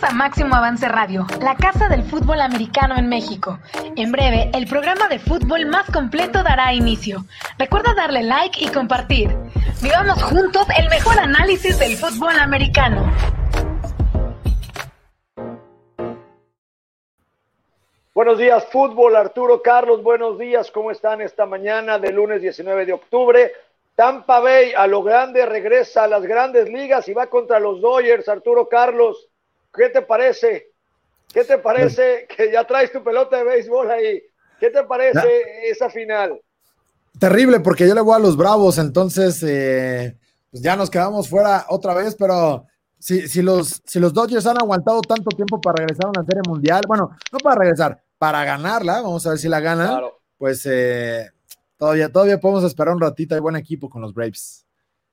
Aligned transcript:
A 0.00 0.12
Máximo 0.12 0.54
Avance 0.54 0.86
Radio, 0.86 1.26
la 1.40 1.56
casa 1.56 1.88
del 1.88 2.04
fútbol 2.04 2.40
americano 2.40 2.96
en 2.96 3.08
México. 3.08 3.58
En 3.96 4.12
breve, 4.12 4.48
el 4.54 4.68
programa 4.68 5.08
de 5.08 5.18
fútbol 5.18 5.66
más 5.66 5.90
completo 5.90 6.44
dará 6.44 6.72
inicio. 6.72 7.24
Recuerda 7.58 7.94
darle 7.94 8.22
like 8.22 8.64
y 8.64 8.68
compartir. 8.68 9.34
Vivamos 9.82 10.22
juntos 10.22 10.66
el 10.78 10.88
mejor 10.88 11.18
análisis 11.18 11.78
del 11.80 11.96
fútbol 11.96 12.38
americano. 12.38 13.12
Buenos 18.14 18.38
días, 18.38 18.66
fútbol. 18.70 19.16
Arturo 19.16 19.62
Carlos, 19.62 20.02
buenos 20.04 20.38
días. 20.38 20.70
¿Cómo 20.70 20.92
están 20.92 21.22
esta 21.22 21.44
mañana 21.44 21.98
de 21.98 22.12
lunes 22.12 22.40
19 22.40 22.86
de 22.86 22.92
octubre? 22.92 23.52
Tampa 23.96 24.38
Bay 24.38 24.72
a 24.76 24.86
lo 24.86 25.02
grande 25.02 25.44
regresa 25.44 26.04
a 26.04 26.08
las 26.08 26.22
grandes 26.22 26.68
ligas 26.68 27.08
y 27.08 27.14
va 27.14 27.26
contra 27.26 27.58
los 27.58 27.80
Dodgers. 27.80 28.28
Arturo 28.28 28.68
Carlos, 28.68 29.28
¿Qué 29.74 29.88
te 29.90 30.02
parece? 30.02 30.72
¿Qué 31.32 31.44
te 31.44 31.58
parece 31.58 32.26
que 32.34 32.50
ya 32.50 32.66
traes 32.66 32.90
tu 32.90 33.02
pelota 33.02 33.36
de 33.38 33.44
béisbol 33.44 33.90
ahí? 33.90 34.22
¿Qué 34.58 34.70
te 34.70 34.82
parece 34.84 35.68
esa 35.70 35.90
final? 35.90 36.40
Terrible, 37.18 37.60
porque 37.60 37.86
yo 37.86 37.94
le 37.94 38.00
voy 38.00 38.16
a 38.16 38.18
los 38.18 38.36
Bravos, 38.36 38.78
entonces 38.78 39.42
eh, 39.42 40.16
pues 40.50 40.62
ya 40.62 40.76
nos 40.76 40.90
quedamos 40.90 41.28
fuera 41.28 41.66
otra 41.68 41.94
vez, 41.94 42.14
pero 42.16 42.66
si, 42.98 43.28
si, 43.28 43.42
los, 43.42 43.82
si 43.84 43.98
los 43.98 44.12
Dodgers 44.12 44.46
han 44.46 44.58
aguantado 44.58 45.00
tanto 45.02 45.28
tiempo 45.30 45.60
para 45.60 45.76
regresar 45.78 46.06
a 46.06 46.10
una 46.10 46.24
serie 46.24 46.42
mundial, 46.48 46.82
bueno, 46.86 47.10
no 47.32 47.38
para 47.38 47.60
regresar, 47.60 48.00
para 48.18 48.44
ganarla, 48.44 49.02
vamos 49.02 49.26
a 49.26 49.30
ver 49.30 49.38
si 49.38 49.48
la 49.48 49.60
ganan, 49.60 50.00
pues 50.36 50.64
eh, 50.66 51.28
todavía, 51.76 52.10
todavía 52.10 52.40
podemos 52.40 52.64
esperar 52.64 52.94
un 52.94 53.00
ratito, 53.00 53.34
hay 53.34 53.40
buen 53.40 53.56
equipo 53.56 53.88
con 53.88 54.00
los 54.00 54.14
Braves. 54.14 54.64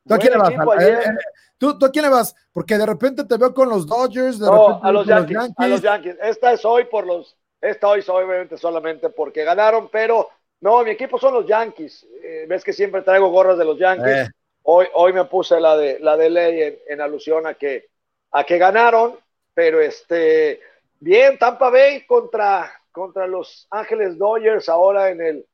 ¿Tú 0.07 0.13
a, 0.13 0.17
quién 0.19 0.33
le 0.33 0.37
vas, 0.37 0.51
eh, 0.51 0.99
eh, 1.03 1.09
¿tú, 1.57 1.77
a 1.83 1.91
quién 1.91 2.05
le 2.05 2.11
vas? 2.11 2.35
Porque 2.53 2.77
de 2.77 2.85
repente 2.85 3.23
te 3.25 3.37
veo 3.37 3.53
con 3.55 3.69
los 3.69 3.87
Dodgers, 3.87 4.37
de 4.37 4.45
no, 4.45 4.79
a 4.83 4.91
los, 4.91 5.07
Yankees, 5.07 5.37
a 5.57 5.67
los 5.67 5.81
Yankees. 5.81 6.17
Esta 6.21 6.53
es 6.53 6.63
hoy 6.63 6.85
por 6.85 7.07
los, 7.07 7.35
esta 7.59 7.87
hoy 7.87 8.03
obviamente 8.07 8.55
solamente 8.57 9.09
porque 9.09 9.43
ganaron, 9.43 9.89
pero 9.91 10.29
no, 10.61 10.83
mi 10.83 10.91
equipo 10.91 11.17
son 11.17 11.33
los 11.33 11.47
Yankees. 11.47 12.05
Eh, 12.23 12.45
ves 12.47 12.63
que 12.63 12.71
siempre 12.71 13.01
traigo 13.01 13.29
gorras 13.29 13.57
de 13.57 13.65
los 13.65 13.79
Yankees. 13.79 14.29
Hoy, 14.61 14.85
hoy 14.93 15.11
me 15.11 15.25
puse 15.25 15.59
la 15.59 15.75
de 15.75 15.99
la 15.99 16.15
de 16.17 16.29
ley 16.29 16.79
en, 16.87 17.01
alusión 17.01 17.47
a 17.47 17.55
que 17.55 17.87
a 18.31 18.43
que 18.43 18.59
ganaron, 18.59 19.17
pero 19.55 19.81
este 19.81 20.61
bien 20.99 21.39
Tampa 21.39 21.71
Bay 21.71 22.05
contra 22.05 22.71
contra 22.91 23.25
los 23.25 23.67
Ángeles 23.71 24.19
Dodgers 24.19 24.69
ahora 24.69 25.09
en 25.09 25.21
el 25.21 25.45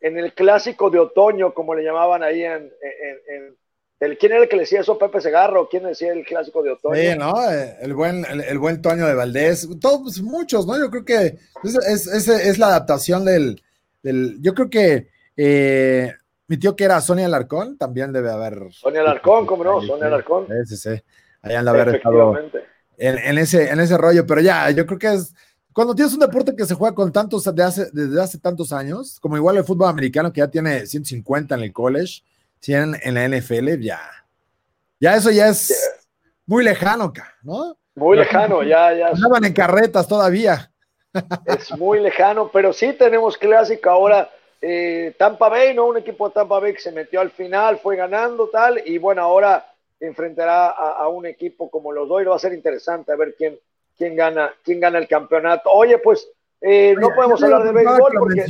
en 0.00 0.18
el 0.18 0.32
clásico 0.34 0.90
de 0.90 0.98
otoño, 0.98 1.52
como 1.54 1.74
le 1.74 1.84
llamaban 1.84 2.22
ahí 2.22 2.42
en, 2.42 2.72
en 3.28 3.56
¿Quién 4.18 4.32
era 4.32 4.42
el 4.42 4.48
que 4.48 4.56
le 4.56 4.62
decía 4.62 4.80
eso? 4.80 4.96
Pepe 4.96 5.20
Segarro, 5.20 5.68
¿quién 5.68 5.82
decía 5.82 6.12
el 6.12 6.24
clásico 6.24 6.62
de 6.62 6.70
otoño? 6.72 6.94
Sí, 6.94 7.18
¿no? 7.18 7.34
Eh, 7.50 7.76
el 7.82 7.92
buen, 7.92 8.24
el, 8.24 8.58
buen 8.58 8.80
Toño 8.80 9.06
de 9.06 9.14
Valdés, 9.14 9.68
todos, 9.78 10.22
muchos, 10.22 10.66
¿no? 10.66 10.78
Yo 10.78 10.90
creo 10.90 11.04
que 11.04 11.36
es, 11.62 12.06
es, 12.06 12.58
la 12.58 12.68
adaptación 12.68 13.26
del, 13.26 13.62
yo 14.40 14.54
creo 14.54 14.70
que 14.70 15.08
eh, 15.36 16.14
mi 16.48 16.56
tío 16.56 16.74
que 16.74 16.84
era 16.84 17.00
Sonia 17.02 17.26
Alarcón, 17.26 17.76
también 17.76 18.10
debe 18.10 18.30
haber. 18.30 18.72
Sonia 18.72 19.02
Alarcón, 19.02 19.44
¿cómo 19.44 19.64
no? 19.64 19.82
Sonia 19.82 20.06
Alarcón. 20.06 20.46
Sí, 20.48 20.74
sí, 20.74 20.76
sí. 20.76 21.02
Ahí 21.42 21.54
anda 21.54 21.70
haber 21.72 21.96
estado 21.96 22.38
en, 22.96 23.38
ese, 23.38 23.70
en 23.70 23.80
ese 23.80 23.98
rollo, 23.98 24.26
pero 24.26 24.40
ya, 24.40 24.70
yo 24.70 24.86
creo 24.86 24.98
que 24.98 25.12
es, 25.12 25.34
cuando 25.72 25.94
tienes 25.94 26.12
un 26.14 26.20
deporte 26.20 26.56
que 26.56 26.64
se 26.64 26.74
juega 26.74 26.94
con 26.94 27.12
tantos, 27.12 27.44
de 27.54 27.62
hace, 27.62 27.86
desde 27.92 28.20
hace 28.20 28.38
tantos 28.38 28.72
años, 28.72 29.18
como 29.20 29.36
igual 29.36 29.56
el 29.56 29.64
fútbol 29.64 29.88
americano 29.88 30.32
que 30.32 30.40
ya 30.40 30.48
tiene 30.48 30.86
150 30.86 31.54
en 31.54 31.60
el 31.62 31.72
college, 31.72 32.22
si 32.60 32.74
en, 32.74 32.92
la 32.92 33.28
NFL, 33.28 33.80
ya. 33.80 34.00
Ya 35.00 35.16
eso 35.16 35.30
ya 35.30 35.48
es 35.48 35.98
muy 36.46 36.62
lejano, 36.62 37.12
¿no? 37.42 37.76
Muy 37.94 38.18
lejano, 38.18 38.62
ya, 38.62 38.92
ya. 38.94 39.08
Estaban 39.08 39.44
en 39.44 39.52
carretas 39.52 40.06
todavía. 40.06 40.70
Es 41.46 41.76
muy 41.76 42.00
lejano, 42.00 42.50
pero 42.52 42.72
sí 42.72 42.92
tenemos 42.92 43.36
clásica 43.36 43.90
ahora. 43.90 44.30
Eh, 44.62 45.14
Tampa 45.18 45.48
Bay, 45.48 45.74
¿no? 45.74 45.86
Un 45.86 45.96
equipo 45.96 46.28
de 46.28 46.34
Tampa 46.34 46.60
Bay 46.60 46.74
que 46.74 46.80
se 46.80 46.92
metió 46.92 47.20
al 47.20 47.30
final, 47.30 47.78
fue 47.78 47.96
ganando 47.96 48.48
tal, 48.48 48.82
y 48.84 48.98
bueno, 48.98 49.22
ahora 49.22 49.66
enfrentará 49.98 50.68
a, 50.68 51.08
un 51.08 51.26
equipo 51.26 51.70
como 51.70 51.92
los 51.92 52.08
dos, 52.08 52.22
va 52.26 52.36
a 52.36 52.38
ser 52.38 52.52
interesante 52.52 53.12
a 53.12 53.16
ver 53.16 53.34
quién, 53.36 53.58
quién, 53.96 54.16
gana, 54.16 54.50
quién 54.62 54.80
gana 54.80 54.98
el 54.98 55.08
campeonato. 55.08 55.70
Oye, 55.70 55.98
pues 55.98 56.28
eh, 56.60 56.94
no 56.98 57.08
podemos 57.14 57.42
hablar 57.42 57.64
de 57.64 57.72
béisbol 57.72 58.12
porque... 58.18 58.44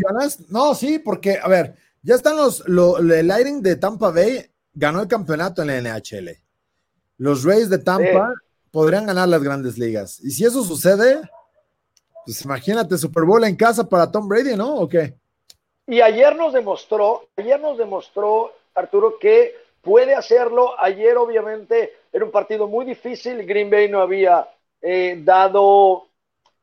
No, 0.48 0.74
sí, 0.74 0.98
porque, 0.98 1.38
a 1.40 1.48
ver, 1.48 1.74
ya 2.02 2.14
están 2.14 2.36
los, 2.36 2.64
el 2.66 3.26
Lightning 3.26 3.62
de 3.62 3.76
Tampa 3.76 4.10
Bay 4.10 4.50
ganó 4.72 5.02
el 5.02 5.08
campeonato 5.08 5.62
en 5.62 5.68
la 5.68 5.80
NHL. 5.80 6.30
Los 7.18 7.44
Rays 7.44 7.68
de 7.68 7.78
Tampa 7.78 8.34
podrían 8.70 9.06
ganar 9.06 9.28
las 9.28 9.42
grandes 9.42 9.76
ligas. 9.76 10.20
Y 10.20 10.30
si 10.30 10.44
eso 10.44 10.62
sucede, 10.62 11.20
pues 12.24 12.42
imagínate 12.44 12.96
Super 12.96 13.24
Bowl 13.24 13.44
en 13.44 13.56
casa 13.56 13.88
para 13.88 14.10
Tom 14.10 14.28
Brady, 14.28 14.56
¿no? 14.56 14.76
¿O 14.76 14.88
qué? 14.88 15.14
Y 15.86 16.00
ayer 16.00 16.36
nos 16.36 16.52
demostró, 16.52 17.28
ayer 17.36 17.60
nos 17.60 17.76
demostró, 17.76 18.52
Arturo, 18.74 19.18
que 19.18 19.54
puede 19.82 20.14
hacerlo. 20.14 20.78
Ayer, 20.78 21.16
obviamente, 21.16 21.94
era 22.12 22.24
un 22.24 22.30
partido 22.30 22.68
muy 22.68 22.84
difícil. 22.84 23.44
Green 23.44 23.70
Bay 23.70 23.88
no 23.88 24.00
había 24.00 24.48
eh, 24.80 25.20
dado 25.22 26.06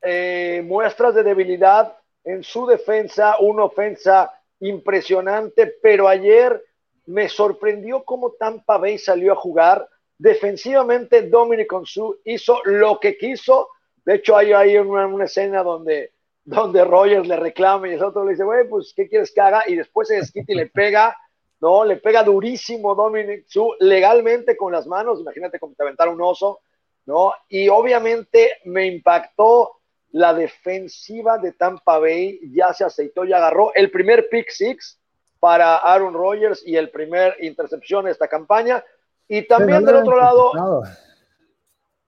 eh, 0.01 0.63
muestras 0.65 1.13
de 1.13 1.23
debilidad 1.23 1.97
en 2.23 2.43
su 2.43 2.65
defensa, 2.65 3.35
una 3.39 3.65
ofensa 3.65 4.31
impresionante, 4.59 5.75
pero 5.81 6.07
ayer 6.07 6.63
me 7.07 7.29
sorprendió 7.29 8.03
cómo 8.03 8.31
Tampa 8.31 8.77
Bay 8.77 8.97
salió 8.97 9.33
a 9.33 9.35
jugar. 9.35 9.87
Defensivamente, 10.17 11.23
Dominic 11.23 11.71
Onsu 11.71 12.19
hizo 12.25 12.59
lo 12.65 12.99
que 12.99 13.17
quiso. 13.17 13.69
De 14.05 14.15
hecho, 14.15 14.35
hay, 14.35 14.77
una, 14.77 15.23
escena 15.23 15.63
donde, 15.63 16.11
donde 16.43 16.83
Rogers 16.83 17.27
le 17.27 17.37
reclama 17.37 17.87
y 17.87 17.93
el 17.93 18.03
otro 18.03 18.25
le 18.25 18.31
dice, 18.31 18.43
güey, 18.43 18.67
pues, 18.67 18.93
¿qué 18.95 19.07
quieres 19.07 19.31
que 19.31 19.41
haga? 19.41 19.63
Y 19.67 19.75
después 19.75 20.07
se 20.07 20.15
desquita 20.15 20.51
y 20.51 20.55
le 20.55 20.67
pega, 20.67 21.15
¿no? 21.61 21.85
Le 21.85 21.97
pega 21.97 22.23
durísimo 22.23 22.95
Dominic 22.95 23.45
Su 23.47 23.73
legalmente 23.79 24.57
con 24.57 24.71
las 24.71 24.85
manos. 24.87 25.21
Imagínate 25.21 25.59
cómo 25.59 25.75
te 25.75 25.83
aventara 25.83 26.11
un 26.11 26.21
oso, 26.21 26.59
¿no? 27.05 27.33
Y 27.47 27.69
obviamente 27.69 28.57
me 28.65 28.85
impactó 28.87 29.76
la 30.11 30.33
defensiva 30.33 31.37
de 31.37 31.51
Tampa 31.51 31.99
Bay 31.99 32.39
ya 32.53 32.73
se 32.73 32.83
aceitó 32.83 33.25
y 33.25 33.33
agarró 33.33 33.73
el 33.75 33.91
primer 33.91 34.29
pick 34.29 34.49
six 34.49 34.99
para 35.39 35.77
Aaron 35.77 36.13
Rodgers 36.13 36.63
y 36.65 36.75
el 36.75 36.89
primer 36.89 37.35
intercepción 37.41 38.05
de 38.05 38.11
esta 38.11 38.27
campaña. 38.27 38.83
Y 39.27 39.43
también 39.43 39.83
del 39.83 39.97
otro 39.97 40.17
lado, 40.17 40.83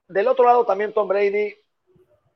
del 0.08 0.28
otro 0.28 0.46
lado 0.46 0.66
también 0.66 0.94
Tom 0.94 1.08
Brady 1.08 1.56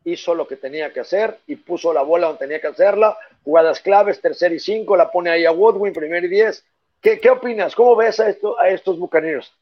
hizo 0.03 0.35
lo 0.35 0.47
que 0.47 0.57
tenía 0.57 0.91
que 0.91 0.99
hacer 0.99 1.39
y 1.47 1.55
puso 1.55 1.93
la 1.93 2.01
bola 2.01 2.27
donde 2.27 2.39
tenía 2.39 2.61
que 2.61 2.67
hacerla. 2.67 3.17
Jugadas 3.43 3.79
claves, 3.79 4.21
tercer 4.21 4.51
y 4.51 4.59
cinco, 4.59 4.95
la 4.97 5.09
pone 5.09 5.29
ahí 5.29 5.45
a 5.45 5.51
Woodwin, 5.51 5.93
primer 5.93 6.25
y 6.25 6.27
diez. 6.27 6.65
¿Qué, 7.01 7.19
qué 7.19 7.29
opinas? 7.29 7.75
¿Cómo 7.75 7.95
ves 7.95 8.19
a, 8.19 8.29
esto, 8.29 8.59
a 8.59 8.69
estos 8.69 8.99
bucaneros? 8.99 9.53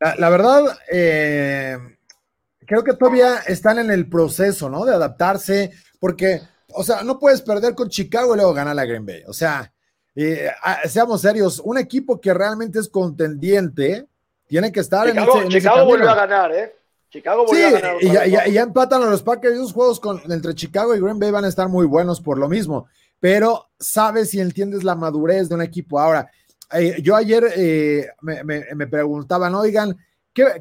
La, 0.00 0.14
la 0.16 0.30
verdad, 0.30 0.78
eh, 0.90 1.76
creo 2.68 2.84
que 2.84 2.92
todavía 2.92 3.38
están 3.46 3.78
en 3.78 3.90
el 3.90 4.08
proceso, 4.08 4.68
¿no? 4.68 4.84
De 4.84 4.94
adaptarse, 4.94 5.72
porque, 5.98 6.42
o 6.74 6.84
sea, 6.84 7.02
no 7.02 7.18
puedes 7.18 7.40
perder 7.40 7.74
con 7.74 7.88
Chicago 7.88 8.34
y 8.34 8.36
luego 8.36 8.52
ganar 8.52 8.76
la 8.76 8.84
Green 8.84 9.06
Bay. 9.06 9.22
O 9.26 9.32
sea, 9.32 9.72
eh, 10.14 10.50
ah, 10.62 10.80
seamos 10.86 11.22
serios, 11.22 11.60
un 11.64 11.78
equipo 11.78 12.20
que 12.20 12.34
realmente 12.34 12.78
es 12.78 12.88
contendiente 12.88 14.06
tiene 14.46 14.70
que 14.70 14.80
estar 14.80 15.08
en 15.08 15.18
ese, 15.18 15.38
en 15.38 15.48
Chicago 15.48 15.84
volvió 15.84 16.10
a 16.10 16.14
ganar, 16.14 16.52
¿eh? 16.52 16.74
Chicago 17.10 17.46
volvió 17.46 17.68
a 17.68 17.70
ganar. 17.70 17.96
Y 18.00 18.12
ya, 18.12 18.46
y, 18.46 18.52
ya, 18.52 18.62
empatan 18.62 19.02
a 19.02 19.06
los 19.06 19.22
Packers. 19.22 19.54
Esos 19.54 19.72
juegos 19.72 20.00
con, 20.00 20.20
entre 20.30 20.54
Chicago 20.54 20.94
y 20.94 21.00
Green 21.00 21.18
Bay 21.18 21.30
van 21.30 21.44
a 21.44 21.48
estar 21.48 21.68
muy 21.68 21.86
buenos 21.86 22.20
por 22.20 22.38
lo 22.38 22.48
mismo. 22.48 22.86
Pero 23.20 23.66
sabes 23.78 24.32
y 24.34 24.40
entiendes 24.40 24.84
la 24.84 24.94
madurez 24.94 25.48
de 25.48 25.54
un 25.54 25.62
equipo. 25.62 25.98
Ahora, 26.00 26.30
eh, 26.72 26.96
yo 27.02 27.14
ayer 27.14 27.44
eh, 27.56 28.08
me, 28.22 28.42
me, 28.44 28.64
me, 28.74 28.86
preguntaban, 28.86 29.54
oigan, 29.54 29.96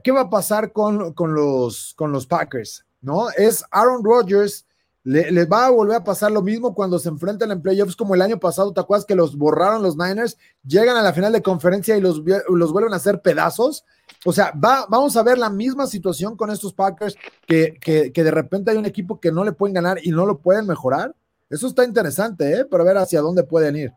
¿qué, 0.04 0.12
va 0.12 0.22
a 0.22 0.30
pasar 0.30 0.72
con, 0.72 1.14
los, 1.34 1.96
Packers? 2.28 2.86
¿No? 3.02 3.30
Es 3.32 3.64
Aaron 3.72 4.04
Rodgers, 4.04 4.66
le, 5.04 5.46
va 5.46 5.68
a 5.68 5.70
volver 5.70 5.98
a 5.98 6.04
pasar 6.04 6.32
lo 6.32 6.42
mismo 6.42 6.74
cuando 6.74 7.00
se 7.00 7.10
enfrentan 7.10 7.52
en 7.52 7.62
playoffs 7.62 7.96
como 7.96 8.14
el 8.14 8.22
año 8.22 8.40
pasado, 8.40 8.74
¿te 8.74 8.82
acuerdas 8.82 9.06
que 9.06 9.16
los 9.16 9.38
borraron 9.38 9.82
los 9.82 9.96
Niners? 9.96 10.38
Llegan 10.66 10.98
a 10.98 11.02
la 11.02 11.14
final 11.14 11.32
de 11.32 11.42
conferencia 11.42 11.96
y 11.96 12.02
los, 12.02 12.24
vuelven 12.24 12.94
a 12.94 12.98
hacer 12.98 13.22
pedazos. 13.22 13.86
O 14.26 14.34
sea, 14.34 14.52
va, 14.52 14.86
vamos 14.90 15.16
a 15.16 15.24
ver 15.24 15.38
la 15.38 15.50
misma 15.50 15.88
situación 15.88 16.36
con 16.36 16.50
estos 16.50 16.74
Packers, 16.74 17.16
que, 17.46 17.78
que, 17.80 18.24
de 18.24 18.32
repente 18.32 18.72
hay 18.72 18.78
un 18.78 18.86
equipo 18.86 19.20
que 19.20 19.32
no 19.32 19.46
le 19.46 19.54
pueden 19.54 19.76
ganar 19.76 20.00
y 20.04 20.10
no 20.10 20.26
lo 20.26 20.40
pueden 20.40 20.66
mejorar. 20.66 21.16
Eso 21.50 21.68
está 21.68 21.86
interesante, 21.86 22.52
¿eh? 22.52 22.66
Para 22.66 22.84
ver 22.84 22.98
hacia 22.98 23.22
dónde 23.22 23.44
pueden 23.44 23.78
ir. 23.78 23.94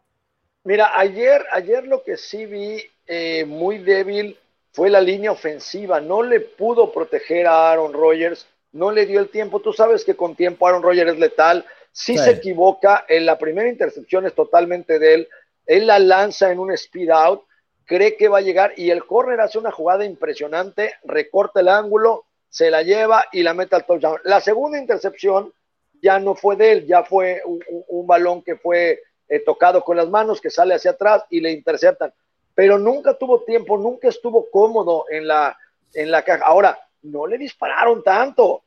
Mira, 0.62 0.96
ayer, 0.96 1.42
ayer 1.52 1.86
lo 1.86 2.04
que 2.04 2.16
sí 2.16 2.46
vi 2.46 2.82
eh, 3.06 3.44
muy 3.46 3.78
débil 3.78 4.38
fue 4.72 4.90
la 4.90 5.00
línea 5.00 5.32
ofensiva. 5.32 6.00
No 6.00 6.22
le 6.22 6.40
pudo 6.40 6.92
proteger 6.92 7.46
a 7.46 7.70
Aaron 7.70 7.92
Rodgers, 7.92 8.46
no 8.72 8.90
le 8.90 9.06
dio 9.06 9.20
el 9.20 9.28
tiempo. 9.28 9.60
Tú 9.60 9.72
sabes 9.72 10.04
que 10.04 10.16
con 10.16 10.36
tiempo 10.36 10.66
Aaron 10.66 10.82
Rodgers 10.82 11.12
es 11.12 11.18
letal. 11.18 11.64
Si 11.92 12.16
se 12.16 12.30
equivoca, 12.30 13.04
en 13.08 13.26
la 13.26 13.36
primera 13.36 13.68
intercepción 13.68 14.26
es 14.26 14.34
totalmente 14.34 14.98
de 14.98 15.14
él. 15.14 15.28
Él 15.66 15.86
la 15.86 15.98
lanza 15.98 16.50
en 16.52 16.58
un 16.58 16.72
speed 16.72 17.10
out, 17.10 17.44
cree 17.84 18.16
que 18.16 18.28
va 18.28 18.38
a 18.38 18.42
llegar 18.42 18.72
y 18.76 18.90
el 18.90 19.04
corner 19.04 19.40
hace 19.40 19.58
una 19.58 19.72
jugada 19.72 20.04
impresionante, 20.04 20.94
recorta 21.04 21.60
el 21.60 21.68
ángulo 21.68 22.26
se 22.50 22.70
la 22.70 22.82
lleva 22.82 23.24
y 23.32 23.42
la 23.42 23.54
mete 23.54 23.76
al 23.76 23.86
touchdown. 23.86 24.18
La 24.24 24.40
segunda 24.40 24.78
intercepción 24.78 25.54
ya 26.02 26.18
no 26.18 26.34
fue 26.34 26.56
de 26.56 26.72
él, 26.72 26.86
ya 26.86 27.04
fue 27.04 27.42
un, 27.46 28.06
balón 28.06 28.42
que 28.42 28.56
fue 28.56 29.00
eh, 29.28 29.40
tocado 29.40 29.82
con 29.84 29.96
las 29.96 30.08
manos, 30.08 30.40
que 30.40 30.50
sale 30.50 30.74
hacia 30.74 30.90
atrás 30.90 31.24
y 31.30 31.40
le 31.40 31.52
interceptan. 31.52 32.12
Pero 32.60 32.78
nunca 32.78 33.14
tuvo 33.14 33.40
tiempo, 33.40 33.78
nunca 33.78 34.08
estuvo 34.08 34.50
cómodo 34.50 35.06
en 35.08 35.26
la, 35.26 35.56
en 35.94 36.10
la 36.10 36.20
caja. 36.20 36.44
Ahora, 36.44 36.78
no 37.00 37.26
le 37.26 37.38
dispararon 37.38 38.02
tanto. 38.02 38.64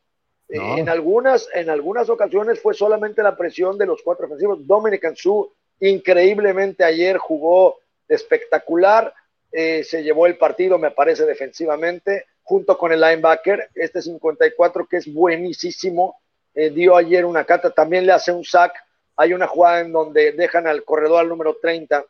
Eh, 0.49 0.57
en, 0.57 0.89
algunas, 0.89 1.47
en 1.53 1.69
algunas 1.69 2.09
ocasiones 2.09 2.59
fue 2.59 2.73
solamente 2.73 3.21
la 3.21 3.37
presión 3.37 3.77
de 3.77 3.85
los 3.85 4.01
cuatro 4.01 4.25
ofensivos. 4.25 4.65
Dominic 4.65 5.13
Su 5.13 5.53
increíblemente 5.79 6.83
ayer 6.83 7.19
jugó 7.19 7.81
espectacular, 8.07 9.13
eh, 9.51 9.83
se 9.83 10.01
llevó 10.01 10.25
el 10.25 10.39
partido, 10.39 10.79
me 10.79 10.89
parece, 10.89 11.27
defensivamente, 11.27 12.25
junto 12.41 12.75
con 12.79 12.93
el 12.93 12.99
linebacker, 12.99 13.69
este 13.75 14.01
54 14.01 14.87
que 14.87 14.97
es 14.97 15.13
buenísimo, 15.13 16.15
eh, 16.55 16.71
dio 16.71 16.95
ayer 16.95 17.25
una 17.25 17.45
cata, 17.45 17.69
también 17.69 18.07
le 18.07 18.13
hace 18.13 18.31
un 18.31 18.43
sack, 18.43 18.73
hay 19.15 19.33
una 19.33 19.45
jugada 19.45 19.81
en 19.81 19.91
donde 19.91 20.31
dejan 20.31 20.65
al 20.65 20.83
corredor 20.83 21.19
al 21.19 21.29
número 21.29 21.57
30 21.61 22.03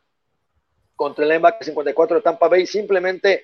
contra 1.04 1.26
el 1.26 1.32
linebacker 1.32 1.66
54 1.66 2.16
de 2.16 2.22
Tampa 2.22 2.48
Bay, 2.48 2.66
simplemente 2.66 3.44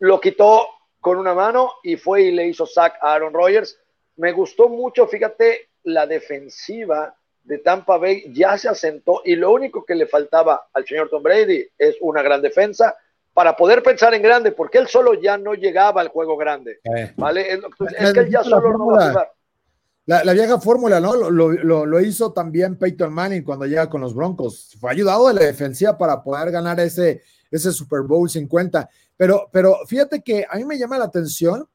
lo 0.00 0.20
quitó 0.20 0.66
con 1.00 1.16
una 1.16 1.32
mano 1.32 1.74
y 1.84 1.96
fue 1.96 2.22
y 2.22 2.32
le 2.32 2.48
hizo 2.48 2.66
sack 2.66 2.96
a 3.00 3.14
Aaron 3.14 3.32
Rodgers. 3.32 3.78
Me 4.16 4.32
gustó 4.32 4.68
mucho, 4.68 5.06
fíjate, 5.06 5.68
la 5.84 6.08
defensiva 6.08 7.14
de 7.44 7.58
Tampa 7.58 7.98
Bay 7.98 8.24
ya 8.32 8.58
se 8.58 8.68
asentó 8.68 9.22
y 9.24 9.36
lo 9.36 9.52
único 9.52 9.84
que 9.84 9.94
le 9.94 10.06
faltaba 10.06 10.66
al 10.72 10.84
señor 10.86 11.08
Tom 11.08 11.22
Brady 11.22 11.68
es 11.78 11.96
una 12.00 12.20
gran 12.20 12.42
defensa 12.42 12.96
para 13.32 13.54
poder 13.54 13.80
pensar 13.84 14.12
en 14.14 14.22
grande, 14.22 14.50
porque 14.50 14.78
él 14.78 14.88
solo 14.88 15.14
ya 15.14 15.38
no 15.38 15.54
llegaba 15.54 16.00
al 16.00 16.08
juego 16.08 16.36
grande. 16.36 16.80
Eh. 16.82 17.12
¿vale? 17.16 17.60
Es, 17.96 18.12
que 18.12 18.20
él 18.20 18.30
ya 18.30 18.42
solo 18.42 18.72
no 18.72 18.86
va 18.88 19.04
a 19.04 19.08
jugar. 19.10 19.32
La, 20.08 20.32
vieja 20.32 20.58
fórmula, 20.58 21.00
¿no? 21.00 21.14
Lo, 21.14 22.00
hizo 22.00 22.32
también 22.32 22.76
Peyton 22.76 23.12
Manning 23.12 23.42
cuando 23.42 23.66
llega 23.66 23.90
con 23.90 24.00
los 24.00 24.14
Broncos. 24.14 24.74
Fue 24.80 24.90
ayudado 24.90 25.28
de 25.28 25.34
la 25.34 25.42
defensiva 25.42 25.98
para 25.98 26.22
poder 26.22 26.50
ganar 26.50 26.80
ese, 26.80 27.20
ese 27.50 27.70
Super 27.72 28.00
Bowl 28.00 28.30
50. 28.30 28.88
Pero, 29.18 29.50
pero 29.52 29.76
fíjate 29.86 30.22
que 30.22 30.46
a 30.48 30.56
mí 30.56 30.64
me 30.64 30.78
llama 30.78 30.96
la 30.96 31.04
atención 31.04 31.68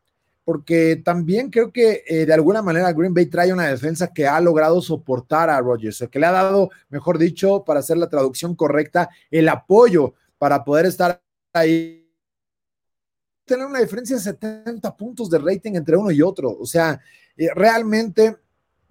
porque 0.44 1.00
también 1.06 1.52
creo 1.52 1.72
que 1.72 2.04
eh, 2.08 2.26
de 2.26 2.34
alguna 2.34 2.64
manera 2.64 2.92
Green 2.92 3.14
Bay 3.14 3.28
trae 3.28 3.54
una 3.54 3.68
defensa 3.68 4.12
que 4.12 4.26
ha 4.26 4.42
logrado 4.42 4.82
soportar 4.82 5.52
a 5.52 5.62
Rodgers, 5.62 6.04
que 6.10 6.18
le 6.18 6.26
ha 6.26 6.32
dado, 6.32 6.72
mejor 6.90 7.20
dicho, 7.20 7.64
para 7.64 7.82
hacer 7.82 7.98
la 7.98 8.10
traducción 8.10 8.56
correcta, 8.56 9.12
el 9.30 9.48
apoyo 9.48 10.16
para 10.40 10.64
poder 10.64 10.88
estar 10.88 11.22
ahí. 11.54 12.00
Tener 13.46 13.68
una 13.68 13.80
diferencia 13.80 14.16
de 14.16 14.24
70 14.24 14.98
puntos 14.98 15.30
de 15.30 15.38
rating 15.38 15.74
entre 15.76 15.98
uno 15.98 16.10
y 16.10 16.24
otro. 16.24 16.50
O 16.58 16.66
sea, 16.66 17.00
eh, 17.38 17.50
realmente, 17.56 18.38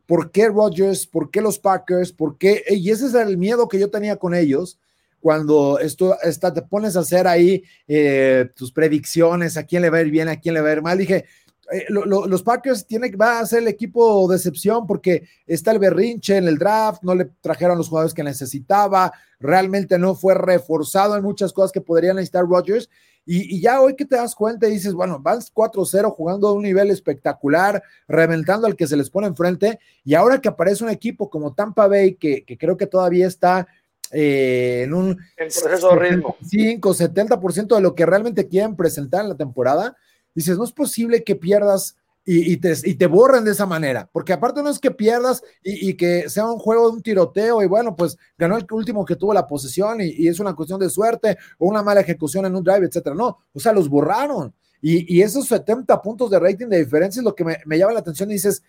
¿por 0.06 0.30
qué 0.30 0.48
Rodgers? 0.48 1.06
¿Por 1.06 1.30
qué 1.30 1.40
los 1.40 1.58
Packers? 1.58 2.12
¿Por 2.12 2.38
qué? 2.38 2.64
Y 2.68 2.90
ese 2.90 3.06
es 3.06 3.14
el 3.14 3.38
miedo 3.38 3.68
que 3.68 3.78
yo 3.78 3.90
tenía 3.90 4.16
con 4.16 4.34
ellos 4.34 4.78
cuando 5.22 5.78
esto, 5.78 6.20
está, 6.20 6.52
te 6.52 6.62
pones 6.62 6.96
a 6.96 7.00
hacer 7.00 7.28
ahí 7.28 7.62
eh, 7.86 8.50
tus 8.56 8.72
predicciones, 8.72 9.56
a 9.56 9.62
quién 9.62 9.82
le 9.82 9.88
va 9.88 9.98
a 9.98 10.02
ir 10.02 10.10
bien, 10.10 10.28
a 10.28 10.40
quién 10.40 10.54
le 10.54 10.60
va 10.60 10.70
a 10.70 10.72
ir 10.72 10.82
mal. 10.82 10.98
Dije, 10.98 11.26
eh, 11.70 11.86
los 11.88 12.42
Packers 12.42 12.86
tiene, 12.86 13.14
va 13.14 13.38
a 13.38 13.46
ser 13.46 13.60
el 13.60 13.68
equipo 13.68 14.28
de 14.28 14.36
excepción 14.36 14.84
porque 14.84 15.28
está 15.46 15.70
el 15.70 15.78
berrinche 15.78 16.36
en 16.36 16.48
el 16.48 16.58
draft, 16.58 17.04
no 17.04 17.14
le 17.14 17.26
trajeron 17.40 17.78
los 17.78 17.88
jugadores 17.88 18.12
que 18.12 18.24
necesitaba, 18.24 19.12
realmente 19.38 19.96
no 19.96 20.16
fue 20.16 20.34
reforzado 20.34 21.16
en 21.16 21.22
muchas 21.22 21.52
cosas 21.52 21.70
que 21.70 21.80
podrían 21.80 22.16
necesitar 22.16 22.44
Rodgers. 22.44 22.90
Y, 23.24 23.60
ya 23.60 23.80
hoy 23.80 23.94
que 23.94 24.04
te 24.04 24.16
das 24.16 24.34
cuenta 24.34 24.66
y 24.66 24.72
dices, 24.72 24.94
bueno, 24.94 25.20
van 25.20 25.38
4-0 25.38 26.10
jugando 26.12 26.48
a 26.48 26.52
un 26.52 26.62
nivel 26.62 26.90
espectacular, 26.90 27.82
reventando 28.08 28.66
al 28.66 28.74
que 28.74 28.86
se 28.86 28.96
les 28.96 29.10
pone 29.10 29.28
enfrente, 29.28 29.78
y 30.04 30.14
ahora 30.14 30.40
que 30.40 30.48
aparece 30.48 30.82
un 30.82 30.90
equipo 30.90 31.30
como 31.30 31.54
Tampa 31.54 31.86
Bay, 31.86 32.14
que, 32.14 32.44
que 32.44 32.58
creo 32.58 32.76
que 32.76 32.86
todavía 32.86 33.26
está 33.26 33.68
eh, 34.10 34.82
en 34.84 34.94
un 34.94 35.18
proceso 35.36 35.90
de 35.90 35.96
ritmo. 35.96 36.36
5, 36.46 36.94
70% 36.94 37.74
de 37.74 37.80
lo 37.80 37.94
que 37.94 38.06
realmente 38.06 38.46
quieren 38.46 38.76
presentar 38.76 39.22
en 39.22 39.30
la 39.30 39.36
temporada, 39.36 39.96
dices, 40.34 40.58
no 40.58 40.64
es 40.64 40.72
posible 40.72 41.24
que 41.24 41.36
pierdas 41.36 41.96
y, 42.24 42.56
te, 42.58 42.72
y, 42.84 42.94
te, 42.94 43.06
borren 43.06 43.44
de 43.44 43.50
esa 43.50 43.66
manera, 43.66 44.08
porque 44.12 44.32
aparte 44.32 44.62
no 44.62 44.70
es 44.70 44.78
que 44.78 44.92
pierdas 44.92 45.42
y, 45.62 45.94
que 45.94 46.28
sea 46.28 46.46
un 46.46 46.58
juego 46.58 46.88
de 46.88 46.96
un 46.96 47.02
tiroteo 47.02 47.62
y 47.62 47.66
bueno, 47.66 47.96
pues 47.96 48.16
ganó 48.38 48.56
el 48.56 48.64
último 48.70 49.04
que 49.04 49.16
tuvo 49.16 49.34
la 49.34 49.46
posesión 49.46 50.00
y, 50.00 50.28
es 50.28 50.38
una 50.38 50.54
cuestión 50.54 50.78
de 50.78 50.88
suerte 50.88 51.36
o 51.58 51.66
una 51.66 51.82
mala 51.82 52.00
ejecución 52.00 52.46
en 52.46 52.54
un 52.54 52.62
drive, 52.62 52.86
etcétera. 52.86 53.16
No, 53.16 53.38
o 53.52 53.58
sea, 53.58 53.72
los 53.72 53.88
borraron. 53.88 54.54
Y, 54.80 55.20
esos 55.20 55.46
70 55.46 56.00
puntos 56.00 56.30
de 56.30 56.38
rating 56.38 56.68
de 56.68 56.78
diferencia 56.78 57.20
es 57.20 57.24
lo 57.24 57.34
que 57.34 57.44
me, 57.44 57.58
me 57.66 57.78
llama 57.78 57.92
la 57.92 58.00
atención 58.00 58.30
y 58.30 58.34
dices, 58.34 58.62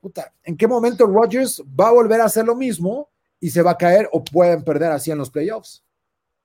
puta, 0.00 0.32
¿en 0.44 0.56
qué 0.56 0.68
momento 0.68 1.06
Rodgers 1.06 1.62
va 1.78 1.88
a 1.88 1.92
volver 1.92 2.20
a 2.20 2.26
hacer 2.26 2.44
lo 2.44 2.54
mismo 2.54 3.10
y 3.40 3.50
se 3.50 3.62
va 3.62 3.72
a 3.72 3.78
caer 3.78 4.08
o 4.12 4.22
pueden 4.22 4.62
perder 4.62 4.92
así 4.92 5.10
en 5.10 5.18
los 5.18 5.30
playoffs? 5.30 5.82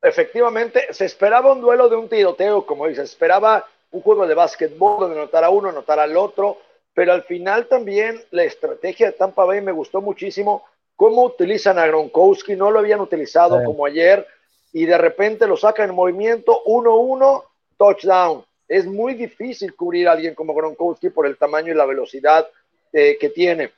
Efectivamente, 0.01 0.81
se 0.91 1.05
esperaba 1.05 1.53
un 1.53 1.61
duelo 1.61 1.89
de 1.89 1.95
un 1.95 2.07
tiroteo, 2.07 2.65
como 2.65 2.87
dice, 2.87 3.01
esperaba 3.01 3.65
un 3.95 4.01
juego 4.01 4.27
de 4.27 4.35
básquetbol 4.35 4.99
donde 4.99 5.17
anotara 5.17 5.49
uno, 5.49 5.69
anotara 5.69 6.03
al 6.03 6.17
otro, 6.17 6.57
pero 6.93 7.13
al 7.13 7.23
final 7.23 7.67
también 7.67 8.21
la 8.31 8.43
estrategia 8.43 9.07
de 9.07 9.13
Tampa 9.13 9.45
Bay 9.45 9.61
me 9.61 9.71
gustó 9.71 10.01
muchísimo, 10.01 10.65
cómo 10.97 11.23
utilizan 11.23 11.79
a 11.79 11.87
Gronkowski, 11.87 12.57
no 12.57 12.71
lo 12.71 12.79
habían 12.79 12.99
utilizado 12.99 13.63
como 13.63 13.85
ayer, 13.85 14.27
y 14.73 14.85
de 14.85 14.97
repente 14.97 15.47
lo 15.47 15.55
sacan 15.55 15.89
en 15.89 15.95
movimiento, 15.95 16.61
1-1, 16.65 17.43
touchdown. 17.77 18.43
Es 18.67 18.85
muy 18.85 19.13
difícil 19.13 19.73
cubrir 19.75 20.09
a 20.09 20.11
alguien 20.11 20.35
como 20.35 20.53
Gronkowski 20.53 21.09
por 21.09 21.25
el 21.25 21.37
tamaño 21.37 21.71
y 21.71 21.77
la 21.77 21.85
velocidad 21.85 22.45
eh, 22.91 23.17
que 23.17 23.29
tiene. 23.29 23.71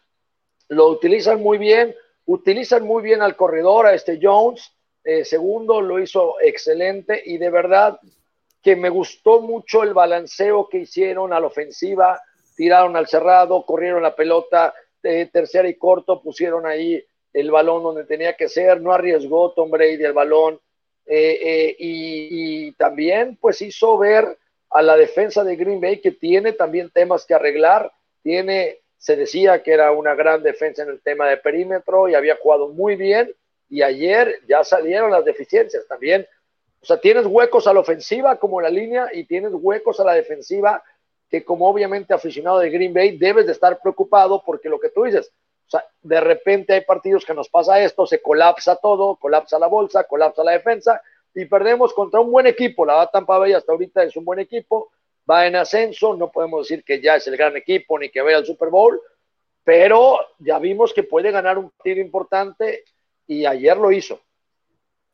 Lo 0.69 0.87
utilizan 0.87 1.43
muy 1.43 1.59
bien, 1.59 1.95
utilizan 2.25 2.83
muy 2.83 3.03
bien 3.03 3.21
al 3.21 3.35
corredor, 3.35 3.85
a 3.85 3.93
este 3.93 4.17
Jones, 4.19 4.71
eh, 5.03 5.23
segundo 5.23 5.79
lo 5.79 5.99
hizo 5.99 6.41
excelente 6.41 7.21
y 7.23 7.37
de 7.37 7.51
verdad 7.51 7.99
que 8.67 8.75
me 8.75 8.89
gustó 8.89 9.39
mucho 9.39 9.81
el 9.81 9.93
balanceo 9.93 10.67
que 10.67 10.79
hicieron 10.79 11.31
a 11.31 11.39
la 11.39 11.47
ofensiva, 11.47 12.21
tiraron 12.57 12.97
al 12.97 13.07
cerrado, 13.07 13.65
corrieron 13.65 14.03
la 14.03 14.13
pelota, 14.13 14.73
eh, 15.03 15.29
tercera 15.31 15.69
y 15.69 15.75
corto, 15.75 16.21
pusieron 16.21 16.65
ahí 16.65 17.01
el 17.31 17.49
balón 17.49 17.81
donde 17.81 18.03
tenía 18.03 18.35
que 18.35 18.49
ser, 18.49 18.81
no 18.81 18.91
arriesgó 18.91 19.53
Tom 19.53 19.71
Brady 19.71 20.03
el 20.03 20.11
balón 20.11 20.59
eh, 21.05 21.39
eh, 21.41 21.75
y, 21.79 22.73
también 22.73 23.37
pues 23.39 23.61
hizo 23.61 23.97
ver 23.97 24.37
a 24.69 24.81
la 24.81 24.97
defensa 24.97 25.45
de 25.45 25.55
Green 25.55 25.79
Bay 25.79 26.01
que 26.01 26.11
tiene 26.11 26.51
también 26.51 26.89
temas 26.89 27.25
que 27.25 27.35
arreglar, 27.35 27.89
tiene, 28.21 28.79
se 28.97 29.15
decía 29.15 29.63
que 29.63 29.71
era 29.71 29.93
una 29.93 30.13
gran 30.13 30.43
defensa 30.43 30.83
en 30.83 30.89
el 30.89 30.99
tema 30.99 31.29
de 31.29 31.37
perímetro 31.37 32.09
y 32.09 32.15
había 32.15 32.35
jugado 32.35 32.67
muy 32.67 32.97
bien 32.97 33.33
y 33.69 33.81
ayer 33.81 34.41
ya 34.45 34.65
salieron 34.65 35.09
las 35.09 35.23
deficiencias 35.23 35.87
también 35.87 36.27
sea, 36.87 36.97
tienes 36.97 37.25
huecos 37.25 37.67
a 37.67 37.73
la 37.73 37.81
ofensiva 37.81 38.37
como 38.37 38.61
la 38.61 38.69
línea 38.69 39.09
y 39.13 39.25
tienes 39.25 39.51
huecos 39.53 39.99
a 39.99 40.05
la 40.05 40.13
defensiva 40.13 40.83
que 41.29 41.43
como 41.43 41.67
obviamente 41.67 42.13
aficionado 42.13 42.59
de 42.59 42.69
Green 42.69 42.93
Bay 42.93 43.17
debes 43.17 43.45
de 43.45 43.51
estar 43.51 43.79
preocupado 43.81 44.41
porque 44.45 44.69
lo 44.69 44.79
que 44.79 44.89
tú 44.89 45.03
dices, 45.03 45.31
o 45.67 45.69
sea, 45.69 45.85
de 46.01 46.21
repente 46.21 46.73
hay 46.73 46.81
partidos 46.81 47.25
que 47.25 47.33
nos 47.33 47.49
pasa 47.49 47.81
esto, 47.81 48.07
se 48.07 48.21
colapsa 48.21 48.77
todo, 48.77 49.17
colapsa 49.17 49.59
la 49.59 49.67
bolsa, 49.67 50.05
colapsa 50.05 50.43
la 50.43 50.53
defensa 50.53 51.01
y 51.35 51.45
perdemos 51.45 51.93
contra 51.93 52.21
un 52.21 52.31
buen 52.31 52.47
equipo. 52.47 52.85
La 52.85 53.05
Tampa 53.07 53.37
Bay 53.37 53.53
hasta 53.53 53.73
ahorita 53.73 54.03
es 54.03 54.15
un 54.15 54.23
buen 54.23 54.39
equipo, 54.39 54.91
va 55.29 55.45
en 55.45 55.57
ascenso, 55.57 56.15
no 56.15 56.31
podemos 56.31 56.67
decir 56.67 56.85
que 56.85 57.01
ya 57.01 57.17
es 57.17 57.27
el 57.27 57.35
gran 57.35 57.57
equipo 57.57 57.99
ni 57.99 58.09
que 58.09 58.21
vaya 58.21 58.37
al 58.37 58.45
Super 58.45 58.69
Bowl, 58.69 59.01
pero 59.63 60.19
ya 60.39 60.57
vimos 60.59 60.93
que 60.93 61.03
puede 61.03 61.31
ganar 61.31 61.57
un 61.57 61.69
partido 61.71 61.99
importante 61.99 62.85
y 63.27 63.45
ayer 63.45 63.75
lo 63.75 63.91
hizo. 63.91 64.21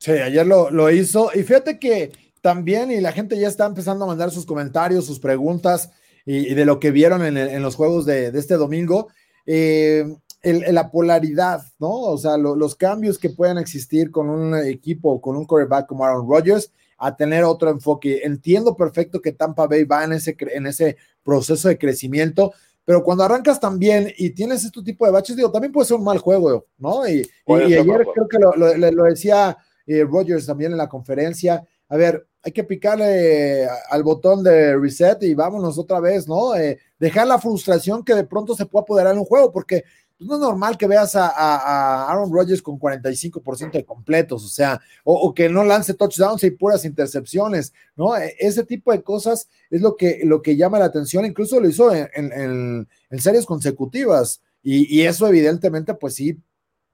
Sí, 0.04 0.12
ayer 0.12 0.46
lo, 0.46 0.92
hizo. 0.92 1.32
Y 1.34 1.44
fíjate 1.44 1.80
que 1.80 2.12
también, 2.42 2.92
y 2.92 3.00
la 3.00 3.14
gente 3.14 3.40
ya 3.40 3.48
está 3.48 3.66
empezando 3.66 4.04
a 4.04 4.08
mandar 4.10 4.32
sus 4.32 4.46
comentarios, 4.46 5.06
sus 5.06 5.18
preguntas 5.18 5.92
y, 6.26 6.54
de 6.54 6.66
lo 6.66 6.78
que 6.82 6.92
vieron 6.92 7.24
en, 7.26 7.62
los 7.62 7.76
juegos 7.76 8.06
de, 8.06 8.28
este 8.38 8.56
domingo. 8.56 9.08
Eh, 9.46 10.14
la 10.44 10.92
polaridad, 10.92 11.62
¿no? 11.80 11.90
O 11.90 12.18
sea, 12.18 12.36
los 12.36 12.76
cambios 12.76 13.18
que 13.18 13.30
puedan 13.30 13.58
existir 13.58 14.12
con 14.12 14.30
un 14.30 14.58
equipo, 14.58 15.22
con 15.22 15.38
un 15.38 15.46
quarterback 15.46 15.88
como 15.88 16.04
Aaron 16.04 16.28
Rodgers, 16.30 16.70
a 16.98 17.16
tener 17.16 17.46
otro 17.46 17.70
enfoque. 17.70 18.24
Entiendo 18.26 18.76
perfecto 18.76 19.22
que 19.22 19.32
Tampa 19.32 19.68
Bay 19.68 19.86
va 19.86 20.04
en 20.04 20.12
ese, 20.12 20.36
en 20.38 20.68
ese 20.68 20.98
proceso 21.24 21.70
de 21.70 21.78
crecimiento, 21.78 22.52
pero 22.84 23.04
cuando 23.04 23.24
arrancas 23.24 23.58
también 23.58 24.12
y 24.18 24.32
tienes 24.32 24.66
este 24.66 24.84
tipo 24.84 25.06
de 25.06 25.14
baches, 25.14 25.38
digo, 25.38 25.50
también 25.50 25.72
puede 25.72 25.88
ser 25.88 25.96
un 25.96 26.04
mal 26.04 26.18
juego, 26.18 26.66
¿no? 26.78 27.08
Y, 27.08 27.26
ayer 27.48 28.06
creo 28.14 28.28
que 28.28 28.38
lo 28.38 29.04
decía 29.06 29.58
eh, 29.86 30.04
Rogers 30.04 30.46
también 30.46 30.72
en 30.72 30.78
la 30.78 30.90
conferencia. 30.90 31.66
A 31.90 31.98
ver, 31.98 32.26
hay 32.44 32.52
que 32.52 32.64
picarle 32.64 33.68
al 33.90 34.04
botón 34.04 34.44
de 34.44 34.78
reset 34.78 35.22
y 35.24 35.34
vámonos 35.34 35.78
otra 35.78 36.00
vez, 36.00 36.28
¿no? 36.28 36.56
Eh, 36.56 36.78
dejar 37.00 37.28
la 37.28 37.40
frustración 37.40 38.04
que 38.04 38.16
de 38.16 38.26
pronto 38.26 38.56
se 38.56 38.66
pueda 38.66 38.84
apoderar 38.84 39.14
en 39.14 39.20
un 39.20 39.26
juego, 39.26 39.52
porque 39.52 39.84
pues 40.18 40.28
no 40.28 40.36
es 40.36 40.42
normal 40.42 40.78
que 40.78 40.88
veas 40.88 41.16
a, 41.16 42.06
Aaron 42.10 42.32
Rodgers 42.32 42.62
con 42.62 42.80
45% 42.80 43.72
de 43.72 43.86
completos, 43.86 44.46
o 44.46 44.48
sea, 44.48 44.80
o, 45.04 45.34
que 45.34 45.50
no 45.50 45.64
lance 45.64 45.94
touchdowns 45.94 46.44
y 46.44 46.52
puras 46.52 46.86
intercepciones, 46.86 47.74
¿no? 47.96 48.16
E, 48.16 48.36
ese 48.40 48.64
tipo 48.64 48.92
de 48.92 49.02
cosas 49.02 49.48
es 49.70 49.82
lo 49.82 49.96
que, 49.96 50.22
lo 50.24 50.42
que 50.42 50.56
llama 50.56 50.80
la 50.80 50.86
atención, 50.86 51.26
incluso 51.26 51.60
lo 51.60 51.68
hizo 51.68 51.94
en, 51.94 52.88
series 53.18 53.46
consecutivas, 53.46 54.42
y, 54.62 55.02
eso 55.02 55.28
evidentemente, 55.28 55.94
pues 55.94 56.16
sí, 56.16 56.40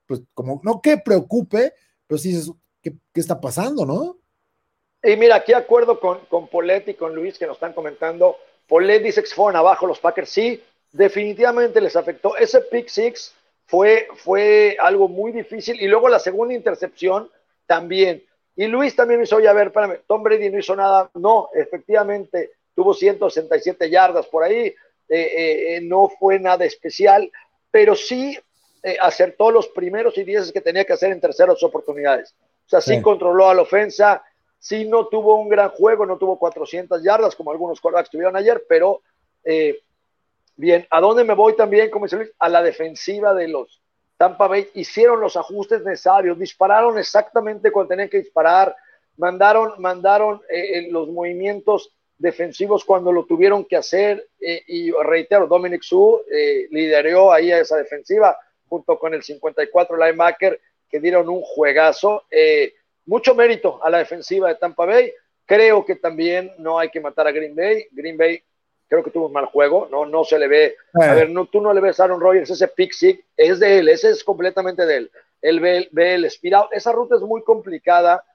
pues 0.08 0.22
como, 0.34 0.60
no 0.64 0.82
que 0.82 0.98
preocupe, 0.98 1.74
pero 2.08 2.18
sí, 2.18 2.40
¿qué, 2.92 2.98
qué 3.14 3.20
está 3.20 3.40
pasando, 3.40 3.86
no? 3.86 4.18
Y 5.04 5.16
mira, 5.16 5.36
aquí 5.36 5.54
acuerdo 5.54 6.00
con, 6.00 6.20
con 6.26 6.48
Polet 6.48 6.88
y 6.90 6.94
con 6.94 7.16
Luis 7.16 7.38
que 7.38 7.48
nos 7.48 7.56
están 7.56 7.74
comentando. 7.74 8.38
Polet 8.68 9.02
dice 9.02 9.22
que 9.22 9.28
se 9.28 9.36
fueron 9.36 9.56
abajo 9.56 9.88
los 9.88 10.00
Packers. 10.00 10.30
Sí, 10.30 10.64
definitivamente 10.92 11.82
les 11.82 11.96
afectó. 11.96 12.36
Ese 12.36 12.62
pick 12.62 12.88
six 12.90 13.34
fue, 13.66 14.08
fue 14.16 14.76
algo 14.80 15.08
muy 15.08 15.32
difícil. 15.32 15.82
Y 15.82 15.88
luego 15.88 16.10
la 16.10 16.20
segunda 16.20 16.54
intercepción 16.54 17.30
también. 17.66 18.24
Y 18.56 18.68
Luis 18.68 18.96
también 18.96 19.22
hizo, 19.22 19.38
oye, 19.38 19.48
a 19.48 19.54
ver, 19.54 19.68
espérame, 19.68 20.02
Tom 20.06 20.22
Brady 20.22 20.50
no 20.50 20.60
hizo 20.60 20.76
nada. 20.76 21.10
No, 21.14 21.50
efectivamente, 21.54 22.52
tuvo 22.76 22.94
167 22.94 23.90
yardas 23.90 24.28
por 24.28 24.44
ahí. 24.44 24.58
Eh, 24.58 24.76
eh, 25.08 25.76
eh, 25.76 25.82
no 25.82 26.10
fue 26.20 26.40
nada 26.40 26.66
especial, 26.66 27.32
pero 27.72 27.96
sí 27.96 28.38
acertó 29.02 29.52
los 29.52 29.68
primeros 29.68 30.18
y 30.18 30.24
diez 30.24 30.54
que 30.54 30.62
tenía 30.62 30.86
que 30.86 30.94
hacer 30.94 31.12
en 31.12 31.20
terceras 31.20 31.62
oportunidades. 31.64 32.34
O 32.70 32.80
sea, 32.80 32.82
sí, 32.82 33.02
controló 33.02 33.50
a 33.50 33.56
la 33.56 33.64
ofensa, 33.64 34.24
sí 34.60 34.86
no 34.86 35.08
tuvo 35.08 35.36
un 35.36 35.50
gran 35.50 35.70
juego, 35.70 36.06
no 36.06 36.18
tuvo 36.18 36.38
400 36.38 37.02
yardas 37.04 37.36
como 37.36 37.52
algunos 37.52 37.82
quarterbacks 37.82 38.12
tuvieron 38.12 38.36
ayer, 38.36 38.64
pero 38.70 39.02
Bien, 40.60 40.86
¿a 40.90 41.00
dónde 41.00 41.24
me 41.24 41.36
voy 41.36 41.56
también, 41.56 41.90
como 41.90 42.04
dice 42.04 42.18
Luis? 42.18 42.34
A 42.38 42.50
la 42.50 42.62
defensiva 42.62 43.34
de 43.34 43.48
los 43.48 43.82
Tampa 44.18 44.46
Bay. 44.46 44.68
Hicieron 44.74 45.22
los 45.22 45.38
ajustes 45.38 45.86
necesarios, 45.86 46.38
dispararon 46.38 46.98
exactamente 46.98 47.72
cuando 47.72 47.92
tenían 47.92 48.10
que 48.10 48.18
disparar, 48.18 48.76
mandaron, 49.16 49.76
mandaron 49.78 50.42
eh, 50.50 50.80
eh, 50.80 50.88
los 50.92 51.08
movimientos 51.08 51.94
defensivos 52.18 52.84
cuando 52.84 53.14
lo 53.14 53.24
tuvieron 53.24 53.64
que 53.64 53.78
hacer. 53.78 54.28
Eh, 54.42 54.62
y 54.68 54.92
reitero, 54.92 55.48
Dominic 55.48 55.82
Su 55.82 56.22
lideró 56.72 57.32
ahí 57.32 57.54
a 57.54 57.60
esa 57.60 57.78
defensiva 57.78 58.38
junto 58.68 59.00
con 59.00 59.14
el 59.14 59.24
54 59.24 59.96
linebacker 59.96 60.60
que 60.90 61.00
dieron 61.00 61.30
un 61.30 61.42
juegazo. 61.42 62.24
mucho 63.06 63.36
mérito 63.36 63.84
a 63.84 63.90
la 63.90 64.00
defensiva 64.00 64.50
de 64.50 64.56
Tampa 64.56 64.86
Bay. 64.86 65.12
Creo 65.46 65.84
que 65.86 65.96
también 65.96 66.54
no 66.58 66.78
hay 66.78 66.90
que 66.90 67.00
matar 67.00 67.28
a 67.28 67.32
Green 67.32 67.56
Bay. 67.56 67.88
Green 67.92 68.18
Bay 68.18 68.44
creo 68.90 69.04
que 69.04 69.12
tuvo 69.12 69.28
un 69.28 69.34
mal 69.34 69.46
juego, 69.46 69.88
no, 69.90 70.06
no 70.06 70.24
se 70.26 70.40
le 70.40 70.48
ve, 70.48 70.76
a 71.00 71.14
eh. 71.14 71.16
ver, 71.16 71.30
no, 71.30 71.46
tú 71.46 71.62
no 71.62 71.72
le 71.72 71.80
ves 71.80 72.00
a 72.00 72.06
Aaron 72.06 72.20
Rodgers, 72.20 72.50
ese 72.50 72.68
pick 72.68 72.92
es 73.38 73.60
de 73.60 73.78
él, 73.78 73.88
ese 73.88 74.10
es 74.10 74.24
completamente 74.24 74.86
de 74.86 74.98
él, 74.98 75.12
él 75.42 75.60
ve, 75.60 75.88
ve 75.92 76.16
el 76.16 76.26
espiral, 76.26 76.66
esa 76.72 76.92
ruta 76.92 77.16
es 77.16 77.22
muy 77.22 77.44
complicada 77.44 78.26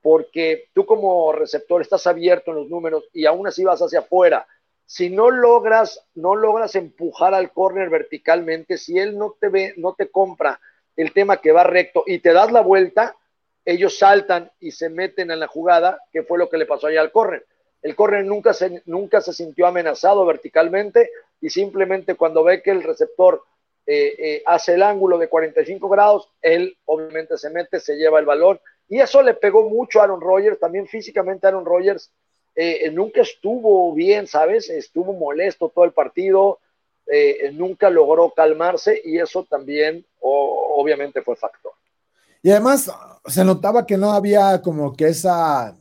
porque 0.00 0.68
tú 0.72 0.86
como 0.86 1.32
receptor 1.32 1.82
estás 1.82 2.06
abierto 2.06 2.52
en 2.52 2.58
los 2.58 2.68
números 2.68 3.04
y 3.12 3.26
aún 3.26 3.46
así 3.46 3.64
vas 3.64 3.80
hacia 3.80 4.00
afuera, 4.00 4.46
si 4.86 5.10
no 5.10 5.30
logras, 5.30 6.06
no 6.14 6.36
logras 6.36 6.76
empujar 6.76 7.34
al 7.34 7.52
corner 7.52 7.90
verticalmente, 7.90 8.78
si 8.78 8.98
él 8.98 9.18
no 9.18 9.34
te 9.40 9.48
ve, 9.48 9.74
no 9.76 9.94
te 9.94 10.10
compra 10.10 10.60
el 10.96 11.12
tema 11.12 11.38
que 11.38 11.52
va 11.52 11.64
recto 11.64 12.04
y 12.06 12.18
te 12.20 12.32
das 12.32 12.52
la 12.52 12.60
vuelta, 12.60 13.16
ellos 13.64 13.98
saltan 13.98 14.50
y 14.60 14.72
se 14.72 14.90
meten 14.90 15.30
en 15.30 15.40
la 15.40 15.46
jugada, 15.46 16.00
que 16.12 16.22
fue 16.22 16.38
lo 16.38 16.48
que 16.48 16.58
le 16.58 16.66
pasó 16.66 16.86
allá 16.86 17.00
al 17.00 17.12
corner 17.12 17.44
el 17.84 17.94
corner 17.94 18.24
nunca 18.24 18.54
se, 18.54 18.82
nunca 18.86 19.20
se 19.20 19.34
sintió 19.34 19.66
amenazado 19.66 20.24
verticalmente 20.24 21.10
y 21.40 21.50
simplemente 21.50 22.14
cuando 22.14 22.42
ve 22.42 22.62
que 22.62 22.70
el 22.70 22.82
receptor 22.82 23.44
eh, 23.86 24.14
eh, 24.18 24.42
hace 24.46 24.72
el 24.72 24.82
ángulo 24.82 25.18
de 25.18 25.28
45 25.28 25.86
grados, 25.90 26.30
él 26.40 26.78
obviamente 26.86 27.36
se 27.36 27.50
mete, 27.50 27.78
se 27.80 27.96
lleva 27.96 28.18
el 28.18 28.24
balón 28.24 28.58
y 28.88 29.00
eso 29.00 29.22
le 29.22 29.34
pegó 29.34 29.68
mucho 29.68 30.00
a 30.00 30.04
Aaron 30.04 30.22
Rodgers, 30.22 30.58
también 30.58 30.86
físicamente 30.86 31.46
Aaron 31.46 31.66
Rodgers 31.66 32.10
eh, 32.56 32.90
nunca 32.90 33.20
estuvo 33.20 33.92
bien, 33.92 34.26
¿sabes? 34.26 34.70
Estuvo 34.70 35.12
molesto 35.12 35.68
todo 35.68 35.84
el 35.84 35.92
partido, 35.92 36.60
nunca 37.52 37.90
logró 37.90 38.30
calmarse 38.30 38.98
y 39.04 39.18
eso 39.18 39.44
también 39.44 40.06
obviamente 40.24 41.22
fue 41.22 41.36
factor. 41.36 41.72
Y 42.42 42.50
además 42.50 42.90
se 43.26 43.44
notaba 43.44 43.86
que 43.86 43.96
no 43.96 44.12
había 44.12 44.60
como 44.60 44.94
que 44.94 45.08
esa 45.08 45.76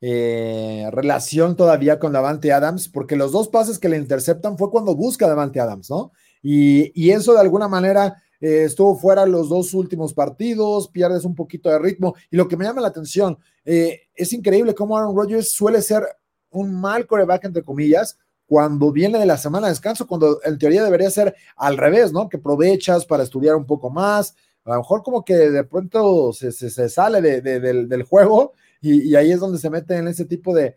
eh, 0.00 0.86
relación 0.92 1.56
todavía 1.56 1.98
con 1.98 2.12
Davante 2.12 2.52
Adams, 2.52 2.88
porque 2.88 3.16
los 3.16 3.32
dos 3.32 3.48
pases 3.48 3.78
que 3.78 3.88
le 3.88 3.96
interceptan 3.96 4.58
fue 4.58 4.70
cuando 4.70 4.94
busca 4.94 5.26
Davante 5.26 5.60
Adams, 5.60 5.88
¿no? 5.88 6.12
Y, 6.42 7.10
eso 7.10 7.32
de 7.32 7.40
alguna 7.40 7.68
manera 7.68 8.22
eh, 8.38 8.64
estuvo 8.64 8.96
fuera 8.98 9.24
los 9.24 9.48
dos 9.48 9.72
últimos 9.72 10.12
partidos, 10.12 10.88
pierdes 10.88 11.24
un 11.24 11.34
poquito 11.34 11.70
de 11.70 11.78
ritmo. 11.78 12.14
Y 12.30 12.36
lo 12.36 12.48
que 12.48 12.58
me 12.58 12.66
llama 12.66 12.82
la 12.82 12.88
atención, 12.88 13.38
eh, 13.64 14.02
es 14.14 14.32
increíble 14.34 14.74
cómo 14.74 14.98
Aaron 14.98 15.16
Rodgers 15.16 15.52
suele 15.52 15.80
ser 15.80 16.02
un 16.50 16.78
mal 16.78 17.06
coreback, 17.06 17.46
entre 17.46 17.62
comillas, 17.62 18.18
cuando 18.54 18.92
viene 18.92 19.18
de 19.18 19.26
la 19.26 19.36
semana 19.36 19.66
de 19.66 19.72
descanso, 19.72 20.06
cuando 20.06 20.38
en 20.44 20.56
teoría 20.58 20.84
debería 20.84 21.10
ser 21.10 21.34
al 21.56 21.76
revés, 21.76 22.12
¿no? 22.12 22.28
Que 22.28 22.36
aprovechas 22.36 23.04
para 23.04 23.24
estudiar 23.24 23.56
un 23.56 23.66
poco 23.66 23.90
más, 23.90 24.36
a 24.64 24.74
lo 24.74 24.76
mejor 24.76 25.02
como 25.02 25.24
que 25.24 25.34
de 25.34 25.64
pronto 25.64 26.32
se, 26.32 26.52
sale 26.88 27.20
del, 27.20 27.88
del, 27.88 28.02
juego 28.04 28.52
y, 28.80 29.12
ahí 29.16 29.32
es 29.32 29.40
donde 29.40 29.58
se 29.58 29.70
mete 29.70 29.96
en 29.96 30.06
ese 30.06 30.24
tipo 30.24 30.54
de, 30.54 30.76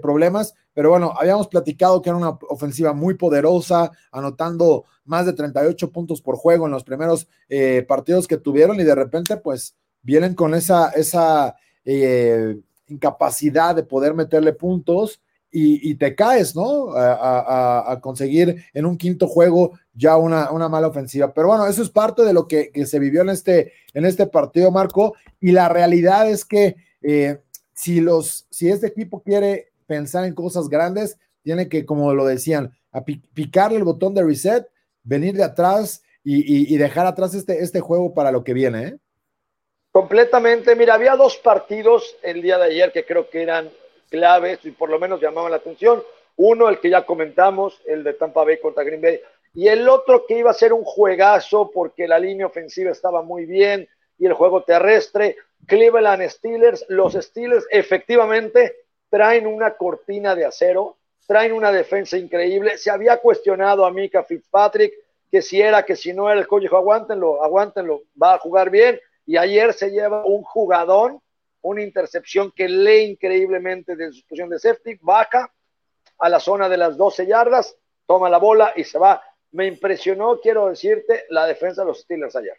problemas. 0.00 0.54
Pero 0.72 0.88
bueno, 0.88 1.12
habíamos 1.14 1.48
platicado 1.48 2.00
que 2.00 2.08
era 2.08 2.16
una 2.16 2.30
ofensiva 2.48 2.94
muy 2.94 3.12
poderosa, 3.12 3.90
anotando 4.10 4.86
más 5.04 5.26
de 5.26 5.34
38 5.34 5.92
puntos 5.92 6.22
por 6.22 6.36
juego 6.36 6.64
en 6.64 6.72
los 6.72 6.82
primeros 6.82 7.28
eh, 7.50 7.84
partidos 7.86 8.26
que 8.26 8.38
tuvieron 8.38 8.80
y 8.80 8.84
de 8.84 8.94
repente 8.94 9.36
pues 9.36 9.76
vienen 10.00 10.34
con 10.34 10.54
esa, 10.54 10.88
esa 10.92 11.56
eh, 11.84 12.58
incapacidad 12.86 13.76
de 13.76 13.82
poder 13.82 14.14
meterle 14.14 14.54
puntos 14.54 15.20
y, 15.54 15.94
te 15.96 16.14
caes, 16.14 16.56
¿no? 16.56 16.92
A, 16.96 17.98
conseguir 18.00 18.64
en 18.72 18.86
un 18.86 18.96
quinto 18.96 19.26
juego 19.26 19.72
ya 19.92 20.16
una, 20.16 20.50
una, 20.50 20.68
mala 20.68 20.88
ofensiva. 20.88 21.34
Pero 21.34 21.48
bueno, 21.48 21.66
eso 21.66 21.82
es 21.82 21.90
parte 21.90 22.22
de 22.22 22.32
lo 22.32 22.48
que, 22.48 22.70
que 22.70 22.86
se 22.86 22.98
vivió 22.98 23.20
en 23.20 23.28
este, 23.28 23.72
en 23.92 24.06
este 24.06 24.26
partido, 24.26 24.70
Marco. 24.70 25.14
Y 25.40 25.52
la 25.52 25.68
realidad 25.68 26.28
es 26.30 26.46
que 26.46 26.76
eh, 27.02 27.38
si, 27.74 28.00
los, 28.00 28.46
si 28.50 28.70
este 28.70 28.86
equipo 28.86 29.22
quiere 29.22 29.72
pensar 29.86 30.24
en 30.24 30.34
cosas 30.34 30.70
grandes, 30.70 31.18
tiene 31.42 31.68
que, 31.68 31.84
como 31.84 32.14
lo 32.14 32.24
decían, 32.24 32.72
picarle 33.34 33.76
el 33.76 33.84
botón 33.84 34.14
de 34.14 34.22
reset, 34.22 34.66
venir 35.02 35.34
de 35.36 35.44
atrás 35.44 36.02
y, 36.24 36.76
dejar 36.76 37.06
atrás 37.06 37.34
este, 37.34 37.62
este 37.62 37.80
juego 37.80 38.14
para 38.14 38.32
lo 38.32 38.42
que 38.42 38.54
viene. 38.54 38.84
¿eh? 38.84 38.96
Completamente. 39.90 40.74
Mira, 40.76 40.94
había 40.94 41.14
dos 41.16 41.36
partidos 41.36 42.16
el 42.22 42.40
día 42.40 42.56
de 42.56 42.64
ayer 42.64 42.92
que 42.92 43.04
creo 43.04 43.28
que 43.28 43.42
eran 43.42 43.70
claves 44.12 44.60
y 44.64 44.70
por 44.70 44.90
lo 44.90 44.98
menos 45.00 45.20
llamaban 45.20 45.50
la 45.50 45.56
atención. 45.56 46.02
Uno, 46.36 46.68
el 46.68 46.78
que 46.78 46.90
ya 46.90 47.06
comentamos, 47.06 47.80
el 47.86 48.04
de 48.04 48.12
Tampa 48.12 48.44
Bay 48.44 48.60
contra 48.60 48.84
Green 48.84 49.00
Bay, 49.00 49.20
y 49.54 49.68
el 49.68 49.88
otro 49.88 50.26
que 50.26 50.38
iba 50.38 50.50
a 50.50 50.54
ser 50.54 50.74
un 50.74 50.84
juegazo 50.84 51.70
porque 51.72 52.06
la 52.06 52.18
línea 52.18 52.46
ofensiva 52.46 52.90
estaba 52.90 53.22
muy 53.22 53.46
bien 53.46 53.88
y 54.18 54.26
el 54.26 54.34
juego 54.34 54.62
terrestre. 54.64 55.36
Cleveland 55.66 56.28
Steelers, 56.28 56.84
los 56.88 57.14
Steelers 57.14 57.66
efectivamente 57.70 58.76
traen 59.08 59.46
una 59.46 59.76
cortina 59.76 60.34
de 60.34 60.44
acero, 60.44 60.96
traen 61.26 61.52
una 61.52 61.72
defensa 61.72 62.16
increíble. 62.16 62.76
Se 62.78 62.90
había 62.90 63.16
cuestionado 63.16 63.84
a 63.84 63.90
Mika 63.90 64.24
Fitzpatrick 64.24 64.92
que 65.30 65.40
si 65.40 65.62
era, 65.62 65.84
que 65.84 65.96
si 65.96 66.12
no 66.12 66.30
era 66.30 66.38
el 66.38 66.46
coach, 66.46 66.62
dijo, 66.62 66.76
aguántenlo, 66.76 67.42
aguántenlo, 67.42 68.02
va 68.20 68.34
a 68.34 68.38
jugar 68.38 68.68
bien. 68.68 69.00
Y 69.24 69.38
ayer 69.38 69.72
se 69.72 69.90
lleva 69.90 70.26
un 70.26 70.42
jugadón, 70.42 71.21
una 71.62 71.82
intercepción 71.82 72.52
que 72.54 72.68
lee 72.68 73.12
increíblemente 73.12 73.96
de 73.96 74.12
su 74.12 74.22
posición 74.22 74.50
de 74.50 74.58
safety, 74.58 74.98
baja 75.00 75.52
a 76.18 76.28
la 76.28 76.40
zona 76.40 76.68
de 76.68 76.76
las 76.76 76.96
12 76.96 77.26
yardas, 77.26 77.76
toma 78.06 78.28
la 78.28 78.38
bola 78.38 78.72
y 78.76 78.84
se 78.84 78.98
va. 78.98 79.22
Me 79.52 79.66
impresionó, 79.66 80.40
quiero 80.40 80.68
decirte, 80.68 81.24
la 81.30 81.46
defensa 81.46 81.82
de 81.82 81.88
los 81.88 82.00
Steelers 82.00 82.36
ayer. 82.36 82.56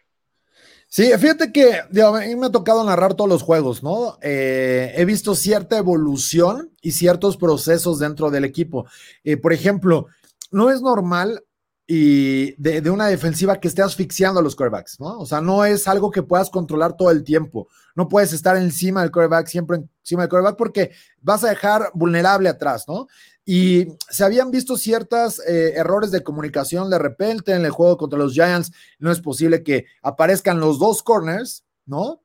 Sí, 0.86 1.10
fíjate 1.18 1.50
que 1.50 1.74
a 1.74 2.12
mí 2.12 2.36
me 2.36 2.46
ha 2.46 2.52
tocado 2.52 2.84
narrar 2.84 3.14
todos 3.14 3.28
los 3.28 3.42
juegos, 3.42 3.82
¿no? 3.82 4.16
Eh, 4.22 4.92
he 4.96 5.04
visto 5.04 5.34
cierta 5.34 5.76
evolución 5.76 6.70
y 6.80 6.92
ciertos 6.92 7.36
procesos 7.36 7.98
dentro 7.98 8.30
del 8.30 8.44
equipo. 8.44 8.86
Eh, 9.24 9.36
por 9.36 9.52
ejemplo, 9.52 10.06
no 10.52 10.70
es 10.70 10.82
normal 10.82 11.42
y 11.86 12.54
de, 12.54 12.88
una 12.90 13.08
defensiva 13.08 13.60
que 13.60 13.68
esté 13.68 13.82
asfixiando 13.82 14.40
a 14.40 14.42
los 14.42 14.56
quarterbacks, 14.56 14.98
¿no? 15.00 15.18
O 15.18 15.26
sea, 15.26 15.42
no 15.42 15.66
es 15.66 15.86
algo 15.86 16.10
que 16.10 16.22
puedas 16.22 16.48
controlar 16.48 16.96
todo 16.96 17.10
el 17.10 17.24
tiempo. 17.24 17.68
No 17.94 18.08
puedes 18.08 18.32
estar 18.32 18.56
encima 18.56 19.02
del 19.02 19.10
quarterback, 19.10 19.46
siempre 19.48 19.82
encima 20.00 20.22
del 20.22 20.30
quarterback, 20.30 20.56
porque 20.56 20.92
vas 21.20 21.44
a 21.44 21.50
dejar 21.50 21.90
vulnerable 21.92 22.48
atrás, 22.48 22.86
¿no? 22.88 23.06
Y 23.44 23.88
se 24.08 24.24
habían 24.24 24.50
visto 24.50 24.78
ciertos 24.78 25.40
eh, 25.46 25.74
errores 25.76 26.10
de 26.10 26.22
comunicación 26.22 26.88
de 26.88 26.98
repente 26.98 27.52
en 27.52 27.66
el 27.66 27.70
juego 27.70 27.98
contra 27.98 28.18
los 28.18 28.32
Giants. 28.32 28.72
No 28.98 29.12
es 29.12 29.20
posible 29.20 29.62
que 29.62 29.84
aparezcan 30.00 30.60
los 30.60 30.78
dos 30.78 31.02
corners, 31.02 31.64
¿no? 31.84 32.22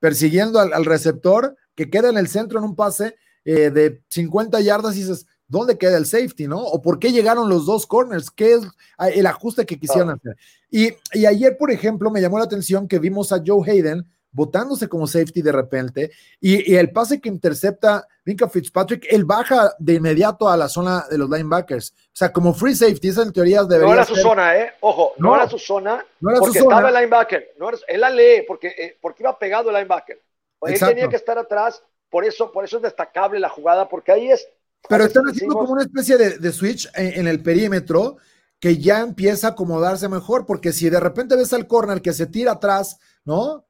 Persiguiendo 0.00 0.58
al, 0.58 0.84
receptor, 0.86 1.56
que 1.74 1.90
queda 1.90 2.08
en 2.08 2.16
el 2.16 2.28
centro 2.28 2.58
en 2.58 2.64
un 2.64 2.76
pase 2.76 3.16
eh, 3.44 3.70
de 3.70 4.02
50 4.08 4.58
yardas 4.62 4.96
y 4.96 5.00
dices, 5.00 5.26
¿dónde 5.48 5.78
queda 5.78 5.96
el 5.96 6.06
safety, 6.06 6.48
no? 6.48 6.60
¿O 6.60 6.80
por 6.80 6.98
qué 6.98 7.12
llegaron 7.12 7.48
los 7.48 7.66
dos 7.66 7.86
corners? 7.86 8.30
¿Qué 8.30 8.54
es 8.54 8.62
el 9.14 9.26
ajuste 9.26 9.66
que 9.66 9.78
quisieron 9.78 10.10
hacer? 10.10 10.36
Y, 10.70 10.90
y 11.12 11.26
ayer, 11.26 11.56
por 11.58 11.70
ejemplo, 11.70 12.10
me 12.10 12.20
llamó 12.20 12.38
la 12.38 12.44
atención 12.44 12.88
que 12.88 12.98
vimos 12.98 13.32
a 13.32 13.42
Joe 13.44 13.68
Hayden 13.70 14.06
botándose 14.32 14.88
como 14.88 15.06
safety 15.06 15.42
de 15.42 15.52
repente, 15.52 16.10
y, 16.40 16.74
el 16.74 16.90
pase 16.90 17.20
que 17.20 17.28
intercepta 17.28 18.08
Vinca 18.24 18.48
Fitzpatrick, 18.48 19.06
él 19.10 19.24
baja 19.24 19.74
de 19.78 19.94
inmediato 19.94 20.48
a 20.48 20.56
la 20.56 20.68
zona 20.68 21.04
de 21.10 21.18
los 21.18 21.28
linebackers. 21.28 21.92
O 21.92 22.10
sea, 22.12 22.32
como 22.32 22.54
free 22.54 22.74
safety, 22.74 23.08
esa 23.08 23.22
en 23.22 23.32
teoría 23.32 23.62
debería 23.64 23.88
No 23.88 23.94
era 23.94 24.04
su 24.04 24.16
zona, 24.16 24.56
¿eh? 24.56 24.72
Ojo, 24.80 25.12
no, 25.18 25.36
era 25.36 25.48
su 25.48 25.58
zona, 25.58 26.04
no 26.20 26.30
era 26.30 26.40
porque 26.40 26.58
su 26.58 26.64
zona. 26.64 26.76
estaba 26.76 26.88
el 26.88 26.94
linebacker. 26.94 27.54
No 27.58 27.70
él 27.86 28.00
la 28.00 28.10
lee 28.10 28.44
porque, 28.46 28.68
eh, 28.68 28.98
porque 29.00 29.22
iba 29.22 29.38
pegado 29.38 29.68
el 29.68 29.76
linebacker. 29.76 30.20
Él 30.62 30.78
tenía 30.78 31.08
que 31.08 31.16
estar 31.16 31.36
atrás, 31.38 31.82
por 32.08 32.24
eso, 32.24 32.50
por 32.52 32.64
eso 32.64 32.76
es 32.76 32.82
destacable 32.82 33.38
la 33.38 33.48
jugada, 33.48 33.88
porque 33.88 34.12
ahí 34.12 34.30
es... 34.30 34.48
Pero 34.88 35.04
están 35.04 35.24
haciendo 35.26 35.54
como 35.54 35.72
una 35.72 35.82
especie 35.82 36.16
de, 36.16 36.52
switch 36.52 36.88
en, 36.94 37.26
el 37.26 37.42
perímetro 37.42 38.16
que 38.58 38.78
ya 38.78 39.00
empieza 39.00 39.48
a 39.48 39.50
acomodarse 39.50 40.08
mejor, 40.08 40.46
porque 40.46 40.72
si 40.72 40.90
de 40.90 41.00
repente 41.00 41.36
ves 41.36 41.52
al 41.52 41.66
corner 41.66 42.02
que 42.02 42.12
se 42.12 42.26
tira 42.26 42.52
atrás, 42.52 42.98
¿no? 43.24 43.66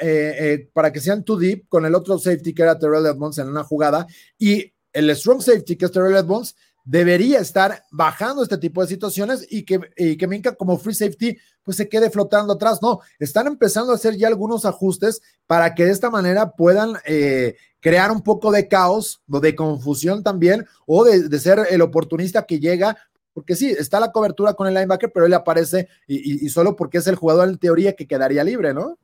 Eh, 0.00 0.36
eh, 0.38 0.70
para 0.72 0.92
que 0.92 1.00
sean 1.00 1.22
too 1.22 1.36
deep 1.38 1.68
con 1.68 1.84
el 1.84 1.94
otro 1.94 2.18
safety 2.18 2.54
que 2.54 2.62
era 2.62 2.78
Terrell 2.78 3.04
Edmonds 3.04 3.36
en 3.36 3.48
una 3.48 3.62
jugada 3.62 4.06
y 4.38 4.72
el 4.90 5.14
strong 5.14 5.42
safety 5.42 5.76
que 5.76 5.84
es 5.84 5.92
Terrell 5.92 6.16
Edmonds 6.16 6.56
debería 6.86 7.40
estar 7.40 7.84
bajando 7.90 8.42
este 8.42 8.56
tipo 8.56 8.80
de 8.80 8.86
situaciones 8.88 9.46
y 9.50 9.64
que, 9.64 9.80
y 9.96 10.16
que 10.16 10.26
Minka 10.26 10.54
como 10.54 10.78
free 10.78 10.94
safety 10.94 11.36
pues 11.62 11.76
se 11.76 11.88
quede 11.88 12.10
flotando 12.10 12.54
atrás. 12.54 12.78
No, 12.80 13.00
están 13.18 13.48
empezando 13.48 13.92
a 13.92 13.96
hacer 13.96 14.16
ya 14.16 14.28
algunos 14.28 14.64
ajustes 14.64 15.20
para 15.46 15.74
que 15.74 15.84
de 15.84 15.90
esta 15.90 16.10
manera 16.10 16.52
puedan 16.52 16.94
eh, 17.04 17.56
crear 17.86 18.10
un 18.10 18.20
poco 18.20 18.50
de 18.50 18.66
caos 18.66 19.22
o 19.30 19.38
de 19.38 19.54
confusión 19.54 20.24
también 20.24 20.66
o 20.86 21.04
de, 21.04 21.38
ser 21.38 21.60
el 21.70 21.82
oportunista 21.82 22.44
que 22.44 22.58
llega 22.58 22.96
porque 23.32 23.54
sí, 23.54 23.70
está 23.70 24.00
la 24.00 24.10
cobertura 24.10 24.54
con 24.54 24.66
el 24.66 24.74
linebacker, 24.74 25.12
pero 25.12 25.26
él 25.26 25.34
aparece 25.34 25.86
y, 26.08 26.44
y, 26.44 26.48
solo 26.48 26.74
porque 26.74 26.98
es 26.98 27.06
el 27.06 27.14
jugador 27.14 27.46
en 27.46 27.58
teoría 27.58 27.94
que 27.94 28.08
quedaría 28.08 28.42
libre, 28.42 28.74
¿no? 28.74 28.98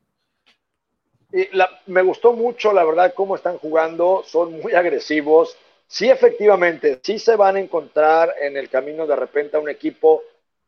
me 1.86 2.02
gustó 2.02 2.32
mucho, 2.32 2.72
la 2.72 2.84
verdad, 2.84 3.14
cómo 3.14 3.36
están 3.36 3.56
jugando, 3.58 4.24
son 4.26 4.60
muy 4.60 4.72
agresivos. 4.72 5.56
Sí, 5.86 6.10
efectivamente, 6.10 6.98
sí 7.04 7.20
se 7.20 7.36
van 7.36 7.54
a 7.54 7.60
encontrar 7.60 8.34
en 8.40 8.56
el 8.56 8.68
camino 8.68 9.06
de 9.06 9.14
repente 9.14 9.56
a 9.56 9.60
un 9.60 9.68
equipo 9.68 10.24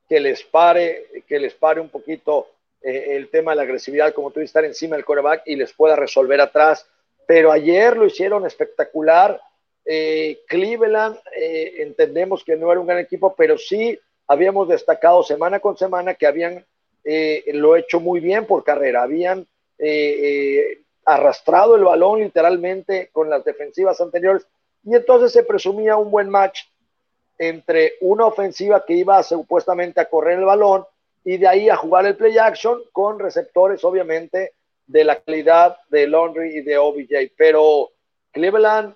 que 0.08 0.20
les 0.20 0.44
pare, 0.44 1.24
que 1.26 1.40
les 1.40 1.54
pare 1.54 1.80
un 1.80 1.88
poquito 1.88 2.46
eh, 2.80 3.16
el 3.16 3.28
tema 3.28 3.52
de 3.52 3.56
la 3.56 3.62
agresividad, 3.62 4.14
como 4.14 4.30
tú 4.30 4.38
dices, 4.38 4.50
estar 4.50 4.64
encima 4.64 4.94
del 4.94 5.04
coreback 5.04 5.42
y 5.46 5.56
les 5.56 5.72
pueda 5.72 5.96
resolver 5.96 6.40
atrás. 6.40 6.86
Pero 7.26 7.52
ayer 7.52 7.96
lo 7.96 8.06
hicieron 8.06 8.46
espectacular. 8.46 9.40
Eh, 9.84 10.40
Cleveland, 10.48 11.18
eh, 11.36 11.74
entendemos 11.78 12.42
que 12.44 12.56
no 12.56 12.70
era 12.70 12.80
un 12.80 12.86
gran 12.86 12.98
equipo, 12.98 13.34
pero 13.36 13.58
sí 13.58 13.98
habíamos 14.26 14.68
destacado 14.68 15.22
semana 15.22 15.60
con 15.60 15.76
semana 15.76 16.14
que 16.14 16.26
habían 16.26 16.64
lo 17.52 17.76
hecho 17.76 18.00
muy 18.00 18.18
bien 18.20 18.46
por 18.46 18.64
carrera, 18.64 19.02
habían 19.02 19.46
eh, 19.78 20.20
eh, 20.22 20.82
arrastrado 21.04 21.74
el 21.74 21.82
balón 21.82 22.20
literalmente 22.20 23.10
con 23.12 23.28
las 23.28 23.44
defensivas 23.44 24.00
anteriores 24.00 24.46
y 24.84 24.94
entonces 24.94 25.32
se 25.32 25.42
presumía 25.42 25.96
un 25.96 26.12
buen 26.12 26.30
match 26.30 26.60
entre 27.38 27.94
una 28.00 28.26
ofensiva 28.26 28.84
que 28.86 28.94
iba 28.94 29.20
supuestamente 29.22 30.00
a 30.00 30.08
correr 30.08 30.38
el 30.38 30.44
balón 30.44 30.86
y 31.24 31.38
de 31.38 31.48
ahí 31.48 31.68
a 31.68 31.76
jugar 31.76 32.06
el 32.06 32.16
play 32.16 32.38
action 32.38 32.80
con 32.92 33.18
receptores 33.18 33.82
obviamente 33.84 34.52
de 34.86 35.04
la 35.04 35.20
calidad 35.20 35.76
de 35.88 36.06
Laundry 36.06 36.58
y 36.58 36.62
de 36.62 36.78
OBJ, 36.78 37.32
pero 37.36 37.90
Cleveland 38.32 38.94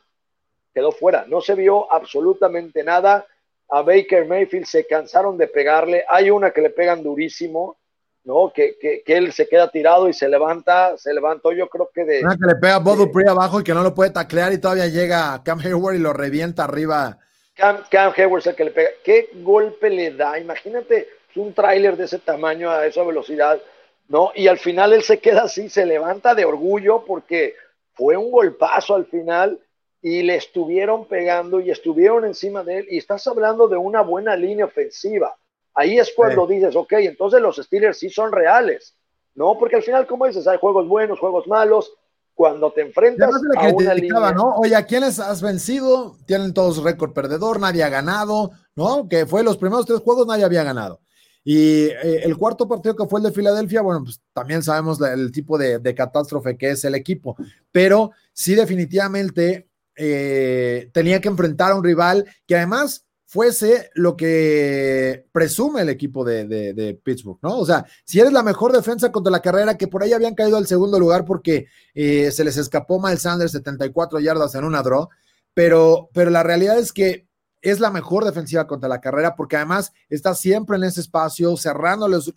quedó 0.75 0.93
fuera, 0.93 1.25
no 1.29 1.41
se 1.41 1.55
vio 1.55 1.93
absolutamente 1.93 2.83
nada. 2.85 3.27
A 3.71 3.83
Baker 3.83 4.27
Mayfield 4.27 4.67
se 4.67 4.87
cansaron 4.87 5.37
de 5.37 5.47
pegarle, 5.47 6.05
hay 6.09 6.31
una 6.31 6.51
que 6.51 6.63
le 6.63 6.71
pegan 6.71 7.03
durísimo, 7.03 7.77
¿no? 8.25 8.51
Que, 8.55 8.77
que, 8.81 9.03
que, 9.05 9.17
él 9.17 9.33
se 9.33 9.47
queda 9.47 9.71
tirado 9.71 10.09
y 10.09 10.15
se 10.15 10.29
levanta, 10.29 10.97
se 10.97 11.13
levantó 11.13 11.53
yo 11.53 11.69
creo 11.69 11.91
que 11.95 12.05
de... 12.05 12.21
Una 12.23 12.37
que 12.37 12.47
le 12.47 12.55
pega 12.57 12.77
a 12.77 12.79
Bodo 12.79 13.11
abajo 13.29 13.61
y 13.61 13.65
que 13.65 13.75
no 13.75 13.83
lo 13.83 13.95
puede 13.95 14.11
taclear 14.11 14.53
y 14.53 14.59
todavía 14.59 14.87
llega 14.87 15.43
Cam 15.45 15.61
Hayward 15.61 15.97
y 15.97 15.99
lo 15.99 16.13
revienta 16.13 16.65
arriba. 16.65 17.19
Cam, 17.55 17.83
Cam 17.91 18.13
Hayward 18.17 18.41
es 18.41 18.47
el 18.47 18.57
que 18.57 18.65
le 18.65 18.71
pega. 18.71 18.91
¿Qué 19.05 19.31
golpe 19.43 19.91
le 19.91 20.13
da? 20.13 20.39
Imagínate 20.39 21.09
un 21.39 21.55
tráiler 21.55 21.97
de 21.97 22.05
ese 22.05 22.19
tamaño 22.19 22.71
a 22.71 22.87
esa 22.87 23.03
velocidad, 23.03 23.61
¿no? 24.09 24.33
Y 24.35 24.49
al 24.49 24.59
final 24.59 24.93
él 24.93 25.03
se 25.03 25.21
queda 25.21 25.43
así, 25.43 25.69
se 25.69 25.87
levanta 25.87 26.35
de 26.35 26.45
orgullo 26.45 27.05
porque 27.07 27.55
fue 27.95 28.17
un 28.17 28.31
golpazo 28.31 28.95
al 28.95 29.07
final 29.07 29.61
y 30.03 30.23
le 30.23 30.37
estuvieron 30.37 31.07
pegando 31.07 31.61
y 31.61 31.71
estuvieron 31.71 32.25
encima 32.25 32.65
de 32.65 32.79
él 32.79 32.87
y 32.91 32.99
estás 32.99 33.27
hablando 33.27 33.69
de 33.69 33.77
una 33.77 34.03
buena 34.03 34.37
línea 34.37 34.65
ofensiva 34.65 35.37
Ahí 35.79 35.97
es 35.97 36.13
cuando 36.15 36.45
dices, 36.45 36.75
ok, 36.75 36.93
entonces 36.95 37.41
los 37.41 37.55
Steelers 37.55 37.97
sí 37.97 38.11
son 38.11 38.33
reales, 38.33 38.97
¿no? 39.37 39.57
Porque 39.57 39.77
al 39.77 39.85
final, 39.85 40.09
como 40.09 40.27
dices, 40.27 40.49
hay 40.49 40.59
juegos 40.59 40.89
buenos, 40.89 41.21
juegos 41.21 41.47
malos. 41.47 41.93
Cuando 42.35 42.73
te 42.73 42.81
enfrentas 42.83 43.31
a 43.57 43.69
una 43.69 43.95
línea... 43.95 44.33
¿no? 44.33 44.57
Oye, 44.57 44.75
¿a 44.75 44.87
quiénes 44.87 45.21
has 45.21 45.41
vencido? 45.41 46.17
Tienen 46.27 46.53
todos 46.53 46.83
récord 46.83 47.13
perdedor, 47.13 47.61
nadie 47.61 47.85
ha 47.85 47.89
ganado, 47.89 48.51
¿no? 48.75 49.09
Que 49.09 49.25
fue 49.25 49.45
los 49.45 49.57
primeros 49.57 49.87
tres 49.87 50.01
juegos, 50.01 50.27
nadie 50.27 50.45
había 50.45 50.65
ganado. 50.65 50.99
Y 51.45 51.87
eh, 51.87 52.23
el 52.25 52.37
cuarto 52.37 52.69
partido 52.69 52.95
que 52.95 53.07
fue 53.07 53.21
el 53.21 53.25
de 53.25 53.33
Filadelfia, 53.33 53.81
bueno, 53.81 54.05
pues 54.05 54.21
también 54.33 54.63
sabemos 54.63 55.01
el 55.01 55.33
tipo 55.33 55.57
de, 55.57 55.95
catástrofe 55.95 56.57
que 56.57 56.71
es 56.71 56.85
el 56.85 56.95
equipo, 56.95 57.37
pero 57.73 58.13
sí 58.33 58.55
definitivamente 58.55 59.69
eh, 59.97 60.91
tenía 60.93 61.21
que 61.21 61.29
enfrentar 61.29 61.73
a 61.73 61.77
un 61.77 61.85
rival 61.85 62.27
que 62.47 62.57
además 62.57 63.07
fuese 63.29 63.91
lo 63.95 64.17
que 64.17 65.27
presume 65.33 65.83
el 65.83 65.91
equipo 65.91 66.25
de, 66.25 66.99
Pittsburgh, 67.05 67.39
¿no? 67.43 67.59
O 67.59 67.67
sea, 67.67 67.85
si 68.05 68.19
eres 68.19 68.33
la 68.33 68.43
mejor 68.43 68.73
defensa 68.73 69.13
contra 69.13 69.31
la 69.31 69.43
carrera, 69.43 69.77
que 69.77 69.87
por 69.87 70.03
ahí 70.03 70.15
habían 70.15 70.35
caído 70.35 70.57
al 70.57 70.67
segundo 70.67 70.99
lugar 70.99 71.27
porque 71.27 71.67
eh, 71.95 72.31
se 72.33 72.43
les 72.43 72.57
escapó 72.57 72.99
Miles 73.01 73.23
Sanders 73.23 73.53
74 73.53 74.19
yardas 74.21 74.55
en 74.55 74.65
una 74.65 74.83
draw, 74.83 75.09
pero, 75.53 76.09
pero 76.15 76.31
la 76.31 76.43
realidad 76.43 76.79
es 76.79 76.91
que 76.91 77.28
es 77.63 77.81
la 77.81 77.91
mejor 77.91 78.25
defensiva 78.25 78.67
contra 78.67 78.89
la 78.89 79.01
carrera 79.01 79.37
porque 79.37 79.57
además 79.57 79.93
está 80.09 80.35
siempre 80.35 80.77
en 80.77 80.85
ese 80.85 81.01
espacio, 81.01 81.57
cerrando 81.57 82.09
los, 82.09 82.33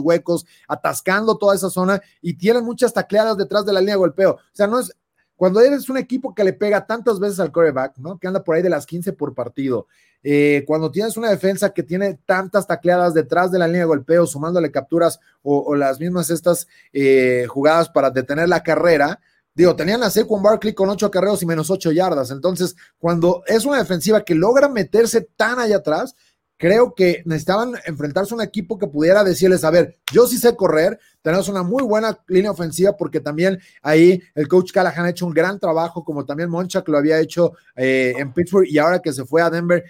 huecos, 0.00 0.46
atascando 0.68 1.36
toda 1.38 1.54
esa 1.54 1.70
zona 1.70 2.00
y 2.20 2.34
tienen 2.34 2.64
muchas 2.64 2.92
tacleadas 2.92 3.36
detrás 3.36 3.64
de 3.64 3.72
la 3.72 3.80
línea 3.80 3.94
de 3.94 3.98
golpeo. 3.98 4.32
O 4.32 4.40
sea, 4.52 4.66
no 4.66 4.80
es, 4.80 4.92
cuando 5.36 5.60
eres 5.60 5.88
un 5.88 5.96
equipo 5.96 6.34
que 6.34 6.44
le 6.44 6.52
pega 6.52 6.86
tantas 6.86 7.18
veces 7.18 7.40
al 7.40 7.52
coreback, 7.52 7.98
¿no? 7.98 8.18
Que 8.18 8.26
anda 8.26 8.44
por 8.44 8.56
ahí 8.56 8.62
de 8.62 8.70
las 8.70 8.86
15 8.86 9.12
por 9.12 9.34
partido, 9.34 9.86
eh, 10.22 10.64
cuando 10.66 10.90
tienes 10.90 11.16
una 11.18 11.28
defensa 11.28 11.74
que 11.74 11.82
tiene 11.82 12.18
tantas 12.24 12.66
tacleadas 12.66 13.12
detrás 13.12 13.52
de 13.52 13.58
la 13.58 13.66
línea 13.66 13.82
de 13.82 13.86
golpeo, 13.86 14.26
sumándole 14.26 14.70
capturas 14.70 15.20
o, 15.42 15.74
las 15.74 16.00
mismas 16.00 16.30
estas 16.30 16.66
eh, 16.94 17.46
jugadas 17.48 17.90
para 17.90 18.10
detener 18.10 18.48
la 18.48 18.62
carrera, 18.62 19.20
digo, 19.54 19.76
tenían 19.76 20.02
a 20.02 20.10
Saquon 20.10 20.42
Barkley 20.42 20.74
con 20.74 20.88
ocho 20.88 21.06
acarreos 21.06 21.42
y 21.42 21.46
menos 21.46 21.70
ocho 21.70 21.92
yardas. 21.92 22.30
Entonces, 22.30 22.74
cuando 22.98 23.42
es 23.46 23.64
una 23.64 23.78
defensiva 23.78 24.24
que 24.24 24.34
logra 24.34 24.68
meterse 24.68 25.22
tan 25.36 25.58
allá 25.58 25.76
atrás, 25.76 26.14
creo 26.56 26.94
que 26.94 27.22
necesitaban 27.24 27.74
enfrentarse 27.84 28.32
a 28.32 28.36
un 28.36 28.42
equipo 28.42 28.78
que 28.78 28.86
pudiera 28.86 29.24
decirles, 29.24 29.64
a 29.64 29.70
ver, 29.70 29.98
yo 30.12 30.26
sí 30.26 30.38
sé 30.38 30.54
correr, 30.56 30.98
tenemos 31.22 31.48
una 31.48 31.62
muy 31.62 31.82
buena 31.82 32.18
línea 32.28 32.50
ofensiva 32.50 32.96
porque 32.96 33.20
también 33.20 33.60
ahí 33.82 34.22
el 34.34 34.48
coach 34.48 34.72
Callahan 34.72 35.06
ha 35.06 35.10
hecho 35.10 35.26
un 35.26 35.34
gran 35.34 35.58
trabajo, 35.58 36.04
como 36.04 36.24
también 36.24 36.50
Monchak 36.50 36.88
lo 36.88 36.98
había 36.98 37.20
hecho 37.20 37.52
eh, 37.76 38.14
en 38.16 38.32
Pittsburgh 38.32 38.66
y 38.68 38.78
ahora 38.78 39.00
que 39.00 39.12
se 39.12 39.24
fue 39.24 39.42
a 39.42 39.50
Denver, 39.50 39.84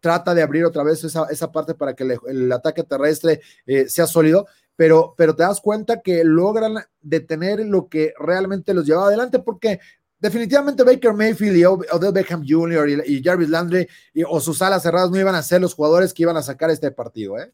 trata 0.00 0.34
de 0.34 0.42
abrir 0.42 0.64
otra 0.64 0.82
vez 0.82 1.04
esa, 1.04 1.26
esa 1.30 1.52
parte 1.52 1.74
para 1.74 1.94
que 1.94 2.18
el, 2.26 2.52
ataque 2.52 2.84
terrestre 2.84 3.40
eh, 3.66 3.88
sea 3.88 4.06
sólido, 4.06 4.46
pero, 4.80 5.12
pero 5.14 5.36
te 5.36 5.42
das 5.42 5.60
cuenta 5.60 6.00
que 6.00 6.24
logran 6.24 6.76
detener 7.02 7.60
lo 7.66 7.90
que 7.90 8.14
realmente 8.18 8.72
los 8.72 8.86
lleva 8.86 9.04
adelante, 9.04 9.38
porque 9.38 9.78
definitivamente 10.18 10.84
Baker 10.84 11.12
Mayfield 11.12 11.56
y 11.58 11.64
Odell 11.66 12.14
Beckham 12.14 12.42
Jr. 12.48 12.88
y, 13.04 13.22
Jarvis 13.22 13.50
Landry 13.50 13.86
o 14.26 14.40
sus 14.40 14.62
alas 14.62 14.82
cerradas 14.82 15.10
no 15.10 15.20
iban 15.20 15.34
a 15.34 15.42
ser 15.42 15.60
los 15.60 15.74
jugadores 15.74 16.14
que 16.14 16.22
iban 16.22 16.38
a 16.38 16.42
sacar 16.42 16.70
este 16.70 16.90
partido, 16.92 17.38
¿eh? 17.38 17.52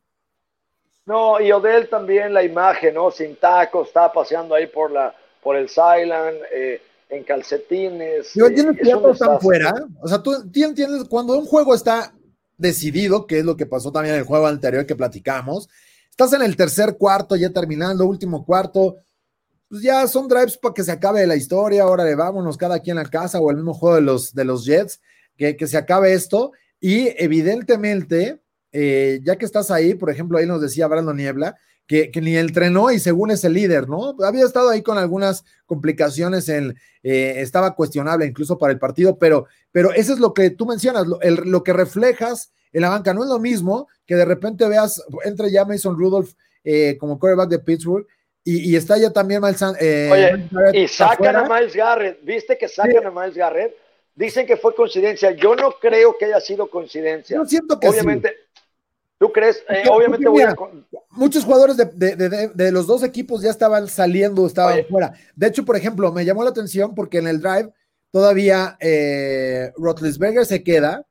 No, 1.05 1.41
y 1.41 1.51
Odell 1.51 1.89
también 1.89 2.33
la 2.33 2.45
imagen, 2.45 2.95
¿no? 2.95 3.11
Sin 3.11 3.35
taco, 3.35 3.83
está 3.83 4.13
paseando 4.13 4.55
ahí 4.55 4.69
por 4.69 4.93
la 4.93 5.13
por 5.43 5.57
el 5.57 5.69
Silent, 5.69 6.43
eh, 6.53 6.81
en 7.09 7.25
calcetines. 7.25 8.35
Yo 8.35 8.47
entiendo 8.47 8.73
que 8.73 8.85
ya 8.85 8.99
están 9.11 9.41
fuera. 9.41 9.75
O 10.01 10.07
sea, 10.07 10.23
tú 10.23 10.33
entiendes, 10.33 11.09
cuando 11.09 11.37
un 11.37 11.45
juego 11.45 11.75
está 11.75 12.15
decidido, 12.57 13.27
que 13.27 13.41
es 13.41 13.45
lo 13.45 13.57
que 13.57 13.67
pasó 13.67 13.91
también 13.91 14.15
en 14.15 14.21
el 14.21 14.27
juego 14.27 14.47
anterior 14.47 14.87
que 14.87 14.95
platicamos. 14.95 15.69
Estás 16.19 16.33
en 16.33 16.41
el 16.41 16.57
tercer 16.57 16.97
cuarto, 16.97 17.37
ya 17.37 17.51
terminando, 17.51 18.07
último 18.07 18.47
cuarto. 18.47 18.97
Pues 19.69 19.83
ya 19.83 20.07
son 20.07 20.29
drives 20.29 20.57
para 20.57 20.73
que 20.73 20.83
se 20.83 20.91
acabe 20.91 21.27
la 21.27 21.37
historia. 21.37 21.83
Ahora 21.83 22.05
le 22.05 22.15
vámonos 22.15 22.57
cada 22.57 22.81
quien 22.81 22.97
a 22.97 23.05
casa 23.05 23.39
o 23.39 23.51
el 23.51 23.57
mismo 23.57 23.75
juego 23.75 23.97
de 23.97 24.01
los, 24.01 24.33
de 24.33 24.47
los 24.47 24.65
Jets, 24.65 25.03
que, 25.37 25.59
que 25.59 25.67
se 25.67 25.77
acabe 25.77 26.15
esto. 26.15 26.53
Y 26.81 27.09
evidentemente, 27.23 28.41
eh, 28.73 29.21
ya 29.25 29.37
que 29.37 29.45
estás 29.45 29.71
ahí, 29.71 29.93
por 29.93 30.09
ejemplo, 30.09 30.39
ahí 30.39 30.47
nos 30.47 30.63
decía 30.63 30.87
Brandon 30.87 31.19
Niebla, 31.19 31.59
que, 31.87 32.11
ni 32.23 32.35
entrenó 32.35 32.91
y 32.91 32.99
según 32.99 33.31
es 33.31 33.45
el 33.45 33.53
líder, 33.53 33.87
¿no? 33.87 34.17
Había 34.25 34.47
estado 34.47 34.71
ahí 34.71 34.83
con 34.83 34.97
algunas 34.97 35.45
complicaciones, 35.67 36.49
en, 36.49 36.79
eh, 37.03 37.35
estaba 37.43 37.75
cuestionable 37.75 38.25
incluso 38.25 38.57
para 38.57 38.73
el 38.73 38.79
partido, 38.79 39.19
pero, 39.19 39.49
pero 39.71 39.93
eso 39.93 40.15
es 40.15 40.19
lo 40.19 40.33
que 40.33 40.49
tú 40.49 40.65
mencionas, 40.65 41.07
lo, 41.07 41.19
lo, 41.23 41.63
que 41.63 41.75
reflejas 41.75 42.53
en 42.73 42.83
la 42.83 42.89
banca. 42.89 43.15
No 43.15 43.25
es 43.25 43.31
lo 43.31 43.39
mismo 43.39 43.89
que 44.07 44.15
de 44.15 44.25
repente 44.25 44.69
veas, 44.69 45.03
entre 45.25 45.51
ya 45.51 45.65
Mason 45.65 45.97
Rudolph 45.97 46.33
eh, 46.65 46.97
como 46.99 47.19
quarterback 47.19 47.49
de 47.49 47.59
Pittsburgh 47.59 48.07
y, 48.49 48.77
está 48.77 48.97
ya 48.97 49.11
también 49.11 49.43
Miles 49.43 49.61
eh, 49.81 50.09
Oye, 50.13 50.81
y 50.83 50.87
sacan 50.87 51.35
a 51.35 51.49
Miles 51.49 51.75
Garrett, 51.75 52.21
¿viste 52.23 52.57
que 52.57 52.69
sacan 52.69 53.05
a 53.05 53.11
Miles 53.11 53.35
Garrett? 53.35 53.75
Dicen 54.15 54.47
que 54.47 54.57
fue 54.57 54.73
coincidencia. 54.73 55.33
Yo 55.33 55.57
no 55.57 55.73
creo 55.73 56.17
que 56.17 56.27
haya 56.27 56.41
sido 56.41 56.71
coincidencia. 56.71 57.37
Yo 57.37 57.45
siento 57.45 57.79
que 57.81 57.89
Obviamente, 57.89 58.35
¿Tú 59.19 59.33
crees? 59.33 59.65
Eh, 59.69 59.83
obviamente 59.91 60.29
voy 60.29 60.43
a... 60.43 60.55
Muchos 61.11 61.45
jugadores 61.45 61.77
de, 61.77 62.71
los 62.73 62.87
dos 62.87 63.03
equipos 63.03 63.43
ya 63.43 63.51
estaban 63.51 63.89
saliendo, 63.89 64.47
estaban 64.47 64.85
fuera. 64.91 65.15
De 65.35 65.47
hecho, 65.47 65.65
por 65.65 65.77
ejemplo, 65.77 66.13
me 66.13 66.25
llamó 66.25 66.45
la 66.45 66.51
atención 66.51 66.95
porque 66.95 67.19
en 67.19 67.27
el 67.27 67.41
drive 67.41 67.73
todavía 68.11 68.77
eh, 68.79 69.73
Rotlisberger 69.77 70.45
se 70.45 70.63
queda 70.63 71.07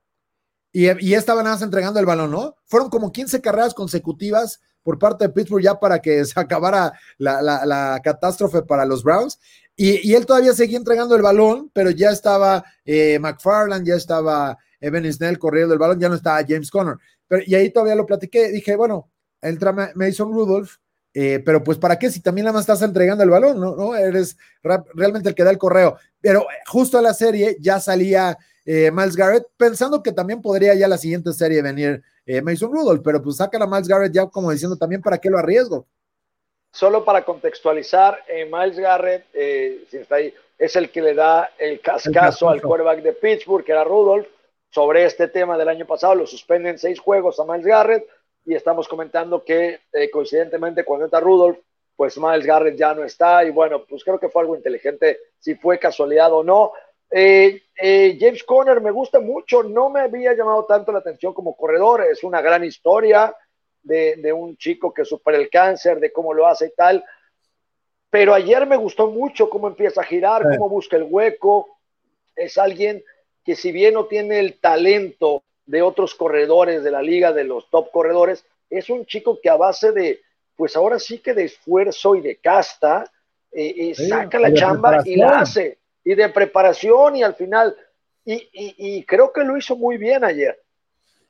y, 0.75 1.07
y 1.07 1.13
estaban 1.13 1.45
nada 1.45 1.55
más 1.55 1.61
entregando 1.61 2.01
el 2.01 2.05
balón, 2.05 2.31
¿no? 2.31 2.57
Fueron 2.65 2.89
como 2.89 3.13
15 3.13 3.39
carreras 3.39 3.73
consecutivas 3.73 4.59
por 4.83 4.99
parte 4.99 5.25
de 5.25 5.33
Pittsburgh 5.33 5.63
ya 5.63 5.79
para 5.79 5.99
que 5.99 6.25
se 6.25 6.37
acabara 6.37 6.91
la, 7.17 8.01
catástrofe 8.03 8.61
para 8.61 8.83
los 8.83 9.01
Browns. 9.01 9.39
Y, 9.77 10.13
él 10.13 10.25
todavía 10.25 10.53
seguía 10.53 10.77
entregando 10.77 11.15
el 11.15 11.21
balón, 11.21 11.71
pero 11.73 11.91
ya 11.91 12.09
estaba 12.09 12.65
eh, 12.83 13.17
McFarland, 13.19 13.87
ya 13.87 13.95
estaba 13.95 14.57
Evan 14.81 15.11
Snell 15.11 15.39
corriendo 15.39 15.73
el 15.73 15.79
balón, 15.79 15.97
ya 15.97 16.09
no 16.09 16.15
estaba 16.15 16.43
James 16.45 16.69
Conner. 16.69 16.97
Pero, 17.25 17.41
y 17.45 17.55
ahí 17.55 17.71
todavía 17.71 17.95
lo 17.95 18.05
platiqué, 18.05 18.49
dije, 18.51 18.75
bueno, 18.75 19.09
entra 19.41 19.93
Mason 19.95 20.33
Rudolph, 20.33 20.71
eh, 21.13 21.41
pero 21.45 21.63
pues 21.63 21.77
para 21.77 21.97
qué 21.97 22.11
si 22.11 22.19
también 22.19 22.43
nada 22.43 22.53
más 22.53 22.63
estás 22.63 22.81
entregando 22.81 23.23
el 23.23 23.29
balón, 23.29 23.61
¿no? 23.61 23.77
¿No? 23.77 23.95
Eres 23.95 24.35
realmente 24.61 25.29
el 25.29 25.35
que 25.35 25.45
da 25.45 25.51
el 25.51 25.57
correo. 25.57 25.95
Pero 26.19 26.41
eh, 26.41 26.63
justo 26.67 26.97
a 26.97 27.01
la 27.01 27.13
serie 27.13 27.55
ya 27.61 27.79
salía 27.79 28.37
eh, 28.65 28.91
Miles 28.91 29.15
Garrett, 29.15 29.47
pensando 29.57 30.01
que 30.01 30.11
también 30.11 30.41
podría 30.41 30.73
ya 30.75 30.87
la 30.87 30.97
siguiente 30.97 31.31
serie 31.33 31.61
venir 31.61 32.03
Mason 32.43 32.71
Rudolph, 32.71 33.01
pero 33.03 33.21
pues 33.21 33.37
saca 33.37 33.63
a 33.63 33.67
Miles 33.67 33.87
Garrett 33.87 34.11
ya 34.11 34.25
como 34.25 34.51
diciendo 34.51 34.75
también 34.75 35.01
para 35.01 35.19
qué 35.19 35.29
lo 35.29 35.37
arriesgo. 35.37 35.85
Solo 36.73 37.05
para 37.05 37.23
contextualizar, 37.23 38.23
Miles 38.51 38.79
Garrett, 38.79 39.25
si 39.31 39.97
está 39.97 40.15
ahí, 40.15 40.33
es 40.57 40.75
el 40.75 40.89
que 40.89 41.01
le 41.01 41.13
da 41.13 41.51
el 41.57 41.79
cascazo 41.81 42.49
al 42.49 42.61
quarterback 42.61 43.01
de 43.01 43.13
Pittsburgh, 43.13 43.63
que 43.63 43.71
era 43.71 43.83
Rudolph 43.83 44.27
sobre 44.69 45.05
este 45.05 45.27
tema 45.27 45.57
del 45.57 45.69
año 45.69 45.85
pasado. 45.85 46.15
Lo 46.15 46.27
suspenden 46.27 46.77
seis 46.77 46.99
juegos 46.99 47.39
a 47.39 47.45
Miles 47.45 47.65
Garrett 47.65 48.07
y 48.45 48.55
estamos 48.55 48.87
comentando 48.87 49.43
que 49.43 49.79
eh, 49.91 50.09
coincidentemente 50.11 50.83
cuando 50.83 51.05
entra 51.05 51.19
Rudolph, 51.19 51.59
pues 51.95 52.17
Miles 52.17 52.45
Garrett 52.45 52.77
ya 52.77 52.93
no 52.93 53.03
está 53.03 53.43
y 53.45 53.51
bueno, 53.51 53.85
pues 53.85 54.03
creo 54.03 54.19
que 54.19 54.29
fue 54.29 54.41
algo 54.41 54.55
inteligente, 54.55 55.19
si 55.39 55.55
fue 55.55 55.79
casualidad 55.79 56.33
o 56.33 56.43
no. 56.43 56.73
Eh, 57.17 57.61
eh, 57.77 58.17
James 58.19 58.43
Conner 58.43 58.81
me 58.81 58.91
gusta 58.91 59.21
mucho, 59.21 59.63
no 59.63 59.89
me 59.89 60.01
había 60.01 60.33
llamado 60.33 60.65
tanto 60.65 60.91
la 60.91 60.99
atención 60.99 61.33
como 61.33 61.55
corredor, 61.55 62.03
es 62.03 62.25
una 62.25 62.41
gran 62.41 62.65
historia 62.65 63.33
de, 63.81 64.17
de 64.17 64.33
un 64.33 64.57
chico 64.57 64.93
que 64.93 65.05
supera 65.05 65.37
el 65.37 65.49
cáncer, 65.49 66.01
de 66.01 66.11
cómo 66.11 66.33
lo 66.33 66.45
hace 66.45 66.65
y 66.65 66.75
tal, 66.75 67.05
pero 68.09 68.33
ayer 68.33 68.65
me 68.65 68.75
gustó 68.75 69.07
mucho 69.07 69.49
cómo 69.49 69.69
empieza 69.69 70.01
a 70.01 70.03
girar, 70.03 70.43
cómo 70.43 70.67
busca 70.67 70.97
el 70.97 71.07
hueco, 71.09 71.77
es 72.35 72.57
alguien 72.57 73.01
que 73.45 73.55
si 73.55 73.71
bien 73.71 73.93
no 73.93 74.07
tiene 74.07 74.39
el 74.39 74.59
talento 74.59 75.43
de 75.65 75.83
otros 75.83 76.15
corredores 76.15 76.83
de 76.83 76.91
la 76.91 77.01
liga, 77.01 77.31
de 77.31 77.45
los 77.45 77.69
top 77.69 77.91
corredores, 77.91 78.45
es 78.69 78.89
un 78.89 79.05
chico 79.05 79.39
que 79.41 79.49
a 79.49 79.55
base 79.55 79.93
de, 79.93 80.19
pues 80.57 80.75
ahora 80.75 80.99
sí 80.99 81.19
que 81.19 81.33
de 81.33 81.45
esfuerzo 81.45 82.13
y 82.17 82.19
de 82.19 82.35
casta, 82.35 83.09
eh, 83.53 83.91
eh, 83.91 83.95
saca 83.95 84.37
la 84.37 84.53
chamba 84.53 85.01
y 85.05 85.15
la 85.15 85.39
hace, 85.39 85.77
y 86.05 86.13
de 86.15 86.29
preparación 86.29 87.17
y 87.17 87.23
al 87.23 87.35
final, 87.35 87.75
y, 88.23 89.03
creo 89.05 89.33
que 89.33 89.43
lo 89.43 89.57
hizo 89.57 89.75
muy 89.75 89.97
bien 89.97 90.23
ayer. 90.23 90.57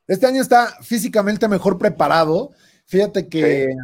Este 0.06 0.26
año 0.26 0.40
está 0.40 0.76
físicamente 0.82 1.48
mejor 1.48 1.78
preparado, 1.78 2.52
fíjate 2.84 3.28
que 3.28 3.74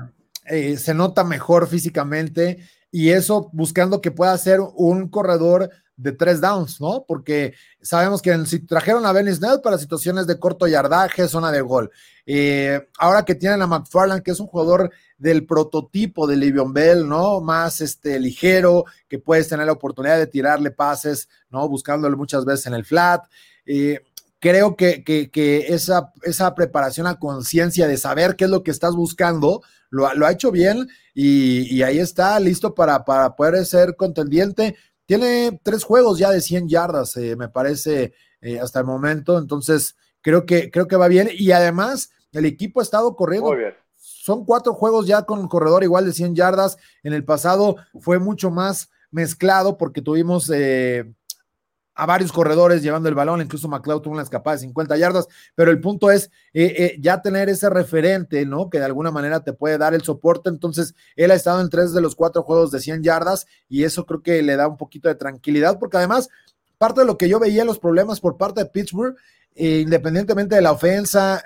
eh, 0.47 0.77
se 0.77 0.95
nota 0.95 1.25
mejor 1.25 1.67
físicamente 1.67 2.59
y 2.91 3.11
eso 3.11 3.51
buscando 3.53 4.01
que 4.01 4.11
pueda 4.11 4.37
ser 4.39 4.61
un 4.61 5.09
corredor 5.09 5.71
de 6.03 6.13
tres 6.13 6.41
downs, 6.41 6.81
¿no? 6.81 7.05
Porque 7.07 7.55
sabemos 7.81 8.21
que 8.21 8.45
si 8.47 8.61
trajeron 8.67 9.07
a 9.07 9.13
Benny 9.13 9.33
Snell 9.33 9.61
para 9.63 9.79
situaciones 9.79 10.27
de 10.27 10.39
corto 10.39 10.67
yardaje, 10.67 11.29
zona 11.29 11.53
de 11.53 11.61
gol. 11.61 11.91
Eh, 12.27 12.89
ahora 12.99 13.25
que 13.25 13.35
tienen 13.35 13.63
a 13.63 13.67
McFarland, 13.67 14.23
que 14.23 14.33
es 14.33 14.41
un 14.41 14.49
jugador 14.49 14.91
del 15.17 15.47
prototipo 15.47 16.27
de 16.27 16.37
Livion 16.37 16.73
Bell, 16.73 17.09
¿no? 17.09 17.41
Más 17.41 17.81
este, 17.81 18.19
ligero, 18.19 18.85
que 19.09 19.19
puedes 19.19 19.49
tener 19.49 19.67
la 19.67 19.73
oportunidad 19.73 20.19
de 20.19 20.27
tirarle 20.27 20.73
pases, 20.73 21.29
¿no? 21.51 21.69
Buscándolo 21.69 22.17
muchas 22.17 22.45
veces 22.45 22.67
en 22.67 22.75
el 22.75 22.85
flat. 22.85 23.25
Eh, 23.65 24.01
creo 24.41 24.75
que, 24.75 25.05
esa, 25.69 26.13
esa 26.23 26.53
preparación 26.57 27.07
a 27.07 27.21
conciencia 27.21 27.87
de 27.87 27.97
saber 27.97 28.35
qué 28.35 28.45
es 28.45 28.51
lo 28.51 28.65
que 28.65 28.73
estás 28.73 28.95
buscando, 28.95 29.63
lo, 29.89 30.07
ha 30.09 30.33
hecho 30.33 30.51
bien 30.51 30.89
y, 31.15 31.83
ahí 31.83 32.01
está, 32.01 32.41
listo 32.41 32.75
para, 32.75 33.05
para 33.05 33.37
poder 33.37 33.65
ser 33.65 33.95
contendiente 33.95 34.75
tiene 35.07 35.61
tres 35.63 35.85
juegos 35.85 36.19
ya 36.19 36.31
de 36.31 36.41
100 36.41 36.69
yardas, 36.69 37.17
eh, 37.17 37.37
me 37.37 37.49
parece, 37.49 38.15
eh, 38.41 38.61
hasta 38.61 38.81
el 38.81 38.87
momento. 38.87 39.39
Entonces, 39.39 39.97
creo 40.21 40.47
que, 40.47 40.71
creo 40.71 40.89
que 40.89 40.97
va 40.97 41.09
bien. 41.09 41.29
Y 41.33 41.53
además, 41.53 42.11
el 42.33 42.45
equipo 42.47 42.81
ha 42.81 42.83
estado 42.83 43.15
corriendo. 43.17 43.53
Son 43.97 44.45
cuatro 44.45 44.75
juegos 44.75 45.07
ya 45.07 45.23
con 45.23 45.39
un 45.39 45.49
corredor 45.49 45.83
igual 45.83 46.05
de 46.05 46.13
100 46.13 46.35
yardas. 46.35 46.77
En 47.03 47.13
el 47.13 47.25
pasado 47.25 47.77
fue 48.01 48.19
mucho 48.19 48.51
más 48.51 48.91
mezclado 49.11 49.77
porque 49.77 50.03
tuvimos 50.03 50.51
eh, 50.53 51.13
a 51.95 52.07
varios 52.07 52.33
corredores 52.33 52.83
llevando 52.83 53.09
el 53.09 53.15
balón, 53.15 53.43
incluso 53.43 53.69
McLeod 53.69 54.01
tuvo 54.01 54.15
una 54.15 54.23
escapada 54.23 54.57
de 54.57 54.63
50 54.63 54.97
yardas, 54.97 55.29
pero 55.55 55.71
el 55.71 55.81
punto 55.81 56.11
es 56.11 56.31
eh, 56.55 56.75
eh, 56.79 56.97
ya 57.01 57.21
tener 57.21 57.49
ese 57.49 57.69
referente, 57.69 58.47
¿no? 58.47 58.71
Que 58.71 58.79
de 58.79 58.87
alguna 58.87 59.11
manera 59.11 59.45
te 59.45 59.53
puede 59.53 59.79
dar 59.79 59.95
el 59.95 60.03
soporte, 60.03 60.49
entonces 60.49 60.95
él 61.17 61.31
ha 61.31 61.35
estado 61.35 61.61
en 61.61 61.69
tres 61.69 61.93
de 61.93 62.01
los 62.01 62.17
cuatro 62.17 62.43
juegos 62.43 62.71
de 62.71 62.81
100 62.81 63.03
yardas 63.03 63.47
y 63.69 63.85
eso 63.85 64.07
creo 64.07 64.23
que 64.23 64.43
le 64.43 64.57
da 64.57 64.69
un 64.69 64.77
poquito 64.77 65.09
de 65.09 65.15
tranquilidad, 65.15 65.79
porque 65.79 65.99
además, 65.99 66.31
parte 66.79 67.01
de 67.01 67.07
lo 67.07 67.19
que 67.19 67.29
yo 67.29 67.39
veía 67.39 67.65
los 67.65 67.79
problemas 67.79 68.21
por 68.21 68.37
parte 68.37 68.63
de 68.63 68.71
Pittsburgh, 68.71 69.15
eh, 69.55 69.81
independientemente 69.81 70.55
de 70.55 70.63
la 70.63 70.73
ofensa 70.73 71.45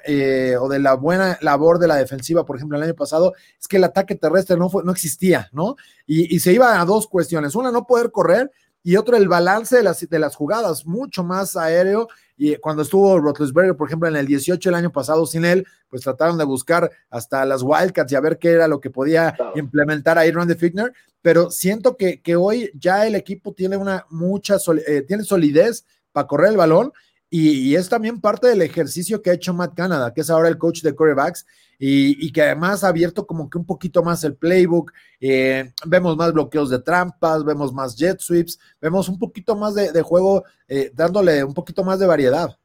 o 0.60 0.68
de 0.68 0.78
la 0.78 0.94
buena 0.94 1.38
labor 1.40 1.80
de 1.80 1.88
la 1.88 1.96
defensiva, 1.96 2.46
por 2.46 2.54
ejemplo, 2.54 2.78
el 2.78 2.84
año 2.84 2.94
pasado, 2.94 3.34
es 3.60 3.66
que 3.66 3.78
el 3.78 3.84
ataque 3.84 4.14
terrestre 4.14 4.56
no, 4.56 4.70
fue, 4.70 4.84
no 4.84 4.92
existía, 4.92 5.48
¿no? 5.50 5.74
Y, 6.06 6.32
y 6.32 6.38
se 6.38 6.52
iba 6.52 6.80
a 6.80 6.84
dos 6.84 7.08
cuestiones, 7.08 7.56
una, 7.56 7.72
no 7.72 7.84
poder 7.84 8.12
correr, 8.12 8.52
y 8.86 8.96
otro 8.96 9.16
el 9.16 9.26
balance 9.26 9.74
de 9.74 9.82
las, 9.82 10.08
de 10.08 10.18
las 10.20 10.36
jugadas, 10.36 10.86
mucho 10.86 11.24
más 11.24 11.56
aéreo. 11.56 12.06
Y 12.36 12.54
cuando 12.54 12.82
estuvo 12.82 13.18
Roethlisberger, 13.18 13.76
por 13.76 13.88
ejemplo, 13.88 14.08
en 14.08 14.14
el 14.14 14.28
18 14.28 14.68
el 14.68 14.76
año 14.76 14.92
pasado 14.92 15.26
sin 15.26 15.44
él, 15.44 15.66
pues 15.88 16.02
trataron 16.02 16.38
de 16.38 16.44
buscar 16.44 16.88
hasta 17.10 17.44
las 17.44 17.62
Wildcats 17.64 18.12
y 18.12 18.14
a 18.14 18.20
ver 18.20 18.38
qué 18.38 18.52
era 18.52 18.68
lo 18.68 18.80
que 18.80 18.90
podía 18.90 19.36
implementar 19.56 20.18
ahí 20.18 20.30
Randy 20.30 20.54
Fickner, 20.54 20.92
pero 21.20 21.50
siento 21.50 21.96
que, 21.96 22.22
que, 22.22 22.36
hoy 22.36 22.70
ya 22.74 23.08
el 23.08 23.16
equipo 23.16 23.52
tiene 23.52 23.76
una 23.76 24.06
mucha 24.08 24.58
eh, 24.86 25.02
tiene 25.02 25.24
solidez 25.24 25.84
para 26.12 26.28
correr 26.28 26.50
el 26.50 26.56
balón 26.56 26.92
y, 27.38 27.76
es 27.76 27.88
también 27.88 28.20
parte 28.20 28.46
del 28.48 28.62
ejercicio 28.62 29.20
que 29.20 29.30
ha 29.30 29.34
hecho 29.34 29.52
Matt 29.52 29.74
Canada, 29.74 30.14
que 30.14 30.22
es 30.22 30.30
ahora 30.30 30.48
el 30.48 30.56
coach 30.56 30.80
de 30.80 30.94
quarterbacks, 30.94 31.46
y, 31.78 32.32
que 32.32 32.40
además 32.40 32.82
ha 32.82 32.88
abierto 32.88 33.26
como 33.26 33.50
que 33.50 33.58
un 33.58 33.66
poquito 33.66 34.02
más 34.02 34.24
el 34.24 34.36
playbook. 34.36 34.92
Eh, 35.20 35.70
vemos 35.84 36.16
más 36.16 36.32
bloqueos 36.32 36.70
de 36.70 36.78
trampas, 36.78 37.44
vemos 37.44 37.74
más 37.74 37.94
jet 37.94 38.18
sweeps, 38.20 38.58
vemos 38.80 39.10
un 39.10 39.18
poquito 39.18 39.54
más 39.54 39.74
de, 39.74 40.00
juego, 40.00 40.44
eh, 40.66 40.90
dándole 40.94 41.44
un 41.44 41.52
poquito 41.52 41.84
más 41.84 41.98
de 41.98 42.06
variedad. 42.06 42.56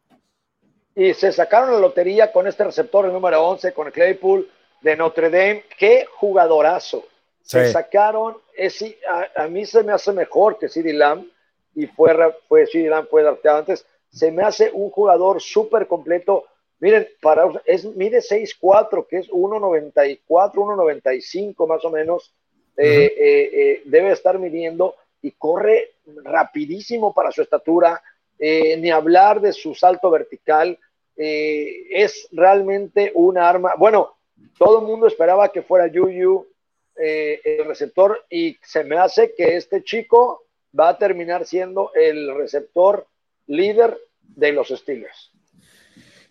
Y 0.95 1.13
se 1.13 1.33
sacaron 1.33 1.73
la 1.73 1.79
lotería 1.79 2.31
con 2.31 2.47
este 2.47 2.63
receptor, 2.63 3.05
el 3.05 3.11
número 3.11 3.45
11, 3.45 3.73
con 3.73 3.91
Claypool 3.91 4.49
de 4.81 4.95
Notre 4.95 5.29
Dame. 5.29 5.65
¡Qué 5.77 6.05
jugadorazo! 6.15 7.03
Se 7.43 7.69
sacaron, 7.73 8.37
a, 9.35 9.47
mí 9.47 9.65
se 9.65 9.83
me 9.83 9.91
hace 9.91 10.13
mejor 10.13 10.57
que 10.57 10.69
CD 10.69 10.93
Lamb, 10.93 11.25
y 11.75 11.87
fue, 11.87 12.13
fue 12.47 12.65
CD 12.67 12.89
Lamb 12.89 13.07
fue 13.09 13.23
drafteado 13.23 13.57
antes 13.57 13.85
se 14.11 14.31
me 14.31 14.43
hace 14.43 14.69
un 14.71 14.89
jugador 14.89 15.41
súper 15.41 15.87
completo. 15.87 16.45
Miren, 16.79 17.07
para, 17.21 17.49
es, 17.65 17.85
mide 17.85 18.19
6'4, 18.19 19.07
que 19.07 19.17
es 19.19 19.29
1'94, 19.29 20.19
1'95 20.27 21.67
más 21.67 21.85
o 21.85 21.89
menos. 21.89 22.33
Eh, 22.77 23.05
eh, 23.05 23.49
eh, 23.53 23.81
debe 23.85 24.11
estar 24.11 24.39
midiendo 24.39 24.95
y 25.21 25.31
corre 25.31 25.91
rapidísimo 26.23 27.13
para 27.13 27.31
su 27.31 27.41
estatura. 27.41 28.01
ni 28.39 28.89
hablar 28.89 29.39
de 29.39 29.53
su 29.53 29.75
salto 29.75 30.09
vertical. 30.09 30.77
es 31.15 32.27
realmente 32.31 33.11
un 33.13 33.37
arma. 33.37 33.75
Bueno, 33.77 34.15
todo 34.57 34.79
el 34.79 34.87
mundo 34.87 35.07
esperaba 35.07 35.51
que 35.51 35.61
fuera 35.61 35.87
Yuyu 35.87 36.47
el 36.95 37.65
receptor 37.65 38.25
y 38.29 38.57
se 38.63 38.83
me 38.83 38.97
hace 38.97 39.33
que 39.35 39.55
este 39.55 39.83
chico 39.83 40.45
va 40.77 40.89
a 40.89 40.97
terminar 40.97 41.45
siendo 41.45 41.91
el 41.93 42.35
receptor 42.35 43.05
líder 43.51 43.97
de 44.21 44.53
los 44.53 44.69
Steelers. 44.69 45.31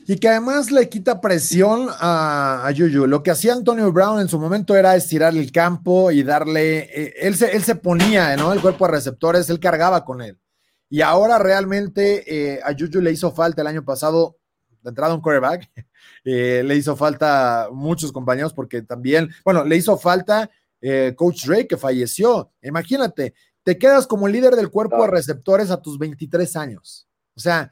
Y 0.07 0.17
que 0.17 0.29
además 0.29 0.71
le 0.73 0.89
quita 0.89 1.21
presión 1.21 1.89
a, 1.89 2.67
a 2.67 2.73
Juju. 2.75 3.07
Lo 3.07 3.23
que 3.23 3.31
hacía 3.31 3.53
Antonio 3.53 3.93
Brown 3.93 4.21
en 4.21 4.29
su 4.29 4.41
momento 4.41 4.75
era 4.75 4.97
estirar 4.97 5.37
el 5.37 5.53
campo 5.53 6.11
y 6.11 6.23
darle, 6.23 6.79
eh, 6.79 7.15
él, 7.21 7.37
se, 7.37 7.55
él 7.55 7.63
se 7.63 7.77
ponía, 7.77 8.37
¿no? 8.37 8.53
El 8.53 8.61
cuerpo 8.61 8.87
de 8.87 8.93
receptores, 8.93 9.49
él 9.51 9.61
cargaba 9.61 10.05
con 10.05 10.23
él. 10.23 10.39
Y 10.89 11.03
ahora 11.03 11.39
realmente 11.39 12.25
eh, 12.27 12.61
a 12.65 12.73
Juju 12.77 13.01
le 13.01 13.13
hizo 13.13 13.31
falta 13.31 13.61
el 13.61 13.69
año 13.69 13.85
pasado, 13.85 14.39
de 14.83 14.89
entrada 14.89 15.15
un 15.15 15.21
quarterback, 15.21 15.71
eh, 16.25 16.63
le 16.65 16.75
hizo 16.75 16.97
falta 16.97 17.69
muchos 17.71 18.11
compañeros 18.11 18.53
porque 18.53 18.83
también, 18.83 19.31
bueno, 19.45 19.65
le 19.65 19.77
hizo 19.77 19.97
falta 19.97 20.51
Coach 21.15 21.45
Drake 21.45 21.69
que 21.69 21.77
falleció. 21.77 22.51
Imagínate, 22.63 23.35
te 23.63 23.77
quedas 23.77 24.07
como 24.07 24.27
líder 24.27 24.57
del 24.57 24.71
cuerpo 24.71 25.03
de 25.03 25.11
receptores 25.11 25.71
a 25.71 25.83
tus 25.83 25.99
23 25.99 26.57
años. 26.57 27.10
O 27.37 27.41
sea, 27.41 27.71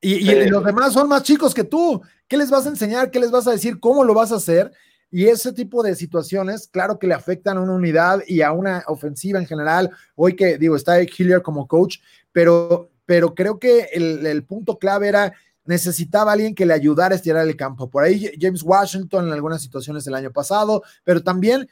y, 0.00 0.48
los 0.48 0.64
demás 0.64 0.92
son 0.92 1.08
más 1.08 1.22
chicos 1.22 1.54
que 1.54 1.64
tú. 1.64 2.00
¿Qué 2.28 2.36
les 2.36 2.50
vas 2.50 2.66
a 2.66 2.68
enseñar? 2.68 3.10
¿Qué 3.10 3.18
les 3.18 3.30
vas 3.30 3.46
a 3.46 3.52
decir? 3.52 3.80
¿Cómo 3.80 4.04
lo 4.04 4.14
vas 4.14 4.32
a 4.32 4.36
hacer? 4.36 4.72
Y 5.10 5.26
ese 5.26 5.52
tipo 5.52 5.82
de 5.82 5.94
situaciones, 5.94 6.68
claro 6.68 6.98
que 6.98 7.06
le 7.06 7.14
afectan 7.14 7.56
a 7.56 7.60
una 7.60 7.74
unidad 7.74 8.22
y 8.26 8.42
a 8.42 8.52
una 8.52 8.84
ofensiva 8.88 9.38
en 9.38 9.46
general. 9.46 9.90
Hoy 10.14 10.36
que 10.36 10.58
digo, 10.58 10.76
está 10.76 11.00
Hillier 11.00 11.42
como 11.42 11.66
coach, 11.66 11.98
pero, 12.32 12.90
pero 13.04 13.34
creo 13.34 13.58
que 13.58 13.88
el, 13.92 14.26
el 14.26 14.44
punto 14.44 14.78
clave 14.78 15.08
era 15.08 15.32
necesitaba 15.64 16.32
alguien 16.32 16.54
que 16.54 16.66
le 16.66 16.74
ayudara 16.74 17.14
a 17.14 17.16
estirar 17.16 17.46
el 17.46 17.56
campo. 17.56 17.90
Por 17.90 18.04
ahí 18.04 18.30
James 18.40 18.62
Washington 18.62 19.26
en 19.26 19.32
algunas 19.32 19.62
situaciones 19.62 20.06
el 20.06 20.14
año 20.14 20.32
pasado, 20.32 20.82
pero 21.04 21.22
también 21.22 21.68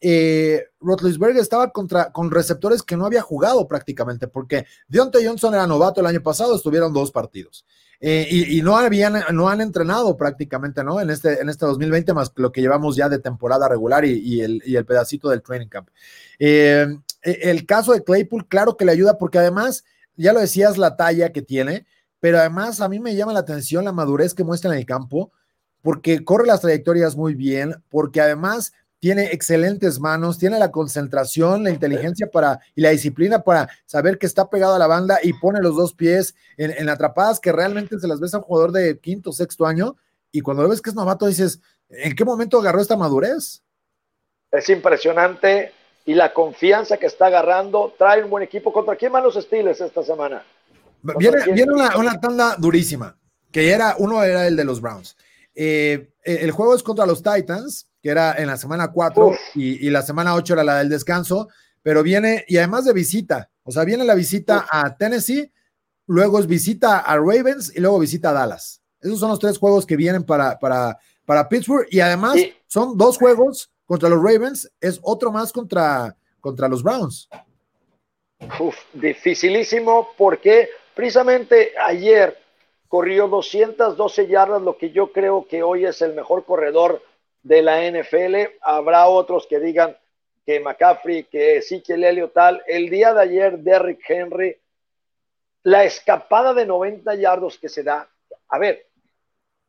eh, 0.00 0.64
estaba 1.36 1.70
contra, 1.70 2.10
con 2.12 2.30
receptores 2.30 2.82
que 2.82 2.96
no 2.96 3.06
había 3.06 3.22
jugado 3.22 3.68
prácticamente, 3.68 4.28
porque 4.28 4.66
Deontay 4.88 5.26
Johnson 5.26 5.54
era 5.54 5.66
novato 5.66 6.00
el 6.00 6.06
año 6.06 6.22
pasado, 6.22 6.56
estuvieron 6.56 6.92
dos 6.92 7.10
partidos. 7.10 7.64
Eh, 8.02 8.26
y, 8.30 8.62
no 8.62 8.78
habían, 8.78 9.22
no 9.32 9.50
han 9.50 9.60
entrenado 9.60 10.16
prácticamente, 10.16 10.82
¿no? 10.82 11.02
En 11.02 11.10
este, 11.10 11.38
en 11.38 11.50
este 11.50 11.66
2020, 11.66 12.14
más 12.14 12.32
lo 12.36 12.50
que 12.50 12.62
llevamos 12.62 12.96
ya 12.96 13.10
de 13.10 13.18
temporada 13.18 13.68
regular 13.68 14.06
y, 14.06 14.40
el, 14.40 14.62
y 14.64 14.76
el, 14.76 14.86
pedacito 14.86 15.28
del 15.28 15.42
training 15.42 15.68
camp. 15.68 15.90
Eh, 16.38 16.86
e, 17.22 17.50
el 17.50 17.66
caso 17.66 17.92
de 17.92 18.02
Claypool, 18.02 18.48
claro 18.48 18.78
que 18.78 18.86
le 18.86 18.92
ayuda, 18.92 19.18
porque 19.18 19.38
además, 19.38 19.84
ya 20.16 20.32
lo 20.32 20.40
decías, 20.40 20.78
la 20.78 20.96
talla 20.96 21.30
que 21.30 21.42
tiene, 21.42 21.84
pero 22.20 22.38
además 22.38 22.80
a 22.80 22.88
mí 22.88 23.00
me 23.00 23.14
llama 23.14 23.34
la 23.34 23.40
atención 23.40 23.84
la 23.84 23.92
madurez 23.92 24.32
que 24.32 24.44
muestra 24.44 24.72
en 24.72 24.78
el 24.78 24.86
campo, 24.86 25.30
porque 25.82 26.24
corre 26.24 26.46
las 26.46 26.62
trayectorias 26.62 27.16
muy 27.16 27.34
bien, 27.34 27.82
porque 27.90 28.22
además 28.22 28.72
tiene 29.00 29.32
excelentes 29.32 29.98
manos, 29.98 30.38
tiene 30.38 30.58
la 30.58 30.70
concentración, 30.70 31.64
la 31.64 31.70
inteligencia 31.70 32.30
para 32.30 32.60
y 32.74 32.82
la 32.82 32.90
disciplina 32.90 33.42
para 33.42 33.68
saber 33.86 34.18
que 34.18 34.26
está 34.26 34.50
pegado 34.50 34.74
a 34.74 34.78
la 34.78 34.86
banda 34.86 35.18
y 35.22 35.32
pone 35.32 35.60
los 35.60 35.74
dos 35.74 35.94
pies 35.94 36.34
en, 36.58 36.88
atrapadas 36.88 37.40
que 37.40 37.50
realmente 37.50 37.98
se 37.98 38.06
las 38.06 38.20
ves 38.20 38.34
a 38.34 38.38
un 38.38 38.44
jugador 38.44 38.72
de 38.72 38.98
quinto, 38.98 39.32
sexto 39.32 39.66
año 39.66 39.96
y 40.30 40.42
cuando 40.42 40.68
ves 40.68 40.82
que 40.82 40.90
es 40.90 40.96
novato 40.96 41.26
dices, 41.26 41.60
¿en 41.88 42.14
qué 42.14 42.24
momento 42.26 42.60
agarró 42.60 42.80
esta 42.80 42.96
madurez? 42.96 43.62
Es 44.52 44.68
impresionante 44.68 45.72
y 46.04 46.12
la 46.12 46.34
confianza 46.34 46.98
que 46.98 47.06
está 47.06 47.26
agarrando, 47.26 47.94
trae 47.96 48.22
un 48.22 48.30
buen 48.30 48.42
equipo. 48.42 48.72
¿Contra 48.72 48.96
quién 48.96 49.12
van 49.12 49.24
los 49.24 49.34
Steelers 49.34 49.80
esta 49.80 50.02
semana? 50.02 50.44
Viene, 51.02 51.38
viene 51.52 51.72
una, 51.72 51.96
una, 51.96 52.20
tanda 52.20 52.56
durísima, 52.58 53.16
que 53.50 53.70
era, 53.70 53.94
uno 53.98 54.22
era 54.22 54.46
el 54.46 54.56
de 54.56 54.64
los 54.64 54.80
Browns. 54.80 55.16
Eh, 55.54 56.10
el 56.22 56.50
juego 56.50 56.74
es 56.74 56.82
contra 56.82 57.06
los 57.06 57.22
Titans, 57.22 57.89
que 58.02 58.10
era 58.10 58.34
en 58.38 58.46
la 58.46 58.56
semana 58.56 58.92
4 58.92 59.32
y, 59.54 59.90
la 59.90 60.02
semana 60.02 60.34
8 60.34 60.54
era 60.54 60.64
la 60.64 60.78
del 60.78 60.88
descanso, 60.88 61.48
pero 61.82 62.02
viene, 62.02 62.44
y 62.48 62.56
además 62.56 62.84
de 62.84 62.92
visita, 62.92 63.50
o 63.62 63.70
sea, 63.70 63.84
viene 63.84 64.04
la 64.04 64.14
visita 64.14 64.66
a 64.70 64.96
Tennessee, 64.96 65.52
luego 66.06 66.38
es 66.38 66.46
visita 66.46 66.98
a 66.98 67.16
Ravens 67.16 67.72
y 67.74 67.80
luego 67.80 67.98
visita 67.98 68.30
a 68.30 68.32
Dallas. 68.32 68.82
Esos 69.00 69.18
son 69.18 69.30
los 69.30 69.38
tres 69.38 69.58
juegos 69.58 69.86
que 69.86 69.96
vienen 69.96 70.24
para, 70.24 70.58
para, 70.58 70.98
para 71.24 71.48
Pittsburgh 71.48 71.86
y 71.90 72.00
además 72.00 72.36
son 72.66 72.96
dos 72.96 73.16
juegos 73.18 73.70
contra 73.86 74.08
los 74.08 74.22
Ravens, 74.22 74.70
es 74.80 74.98
otro 75.02 75.32
más 75.32 75.52
contra, 75.52 76.16
contra 76.40 76.68
los 76.68 76.82
Browns. 76.82 77.28
Uf, 78.58 78.76
dificilísimo 78.94 80.08
porque 80.16 80.68
precisamente 80.94 81.72
ayer 81.82 82.38
corrió 82.88 83.28
212 83.28 84.26
yardas, 84.26 84.62
lo 84.62 84.76
que 84.76 84.90
yo 84.90 85.12
creo 85.12 85.46
que 85.46 85.62
hoy 85.62 85.84
es 85.84 86.02
el 86.02 86.14
mejor 86.14 86.44
corredor 86.44 87.02
de 87.42 87.62
la 87.62 87.82
NFL. 87.90 88.58
Habrá 88.62 89.06
otros 89.06 89.46
que 89.46 89.60
digan 89.60 89.96
que 90.44 90.60
McCaffrey, 90.60 91.24
que 91.24 91.62
sí, 91.62 91.82
que 91.82 91.94
Elliott 91.94 92.32
tal. 92.32 92.62
El 92.66 92.90
día 92.90 93.14
de 93.14 93.22
ayer, 93.22 93.58
Derrick 93.58 94.00
Henry, 94.08 94.56
la 95.62 95.84
escapada 95.84 96.54
de 96.54 96.66
90 96.66 97.14
yardos 97.14 97.58
que 97.58 97.68
se 97.68 97.82
da. 97.82 98.08
A 98.48 98.58
ver, 98.58 98.86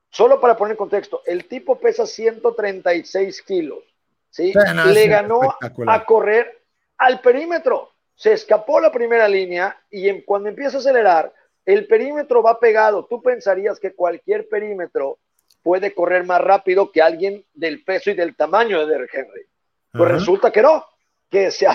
solo 0.09 0.39
para 0.39 0.57
poner 0.57 0.71
en 0.71 0.77
contexto, 0.77 1.21
el 1.25 1.45
tipo 1.47 1.79
pesa 1.79 2.05
136 2.05 3.41
kilos. 3.43 3.83
¿sí? 4.29 4.53
Le 4.85 5.07
ganó 5.07 5.41
a 5.87 6.05
correr 6.05 6.63
al 6.97 7.19
perímetro. 7.21 7.91
Se 8.15 8.33
escapó 8.33 8.79
la 8.79 8.91
primera 8.91 9.27
línea 9.27 9.75
y 9.89 10.21
cuando 10.21 10.49
empieza 10.49 10.77
a 10.77 10.79
acelerar, 10.79 11.33
el 11.65 11.87
perímetro 11.87 12.41
va 12.41 12.59
pegado. 12.59 13.05
Tú 13.05 13.21
pensarías 13.21 13.79
que 13.79 13.93
cualquier 13.93 14.47
perímetro 14.47 15.19
puede 15.63 15.93
correr 15.93 16.25
más 16.25 16.41
rápido 16.41 16.91
que 16.91 17.01
alguien 17.01 17.45
del 17.53 17.83
peso 17.83 18.11
y 18.11 18.15
del 18.15 18.35
tamaño 18.35 18.79
de 18.79 18.91
Derrick 18.91 19.13
Henry. 19.13 19.45
Pues 19.91 20.11
resulta 20.11 20.51
que 20.51 20.61
no, 20.61 20.85
que 21.29 21.51
se, 21.51 21.67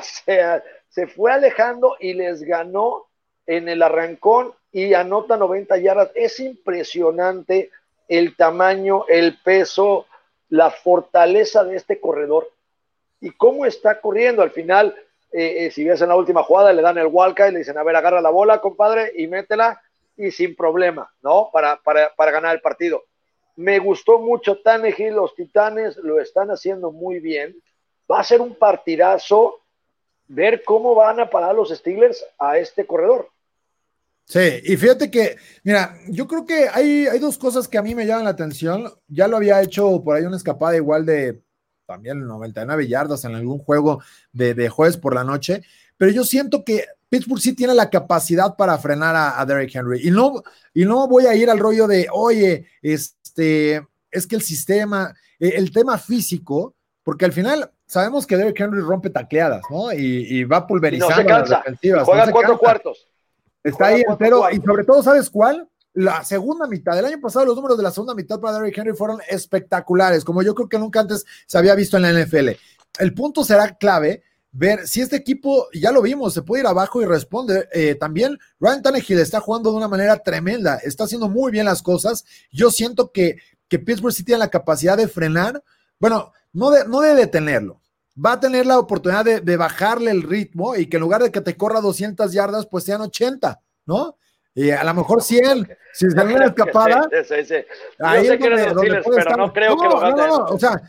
se 0.89 1.07
fue 1.07 1.33
alejando 1.33 1.97
y 2.01 2.15
les 2.15 2.43
ganó 2.43 3.07
en 3.47 3.69
el 3.69 3.83
arrancón 3.83 4.53
y 4.73 4.95
anota 4.95 5.37
90 5.37 5.79
yardas. 5.79 6.11
Es 6.15 6.41
impresionante 6.41 7.71
el 8.09 8.37
tamaño, 8.37 9.05
el 9.09 9.39
peso, 9.43 10.07
la 10.49 10.71
fortaleza 10.71 11.65
de 11.65 11.77
este 11.77 12.01
corredor 12.01 12.51
y 13.21 13.31
cómo 13.31 13.67
está 13.67 14.01
corriendo. 14.01 14.43
Al 14.43 14.51
final, 14.51 14.95
eh, 15.33 15.67
eh, 15.67 15.71
si 15.71 15.85
ves 15.85 16.01
en 16.01 16.09
la 16.09 16.17
última 16.17 16.43
jugada, 16.43 16.73
le 16.73 16.83
dan 16.83 16.99
el 16.99 17.07
walker 17.07 17.49
y 17.49 17.53
le 17.53 17.59
dicen, 17.59 17.79
a 17.79 17.83
ver, 17.83 17.97
agarra 17.97 18.21
la 18.21 18.31
bola, 18.31 18.61
compadre, 18.61 19.13
y 19.17 19.27
métela, 19.27 19.81
y 20.17 20.31
sin 20.31 20.57
problema, 20.57 21.11
¿no? 21.23 21.51
Para, 21.53 21.77
para, 21.77 22.15
para 22.15 22.31
ganar 22.31 22.55
el 22.55 22.61
partido. 22.61 23.05
Me 23.57 23.79
gustó 23.79 24.19
mucho 24.19 24.59
Tannehill, 24.59 25.15
los 25.15 25.35
Titanes 25.35 25.97
lo 25.97 26.21
están 26.21 26.51
haciendo 26.51 26.93
muy 26.93 27.21
bien. 27.21 27.57
Va 28.11 28.21
a 28.21 28.25
ser 28.25 28.41
un 28.41 28.55
partidazo 28.55 29.63
ver 30.29 30.63
cómo 30.65 30.95
van 30.95 31.21
a 31.21 31.31
parar 31.31 31.55
los 31.55 31.71
Steelers 31.71 32.25
a 32.39 32.59
este 32.59 32.87
corredor. 32.87 33.31
Sí, 34.25 34.61
y 34.65 34.77
fíjate 34.77 35.11
que, 35.11 35.37
mira, 35.63 35.97
yo 36.09 36.27
creo 36.27 36.45
que 36.45 36.69
hay, 36.73 37.07
hay 37.07 37.19
dos 37.21 37.39
cosas 37.39 37.69
que 37.69 37.79
a 37.79 37.83
mí 37.83 37.95
me 37.95 38.07
llaman 38.07 38.25
la 38.25 38.31
atención. 38.31 38.93
Ya 39.07 39.29
lo 39.29 39.37
había 39.37 39.63
hecho 39.63 40.03
por 40.03 40.17
ahí 40.17 40.25
una 40.25 40.37
escapada 40.37 40.77
igual 40.77 41.07
de 41.07 41.41
también 41.87 42.27
99 42.27 42.89
yardas 42.89 43.25
en 43.25 43.37
algún 43.37 43.59
juego 43.59 44.03
de, 44.33 44.55
de 44.55 44.69
jueves 44.69 44.97
por 44.97 45.15
la 45.15 45.23
noche, 45.23 45.63
pero 45.97 46.11
yo 46.11 46.25
siento 46.25 46.65
que 46.65 46.85
Pittsburgh 47.09 47.41
sí 47.41 47.55
tiene 47.55 47.75
la 47.75 47.89
capacidad 47.89 48.57
para 48.57 48.77
frenar 48.79 49.15
a, 49.15 49.41
a 49.41 49.47
Derrick 49.47 49.75
Henry. 49.75 50.07
Y 50.07 50.11
no, 50.11 50.43
y 50.75 50.85
no 50.85 51.07
voy 51.07 51.27
a 51.27 51.35
ir 51.35 51.49
al 51.49 51.61
rollo 51.61 51.87
de, 51.87 52.09
oye, 52.13 52.67
es, 52.83 53.16
este, 53.37 53.87
es 54.11 54.27
que 54.27 54.37
el 54.37 54.43
sistema, 54.43 55.15
eh, 55.39 55.53
el 55.57 55.71
tema 55.71 55.99
físico, 55.99 56.75
porque 57.03 57.25
al 57.27 57.33
final 57.33 57.71
sabemos 57.87 58.27
que 58.27 58.37
Derrick 58.37 58.59
Henry 58.59 58.81
rompe 58.81 59.11
tacleadas, 59.11 59.63
¿no? 59.71 59.93
Y, 59.93 60.45
va 60.45 60.67
pulverizando 60.67 61.23
las 61.23 61.51
defensivas. 61.51 62.05
Juega 62.05 62.31
cuatro 62.31 62.59
cuartos. 62.59 63.09
Está 63.63 63.89
ahí 63.89 64.03
entero, 64.09 64.45
y 64.51 64.57
sobre 64.61 64.85
todo, 64.85 65.03
¿sabes 65.03 65.29
cuál? 65.29 65.69
La 65.93 66.25
segunda 66.25 66.67
mitad 66.67 66.95
del 66.95 67.05
año 67.05 67.21
pasado, 67.21 67.47
los 67.47 67.57
números 67.57 67.77
de 67.77 67.83
la 67.83 67.91
segunda 67.91 68.15
mitad 68.15 68.41
para 68.41 68.59
Derrick 68.59 68.79
Henry 68.79 68.95
fueron 68.95 69.19
espectaculares, 69.29 70.25
como 70.25 70.43
yo 70.43 70.55
creo 70.55 70.69
que 70.69 70.79
nunca 70.79 71.01
antes 71.01 71.25
se 71.47 71.59
había 71.59 71.75
visto 71.75 71.97
en 71.97 72.03
la 72.05 72.13
NFL. 72.13 72.51
El 72.99 73.15
punto 73.15 73.45
será 73.45 73.77
clave 73.77 74.23
ver 74.57 74.89
si 74.89 75.03
este 75.03 75.17
equipo, 75.17 75.69
ya 75.73 75.93
lo 75.93 76.01
vimos, 76.01 76.33
se 76.33 76.43
puede 76.43 76.63
ir 76.63 76.67
abajo 76.67 77.03
y 77.03 77.05
responde. 77.05 77.69
Eh, 77.73 77.95
también 77.95 78.39
Ryan 78.59 78.83
Tannehill 78.83 79.19
está 79.19 79.39
jugando 79.41 79.71
de 79.71 79.77
una 79.77 79.89
manera 79.89 80.17
tremenda, 80.19 80.77
está 80.77 81.05
haciendo 81.05 81.29
muy 81.29 81.53
bien 81.53 81.67
las 81.67 81.83
cosas. 81.83 82.25
Yo 82.51 82.71
siento 82.71 83.13
que, 83.13 83.37
que 83.69 83.79
Pittsburgh 83.79 84.15
sí 84.15 84.25
tiene 84.25 84.39
la 84.39 84.49
capacidad 84.49 84.97
de 84.97 85.09
frenar, 85.09 85.63
bueno, 85.99 86.33
no 86.53 86.71
de, 86.71 86.89
no 86.89 87.01
de 87.01 87.15
detenerlo. 87.15 87.83
Va 88.25 88.33
a 88.33 88.41
tener 88.41 88.65
la 88.65 88.79
oportunidad 88.79 89.27
de, 89.27 89.57
bajarle 89.59 90.11
el 90.11 90.23
ritmo 90.23 90.75
y 90.75 90.87
que 90.87 90.97
en 90.97 91.03
lugar 91.03 91.23
de 91.23 91.31
que 91.31 91.43
te 91.43 91.55
corra 91.55 91.83
200 91.83 92.33
yardas, 92.33 92.67
pues 92.67 92.85
sean 92.85 93.03
80, 93.03 93.61
¿no? 93.85 94.17
Y 94.55 94.71
a 94.71 94.83
lo 94.85 94.95
mejor 94.95 95.23
100, 95.23 95.69
si 95.93 96.11
se 96.11 96.19
una 96.19 96.47
escapada. 96.47 97.07
Sí, 97.29 97.45
sí, 97.45 97.55
Ahí 97.99 98.27
sé 98.27 98.39
que 98.39 98.49
pero 98.49 99.37
no 99.37 99.53
creo 99.53 99.77
que 99.77 99.85
lo 99.85 100.01
no, 100.01 100.17
no, 100.17 100.45
o 100.47 100.59
sea, 100.59 100.81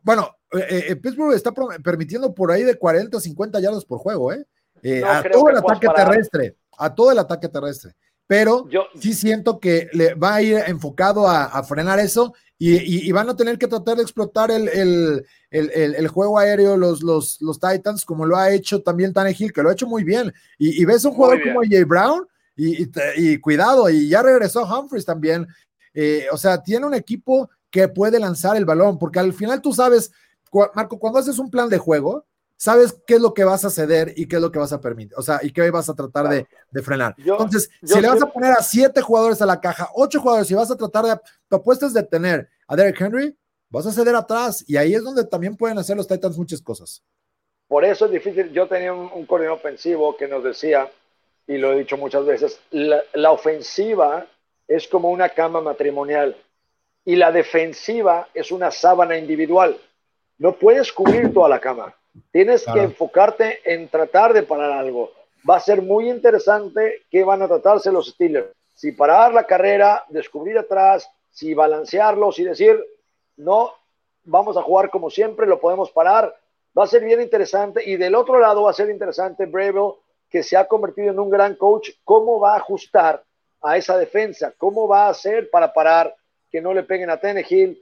bueno, 0.00 0.34
eh, 0.52 0.84
eh, 0.88 0.96
Pittsburgh 0.96 1.34
está 1.34 1.52
permitiendo 1.82 2.34
por 2.34 2.50
ahí 2.50 2.62
de 2.62 2.76
40 2.76 3.16
o 3.16 3.20
50 3.20 3.60
yardas 3.60 3.84
por 3.84 3.98
juego, 3.98 4.32
¿eh? 4.32 4.44
eh 4.82 5.02
a 5.04 5.22
todo 5.22 5.48
el 5.48 5.56
ataque 5.56 5.88
terrestre, 5.94 6.56
a 6.78 6.94
todo 6.94 7.12
el 7.12 7.18
ataque 7.18 7.48
terrestre. 7.48 7.92
Pero 8.26 8.68
Yo, 8.68 8.84
sí 8.98 9.12
siento 9.12 9.58
que 9.58 9.88
le 9.92 10.14
va 10.14 10.36
a 10.36 10.42
ir 10.42 10.62
enfocado 10.66 11.28
a, 11.28 11.62
frenar 11.64 11.98
eso 11.98 12.32
y, 12.56 13.10
van 13.12 13.28
a 13.28 13.36
tener 13.36 13.58
que 13.58 13.66
tratar 13.66 13.96
de 13.96 14.02
explotar 14.02 14.50
el, 14.50 16.08
juego 16.08 16.38
aéreo 16.38 16.76
los, 16.76 17.02
los, 17.02 17.42
los, 17.42 17.58
Titans, 17.58 18.04
como 18.04 18.24
lo 18.24 18.36
ha 18.36 18.50
hecho 18.50 18.80
también 18.80 19.12
Tannehill, 19.12 19.52
que 19.52 19.62
lo 19.62 19.68
ha 19.68 19.72
hecho 19.72 19.86
muy 19.86 20.04
bien. 20.04 20.32
Y, 20.56 20.82
ves 20.84 21.04
un 21.04 21.12
jugador 21.12 21.42
como 21.42 21.60
Jay 21.68 21.84
Brown 21.84 22.26
y, 22.56 23.38
cuidado, 23.38 23.90
y 23.90 24.08
ya 24.08 24.22
regresó 24.22 24.64
Humphries 24.64 25.04
también. 25.04 25.46
Eh, 25.92 26.26
o 26.32 26.36
sea, 26.38 26.62
tiene 26.62 26.86
un 26.86 26.94
equipo 26.94 27.50
que 27.70 27.88
puede 27.88 28.20
lanzar 28.20 28.56
el 28.56 28.64
balón, 28.64 28.98
porque 28.98 29.18
al 29.18 29.32
final 29.32 29.60
tú 29.60 29.72
sabes, 29.72 30.12
Marco, 30.74 30.98
cuando 30.98 31.18
haces 31.18 31.38
un 31.38 31.50
plan 31.50 31.68
de 31.68 31.78
juego, 31.78 32.24
sabes 32.56 32.96
qué 33.06 33.14
es 33.14 33.20
lo 33.20 33.34
que 33.34 33.44
vas 33.44 33.64
a 33.64 33.70
ceder 33.70 34.12
y 34.16 34.26
qué 34.26 34.36
es 34.36 34.42
lo 34.42 34.52
que 34.52 34.58
vas 34.58 34.72
a 34.72 34.80
permitir, 34.80 35.14
o 35.16 35.22
sea, 35.22 35.40
y 35.42 35.52
qué 35.52 35.70
vas 35.70 35.88
a 35.88 35.94
tratar 35.94 36.28
de, 36.28 36.82
frenar. 36.82 37.14
Entonces, 37.18 37.70
si 37.82 38.00
le 38.00 38.08
vas 38.08 38.22
a 38.22 38.26
poner 38.26 38.52
a 38.52 38.62
siete 38.62 39.00
jugadores 39.00 39.42
a 39.42 39.46
la 39.46 39.60
caja, 39.60 39.88
ocho 39.94 40.20
jugadores, 40.20 40.50
y 40.50 40.54
vas 40.54 40.70
a 40.70 40.76
tratar 40.76 41.04
de, 41.04 41.20
tu 41.48 41.56
apuesta 41.56 41.88
de 41.88 42.02
tener 42.02 42.48
a 42.68 42.76
Derek 42.76 43.00
Henry, 43.00 43.36
vas 43.68 43.86
a 43.86 43.92
ceder 43.92 44.14
atrás, 44.14 44.64
y 44.68 44.76
ahí 44.76 44.94
es 44.94 45.02
donde 45.02 45.24
también 45.24 45.56
pueden 45.56 45.78
hacer 45.78 45.96
los 45.96 46.06
Titans 46.06 46.38
muchas 46.38 46.60
cosas. 46.62 47.02
Por 47.66 47.84
eso 47.84 48.04
es 48.04 48.12
difícil. 48.12 48.52
Yo 48.52 48.68
tenía 48.68 48.92
un, 48.92 49.10
un 49.12 49.24
coordinador 49.24 49.58
ofensivo 49.58 50.16
que 50.16 50.28
nos 50.28 50.44
decía, 50.44 50.90
y 51.46 51.58
lo 51.58 51.72
he 51.72 51.78
dicho 51.78 51.96
muchas 51.96 52.24
veces, 52.24 52.60
la, 52.70 53.32
ofensiva 53.32 54.26
es 54.68 54.86
como 54.88 55.10
una 55.10 55.28
cama 55.30 55.60
matrimonial 55.60 56.36
y 57.04 57.16
la 57.16 57.32
defensiva 57.32 58.28
es 58.32 58.52
una 58.52 58.70
sábana 58.70 59.18
individual. 59.18 59.76
No 60.42 60.52
puedes 60.52 60.92
cubrir 60.92 61.32
toda 61.32 61.48
la 61.48 61.60
cama. 61.60 61.94
Tienes 62.32 62.64
que 62.64 62.82
enfocarte 62.82 63.60
en 63.64 63.88
tratar 63.88 64.32
de 64.32 64.42
parar 64.42 64.72
algo. 64.72 65.12
Va 65.48 65.56
a 65.56 65.60
ser 65.60 65.80
muy 65.80 66.10
interesante 66.10 67.04
qué 67.10 67.22
van 67.22 67.42
a 67.42 67.48
tratarse 67.48 67.92
los 67.92 68.08
Steelers. 68.08 68.48
Si 68.74 68.90
parar 68.90 69.32
la 69.32 69.44
carrera, 69.44 70.04
descubrir 70.08 70.58
atrás, 70.58 71.08
si 71.30 71.54
balancearlos 71.54 72.38
y 72.40 72.44
decir, 72.44 72.76
no, 73.36 73.72
vamos 74.24 74.56
a 74.56 74.62
jugar 74.62 74.90
como 74.90 75.10
siempre, 75.10 75.46
lo 75.46 75.60
podemos 75.60 75.90
parar 75.92 76.34
va 76.76 76.84
a 76.84 76.88
ser 76.88 77.04
bien 77.04 77.20
interesante. 77.20 77.82
Y 77.84 77.96
del 77.96 78.14
otro 78.14 78.38
lado 78.40 78.62
va 78.62 78.70
a 78.70 78.74
ser 78.74 78.90
interesante 78.90 79.46
Breville, 79.46 79.94
que 80.28 80.42
se 80.42 80.56
ha 80.56 80.66
convertido 80.66 81.10
en 81.10 81.18
un 81.18 81.30
gran 81.30 81.54
coach, 81.54 81.90
cómo 82.04 82.40
va 82.40 82.54
a 82.54 82.58
ajustar 82.58 83.22
a 83.62 83.76
esa 83.76 83.96
defensa, 83.96 84.52
cómo 84.56 84.88
va 84.88 85.06
a 85.06 85.10
hacer 85.10 85.50
para 85.50 85.72
parar, 85.72 86.14
que 86.50 86.60
no 86.60 86.74
le 86.74 86.82
peguen 86.82 87.10
a 87.10 87.18
Tenehill, 87.18 87.80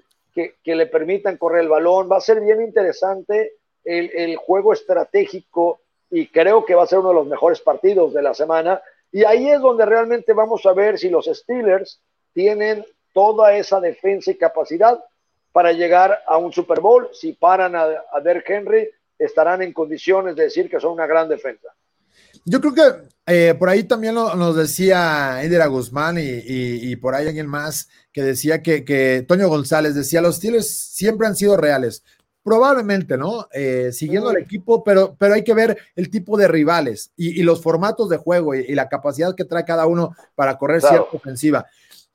que, 0.62 0.74
le 0.74 0.86
permitan 0.86 1.36
correr 1.36 1.62
el 1.62 1.68
balón. 1.68 2.08
Va 2.10 2.16
a 2.16 2.20
ser 2.20 2.40
bien 2.40 2.60
interesante 2.62 3.54
el, 3.84 4.10
el 4.14 4.36
juego 4.36 4.72
estratégico 4.72 5.80
y 6.10 6.26
creo 6.28 6.64
que 6.64 6.74
va 6.74 6.84
a 6.84 6.86
ser 6.86 6.98
uno 6.98 7.10
de 7.10 7.14
los 7.14 7.26
mejores 7.26 7.60
partidos 7.60 8.12
de 8.12 8.22
la 8.22 8.34
semana. 8.34 8.82
Y 9.12 9.24
ahí 9.24 9.48
es 9.48 9.60
donde 9.60 9.86
realmente 9.86 10.32
vamos 10.32 10.64
a 10.66 10.72
ver 10.72 10.98
si 10.98 11.08
los 11.08 11.26
Steelers 11.26 12.00
tienen 12.32 12.84
toda 13.12 13.56
esa 13.56 13.80
defensa 13.80 14.30
y 14.30 14.36
capacidad 14.36 15.02
para 15.52 15.72
llegar 15.72 16.22
a 16.26 16.36
un 16.36 16.52
Super 16.52 16.80
Bowl. 16.80 17.08
Si 17.12 17.32
paran 17.32 17.74
a, 17.74 17.82
a 17.82 18.22
Henry, 18.46 18.88
estarán 19.18 19.62
en 19.62 19.72
condiciones 19.72 20.36
de 20.36 20.44
decir 20.44 20.70
que 20.70 20.80
son 20.80 20.92
una 20.92 21.06
gran 21.06 21.28
defensa. 21.28 21.74
Yo 22.44 22.60
creo 22.60 22.74
que 22.74 22.82
eh, 23.26 23.54
por 23.54 23.68
ahí 23.68 23.84
también 23.84 24.14
nos 24.14 24.56
decía 24.56 25.42
Edera 25.42 25.66
Guzmán 25.66 26.16
y, 26.18 26.96
por 26.96 27.14
ahí 27.14 27.28
alguien 27.28 27.46
más 27.46 27.88
que 28.12 28.22
decía 28.22 28.62
que, 28.62 28.84
que, 28.84 29.24
Toño 29.26 29.48
González 29.48 29.94
decía, 29.94 30.20
los 30.20 30.36
Steelers 30.36 30.68
siempre 30.68 31.26
han 31.26 31.36
sido 31.36 31.56
reales. 31.56 32.02
Probablemente, 32.42 33.18
¿no? 33.18 33.48
Eh, 33.52 33.90
siguiendo 33.92 34.30
al 34.30 34.38
equipo, 34.38 34.82
pero, 34.82 35.14
pero 35.18 35.34
hay 35.34 35.44
que 35.44 35.52
ver 35.52 35.76
el 35.94 36.10
tipo 36.10 36.38
de 36.38 36.48
rivales 36.48 37.12
y, 37.14 37.42
los 37.42 37.62
formatos 37.62 38.08
de 38.08 38.16
juego 38.16 38.54
y, 38.54 38.74
la 38.74 38.88
capacidad 38.88 39.34
que 39.34 39.44
trae 39.44 39.64
cada 39.64 39.86
uno 39.86 40.16
para 40.34 40.56
correr 40.56 40.80
cierta 40.80 41.06
ofensiva. 41.12 41.66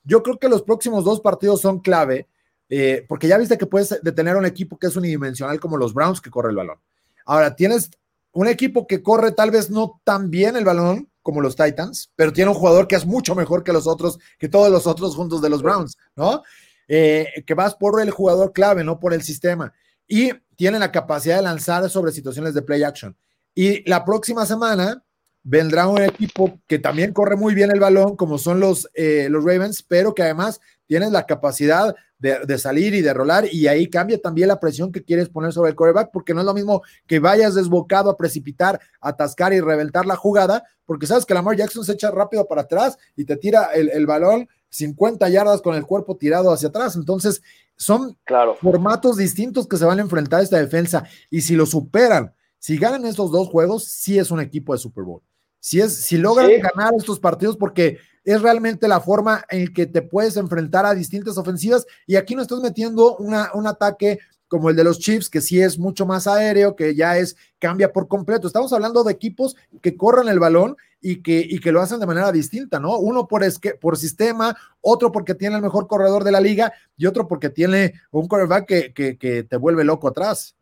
Yo 0.03 0.23
creo 0.23 0.37
que 0.39 0.49
los 0.49 0.63
próximos 0.63 1.05
dos 1.05 1.21
partidos 1.21 1.61
son 1.61 1.79
clave 1.79 2.27
eh, 2.69 3.05
porque 3.07 3.27
ya 3.27 3.37
viste 3.37 3.57
que 3.57 3.67
puedes 3.67 3.99
detener 4.01 4.35
a 4.35 4.39
un 4.39 4.45
equipo 4.45 4.77
que 4.77 4.87
es 4.87 4.95
unidimensional 4.95 5.59
como 5.59 5.77
los 5.77 5.93
Browns 5.93 6.21
que 6.21 6.31
corre 6.31 6.49
el 6.49 6.55
balón. 6.55 6.79
Ahora, 7.25 7.55
tienes 7.55 7.91
un 8.35 8.47
equipo 8.47 8.85
que 8.85 9.01
corre 9.01 9.31
tal 9.31 9.49
vez 9.49 9.69
no 9.71 10.01
tan 10.03 10.29
bien 10.29 10.57
el 10.57 10.65
balón 10.65 11.09
como 11.21 11.39
los 11.41 11.55
Titans, 11.55 12.11
pero 12.15 12.33
tiene 12.33 12.51
un 12.51 12.57
jugador 12.57 12.85
que 12.85 12.97
es 12.97 13.05
mucho 13.05 13.33
mejor 13.33 13.63
que 13.63 13.71
los 13.71 13.87
otros, 13.87 14.19
que 14.37 14.49
todos 14.49 14.69
los 14.69 14.85
otros 14.85 15.15
juntos 15.15 15.41
de 15.41 15.49
los 15.49 15.63
Browns, 15.63 15.97
¿no? 16.17 16.43
Eh, 16.89 17.43
que 17.47 17.53
vas 17.53 17.75
por 17.75 17.99
el 18.01 18.11
jugador 18.11 18.51
clave, 18.51 18.83
no 18.83 18.99
por 18.99 19.13
el 19.13 19.23
sistema. 19.23 19.73
Y 20.05 20.31
tiene 20.57 20.79
la 20.79 20.91
capacidad 20.91 21.37
de 21.37 21.43
lanzar 21.43 21.89
sobre 21.89 22.11
situaciones 22.11 22.53
de 22.53 22.61
play 22.61 22.83
action. 22.83 23.15
Y 23.55 23.89
la 23.89 24.03
próxima 24.03 24.45
semana 24.45 25.01
vendrá 25.41 25.87
un 25.87 26.01
equipo 26.01 26.59
que 26.67 26.77
también 26.77 27.13
corre 27.13 27.37
muy 27.37 27.55
bien 27.55 27.71
el 27.71 27.79
balón, 27.79 28.17
como 28.17 28.37
son 28.37 28.59
los, 28.59 28.89
eh, 28.95 29.27
los 29.29 29.45
Ravens, 29.45 29.81
pero 29.81 30.13
que 30.13 30.23
además 30.23 30.59
tienen 30.87 31.13
la 31.13 31.25
capacidad 31.25 31.95
de, 32.17 32.57
salir 32.57 32.95
y 32.95 33.01
de 33.01 33.13
rolar, 33.13 33.45
y 33.51 33.67
ahí 33.67 33.87
cambia 33.87 34.19
también 34.19 34.47
la 34.47 34.59
presión 34.59 34.91
que 34.91 35.03
quieres 35.03 35.29
poner 35.29 35.53
sobre 35.53 35.69
el 35.69 35.75
coreback, 35.75 36.09
porque 36.11 36.33
no 36.33 36.39
es 36.39 36.45
lo 36.45 36.53
mismo 36.53 36.81
que 37.05 37.19
vayas 37.19 37.53
desbocado 37.53 38.09
a 38.09 38.17
precipitar, 38.17 38.79
atascar 38.99 39.53
y 39.53 39.61
reventar 39.61 40.05
la 40.05 40.15
jugada, 40.15 40.63
porque 40.85 41.07
sabes 41.07 41.25
que 41.25 41.33
Lamar 41.33 41.55
Jackson 41.55 41.83
se 41.83 41.93
echa 41.93 42.09
rápido 42.09 42.47
para 42.47 42.61
atrás 42.61 42.97
y 43.15 43.25
te 43.25 43.37
tira 43.37 43.65
el, 43.73 44.05
balón 44.07 44.47
50 44.69 45.29
yardas 45.29 45.61
con 45.61 45.75
el 45.75 45.85
cuerpo 45.85 46.17
tirado 46.17 46.51
hacia 46.51 46.69
atrás. 46.69 46.95
Entonces, 46.95 47.41
son 47.75 48.17
formatos 48.59 49.17
distintos 49.17 49.67
que 49.67 49.77
se 49.77 49.85
van 49.85 49.99
a 49.99 50.03
enfrentar 50.03 50.39
a 50.39 50.43
esta 50.43 50.57
defensa, 50.57 51.03
y 51.29 51.41
si 51.41 51.55
lo 51.55 51.65
superan, 51.65 52.33
si 52.57 52.77
ganan 52.77 53.05
estos 53.05 53.31
dos 53.31 53.49
juegos, 53.49 53.85
sí 53.85 54.17
es 54.17 54.31
un 54.31 54.39
equipo 54.39 54.73
de 54.73 54.79
Super 54.79 55.03
Bowl. 55.03 55.21
Si, 55.59 55.81
es, 55.81 55.93
si 56.05 56.17
logran 56.17 56.49
ganar 56.59 56.93
estos 56.97 57.19
partidos, 57.19 57.57
porque 57.57 57.97
es 58.25 58.41
realmente 58.41 58.87
la 58.87 58.99
forma 58.99 59.45
en 59.49 59.71
que 59.73 59.85
te 59.85 60.01
puedes 60.01 60.35
enfrentar 60.35 60.85
a 60.85 60.95
distintas 60.95 61.37
ofensivas 61.37 61.85
y 62.07 62.15
aquí 62.15 62.35
no 62.35 62.41
estás 62.41 62.59
metiendo 62.59 63.15
una, 63.17 63.51
un 63.53 63.67
ataque 63.67 64.19
como 64.47 64.69
el 64.69 64.75
de 64.75 64.83
los 64.83 64.99
Chiefs, 64.99 65.29
que 65.29 65.41
sí 65.41 65.61
es 65.61 65.77
mucho 65.77 66.05
más 66.05 66.27
aéreo, 66.27 66.75
que 66.75 66.95
ya 66.95 67.17
es, 67.17 67.35
cambia 67.59 67.91
por 67.91 68.07
completo. 68.07 68.47
Estamos 68.47 68.71
hablando 68.73 69.03
de 69.03 69.11
equipos 69.11 69.55
que 69.81 69.97
corren 69.97 70.27
el 70.27 70.39
balón 70.39 70.77
y 71.01 71.21
que, 71.21 71.45
y 71.47 71.59
que 71.59 71.71
lo 71.71 71.81
hacen 71.81 71.99
de 71.99 72.05
manera 72.05 72.31
distinta, 72.31 72.79
¿no? 72.79 72.97
Uno 72.97 73.27
por, 73.27 73.43
es 73.43 73.59
que, 73.59 73.73
por 73.73 73.97
sistema, 73.97 74.55
otro 74.81 75.11
porque 75.11 75.35
tiene 75.35 75.55
el 75.55 75.61
mejor 75.61 75.87
corredor 75.87 76.23
de 76.23 76.31
la 76.31 76.41
liga 76.41 76.73
y 76.95 77.05
otro 77.05 77.27
porque 77.27 77.49
tiene 77.49 77.93
un 78.11 78.27
quarterback 78.27 78.65
que, 78.65 78.93
que, 78.93 79.43
te 79.43 79.57
vuelve 79.57 79.83
loco 79.83 80.07
atrás. 80.07 80.55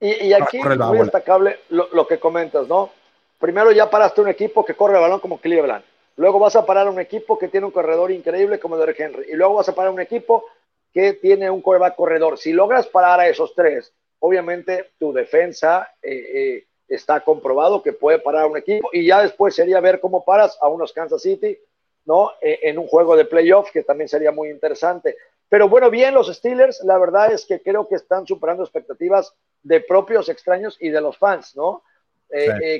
Y, 0.00 0.32
aquí 0.32 0.58
es 0.58 0.78
muy 0.78 0.98
destacable 0.98 1.60
lo, 1.68 1.88
lo 1.92 2.06
que 2.06 2.18
comentas, 2.18 2.66
¿no? 2.68 2.90
Primero 3.38 3.70
ya 3.70 3.90
paraste 3.90 4.22
un 4.22 4.28
equipo 4.28 4.64
que 4.64 4.74
corre 4.74 4.94
el 4.94 5.02
balón 5.02 5.20
como 5.20 5.40
Cleveland 5.40 5.84
Luego 6.20 6.38
vas 6.38 6.54
a 6.54 6.66
parar 6.66 6.86
un 6.86 7.00
equipo 7.00 7.38
que 7.38 7.48
tiene 7.48 7.64
un 7.64 7.72
corredor 7.72 8.10
increíble 8.10 8.60
como 8.60 8.76
Derek 8.76 9.00
Henry. 9.00 9.32
Y 9.32 9.36
luego 9.36 9.54
vas 9.54 9.70
a 9.70 9.74
parar 9.74 9.90
un 9.90 10.02
equipo 10.02 10.44
que 10.92 11.14
tiene 11.14 11.48
un 11.48 11.62
coreback 11.62 11.96
corredor. 11.96 12.36
Si 12.36 12.52
logras 12.52 12.86
parar 12.88 13.20
a 13.20 13.28
esos 13.28 13.54
tres, 13.54 13.90
obviamente 14.18 14.90
tu 14.98 15.14
defensa 15.14 15.94
eh, 16.02 16.12
eh, 16.12 16.66
está 16.86 17.20
comprobado 17.20 17.82
que 17.82 17.94
puede 17.94 18.18
parar 18.18 18.42
a 18.42 18.48
un 18.48 18.58
equipo. 18.58 18.90
Y 18.92 19.06
ya 19.06 19.22
después 19.22 19.54
sería 19.54 19.80
ver 19.80 19.98
cómo 19.98 20.22
paras 20.22 20.58
a 20.60 20.68
unos 20.68 20.92
Kansas 20.92 21.22
City, 21.22 21.56
¿no? 22.04 22.32
Eh, 22.42 22.58
en 22.64 22.78
un 22.78 22.86
juego 22.86 23.16
de 23.16 23.24
playoff, 23.24 23.70
que 23.70 23.82
también 23.82 24.10
sería 24.10 24.30
muy 24.30 24.50
interesante. 24.50 25.16
Pero 25.48 25.70
bueno, 25.70 25.88
bien, 25.88 26.12
los 26.12 26.26
Steelers, 26.26 26.82
la 26.84 26.98
verdad 26.98 27.32
es 27.32 27.46
que 27.46 27.62
creo 27.62 27.88
que 27.88 27.94
están 27.94 28.26
superando 28.26 28.62
expectativas 28.62 29.32
de 29.62 29.80
propios 29.80 30.28
extraños 30.28 30.76
y 30.80 30.90
de 30.90 31.00
los 31.00 31.16
fans, 31.16 31.56
¿no? 31.56 31.82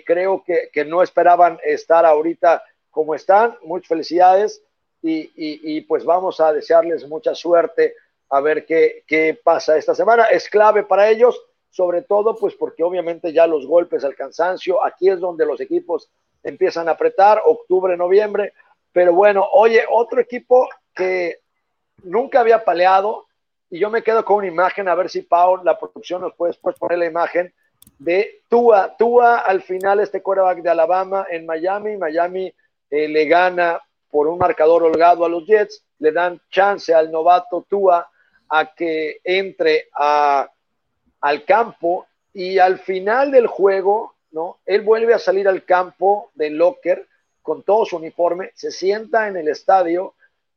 creo 0.06 0.44
que, 0.44 0.70
que 0.72 0.84
no 0.84 1.02
esperaban 1.02 1.58
estar 1.64 2.06
ahorita 2.06 2.62
como 2.90 3.14
están. 3.14 3.56
Muchas 3.62 3.88
felicidades 3.88 4.62
y, 5.02 5.80
pues 5.82 6.04
vamos 6.04 6.40
a 6.40 6.52
desearles 6.52 7.08
mucha 7.08 7.34
suerte 7.34 7.94
a 8.28 8.40
ver 8.40 8.64
qué, 8.64 9.02
qué 9.06 9.38
pasa 9.42 9.76
esta 9.76 9.94
semana. 9.94 10.24
Es 10.24 10.48
clave 10.48 10.84
para 10.84 11.08
ellos, 11.08 11.40
sobre 11.70 12.02
todo 12.02 12.36
pues 12.36 12.54
porque 12.54 12.82
obviamente 12.82 13.32
ya 13.32 13.46
los 13.46 13.66
golpes, 13.66 14.04
el 14.04 14.14
cansancio, 14.14 14.84
aquí 14.84 15.08
es 15.08 15.18
donde 15.18 15.46
los 15.46 15.60
equipos 15.60 16.10
empiezan 16.42 16.88
a 16.88 16.92
apretar, 16.92 17.40
octubre, 17.44 17.96
noviembre. 17.96 18.52
Pero 18.92 19.12
bueno, 19.12 19.46
oye, 19.52 19.84
otro 19.88 20.20
equipo 20.20 20.68
que 20.94 21.38
nunca 22.02 22.40
había 22.40 22.64
paleado, 22.64 23.26
y 23.70 23.78
yo 23.78 23.88
me 23.88 24.02
quedo 24.02 24.24
con 24.24 24.38
una 24.38 24.48
imagen, 24.48 24.88
a 24.88 24.94
ver 24.96 25.08
si 25.08 25.22
Paul, 25.22 25.60
la 25.64 25.78
producción, 25.78 26.22
nos 26.22 26.34
puede 26.34 26.54
poner 26.78 26.98
la 26.98 27.06
imagen 27.06 27.54
de 27.98 28.42
Tua. 28.48 28.96
Tua 28.98 29.38
al 29.38 29.62
final, 29.62 30.00
este 30.00 30.22
quarterback 30.22 30.62
de 30.62 30.70
Alabama 30.70 31.26
en 31.30 31.46
Miami. 31.46 31.96
Miami 31.96 32.52
eh, 32.90 33.08
le 33.08 33.24
gana 33.26 33.80
por 34.10 34.26
un 34.26 34.38
marcador 34.38 34.82
holgado 34.82 35.24
a 35.24 35.28
los 35.28 35.46
Jets, 35.46 35.84
le 35.98 36.12
dan 36.12 36.40
chance 36.50 36.92
al 36.92 37.10
novato 37.10 37.64
Tua 37.68 38.10
a 38.48 38.74
que 38.74 39.20
entre 39.22 39.88
a, 39.94 40.50
al 41.20 41.44
campo 41.44 42.06
y 42.34 42.58
al 42.58 42.78
final 42.80 43.30
del 43.30 43.46
juego, 43.46 44.14
¿no? 44.32 44.58
Él 44.66 44.82
vuelve 44.82 45.14
a 45.14 45.18
salir 45.18 45.46
al 45.48 45.64
campo 45.64 46.30
del 46.34 46.56
locker 46.56 47.06
con 47.42 47.62
todo 47.62 47.84
su 47.84 47.96
uniforme, 47.96 48.50
se 48.54 48.70
sienta 48.70 49.28
en 49.28 49.36
el 49.36 49.48
estadio 49.48 50.14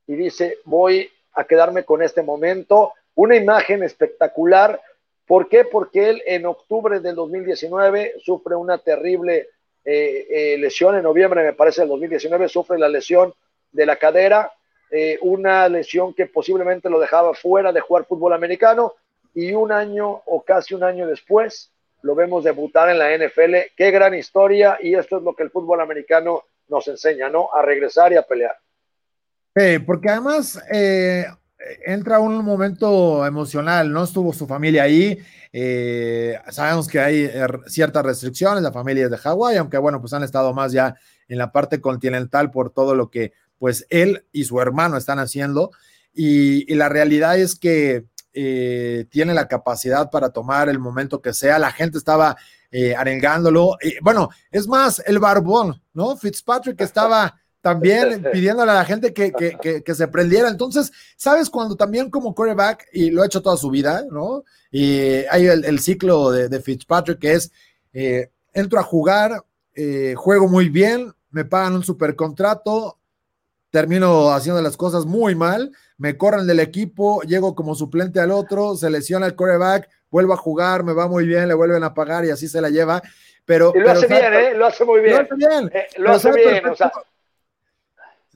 y 0.08 0.16
dice, 0.16 0.60
voy 0.66 1.10
a 1.34 1.46
quedarme 1.46 1.84
con 1.84 2.02
este 2.02 2.22
momento. 2.22 2.94
Una 3.16 3.36
imagen 3.36 3.84
espectacular. 3.84 4.82
¿Por 5.26 5.48
qué? 5.48 5.66
Porque 5.66 6.10
él 6.10 6.24
en 6.26 6.46
octubre 6.46 7.00
del 7.00 7.16
2019 7.16 8.16
sufre 8.20 8.56
una 8.56 8.78
terrible 8.78 9.50
eh, 9.86 10.28
eh, 10.30 10.58
lesión 10.58 10.96
en 10.96 11.04
noviembre, 11.04 11.44
me 11.44 11.54
parece, 11.54 11.82
del 11.82 11.90
2019, 11.90 12.48
sufre 12.48 12.78
la 12.78 12.88
lesión 12.88 13.34
de 13.72 13.86
la 13.86 13.98
cadera, 13.98 14.52
eh, 14.90 15.18
una 15.22 15.68
lesión 15.68 16.14
que 16.14 16.28
posiblemente 16.28 16.90
lo 16.90 17.00
dejaba 17.00 17.34
fuera 17.34 17.72
de 17.72 17.82
jugar 17.82 18.06
fútbol 18.06 18.34
americano 18.34 18.94
y 19.34 19.52
un 19.54 19.72
año 19.72 20.22
o 20.26 20.44
casi 20.44 20.76
un 20.76 20.84
año 20.84 21.08
después 21.08 21.72
lo 22.04 22.16
vemos 22.16 22.44
debutar 22.44 22.90
en 22.90 23.00
la 23.00 23.18
NFL. 23.18 23.56
Qué 23.76 23.92
gran 23.92 24.14
historia 24.14 24.78
y 24.82 24.94
esto 24.94 25.18
es 25.18 25.24
lo 25.24 25.34
que 25.34 25.44
el 25.44 25.50
fútbol 25.50 25.82
americano 25.82 26.44
nos 26.68 26.88
enseña, 26.88 27.30
¿no? 27.30 27.50
A 27.54 27.62
regresar 27.62 28.14
y 28.14 28.18
a 28.18 28.22
pelear. 28.22 28.56
porque 29.86 30.10
además 30.10 30.62
eh, 30.72 31.26
entra 31.86 32.20
un 32.20 32.44
momento 32.44 33.26
emocional, 33.26 33.92
¿no? 33.92 34.04
Estuvo 34.04 34.34
su 34.34 34.48
familia 34.48 34.84
ahí, 34.84 35.18
eh, 35.52 36.38
sabemos 36.50 36.88
que 36.88 37.00
hay 37.00 37.24
er, 37.24 37.60
ciertas 37.68 38.04
restricciones, 38.04 38.64
la 38.64 38.72
familia 38.72 39.06
es 39.06 39.12
de 39.12 39.18
Hawái, 39.18 39.58
aunque 39.58 39.78
bueno, 39.78 40.02
pues 40.02 40.14
han 40.14 40.24
estado 40.24 40.54
más 40.54 40.72
ya 40.72 40.96
en 41.28 41.38
la 41.38 41.52
parte 41.52 41.80
continental 41.80 42.52
por 42.52 42.72
todo 42.72 42.96
lo 42.96 43.10
que 43.10 43.34
pues 43.58 43.86
él 43.90 44.26
y 44.32 44.46
su 44.46 44.60
hermano 44.60 44.98
están 44.98 45.20
haciendo. 45.20 45.72
Y, 46.14 46.74
la 46.76 46.90
realidad 46.90 47.38
es 47.38 47.56
que 47.56 48.06
eh, 48.34 49.06
tiene 49.10 49.34
la 49.34 49.48
capacidad 49.48 50.12
para 50.12 50.30
tomar 50.30 50.70
el 50.70 50.80
momento 50.80 51.22
que 51.22 51.34
sea. 51.34 51.60
La 51.60 51.72
gente 51.72 51.98
estaba 51.98 52.36
eh, 52.72 52.96
arengándolo. 52.96 53.78
Bueno, 54.02 54.30
es 54.52 54.68
más, 54.68 55.02
el 55.06 55.20
barbón, 55.20 55.82
¿no? 55.94 56.18
Fitzpatrick 56.18 56.82
estaba 56.82 57.42
también 57.64 58.22
pidiéndole 58.34 58.72
a 58.72 58.76
la 58.76 58.86
gente 58.86 59.14
que, 59.14 59.32
que, 59.32 59.96
se 59.96 60.08
prendiera. 60.10 60.50
Entonces, 60.50 60.92
¿sabes 61.16 61.50
cuando 61.50 61.78
también 61.78 62.10
como 62.10 62.36
quarterback, 62.36 62.88
y 62.92 63.10
lo 63.10 63.24
ha 63.24 63.26
hecho 63.26 63.42
toda 63.42 63.56
su 63.56 63.70
vida, 63.70 64.04
¿no? 64.12 64.44
Y 64.70 65.24
hay 65.32 65.48
el, 65.48 65.80
ciclo 65.80 66.30
de, 66.30 66.60
Fitzpatrick 66.60 67.20
que 67.20 67.34
es, 67.34 67.52
eh, 67.94 68.30
entro 68.54 68.80
a 68.80 68.84
jugar, 68.84 69.44
eh, 69.76 70.14
juego 70.16 70.50
muy 70.50 70.68
bien, 70.68 71.14
me 71.32 71.46
pagan 71.46 71.76
un 71.76 71.84
super 71.84 72.18
contrato, 72.18 73.00
termino 73.72 74.32
haciendo 74.32 74.62
las 74.62 74.76
cosas 74.76 75.06
muy 75.06 75.34
mal, 75.34 75.72
me 75.98 76.18
corren 76.18 76.46
del 76.46 76.60
equipo, 76.60 77.22
llego 77.22 77.56
como 77.56 77.76
suplente 77.76 78.20
al 78.20 78.32
otro, 78.32 78.76
se 78.76 78.90
lesiona 78.90 79.26
el 79.26 79.36
quarterback, 79.36 79.90
vuelvo 80.12 80.34
a 80.34 80.38
jugar, 80.38 80.84
me 80.84 80.92
va 80.92 81.08
muy 81.08 81.26
bien, 81.26 81.48
le 81.48 81.54
vuelven 81.54 81.84
a 81.86 81.94
pagar 81.94 82.26
y 82.26 82.30
así 82.30 82.50
se 82.50 82.60
la 82.60 82.70
lleva. 82.70 83.02
Pero, 83.46 83.72
y 83.74 83.80
lo 83.80 83.92
hace 83.92 84.08
bien, 84.08 84.34
¿eh? 84.34 84.54
Lo 84.54 84.66
hace 84.66 84.86
muy 84.86 85.02
bien. 85.02 85.16
Lo 85.16 85.22
hace 85.22 85.36
bien. 85.36 85.72
Eh, 85.74 85.88
lo 85.98 86.12
hace 86.12 86.32
bien, 86.32 86.66
o 86.68 86.76
sea 86.76 86.92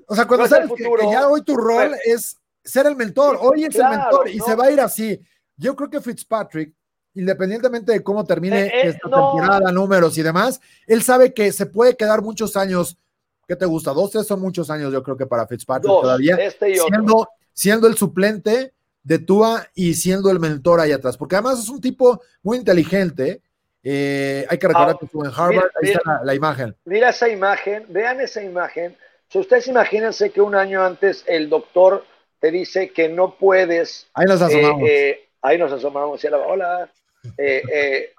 o 0.07 0.15
sea, 0.15 0.25
cuando 0.25 0.47
sabes 0.47 0.71
que, 0.75 0.83
ya 1.11 1.27
hoy 1.27 1.41
tu 1.41 1.55
rol 1.55 1.93
es 2.05 2.37
ser 2.63 2.87
el 2.87 2.95
mentor, 2.95 3.37
hoy 3.41 3.65
es 3.65 3.75
el 3.75 3.89
mentor 3.89 4.29
y 4.29 4.39
se 4.39 4.55
va 4.55 4.65
a 4.65 4.71
ir 4.71 4.79
así. 4.79 5.21
Yo 5.57 5.75
creo 5.75 5.89
que 5.89 5.99
Fitzpatrick, 5.99 6.73
independientemente 7.13 7.91
de 7.91 8.01
cómo 8.01 8.23
termine 8.23 8.61
eh, 8.61 8.71
eh, 8.73 8.87
esta 8.89 9.09
temporada, 9.09 9.71
números 9.71 10.17
y 10.17 10.23
demás, 10.23 10.61
él 10.85 11.03
sabe 11.03 11.33
que 11.33 11.51
se 11.51 11.65
puede 11.65 11.97
quedar 11.97 12.21
muchos 12.21 12.55
años. 12.55 12.97
¿Qué 13.45 13.55
te 13.55 13.65
gusta? 13.65 13.91
Dos, 13.91 14.11
tres 14.11 14.25
son 14.25 14.39
muchos 14.39 14.69
años, 14.69 14.93
yo 14.93 15.03
creo 15.03 15.17
que 15.17 15.25
para 15.25 15.45
Fitzpatrick 15.45 15.91
todavía. 15.91 16.35
Este 16.35 16.75
siendo, 16.75 17.27
siendo 17.51 17.87
el 17.87 17.97
suplente 17.97 18.73
de 19.03 19.19
Tua 19.19 19.67
y 19.75 19.93
siendo 19.93 20.31
el 20.31 20.39
mentor 20.39 20.79
ahí 20.79 20.93
atrás, 20.93 21.17
porque 21.17 21.35
además 21.35 21.59
es 21.59 21.69
un 21.69 21.81
tipo 21.81 22.21
muy 22.43 22.57
inteligente. 22.57 23.41
Eh, 23.83 24.45
hay 24.49 24.57
que 24.57 24.67
recordar 24.67 24.95
ah, 24.95 24.97
que 24.99 25.05
estuvo 25.05 25.25
en 25.25 25.31
Harvard, 25.31 25.69
ahí 25.81 25.91
está 25.91 26.21
la, 26.23 26.35
imagen. 26.35 26.75
Mira 26.83 27.09
esa 27.09 27.29
imagen, 27.29 27.85
vean 27.89 28.19
esa 28.19 28.43
imagen 28.43 28.97
si 29.29 29.39
ustedes 29.39 29.67
imagínense 29.67 30.31
que 30.31 30.41
un 30.41 30.55
año 30.55 30.83
antes 30.83 31.23
el 31.27 31.49
doctor 31.49 32.05
te 32.39 32.51
dice 32.51 32.89
que 32.89 33.09
no 33.09 33.35
puedes. 33.35 34.07
Ahí 34.13 34.25
nos 34.25 34.41
asomamos. 34.41 34.89
Eh, 34.89 35.09
eh, 35.09 35.27
ahí 35.41 35.57
nos 35.57 35.71
asomamos. 35.71 36.23
Hola. 36.45 36.89
Eh, 37.37 38.13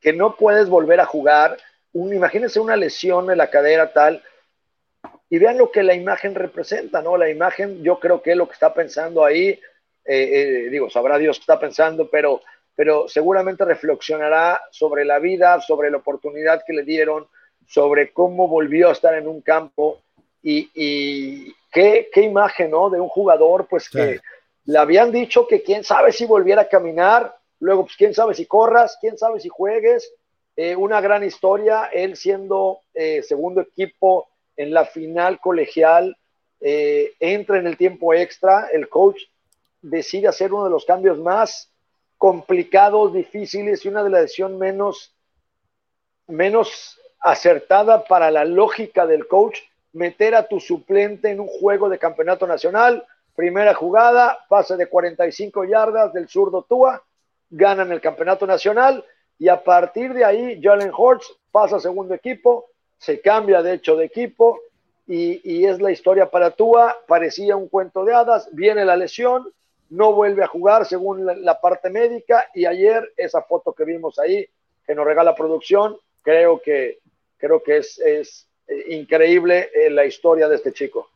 que 0.00 0.12
no 0.12 0.36
puedes 0.36 0.68
volver 0.68 1.00
a 1.00 1.06
jugar. 1.06 1.56
imagínense 1.92 2.58
una 2.58 2.76
lesión 2.76 3.30
en 3.30 3.38
la 3.38 3.50
cadera 3.50 3.92
tal. 3.92 4.22
Y 5.28 5.38
vean 5.38 5.58
lo 5.58 5.70
que 5.70 5.82
la 5.82 5.94
imagen 5.94 6.34
representa, 6.34 7.02
¿no? 7.02 7.16
La 7.16 7.28
imagen, 7.28 7.82
yo 7.82 8.00
creo 8.00 8.22
que 8.22 8.32
es 8.32 8.36
lo 8.36 8.46
que 8.46 8.54
está 8.54 8.74
pensando 8.74 9.24
ahí. 9.24 9.60
digo, 10.04 10.90
sabrá 10.90 11.18
Dios 11.18 11.38
qué 11.38 11.42
está 11.42 11.60
pensando, 11.60 12.08
pero, 12.10 12.42
pero 12.74 13.08
seguramente 13.08 13.64
reflexionará 13.64 14.60
sobre 14.70 15.04
la 15.04 15.20
vida, 15.20 15.60
sobre 15.60 15.90
la 15.90 15.98
oportunidad 15.98 16.62
que 16.66 16.72
le 16.72 16.82
dieron, 16.82 17.28
sobre 17.66 18.12
cómo 18.12 18.48
volvió 18.48 18.88
a 18.88 18.92
estar 18.92 19.14
en 19.14 19.28
un 19.28 19.40
campo 19.40 20.02
y, 20.48 21.54
qué, 21.72 22.08
imagen, 22.16 22.70
¿no? 22.70 22.88
De 22.88 23.00
un 23.00 23.08
jugador, 23.08 23.66
pues 23.68 23.88
que 23.88 24.20
le 24.64 24.78
habían 24.78 25.10
dicho 25.10 25.46
que 25.46 25.62
quién 25.62 25.82
sabe 25.82 26.12
si 26.12 26.24
volviera 26.24 26.62
a 26.62 26.68
caminar, 26.68 27.36
luego, 27.58 27.84
pues 27.84 27.96
quién 27.96 28.14
sabe 28.14 28.34
si 28.34 28.46
corras, 28.46 28.96
quién 29.00 29.18
sabe 29.18 29.40
si 29.40 29.48
juegues. 29.48 30.12
Eh, 30.56 30.74
una 30.74 31.00
gran 31.00 31.22
historia, 31.24 31.90
él 31.92 32.16
siendo 32.16 32.80
eh, 32.94 33.22
segundo 33.22 33.60
equipo 33.60 34.28
en 34.56 34.72
la 34.72 34.86
final 34.86 35.40
colegial, 35.40 36.16
eh, 36.60 37.12
entra 37.20 37.58
en 37.58 37.66
el 37.66 37.76
tiempo 37.76 38.14
extra, 38.14 38.68
el 38.72 38.88
coach 38.88 39.20
decide 39.82 40.28
hacer 40.28 40.52
uno 40.54 40.64
de 40.64 40.70
los 40.70 40.86
cambios 40.86 41.18
más 41.18 41.70
complicados, 42.16 43.12
difíciles 43.12 43.84
y 43.84 43.88
una 43.88 44.02
de 44.02 44.10
las 44.10 44.22
decisiones 44.22 44.58
menos, 44.58 45.14
menos 46.26 46.98
acertada 47.20 48.04
para 48.04 48.30
la 48.30 48.44
lógica 48.46 49.06
del 49.06 49.28
coach, 49.28 49.58
meter 49.96 50.34
a 50.34 50.46
tu 50.46 50.60
suplente 50.60 51.30
en 51.30 51.40
un 51.40 51.46
juego 51.46 51.88
de 51.88 51.98
campeonato 51.98 52.46
nacional. 52.46 53.06
Primera 53.34 53.74
jugada, 53.74 54.38
pase 54.46 54.76
de 54.76 54.88
45 54.88 55.64
yardas 55.64 56.12
del 56.12 56.28
zurdo 56.28 56.66
Tua, 56.68 57.02
ganan 57.48 57.90
el 57.92 58.02
campeonato 58.02 58.46
nacional 58.46 59.04
y 59.38 59.48
a 59.48 59.62
partir 59.64 60.12
de 60.12 60.24
ahí 60.24 60.60
Jalen 60.62 60.92
Hurts 60.94 61.34
pasa 61.50 61.76
a 61.76 61.80
segundo 61.80 62.12
equipo, 62.14 62.66
se 62.98 63.22
cambia 63.22 63.62
de 63.62 63.74
hecho 63.74 63.96
de 63.96 64.04
equipo 64.04 64.60
y, 65.06 65.64
es 65.64 65.80
la 65.80 65.90
historia 65.90 66.30
para 66.30 66.50
Tua. 66.50 66.94
Parecía 67.06 67.56
un 67.56 67.68
cuento 67.68 68.04
de 68.04 68.14
hadas, 68.14 68.50
viene 68.52 68.84
la 68.84 68.96
lesión, 68.96 69.50
no 69.88 70.12
vuelve 70.12 70.44
a 70.44 70.48
jugar 70.48 70.84
según 70.84 71.24
la, 71.24 71.60
parte 71.60 71.88
médica 71.88 72.50
y 72.54 72.66
ayer 72.66 73.14
esa 73.16 73.40
foto 73.42 73.72
que 73.72 73.84
vimos 73.84 74.18
ahí 74.18 74.46
que 74.86 74.94
nos 74.94 75.06
regala 75.06 75.34
producción, 75.34 75.96
creo 76.22 76.60
que 76.60 76.98
creo 77.38 77.62
que 77.62 77.78
es 77.78 78.46
increíble 78.88 79.70
eh, 79.74 79.90
la 79.90 80.04
historia 80.04 80.48
de 80.48 80.56
este 80.56 80.72
chico. 80.72 81.10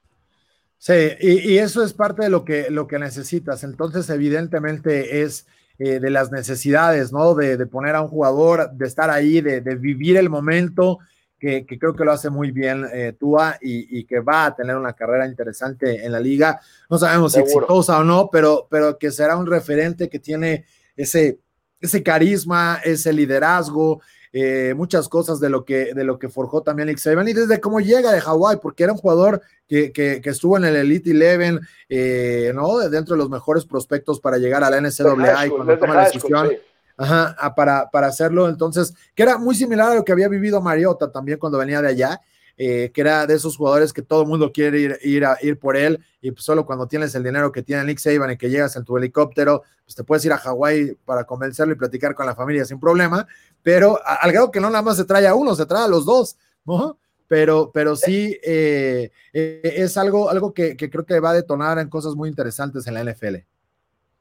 Sí, 0.78 0.94
y, 1.20 1.58
eso 1.58 1.84
es 1.84 1.92
parte 1.92 2.22
de 2.22 2.30
lo 2.30 2.42
que, 2.44 2.70
lo 2.70 2.86
que 2.86 2.98
necesitas. 2.98 3.64
Entonces, 3.64 4.08
evidentemente 4.08 5.22
es 5.22 5.46
eh, 5.78 6.00
de 6.00 6.08
las 6.08 6.32
necesidades, 6.32 7.12
¿no? 7.12 7.34
De, 7.34 7.66
poner 7.66 7.94
a 7.96 8.00
un 8.00 8.08
jugador, 8.08 8.70
de 8.72 8.86
estar 8.86 9.10
ahí, 9.10 9.42
de, 9.42 9.60
vivir 9.76 10.16
el 10.16 10.30
momento, 10.30 10.98
que, 11.38 11.66
creo 11.66 11.94
que 11.94 12.04
lo 12.04 12.12
hace 12.12 12.30
muy 12.30 12.50
bien 12.50 12.86
eh, 12.92 13.14
Tua 13.18 13.58
y, 13.60 14.04
que 14.04 14.20
va 14.20 14.46
a 14.46 14.54
tener 14.54 14.74
una 14.76 14.94
carrera 14.94 15.26
interesante 15.26 16.04
en 16.04 16.12
la 16.12 16.20
liga. 16.20 16.60
No 16.88 16.98
sabemos 16.98 17.34
si 17.34 17.40
exitosa 17.40 17.98
o 17.98 18.04
no, 18.04 18.30
pero, 18.32 18.66
pero 18.70 18.96
que 18.98 19.10
será 19.10 19.36
un 19.36 19.46
referente 19.46 20.08
que 20.08 20.18
tiene 20.18 20.64
ese, 20.96 21.40
ese 21.78 22.02
carisma, 22.02 22.80
ese 22.84 23.12
liderazgo, 23.12 24.00
eh, 24.32 24.74
muchas 24.76 25.08
cosas 25.08 25.40
de 25.40 25.50
lo 25.50 25.64
que, 25.64 25.92
de 25.92 26.04
lo 26.04 26.18
que 26.18 26.28
forjó 26.28 26.62
también 26.62 26.88
Nick 26.88 26.98
Saban 26.98 27.26
y 27.26 27.32
desde 27.32 27.60
cómo 27.60 27.80
llega 27.80 28.12
de 28.12 28.20
Hawái, 28.20 28.58
porque 28.62 28.84
era 28.84 28.92
un 28.92 28.98
jugador 28.98 29.42
que, 29.66 29.92
que, 29.92 30.20
estuvo 30.24 30.56
en 30.56 30.64
el 30.64 30.76
Elite 30.76 31.10
Eleven, 31.10 31.60
eh, 31.88 32.52
¿no? 32.54 32.78
Dentro 32.78 33.14
de 33.14 33.18
los 33.18 33.28
mejores 33.28 33.64
prospectos 33.64 34.20
para 34.20 34.38
llegar 34.38 34.62
a 34.62 34.70
la 34.70 34.80
NCAA 34.80 35.46
y 35.46 35.50
cuando 35.50 35.78
toma 35.78 35.94
la 35.94 36.04
decisión. 36.04 36.50
Ajá, 36.96 37.54
para, 37.56 37.88
para 37.90 38.08
hacerlo, 38.08 38.48
entonces, 38.48 38.94
que 39.14 39.22
era 39.22 39.38
muy 39.38 39.54
similar 39.54 39.92
a 39.92 39.94
lo 39.94 40.04
que 40.04 40.12
había 40.12 40.28
vivido 40.28 40.60
Mariota 40.60 41.10
también 41.10 41.38
cuando 41.38 41.56
venía 41.56 41.80
de 41.80 41.88
allá, 41.88 42.20
eh, 42.62 42.90
que 42.92 43.00
era 43.00 43.26
de 43.26 43.32
esos 43.32 43.56
jugadores 43.56 43.90
que 43.90 44.02
todo 44.02 44.20
el 44.20 44.28
mundo 44.28 44.52
quiere 44.52 44.78
ir, 44.78 44.98
ir, 45.00 45.24
a, 45.24 45.38
ir 45.40 45.58
por 45.58 45.78
él, 45.78 45.98
y 46.20 46.30
pues 46.30 46.44
solo 46.44 46.66
cuando 46.66 46.86
tienes 46.86 47.14
el 47.14 47.24
dinero 47.24 47.50
que 47.50 47.62
tiene 47.62 47.84
Nick 47.84 47.96
Saban 47.96 48.32
y 48.32 48.36
que 48.36 48.50
llegas 48.50 48.76
en 48.76 48.84
tu 48.84 48.98
helicóptero, 48.98 49.62
pues 49.82 49.94
te 49.94 50.04
puedes 50.04 50.22
ir 50.26 50.32
a 50.34 50.36
Hawái 50.36 50.94
para 51.06 51.24
convencerlo 51.24 51.72
y 51.72 51.76
platicar 51.78 52.14
con 52.14 52.26
la 52.26 52.34
familia 52.34 52.66
sin 52.66 52.78
problema, 52.78 53.26
pero 53.62 53.98
al 54.04 54.30
grado 54.30 54.50
que 54.50 54.60
no 54.60 54.68
nada 54.68 54.82
más 54.82 54.98
se 54.98 55.06
trae 55.06 55.26
a 55.26 55.34
uno, 55.34 55.54
se 55.54 55.64
trae 55.64 55.84
a 55.84 55.88
los 55.88 56.04
dos, 56.04 56.36
¿no? 56.66 56.98
Pero, 57.28 57.70
pero 57.72 57.96
sí 57.96 58.38
eh, 58.42 59.10
eh, 59.32 59.60
es 59.62 59.96
algo, 59.96 60.28
algo 60.28 60.52
que, 60.52 60.76
creo 60.76 61.06
que 61.06 61.18
va 61.18 61.30
a 61.30 61.34
detonar 61.34 61.78
en 61.78 61.88
cosas 61.88 62.14
muy 62.14 62.28
interesantes 62.28 62.86
en 62.86 62.92
la 62.92 63.04
NFL. 63.04 63.36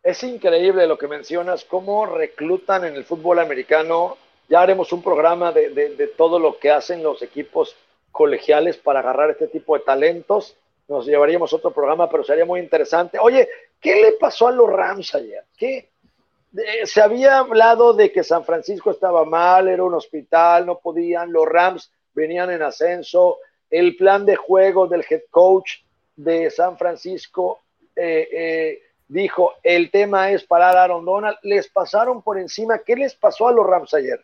Es 0.02 0.24
increíble 0.24 0.88
lo 0.88 0.98
que 0.98 1.10
mencionas, 1.10 1.66
cómo 1.66 2.06
reclutan 2.06 2.86
en 2.86 2.96
el 2.96 3.04
fútbol 3.04 3.40
americano. 3.40 4.16
Ya 4.48 4.62
haremos 4.62 4.94
un 4.94 5.04
programa 5.04 5.52
de, 5.52 5.72
de 5.72 6.08
todo 6.08 6.40
lo 6.40 6.58
que 6.58 6.72
hacen 6.72 7.04
los 7.04 7.22
equipos 7.22 7.76
colegiales 8.12 8.78
para 8.78 8.99
agarrar 8.99 9.32
este 9.32 9.47
tipo 9.47 9.78
de 9.78 9.84
talentos. 9.84 10.55
Nos 10.88 11.05
llevaríamos 11.05 11.53
otro 11.53 11.72
programa, 11.72 12.10
pero 12.10 12.24
sería 12.24 12.45
muy 12.45 12.60
interesante. 12.60 13.20
Oye, 13.20 13.47
¿qué 13.80 13.95
le 14.01 14.14
pasó 14.14 14.47
a 14.47 14.51
los 14.51 14.70
Rams 14.70 15.14
ayer? 15.16 15.43
¿Qué? 15.57 15.89
se 16.86 17.01
había 17.01 17.38
hablado 17.38 17.93
de 17.93 18.12
que 18.12 18.24
San 18.24 18.43
Francisco 18.43 18.89
estaba 18.89 19.24
mal, 19.24 19.68
era 19.68 19.84
un 19.84 19.93
hospital, 19.93 20.66
no 20.66 20.80
podían, 20.80 21.32
los 21.32 21.45
Rams 21.47 21.91
venían 22.16 22.49
en 22.49 22.64
ascenso, 22.64 23.38
el 23.70 23.95
plan 23.95 24.26
de 24.26 24.36
juego 24.36 24.88
del 24.88 25.05
head 25.07 25.22
coach 25.30 25.82
de 26.16 26.49
San 26.49 26.76
Francisco 26.76 27.60
eh, 27.95 28.28
eh, 28.32 28.80
dijo, 29.07 29.53
el 29.64 29.91
tema 29.91 30.32
es 30.32 30.43
parar 30.43 30.78
a 30.78 30.84
Aaron 30.84 31.05
Donald, 31.05 31.38
les 31.43 31.68
pasaron 31.70 32.22
por 32.22 32.39
encima, 32.39 32.80
¿qué 32.80 32.95
les 32.95 33.14
pasó 33.16 33.47
a 33.47 33.51
los 33.51 33.66
Rams 33.66 33.93
ayer? 33.93 34.20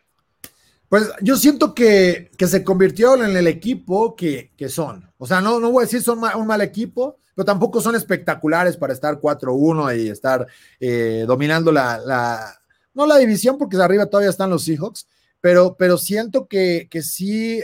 Pues 0.88 1.10
yo 1.20 1.36
siento 1.36 1.74
que, 1.74 2.30
se 2.38 2.64
convirtió 2.64 3.14
en 3.16 3.36
el 3.36 3.46
equipo 3.46 4.14
que, 4.14 4.50
son. 4.68 5.10
O 5.18 5.26
sea, 5.26 5.40
no, 5.40 5.58
no 5.60 5.70
voy 5.70 5.82
a 5.82 5.86
decir 5.86 6.02
son 6.02 6.20
un 6.36 6.46
mal 6.46 6.60
equipo, 6.60 7.18
pero 7.34 7.44
tampoco 7.44 7.80
son 7.80 7.94
espectaculares 7.94 8.76
para 8.76 8.92
estar 8.92 9.20
4-1 9.20 9.98
y 9.98 10.08
estar 10.08 10.46
eh, 10.80 11.24
dominando 11.26 11.72
la, 11.72 12.58
no 12.94 13.06
la 13.06 13.18
división, 13.18 13.58
porque 13.58 13.76
arriba 13.76 14.06
todavía 14.06 14.30
están 14.30 14.50
los 14.50 14.64
Seahawks, 14.64 15.06
pero, 15.40 15.76
pero 15.78 15.98
siento 15.98 16.46
que, 16.46 16.88
que 16.90 17.02
sí 17.02 17.62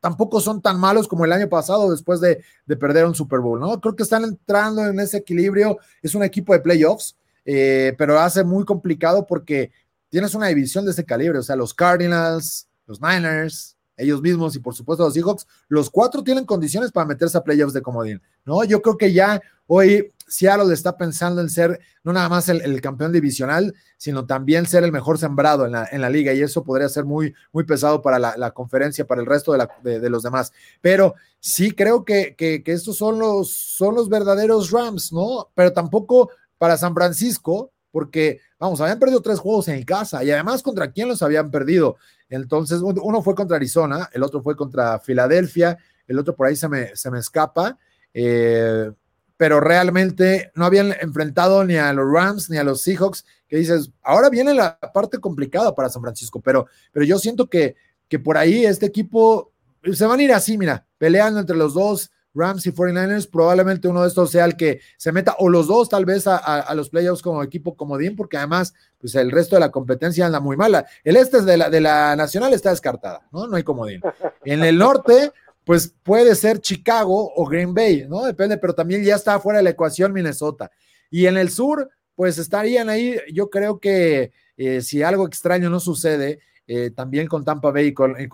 tampoco 0.00 0.40
son 0.40 0.60
tan 0.60 0.80
malos 0.80 1.06
como 1.06 1.24
el 1.24 1.32
año 1.32 1.48
pasado 1.48 1.90
después 1.90 2.20
de, 2.20 2.42
perder 2.76 3.04
un 3.04 3.14
Super 3.14 3.40
Bowl, 3.40 3.60
¿no? 3.60 3.80
Creo 3.80 3.94
que 3.94 4.02
están 4.02 4.24
entrando 4.24 4.84
en 4.86 4.98
ese 4.98 5.18
equilibrio, 5.18 5.78
es 6.02 6.14
un 6.14 6.24
equipo 6.24 6.52
de 6.52 6.60
playoffs, 6.60 7.16
eh, 7.44 7.94
pero 7.98 8.18
hace 8.18 8.42
muy 8.42 8.64
complicado 8.64 9.26
porque 9.26 9.70
tienes 10.10 10.34
una 10.34 10.48
división 10.48 10.84
de 10.84 10.90
ese 10.90 11.04
calibre, 11.04 11.38
o 11.38 11.42
sea, 11.42 11.56
los 11.56 11.72
Cardinals, 11.72 12.68
los 12.86 13.00
Niners, 13.00 13.76
ellos 13.96 14.20
mismos 14.20 14.56
y 14.56 14.58
por 14.58 14.74
supuesto 14.74 15.04
los 15.04 15.14
Seahawks, 15.14 15.46
los 15.68 15.90
cuatro 15.90 16.22
tienen 16.22 16.44
condiciones 16.44 16.90
para 16.90 17.06
meterse 17.06 17.38
a 17.38 17.44
playoffs 17.44 17.74
de 17.74 17.82
comodín, 17.82 18.20
¿no? 18.44 18.64
Yo 18.64 18.82
creo 18.82 18.96
que 18.96 19.12
ya 19.12 19.40
hoy 19.66 20.12
Seattle 20.26 20.72
está 20.72 20.96
pensando 20.96 21.40
en 21.40 21.50
ser 21.50 21.80
no 22.02 22.12
nada 22.12 22.28
más 22.28 22.48
el, 22.48 22.80
campeón 22.80 23.12
divisional, 23.12 23.74
sino 23.96 24.26
también 24.26 24.66
ser 24.66 24.84
el 24.84 24.92
mejor 24.92 25.18
sembrado 25.18 25.66
en 25.66 25.72
la, 25.72 25.88
en 25.90 26.00
la, 26.00 26.08
liga 26.08 26.32
y 26.32 26.40
eso 26.40 26.64
podría 26.64 26.88
ser 26.88 27.04
muy, 27.04 27.34
muy 27.52 27.64
pesado 27.64 28.00
para 28.00 28.18
la, 28.18 28.50
conferencia, 28.52 29.06
para 29.06 29.20
el 29.20 29.26
resto 29.26 29.52
de, 29.82 30.00
de, 30.00 30.10
los 30.10 30.22
demás. 30.22 30.52
Pero 30.80 31.14
sí 31.40 31.72
creo 31.72 32.04
que, 32.04 32.34
que, 32.36 32.62
que, 32.62 32.72
estos 32.72 32.96
son 32.96 33.18
los, 33.18 33.52
son 33.52 33.94
los 33.94 34.08
verdaderos 34.08 34.70
Rams, 34.70 35.12
¿no? 35.12 35.50
Pero 35.54 35.72
tampoco 35.72 36.30
para 36.58 36.78
San 36.78 36.94
Francisco, 36.94 37.72
porque, 37.90 38.40
vamos, 38.58 38.80
habían 38.80 38.98
perdido 38.98 39.20
tres 39.20 39.38
juegos 39.38 39.68
en 39.68 39.82
casa 39.84 40.22
y 40.24 40.30
además 40.30 40.62
contra 40.62 40.92
quién 40.92 41.08
los 41.08 41.22
habían 41.22 41.50
perdido. 41.50 41.96
Entonces, 42.28 42.80
uno 42.82 43.22
fue 43.22 43.34
contra 43.34 43.56
Arizona, 43.56 44.08
el 44.12 44.22
otro 44.22 44.42
fue 44.42 44.56
contra 44.56 44.98
Filadelfia, 45.00 45.78
el 46.06 46.18
otro 46.18 46.34
por 46.34 46.46
ahí 46.46 46.56
se 46.56 46.68
me, 46.68 46.94
se 46.96 47.10
me 47.10 47.18
escapa, 47.18 47.78
eh, 48.14 48.90
pero 49.36 49.60
realmente 49.60 50.52
no 50.54 50.64
habían 50.64 50.94
enfrentado 51.00 51.64
ni 51.64 51.76
a 51.76 51.92
los 51.92 52.12
Rams 52.12 52.50
ni 52.50 52.58
a 52.58 52.64
los 52.64 52.82
Seahawks, 52.82 53.24
que 53.48 53.56
dices, 53.56 53.90
ahora 54.02 54.28
viene 54.28 54.54
la 54.54 54.78
parte 54.92 55.18
complicada 55.18 55.74
para 55.74 55.88
San 55.88 56.02
Francisco, 56.02 56.40
pero, 56.40 56.66
pero 56.92 57.04
yo 57.04 57.18
siento 57.18 57.48
que, 57.48 57.74
que 58.08 58.18
por 58.18 58.36
ahí 58.36 58.64
este 58.64 58.86
equipo 58.86 59.52
se 59.92 60.06
van 60.06 60.20
a 60.20 60.22
ir 60.22 60.32
así, 60.32 60.58
mira, 60.58 60.86
peleando 60.98 61.40
entre 61.40 61.56
los 61.56 61.74
dos, 61.74 62.10
Rams 62.34 62.66
y 62.66 62.72
49ers, 62.72 63.28
probablemente 63.28 63.88
uno 63.88 64.02
de 64.02 64.08
estos 64.08 64.30
sea 64.30 64.44
el 64.44 64.56
que 64.56 64.80
se 64.96 65.12
meta, 65.12 65.36
o 65.38 65.48
los 65.48 65.66
dos 65.66 65.88
tal 65.88 66.04
vez 66.04 66.26
a, 66.26 66.72
los 66.74 66.90
playoffs 66.90 67.22
como 67.22 67.42
equipo 67.42 67.76
comodín, 67.76 68.16
porque 68.16 68.36
además, 68.36 68.74
pues 68.98 69.14
el 69.14 69.30
resto 69.30 69.56
de 69.56 69.60
la 69.60 69.70
competencia 69.70 70.26
anda 70.26 70.40
muy 70.40 70.56
mala. 70.56 70.86
El 71.02 71.16
este 71.16 71.42
de 71.42 71.56
la, 71.56 71.70
de 71.70 71.80
la 71.80 72.14
nacional 72.16 72.52
está 72.52 72.70
descartada, 72.70 73.28
¿no? 73.32 73.46
No 73.46 73.56
hay 73.56 73.62
comodín. 73.62 74.00
En 74.44 74.62
el 74.62 74.78
norte, 74.78 75.32
pues 75.64 75.94
puede 76.02 76.34
ser 76.34 76.60
Chicago 76.60 77.32
o 77.34 77.46
Green 77.46 77.74
Bay, 77.74 78.06
¿no? 78.08 78.24
Depende, 78.24 78.58
pero 78.58 78.74
también 78.74 79.02
ya 79.02 79.16
está 79.16 79.38
fuera 79.40 79.58
de 79.58 79.64
la 79.64 79.70
ecuación 79.70 80.12
Minnesota. 80.12 80.70
Y 81.10 81.26
en 81.26 81.36
el 81.36 81.50
sur, 81.50 81.90
pues 82.14 82.38
estarían 82.38 82.88
ahí, 82.88 83.18
yo 83.32 83.50
creo 83.50 83.80
que 83.80 84.32
eh, 84.56 84.82
si 84.82 85.02
algo 85.02 85.26
extraño 85.26 85.70
no 85.70 85.80
sucede, 85.80 86.40
eh, 86.66 86.90
también 86.90 87.26
con 87.26 87.44
Tampa 87.44 87.72
Bay 87.72 87.88
y 87.88 87.94
con, 87.94 88.14
y 88.20 88.28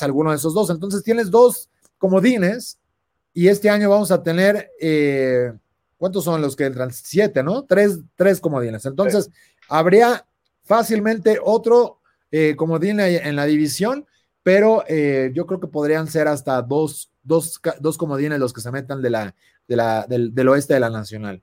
alguno 0.00 0.30
de 0.30 0.36
esos 0.36 0.54
dos. 0.54 0.70
Entonces 0.70 1.04
tienes 1.04 1.30
dos 1.30 1.70
comodines 1.98 2.78
y 3.36 3.48
este 3.48 3.68
año 3.68 3.90
vamos 3.90 4.10
a 4.10 4.22
tener, 4.22 4.70
eh, 4.80 5.52
¿cuántos 5.98 6.24
son 6.24 6.40
los 6.40 6.56
que 6.56 6.64
entran? 6.64 6.90
Siete, 6.90 7.42
¿no? 7.42 7.66
Tres, 7.66 7.98
tres 8.14 8.40
comodines. 8.40 8.86
Entonces, 8.86 9.30
habría 9.68 10.24
fácilmente 10.64 11.38
otro 11.44 12.00
eh, 12.30 12.56
comodín 12.56 12.98
en 12.98 13.36
la 13.36 13.44
división, 13.44 14.06
pero 14.42 14.84
eh, 14.88 15.32
yo 15.34 15.44
creo 15.44 15.60
que 15.60 15.66
podrían 15.66 16.06
ser 16.06 16.28
hasta 16.28 16.62
dos, 16.62 17.10
dos, 17.22 17.60
dos 17.78 17.98
comodines 17.98 18.38
los 18.38 18.54
que 18.54 18.62
se 18.62 18.72
metan 18.72 19.02
de 19.02 19.10
la, 19.10 19.34
de 19.68 19.76
la, 19.76 20.06
del, 20.08 20.48
oeste 20.48 20.72
de 20.72 20.80
la 20.80 20.88
nacional. 20.88 21.42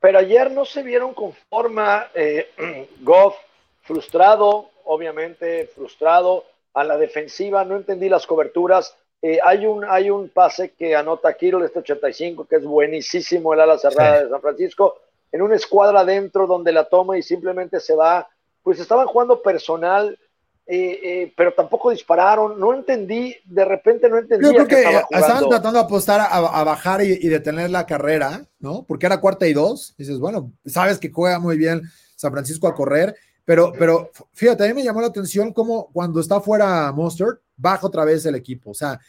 Pero 0.00 0.20
ayer 0.20 0.48
no 0.52 0.64
se 0.64 0.84
vieron 0.84 1.12
con 1.12 1.32
forma, 1.50 2.06
Goff 3.00 3.34
frustrado, 3.82 4.70
obviamente 4.84 5.68
frustrado 5.74 6.44
a 6.72 6.84
la 6.84 6.96
defensiva, 6.96 7.64
no 7.64 7.74
entendí 7.74 8.08
las 8.08 8.28
coberturas 8.28 8.94
eh, 9.24 9.38
hay, 9.44 9.66
un, 9.66 9.84
hay 9.84 10.10
un 10.10 10.28
pase 10.28 10.72
que 10.72 10.96
anota 10.96 11.32
Kirill, 11.32 11.62
este 11.62 11.78
85, 11.78 12.44
que 12.44 12.56
es 12.56 12.64
buenísimo 12.64 13.54
el 13.54 13.60
ala 13.60 13.78
cerrada 13.78 14.24
de 14.24 14.28
San 14.28 14.40
Francisco, 14.40 14.96
en 15.30 15.42
una 15.42 15.54
escuadra 15.54 16.04
dentro 16.04 16.48
donde 16.48 16.72
la 16.72 16.88
toma 16.88 17.16
y 17.16 17.22
simplemente 17.22 17.78
se 17.78 17.94
va. 17.94 18.28
Pues 18.64 18.80
estaban 18.80 19.06
jugando 19.06 19.40
personal, 19.40 20.18
eh, 20.66 21.00
eh, 21.02 21.32
pero 21.36 21.54
tampoco 21.54 21.90
dispararon. 21.90 22.58
No 22.58 22.74
entendí, 22.74 23.36
de 23.44 23.64
repente 23.64 24.08
no 24.08 24.18
entendí. 24.18 24.44
Yo 24.44 24.66
creo 24.66 24.66
que, 24.66 25.00
estaban 25.10 25.48
tratando 25.48 25.78
de 25.78 25.84
apostar 25.84 26.20
a, 26.28 26.64
bajar 26.64 27.02
y, 27.04 27.28
detener 27.28 27.70
la 27.70 27.86
carrera, 27.86 28.44
¿no? 28.58 28.84
Porque 28.88 29.06
era 29.06 29.20
cuarta 29.20 29.46
y 29.46 29.52
dos. 29.52 29.94
Dices, 29.96 30.18
bueno, 30.18 30.52
sabes 30.66 30.98
que 30.98 31.12
juega 31.12 31.38
muy 31.38 31.56
bien 31.56 31.82
San 32.16 32.32
Francisco 32.32 32.66
a 32.66 32.74
correr, 32.74 33.14
pero, 33.44 33.72
pero 33.78 34.10
fíjate, 34.32 34.64
a 34.64 34.68
mí 34.68 34.74
me 34.74 34.84
llamó 34.84 35.00
la 35.00 35.08
atención 35.08 35.52
cómo 35.52 35.90
cuando 35.92 36.20
está 36.20 36.40
fuera 36.40 36.92
Monster, 36.92 37.40
baja 37.56 37.86
otra 37.86 38.04
vez 38.04 38.24
el 38.26 38.34
equipo. 38.34 38.70
O 38.70 38.74
sea, 38.74 39.00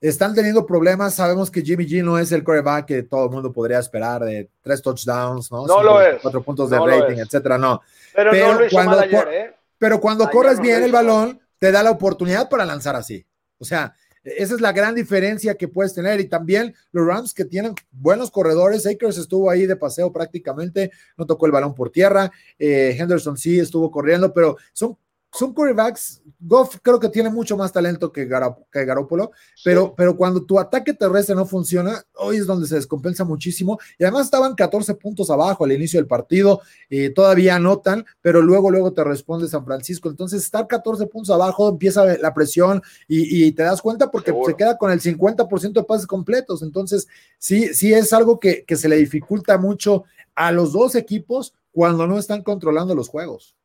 están 0.00 0.34
teniendo 0.34 0.66
problemas. 0.66 1.14
Sabemos 1.14 1.50
que 1.50 1.62
Jimmy 1.62 1.86
G 1.86 2.02
no 2.02 2.18
es 2.18 2.32
el 2.32 2.42
coreback 2.42 2.86
que 2.86 3.02
todo 3.02 3.24
el 3.24 3.30
mundo 3.30 3.52
podría 3.52 3.78
esperar 3.78 4.24
de 4.24 4.50
tres 4.60 4.82
touchdowns, 4.82 5.50
¿no? 5.50 5.66
No 5.66 5.82
lo 5.82 6.00
es. 6.00 6.20
Cuatro 6.20 6.42
puntos 6.42 6.70
de 6.70 6.78
rating, 6.78 7.18
etcétera. 7.18 7.58
No. 7.58 7.80
Pero, 8.14 8.32
no 8.32 8.60
lo 8.60 8.70
cuando, 8.70 8.98
ayer, 8.98 9.28
¿eh? 9.30 9.54
pero 9.78 10.00
cuando 10.00 10.28
corres 10.30 10.60
bien 10.60 10.82
el 10.82 10.92
balón, 10.92 11.40
te 11.58 11.70
da 11.70 11.82
la 11.82 11.90
oportunidad 11.90 12.48
para 12.48 12.64
lanzar 12.64 12.96
así. 12.96 13.24
O 13.58 13.64
sea, 13.64 13.94
esa 14.26 14.54
es 14.54 14.60
la 14.60 14.72
gran 14.72 14.94
diferencia 14.94 15.54
que 15.54 15.68
puedes 15.68 15.94
tener. 15.94 16.20
Y 16.20 16.28
también 16.28 16.74
los 16.92 17.06
Rams 17.06 17.32
que 17.32 17.44
tienen 17.44 17.74
buenos 17.92 18.30
corredores. 18.30 18.86
Akers 18.86 19.18
estuvo 19.18 19.50
ahí 19.50 19.66
de 19.66 19.76
paseo 19.76 20.12
prácticamente, 20.12 20.90
no 21.16 21.26
tocó 21.26 21.46
el 21.46 21.52
balón 21.52 21.74
por 21.74 21.90
tierra. 21.90 22.32
Eh, 22.58 22.96
Henderson 22.98 23.36
sí 23.36 23.58
estuvo 23.58 23.90
corriendo, 23.90 24.32
pero 24.32 24.56
son 24.72 24.96
son 25.36 25.52
quarterbacks. 25.52 26.22
Goff 26.40 26.76
creo 26.82 27.00
que 27.00 27.08
tiene 27.08 27.30
mucho 27.30 27.56
más 27.56 27.72
talento 27.72 28.12
que, 28.12 28.26
Garoppolo, 28.26 29.32
pero, 29.64 29.94
pero 29.96 30.16
cuando 30.16 30.44
tu 30.44 30.58
ataque 30.58 30.94
terrestre 30.94 31.34
no 31.34 31.46
funciona, 31.46 32.02
hoy 32.14 32.36
es 32.36 32.46
donde 32.46 32.66
se 32.66 32.76
descompensa 32.76 33.24
muchísimo. 33.24 33.78
Y 33.98 34.04
además 34.04 34.26
estaban 34.26 34.54
14 34.54 34.94
puntos 34.94 35.30
abajo 35.30 35.64
al 35.64 35.72
inicio 35.72 35.98
del 35.98 36.06
partido, 36.06 36.60
eh, 36.90 37.10
todavía 37.10 37.56
anotan, 37.56 38.04
pero 38.20 38.42
luego, 38.42 38.70
luego 38.70 38.92
te 38.92 39.04
responde 39.04 39.48
San 39.48 39.64
Francisco. 39.64 40.08
Entonces, 40.08 40.42
estar 40.42 40.66
14 40.66 41.06
puntos 41.06 41.30
abajo, 41.30 41.68
empieza 41.68 42.04
la 42.18 42.34
presión 42.34 42.82
y, 43.08 43.52
te 43.52 43.62
das 43.62 43.80
cuenta 43.80 44.10
porque 44.10 44.34
se 44.44 44.54
queda 44.54 44.76
con 44.76 44.90
el 44.90 45.00
50% 45.00 45.72
de 45.72 45.84
pases 45.84 46.06
completos. 46.06 46.62
Entonces, 46.62 47.06
sí, 47.38 47.74
sí 47.74 47.92
es 47.92 48.12
algo 48.12 48.38
que, 48.40 48.64
que 48.64 48.76
se 48.76 48.88
le 48.88 48.96
dificulta 48.96 49.58
mucho 49.58 50.04
a 50.34 50.52
los 50.52 50.72
dos 50.72 50.94
equipos 50.94 51.54
cuando 51.72 52.06
no 52.06 52.18
están 52.18 52.42
controlando 52.42 52.94
los 52.94 53.08
juegos. 53.08 53.56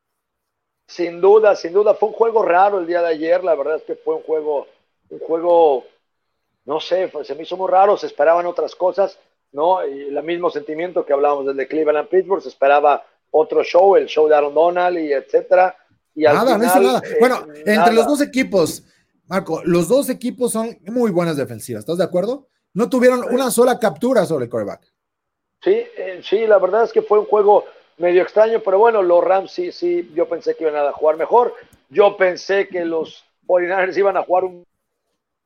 Sin 0.92 1.22
duda, 1.22 1.56
sin 1.56 1.72
duda, 1.72 1.94
fue 1.94 2.10
un 2.10 2.14
juego 2.14 2.42
raro 2.42 2.78
el 2.78 2.86
día 2.86 3.00
de 3.00 3.08
ayer, 3.08 3.42
la 3.42 3.54
verdad 3.54 3.76
es 3.76 3.82
que 3.82 3.94
fue 3.94 4.16
un 4.16 4.22
juego, 4.24 4.66
un 5.08 5.18
juego, 5.20 5.84
no 6.66 6.80
sé, 6.80 7.10
se 7.24 7.34
me 7.34 7.44
hizo 7.44 7.56
muy 7.56 7.70
raro, 7.70 7.96
se 7.96 8.08
esperaban 8.08 8.44
otras 8.44 8.74
cosas, 8.74 9.18
¿no? 9.52 9.86
Y 9.86 10.08
el 10.14 10.22
mismo 10.22 10.50
sentimiento 10.50 11.06
que 11.06 11.14
hablábamos 11.14 11.46
desde 11.46 11.66
Cleveland 11.66 12.08
Pittsburgh, 12.08 12.42
se 12.42 12.50
esperaba 12.50 13.02
otro 13.30 13.62
show, 13.64 13.96
el 13.96 14.04
show 14.04 14.28
de 14.28 14.34
Aaron 14.34 14.52
Donald 14.52 14.98
y 14.98 15.14
etcétera. 15.14 15.74
Y 16.14 16.24
nada, 16.24 16.58
no 16.58 16.64
hizo 16.66 16.80
nada. 16.80 17.00
Eh, 17.06 17.16
bueno, 17.18 17.46
entre 17.64 17.94
los 17.94 18.06
dos 18.06 18.20
equipos, 18.20 18.84
Marco, 19.28 19.62
los 19.64 19.88
dos 19.88 20.10
equipos 20.10 20.52
son 20.52 20.76
muy 20.82 21.10
buenas 21.10 21.38
defensivas, 21.38 21.80
¿estás 21.80 21.96
de 21.96 22.04
acuerdo? 22.04 22.48
No 22.74 22.90
tuvieron 22.90 23.24
una 23.32 23.50
sola 23.50 23.78
captura 23.78 24.26
sobre 24.26 24.44
el 24.44 24.50
quarterback. 24.50 24.92
Sí, 25.64 25.70
eh, 25.96 26.20
sí, 26.22 26.46
la 26.46 26.58
verdad 26.58 26.84
es 26.84 26.92
que 26.92 27.00
fue 27.00 27.18
un 27.18 27.24
juego 27.24 27.64
medio 28.02 28.22
extraño, 28.24 28.60
pero 28.64 28.80
bueno, 28.80 29.00
los 29.00 29.22
Rams 29.22 29.52
sí, 29.52 29.70
sí, 29.70 30.10
yo 30.12 30.28
pensé 30.28 30.56
que 30.56 30.64
iban 30.64 30.76
a 30.76 30.92
jugar 30.92 31.16
mejor. 31.16 31.54
Yo 31.88 32.16
pensé 32.16 32.66
que 32.66 32.84
los 32.84 33.24
49 33.46 33.92
iban 33.96 34.16
a 34.16 34.24
jugar 34.24 34.50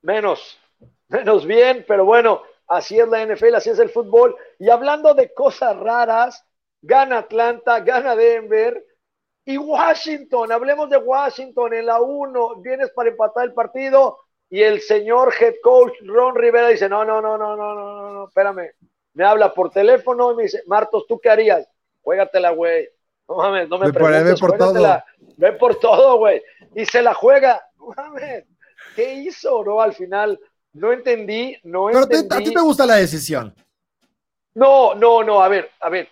menos, 0.00 0.58
menos 1.08 1.44
bien, 1.44 1.84
pero 1.86 2.06
bueno, 2.06 2.42
así 2.66 2.98
es 2.98 3.08
la 3.08 3.22
NFL, 3.26 3.56
así 3.56 3.68
es 3.68 3.78
el 3.78 3.90
fútbol. 3.90 4.34
Y 4.58 4.70
hablando 4.70 5.12
de 5.12 5.34
cosas 5.34 5.76
raras, 5.76 6.46
gana 6.80 7.18
Atlanta, 7.18 7.80
gana 7.80 8.16
Denver. 8.16 8.82
Y 9.44 9.58
Washington, 9.58 10.50
hablemos 10.50 10.88
de 10.88 10.96
Washington 10.96 11.74
en 11.74 11.86
la 11.86 12.00
1, 12.00 12.56
vienes 12.62 12.90
para 12.90 13.10
empatar 13.10 13.44
el 13.44 13.52
partido 13.52 14.18
y 14.48 14.62
el 14.62 14.80
señor 14.80 15.34
head 15.38 15.56
coach 15.62 15.92
Ron 16.02 16.34
Rivera 16.34 16.68
dice, 16.68 16.88
no, 16.88 17.04
no, 17.04 17.20
no, 17.20 17.36
no, 17.36 17.54
no, 17.54 17.74
no, 17.74 18.12
no, 18.12 18.28
espérame. 18.28 18.70
Me 19.12 19.24
habla 19.24 19.52
por 19.52 19.70
teléfono 19.70 20.32
y 20.32 20.36
me 20.36 20.42
dice, 20.44 20.62
Martos, 20.66 21.06
¿tú 21.06 21.20
qué 21.20 21.28
harías? 21.28 21.68
Juégatela, 22.06 22.50
güey. 22.50 22.88
No 23.28 23.34
mames, 23.34 23.68
no 23.68 23.78
me, 23.78 23.92
preguntes, 23.92 24.38
por 24.38 24.56
todo. 24.56 25.02
Ve 25.36 25.52
por 25.52 25.74
todo, 25.80 26.18
güey. 26.18 26.40
Y 26.76 26.86
se 26.86 27.02
la 27.02 27.12
juega. 27.12 27.60
No 27.78 27.88
mames. 27.96 28.44
¿Qué 28.94 29.14
hizo, 29.14 29.64
no? 29.64 29.80
Al 29.80 29.92
final, 29.92 30.38
no 30.72 30.92
entendí, 30.92 31.58
no 31.64 31.86
Pero 31.86 32.04
entendí. 32.04 32.34
¿a 32.34 32.38
ti 32.38 32.54
te 32.54 32.60
gusta 32.60 32.86
la 32.86 32.96
decisión? 32.96 33.52
No, 34.54 34.94
no, 34.94 35.24
no, 35.24 35.42
a 35.42 35.48
ver, 35.48 35.70
a 35.80 35.88
ver. 35.88 36.08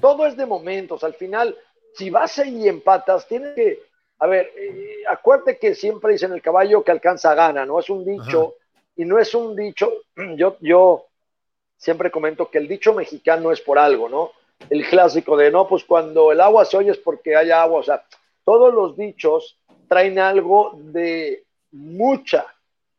Todo 0.00 0.26
es 0.26 0.36
de 0.36 0.44
momentos. 0.44 1.04
Al 1.04 1.14
final, 1.14 1.56
si 1.94 2.10
vas 2.10 2.36
ahí 2.38 2.64
y 2.64 2.68
empatas, 2.68 3.28
tienes 3.28 3.54
que, 3.54 3.82
a 4.18 4.26
ver, 4.26 4.50
eh, 4.56 5.04
acuérdate 5.08 5.58
que 5.58 5.76
siempre 5.76 6.12
dicen 6.12 6.32
el 6.32 6.42
caballo 6.42 6.82
que 6.82 6.90
alcanza 6.90 7.34
gana, 7.34 7.64
¿no? 7.64 7.78
Es 7.78 7.88
un 7.88 8.04
dicho, 8.04 8.56
y 8.96 9.04
no 9.04 9.18
es 9.20 9.32
un 9.34 9.54
dicho, 9.54 9.92
yo, 10.36 10.56
yo 10.60 11.06
siempre 11.76 12.10
comento 12.10 12.50
que 12.50 12.58
el 12.58 12.66
dicho 12.66 12.92
mexicano 12.92 13.52
es 13.52 13.60
por 13.60 13.78
algo, 13.78 14.08
¿no? 14.08 14.32
El 14.70 14.88
clásico 14.88 15.36
de 15.36 15.50
no, 15.50 15.68
pues 15.68 15.84
cuando 15.84 16.32
el 16.32 16.40
agua 16.40 16.64
se 16.64 16.76
oye 16.76 16.90
es 16.90 16.98
porque 16.98 17.36
hay 17.36 17.50
agua, 17.50 17.80
o 17.80 17.82
sea, 17.82 18.04
todos 18.44 18.72
los 18.72 18.96
dichos 18.96 19.58
traen 19.88 20.18
algo 20.18 20.72
de 20.76 21.44
mucha, 21.72 22.46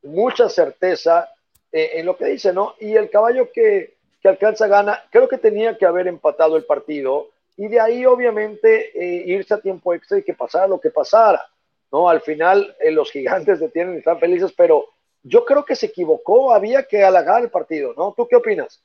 mucha 0.03 0.49
certeza 0.49 1.29
eh, 1.71 1.91
en 1.95 2.05
lo 2.05 2.15
que 2.15 2.25
dice, 2.25 2.53
¿no? 2.53 2.75
Y 2.79 2.95
el 2.95 3.09
caballo 3.09 3.51
que, 3.51 3.97
que, 4.21 4.27
alcanza 4.27 4.67
gana, 4.67 5.03
creo 5.11 5.27
que 5.27 5.37
tenía 5.37 5.77
que 5.77 5.85
haber 5.85 6.07
empatado 6.07 6.55
el 6.57 6.65
partido 6.65 7.29
y 7.57 7.67
de 7.67 7.79
ahí 7.79 8.05
obviamente 8.05 8.91
eh, 8.93 9.23
irse 9.25 9.53
a 9.53 9.59
tiempo 9.59 9.93
extra 9.93 10.17
y 10.17 10.23
que 10.23 10.33
pasara 10.33 10.67
lo 10.67 10.79
que 10.79 10.91
pasara, 10.91 11.43
¿no? 11.91 12.07
Al 12.07 12.21
final 12.21 12.75
eh, 12.79 12.91
los 12.91 13.11
gigantes 13.11 13.59
detienen 13.59 13.95
y 13.95 13.97
están 13.99 14.19
felices, 14.19 14.53
pero 14.55 14.85
yo 15.23 15.43
creo 15.43 15.65
que 15.65 15.75
se 15.75 15.87
equivocó, 15.87 16.53
había 16.53 16.83
que 16.83 17.03
alargar 17.03 17.41
el 17.41 17.49
partido, 17.49 17.93
¿no? 17.97 18.13
¿Tú 18.15 18.27
qué 18.27 18.35
opinas? 18.35 18.81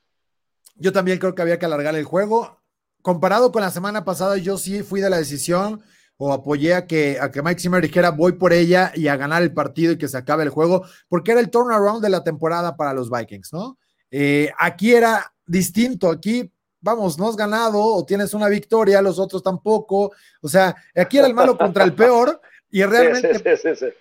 Yo 0.75 0.93
también 0.93 1.18
creo 1.18 1.35
que 1.35 1.43
había 1.43 1.59
que 1.59 1.66
alargar 1.66 1.95
el 1.95 2.05
juego. 2.05 2.61
Comparado 3.03 3.53
con 3.53 3.62
la 3.62 3.70
semana 3.70 4.05
pasada, 4.05 4.38
yo 4.38 4.57
sí 4.57 4.82
fui 4.82 5.00
de 5.00 5.11
la 5.11 5.18
decisión 5.18 5.82
o 6.16 6.32
apoyé 6.32 6.74
a 6.74 6.86
que, 6.86 7.18
a 7.20 7.32
que 7.32 7.42
Mike 7.42 7.61
Zimmer 7.61 7.82
dijera 7.82 8.11
voy 8.11 8.32
por 8.32 8.53
ella 8.53 8.92
y 8.94 9.09
a 9.09 9.16
ganar 9.16 9.42
el 9.42 9.53
partido 9.53 9.92
y 9.92 9.98
que 9.98 10.07
se 10.07 10.16
acabe 10.16 10.44
el 10.44 10.50
juego, 10.50 10.84
porque 11.09 11.32
era 11.32 11.40
el 11.40 11.50
turnaround 11.50 12.00
de 12.00 12.11
la 12.11 12.22
temporada 12.22 12.76
para 12.76 12.94
los 12.94 13.11
Vikings, 13.11 13.53
¿no? 13.53 13.76
Eh, 14.09 14.50
aquí 14.57 14.92
era 14.92 15.32
distinto, 15.44 16.11
aquí 16.11 16.53
vamos, 16.80 17.18
no 17.18 17.28
has 17.28 17.36
ganado 17.36 17.80
o 17.82 18.05
tienes 18.05 18.34
una 18.34 18.48
victoria, 18.48 19.03
los 19.03 19.18
otros 19.18 19.42
tampoco, 19.42 20.12
o 20.40 20.48
sea, 20.48 20.76
aquí 20.94 21.18
era 21.18 21.26
el 21.26 21.34
malo 21.34 21.59
contra 21.59 21.82
el 21.82 21.94
peor 21.94 22.40
y 22.70 22.84
realmente 22.84 23.42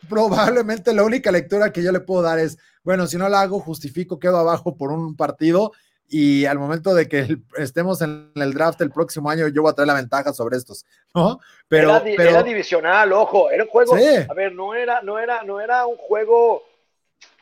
probablemente 0.07 0.93
la 0.93 1.03
única 1.03 1.31
lectura 1.31 1.71
que 1.71 1.83
yo 1.83 1.91
le 1.91 2.01
puedo 2.01 2.21
dar 2.21 2.39
es, 2.39 2.57
bueno, 2.83 3.07
si 3.07 3.17
no 3.17 3.29
la 3.29 3.41
hago, 3.41 3.59
justifico, 3.59 4.19
quedo 4.19 4.37
abajo 4.37 4.77
por 4.77 4.91
un 4.91 5.15
partido 5.15 5.71
y 6.13 6.45
al 6.45 6.59
momento 6.59 6.93
de 6.93 7.07
que 7.07 7.37
estemos 7.55 8.01
en 8.01 8.33
el 8.35 8.53
draft 8.53 8.81
el 8.81 8.91
próximo 8.91 9.29
año, 9.29 9.47
yo 9.47 9.61
voy 9.61 9.71
a 9.71 9.73
traer 9.73 9.87
la 9.87 9.93
ventaja 9.93 10.33
sobre 10.33 10.57
estos, 10.57 10.85
¿no? 11.15 11.39
Pero 11.69 12.01
era, 12.05 12.43
divisional, 12.43 13.13
ojo, 13.13 13.49
era 13.49 13.63
un 13.63 13.69
juego, 13.69 13.95
a 13.95 14.33
ver, 14.33 14.53
no 14.53 14.75
era, 14.75 15.01
no 15.01 15.17
era, 15.17 15.43
no 15.43 15.61
era 15.61 15.85
un 15.85 15.95
juego 15.95 16.63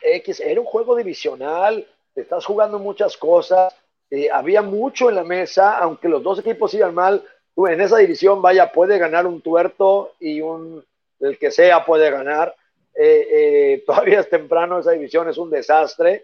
X, 0.03 0.39
era 0.39 0.61
un 0.61 0.67
juego 0.67 0.95
divisional, 0.95 1.87
estás 2.13 2.45
jugando 2.45 2.77
muchas 2.77 3.17
cosas, 3.17 3.73
eh, 4.11 4.29
había 4.31 4.61
mucho 4.61 5.09
en 5.09 5.15
la 5.15 5.23
mesa, 5.23 5.79
aunque 5.79 6.07
los 6.07 6.21
dos 6.21 6.37
equipos 6.37 6.71
iban 6.75 6.93
mal, 6.93 7.23
en 7.57 7.81
esa 7.81 7.97
división, 7.97 8.39
vaya, 8.39 8.71
puede 8.71 8.99
ganar 8.99 9.25
un 9.25 9.41
tuerto 9.41 10.13
y 10.19 10.41
un, 10.41 10.85
el 11.19 11.39
que 11.39 11.49
sea 11.49 11.83
puede 11.83 12.11
ganar. 12.11 12.55
Eh, 12.95 13.27
eh, 13.31 13.83
todavía 13.87 14.19
es 14.19 14.29
temprano, 14.29 14.77
esa 14.77 14.91
división 14.91 15.27
es 15.27 15.39
un 15.39 15.49
desastre 15.49 16.23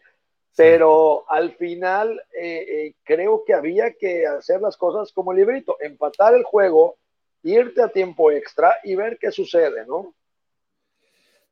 pero 0.55 1.29
al 1.29 1.55
final 1.55 2.21
eh, 2.33 2.65
eh, 2.67 2.95
creo 3.03 3.43
que 3.45 3.53
había 3.53 3.93
que 3.93 4.25
hacer 4.25 4.61
las 4.61 4.77
cosas 4.77 5.11
como 5.11 5.31
el 5.31 5.39
librito, 5.39 5.77
empatar 5.81 6.33
el 6.33 6.43
juego, 6.43 6.97
irte 7.43 7.81
a 7.81 7.89
tiempo 7.89 8.31
extra 8.31 8.75
y 8.83 8.95
ver 8.95 9.17
qué 9.19 9.31
sucede, 9.31 9.85
¿no? 9.85 10.15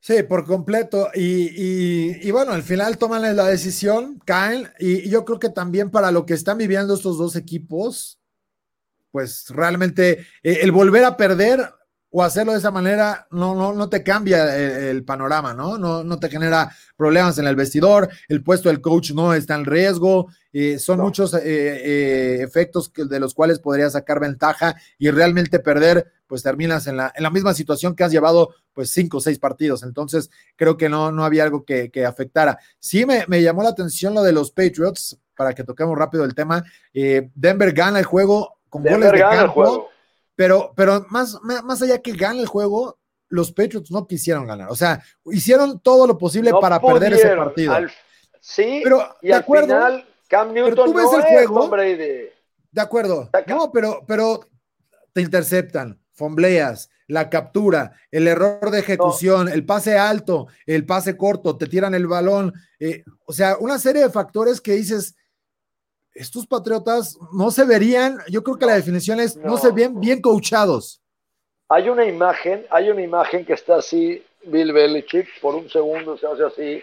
Sí, 0.00 0.22
por 0.22 0.44
completo. 0.44 1.08
Y, 1.14 2.30
bueno, 2.30 2.52
al 2.52 2.62
final 2.62 2.98
toman 2.98 3.34
la 3.34 3.46
decisión, 3.46 4.20
caen, 4.26 4.68
y, 4.78 5.08
yo 5.08 5.24
creo 5.24 5.38
que 5.38 5.48
también 5.48 5.90
para 5.90 6.10
lo 6.10 6.26
que 6.26 6.34
están 6.34 6.58
viviendo 6.58 6.92
estos 6.92 7.16
dos 7.16 7.36
equipos, 7.36 8.20
pues 9.10 9.46
realmente 9.48 10.26
eh, 10.42 10.58
el 10.60 10.72
volver 10.72 11.04
a 11.04 11.16
perder 11.16 11.72
o 12.16 12.22
hacerlo 12.22 12.52
de 12.52 12.58
esa 12.58 12.70
manera 12.70 13.26
no, 13.32 13.56
no, 13.56 13.72
no 13.72 13.88
te 13.88 14.04
cambia 14.04 14.56
el, 14.56 15.04
panorama, 15.04 15.52
¿no? 15.52 15.78
¿no? 15.78 16.04
No 16.04 16.16
te 16.20 16.30
genera 16.30 16.70
problemas 16.96 17.38
en 17.38 17.48
el 17.48 17.56
vestidor, 17.56 18.08
el 18.28 18.40
puesto 18.40 18.68
del 18.68 18.80
coach 18.80 19.10
no 19.10 19.34
está 19.34 19.56
en 19.56 19.64
riesgo, 19.64 20.28
eh, 20.52 20.78
son 20.78 21.00
muchos 21.00 21.34
eh, 21.34 21.40
eh, 21.44 22.38
efectos 22.40 22.92
de 22.94 23.18
los 23.18 23.34
cuales 23.34 23.58
podrías 23.58 23.94
sacar 23.94 24.20
ventaja 24.20 24.76
y 24.96 25.10
realmente 25.10 25.58
perder, 25.58 26.06
pues 26.28 26.44
terminas 26.44 26.86
en 26.86 26.98
la, 26.98 27.12
en 27.16 27.24
la 27.24 27.30
misma 27.30 27.52
situación 27.52 27.96
que 27.96 28.04
has 28.04 28.12
llevado 28.12 28.54
pues 28.72 28.92
cinco 28.92 29.16
o 29.16 29.20
seis 29.20 29.40
partidos. 29.40 29.82
Entonces, 29.82 30.30
creo 30.54 30.76
que 30.76 30.88
no, 30.88 31.10
no 31.10 31.24
había 31.24 31.42
algo 31.42 31.64
que, 31.64 31.90
afectara. 32.06 32.60
Sí 32.78 33.04
me, 33.06 33.24
me, 33.26 33.42
llamó 33.42 33.64
la 33.64 33.70
atención 33.70 34.14
lo 34.14 34.22
de 34.22 34.30
los 34.30 34.52
Patriots, 34.52 35.18
para 35.36 35.52
que 35.52 35.64
toquemos 35.64 35.98
rápido 35.98 36.22
el 36.22 36.36
tema. 36.36 36.62
Denver 36.92 37.72
gana 37.72 37.98
el 37.98 38.04
juego 38.04 38.60
con 38.68 38.84
goles 38.84 39.10
de 39.10 39.18
campo 39.18 39.88
pero, 40.36 40.72
pero 40.76 41.06
más, 41.10 41.38
más 41.42 41.82
allá 41.82 42.00
que 42.00 42.12
gane 42.12 42.40
el 42.40 42.46
juego, 42.46 42.98
los 43.28 43.52
Patriots 43.52 43.90
no 43.90 44.06
quisieron 44.06 44.46
ganar. 44.46 44.70
O 44.70 44.76
sea, 44.76 45.02
hicieron 45.26 45.80
todo 45.80 46.06
lo 46.06 46.18
posible 46.18 46.52
para 46.60 46.80
perder 46.80 47.14
ese 47.14 47.36
partido. 47.36 47.74
sí, 48.40 48.80
pero 48.82 49.16
y 49.22 49.28
de 49.28 49.34
acuerdo, 49.34 49.66
final, 49.66 50.06
Cam 50.28 50.52
Newton 50.52 50.92
tú 50.92 50.94
ves 50.94 51.12
el 51.12 51.22
juego, 51.22 51.70
De 51.76 52.80
acuerdo. 52.80 53.30
No, 53.46 53.72
pero, 53.72 54.04
pero 54.06 54.40
te 55.12 55.20
interceptan, 55.20 56.00
fombleas, 56.12 56.90
la 57.06 57.28
captura, 57.28 57.92
el 58.10 58.26
error 58.28 58.70
de 58.70 58.80
ejecución, 58.80 59.48
el 59.48 59.66
pase 59.66 59.98
alto, 59.98 60.48
el 60.66 60.86
pase 60.86 61.16
corto, 61.16 61.56
te 61.56 61.66
tiran 61.66 61.94
el 61.94 62.06
balón. 62.06 62.52
Eh, 62.78 63.04
o 63.26 63.32
sea, 63.32 63.56
una 63.58 63.78
serie 63.78 64.02
de 64.02 64.10
factores 64.10 64.60
que 64.60 64.72
dices, 64.72 65.14
estos 66.14 66.46
Patriotas 66.46 67.18
no 67.32 67.50
se 67.50 67.64
verían, 67.64 68.18
yo 68.28 68.42
creo 68.42 68.56
que 68.56 68.66
la 68.66 68.74
definición 68.74 69.20
es, 69.20 69.36
no, 69.36 69.56
se 69.56 69.72
ven 69.72 70.00
bien 70.00 70.20
coachados. 70.20 71.02
Hay 71.68 71.88
una 71.88 72.04
imagen, 72.04 72.64
hay 72.70 72.90
una 72.90 73.02
imagen 73.02 73.44
que 73.44 73.54
está 73.54 73.76
así, 73.76 74.24
Bill 74.44 74.72
Belichick, 74.72 75.40
por 75.40 75.54
un 75.54 75.68
segundo 75.68 76.16
se 76.16 76.26
hace 76.26 76.44
así, 76.44 76.82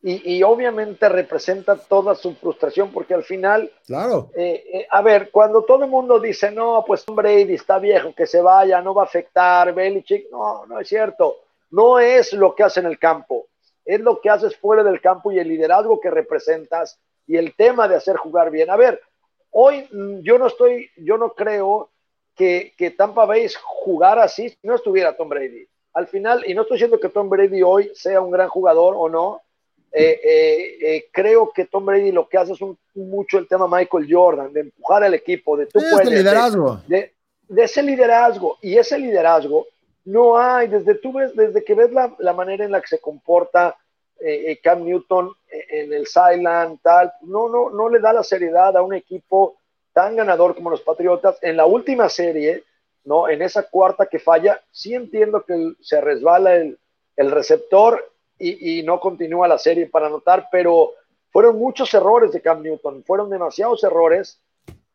y, 0.00 0.40
obviamente 0.44 1.08
representa 1.08 1.76
toda 1.76 2.14
su 2.14 2.32
frustración 2.36 2.92
porque 2.92 3.14
al 3.14 3.24
final, 3.24 3.68
claro, 3.84 4.30
eh, 4.36 4.64
eh, 4.72 4.86
a 4.88 5.02
ver, 5.02 5.28
cuando 5.32 5.64
todo 5.64 5.82
el 5.82 5.90
mundo 5.90 6.20
dice, 6.20 6.52
no, 6.52 6.84
pues 6.86 7.04
Brady 7.04 7.54
está 7.54 7.80
viejo, 7.80 8.14
que 8.14 8.24
se 8.24 8.40
vaya, 8.40 8.80
no 8.80 8.94
va 8.94 9.02
a 9.02 9.06
afectar, 9.06 9.74
Belichick, 9.74 10.30
no, 10.30 10.66
no 10.66 10.78
es 10.78 10.88
cierto, 10.88 11.38
no 11.72 11.98
es 11.98 12.32
lo 12.32 12.54
que 12.54 12.62
hace 12.62 12.78
en 12.78 12.86
el 12.86 12.96
campo, 12.96 13.48
es 13.84 13.98
lo 14.00 14.20
que 14.20 14.30
haces 14.30 14.56
fuera 14.56 14.84
del 14.84 15.00
campo 15.00 15.32
y 15.32 15.40
el 15.40 15.48
liderazgo 15.48 16.00
que 16.00 16.10
representas 16.10 17.00
y 17.28 17.36
el 17.36 17.54
tema 17.54 17.86
de 17.86 17.94
hacer 17.94 18.16
jugar 18.16 18.50
bien. 18.50 18.70
A 18.70 18.76
ver, 18.76 19.00
hoy 19.50 19.86
mm, 19.92 20.20
yo 20.22 20.38
no 20.38 20.48
estoy, 20.48 20.90
yo 20.96 21.18
no 21.18 21.34
creo 21.34 21.90
que, 22.34 22.72
que 22.76 22.90
Tampa 22.90 23.26
Bay 23.26 23.46
jugara 23.62 24.24
así 24.24 24.48
si 24.48 24.58
no 24.62 24.74
estuviera 24.74 25.16
Tom 25.16 25.28
Brady. 25.28 25.68
Al 25.92 26.06
final, 26.08 26.42
y 26.46 26.54
no 26.54 26.62
estoy 26.62 26.76
diciendo 26.76 26.98
que 26.98 27.10
Tom 27.10 27.28
Brady 27.28 27.62
hoy 27.62 27.92
sea 27.94 28.20
un 28.20 28.30
gran 28.30 28.48
jugador 28.48 28.94
o 28.96 29.08
no, 29.08 29.42
eh, 29.92 30.20
eh, 30.22 30.78
eh, 30.80 31.04
creo 31.12 31.50
que 31.50 31.66
Tom 31.66 31.84
Brady 31.86 32.12
lo 32.12 32.28
que 32.28 32.38
hace 32.38 32.52
es 32.52 32.60
mucho 32.94 33.38
el 33.38 33.46
tema 33.46 33.68
Michael 33.68 34.06
Jordan, 34.08 34.52
de 34.52 34.60
empujar 34.60 35.04
al 35.04 35.14
equipo, 35.14 35.56
de 35.56 35.66
tú 35.66 35.80
puedes, 35.90 36.08
liderazgo. 36.08 36.80
De, 36.86 37.12
ese 37.56 37.82
liderazgo. 37.82 38.58
Y 38.62 38.76
ese 38.76 38.98
liderazgo 38.98 39.66
no 40.04 40.38
hay, 40.38 40.68
desde, 40.68 40.94
tú 40.94 41.12
ves, 41.12 41.34
desde 41.34 41.64
que 41.64 41.74
ves 41.74 41.92
la, 41.92 42.14
la 42.18 42.32
manera 42.32 42.64
en 42.64 42.72
la 42.72 42.80
que 42.80 42.88
se 42.88 43.00
comporta 43.00 43.76
eh, 44.20 44.50
eh, 44.50 44.60
Cam 44.60 44.84
Newton 44.84 45.32
eh, 45.50 45.82
en 45.82 45.92
el 45.92 46.06
Sideland, 46.06 46.80
tal, 46.82 47.12
no, 47.22 47.48
no, 47.48 47.70
no 47.70 47.88
le 47.88 48.00
da 48.00 48.12
la 48.12 48.24
seriedad 48.24 48.76
a 48.76 48.82
un 48.82 48.94
equipo 48.94 49.58
tan 49.92 50.16
ganador 50.16 50.56
como 50.56 50.70
los 50.70 50.80
Patriotas. 50.80 51.38
En 51.40 51.56
la 51.56 51.66
última 51.66 52.08
serie, 52.08 52.64
¿no? 53.04 53.28
En 53.28 53.42
esa 53.42 53.64
cuarta 53.64 54.06
que 54.06 54.18
falla, 54.18 54.60
sí 54.72 54.94
entiendo 54.94 55.44
que 55.44 55.72
se 55.80 56.00
resbala 56.00 56.56
el, 56.56 56.78
receptor 57.16 58.12
y, 58.38 58.82
no 58.84 59.00
continúa 59.00 59.48
la 59.48 59.58
serie 59.58 59.86
para 59.86 60.06
anotar, 60.06 60.48
pero 60.52 60.92
fueron 61.32 61.58
muchos 61.58 61.92
errores 61.94 62.30
de 62.30 62.40
Cam 62.40 62.62
Newton, 62.62 63.02
fueron 63.04 63.30
demasiados 63.30 63.82
errores. 63.82 64.40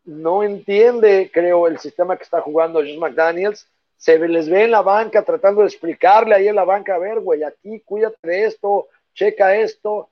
No 0.06 0.44
entiende, 0.44 1.32
creo, 1.34 1.68
el 1.68 1.80
sistema 1.80 2.16
que 2.16 2.24
está 2.24 2.40
jugando 2.42 2.80
Josh 2.80 2.98
McDaniels. 2.98 3.68
Se 3.98 4.18
les 4.20 4.50
ve 4.50 4.64
en 4.64 4.72
la 4.72 4.82
banca 4.82 5.24
tratando 5.24 5.62
de 5.62 5.68
explicarle 5.68 6.36
ahí 6.36 6.48
en 6.48 6.56
la 6.56 6.66
banca, 6.66 6.96
a 6.96 7.00
ver, 7.00 7.20
güey, 7.20 7.44
aquí 7.44 7.82
cuídate 7.82 8.18
de 8.28 8.46
esto, 8.46 8.88
checa 9.14 9.56
esto. 9.56 10.10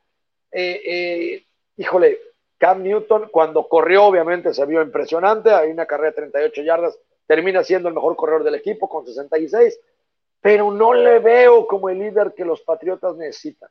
Eh, 0.51 0.81
eh, 0.85 1.45
híjole, 1.77 2.19
Cam 2.57 2.83
Newton 2.83 3.29
cuando 3.31 3.67
corrió 3.67 4.05
obviamente 4.05 4.53
se 4.53 4.65
vio 4.65 4.81
impresionante, 4.81 5.51
hay 5.51 5.71
una 5.71 5.85
carrera 5.85 6.11
de 6.11 6.15
38 6.17 6.61
yardas, 6.61 6.99
termina 7.25 7.63
siendo 7.63 7.89
el 7.89 7.95
mejor 7.95 8.15
corredor 8.15 8.43
del 8.43 8.55
equipo 8.55 8.87
con 8.87 9.05
66, 9.05 9.79
pero 10.41 10.71
no 10.71 10.93
le 10.93 11.19
veo 11.19 11.65
como 11.67 11.89
el 11.89 11.99
líder 11.99 12.33
que 12.35 12.45
los 12.45 12.61
Patriotas 12.61 13.15
necesitan. 13.15 13.69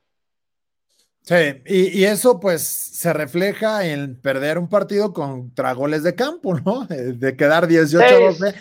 Sí, 1.22 1.62
y, 1.66 2.04
eso 2.04 2.40
pues 2.40 2.62
se 2.62 3.12
refleja 3.12 3.86
en 3.86 4.18
perder 4.20 4.58
un 4.58 4.68
partido 4.68 5.12
contra 5.12 5.74
goles 5.74 6.02
de 6.02 6.14
campo, 6.14 6.58
¿no? 6.58 6.86
De 6.88 7.36
quedar 7.36 7.68
18-12 7.68 8.54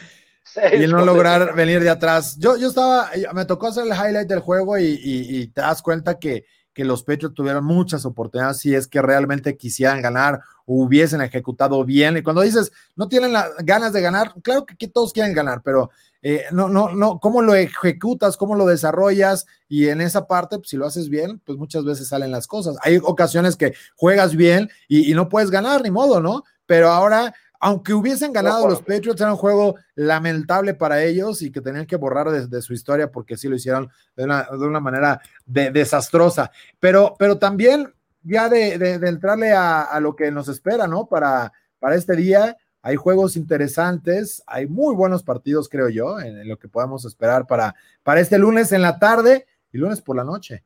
y 0.73 0.87
no 0.87 1.05
lograr 1.05 1.55
venir 1.55 1.79
de 1.81 1.89
atrás. 1.89 2.37
Yo, 2.37 2.57
yo 2.57 2.67
estaba, 2.67 3.09
me 3.33 3.45
tocó 3.45 3.67
hacer 3.67 3.85
el 3.85 3.93
highlight 3.93 4.27
del 4.27 4.41
juego 4.41 4.77
y 4.77 5.47
te 5.55 5.61
das 5.61 5.81
cuenta 5.81 6.19
que 6.19 6.45
que 6.79 6.85
los 6.85 7.03
Patriots 7.03 7.35
tuvieron 7.35 7.65
muchas 7.65 8.05
oportunidades 8.05 8.59
si 8.59 8.73
es 8.73 8.87
que 8.87 9.01
realmente 9.01 9.57
quisieran 9.57 10.01
ganar 10.01 10.39
o 10.65 10.75
hubiesen 10.75 11.19
ejecutado 11.19 11.83
bien. 11.83 12.15
Y 12.15 12.23
cuando 12.23 12.41
dices, 12.41 12.71
no 12.95 13.09
tienen 13.09 13.33
las 13.33 13.49
ganas 13.65 13.91
de 13.91 13.99
ganar, 13.99 14.33
claro 14.41 14.65
que, 14.65 14.87
todos 14.87 15.11
quieren 15.11 15.33
ganar, 15.33 15.61
pero 15.61 15.89
eh, 16.21 16.45
no, 16.53 16.69
no, 16.69 16.95
no, 16.95 17.19
cómo 17.19 17.41
lo 17.41 17.53
ejecutas, 17.53 18.37
cómo 18.37 18.55
lo 18.55 18.65
desarrollas 18.65 19.45
y 19.67 19.89
en 19.89 19.99
esa 19.99 20.25
parte, 20.25 20.55
pues, 20.57 20.69
si 20.69 20.77
lo 20.77 20.85
haces 20.85 21.09
bien, 21.09 21.41
pues 21.45 21.57
muchas 21.57 21.83
veces 21.83 22.07
salen 22.07 22.31
las 22.31 22.47
cosas. 22.47 22.77
Hay 22.81 22.97
ocasiones 23.03 23.57
que 23.57 23.73
juegas 23.97 24.37
bien 24.37 24.69
y, 24.87 25.11
y 25.11 25.13
no 25.15 25.27
puedes 25.27 25.51
ganar, 25.51 25.83
ni 25.83 25.91
modo, 25.91 26.21
¿no? 26.21 26.45
Pero 26.65 26.91
ahora 26.91 27.35
aunque 27.59 27.93
hubiesen 27.93 28.31
ganado 28.31 28.67
los 28.67 28.79
Patriots, 28.79 29.19
era 29.19 29.31
un 29.31 29.37
juego 29.37 29.75
lamentable 29.95 30.73
para 30.73 31.03
ellos 31.03 31.41
y 31.41 31.51
que 31.51 31.59
tenían 31.59 31.85
que 31.85 31.97
borrar 31.97 32.29
de, 32.31 32.61
su 32.61 32.73
historia 32.73 33.11
porque 33.11 33.35
sí 33.35 33.49
lo 33.49 33.55
hicieron 33.55 33.89
de 34.15 34.23
una, 34.23 34.79
manera 34.79 35.21
desastrosa. 35.45 36.51
Pero, 36.79 37.15
pero 37.19 37.37
también 37.37 37.93
ya 38.23 38.47
de, 38.47 38.73
entrarle 39.05 39.51
a, 39.51 39.99
lo 39.99 40.15
que 40.15 40.31
nos 40.31 40.47
espera, 40.47 40.87
¿no? 40.87 41.07
Para, 41.07 41.51
para 41.79 41.95
este 41.95 42.15
día, 42.15 42.55
hay 42.81 42.95
juegos 42.95 43.35
interesantes, 43.35 44.41
hay 44.47 44.65
muy 44.65 44.95
buenos 44.95 45.21
partidos, 45.23 45.67
creo 45.67 45.89
yo, 45.89 46.17
en, 46.21 46.47
lo 46.47 46.57
que 46.57 46.69
podemos 46.69 47.03
esperar 47.03 47.45
para, 47.45 47.75
para 48.03 48.21
este 48.21 48.37
lunes 48.37 48.71
en 48.71 48.81
la 48.81 48.99
tarde 48.99 49.47
y 49.73 49.77
lunes 49.77 50.01
por 50.01 50.15
la 50.15 50.23
noche. 50.23 50.63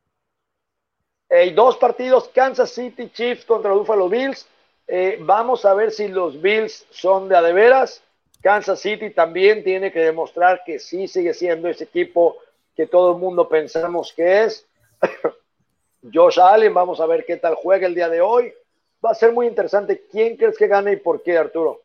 Hay 1.32 1.54
dos 1.54 1.78
partidos, 1.78 2.30
Kansas 2.36 2.70
City 2.70 3.10
Chiefs 3.12 3.46
contra 3.46 3.72
Buffalo 3.72 4.08
Bills 4.08 4.46
eh, 4.88 5.18
vamos 5.22 5.66
a 5.66 5.74
ver 5.74 5.92
si 5.92 6.08
los 6.08 6.42
Bills 6.42 6.86
son 6.92 7.30
de 7.30 7.38
adeveras. 7.38 8.02
Kansas 8.42 8.80
City 8.80 9.12
también 9.12 9.64
tiene 9.64 9.92
que 9.92 10.02
demostrar 10.02 10.62
que 10.66 10.80
sí 10.80 11.08
sigue 11.08 11.34
siendo 11.34 11.70
ese 11.70 11.86
equipo 11.86 12.36
que 12.76 12.88
todo 12.88 13.14
el 13.14 13.20
mundo 13.20 13.48
pensamos 13.48 14.14
que 14.16 14.44
es. 14.44 14.66
Josh 16.14 16.40
Allen, 16.40 16.74
vamos 16.74 17.00
a 17.00 17.06
ver 17.06 17.24
qué 17.26 17.38
tal 17.38 17.56
juega 17.56 17.88
el 17.88 17.96
día 17.96 18.10
de 18.10 18.20
hoy. 18.20 18.52
Va 19.04 19.12
a 19.12 19.16
ser 19.16 19.32
muy 19.32 19.48
interesante. 19.48 20.06
¿Quién 20.12 20.36
crees 20.36 20.58
que 20.58 20.68
gane 20.68 20.94
y 20.94 20.98
por 20.98 21.24
qué, 21.24 21.38
Arturo? 21.38 21.82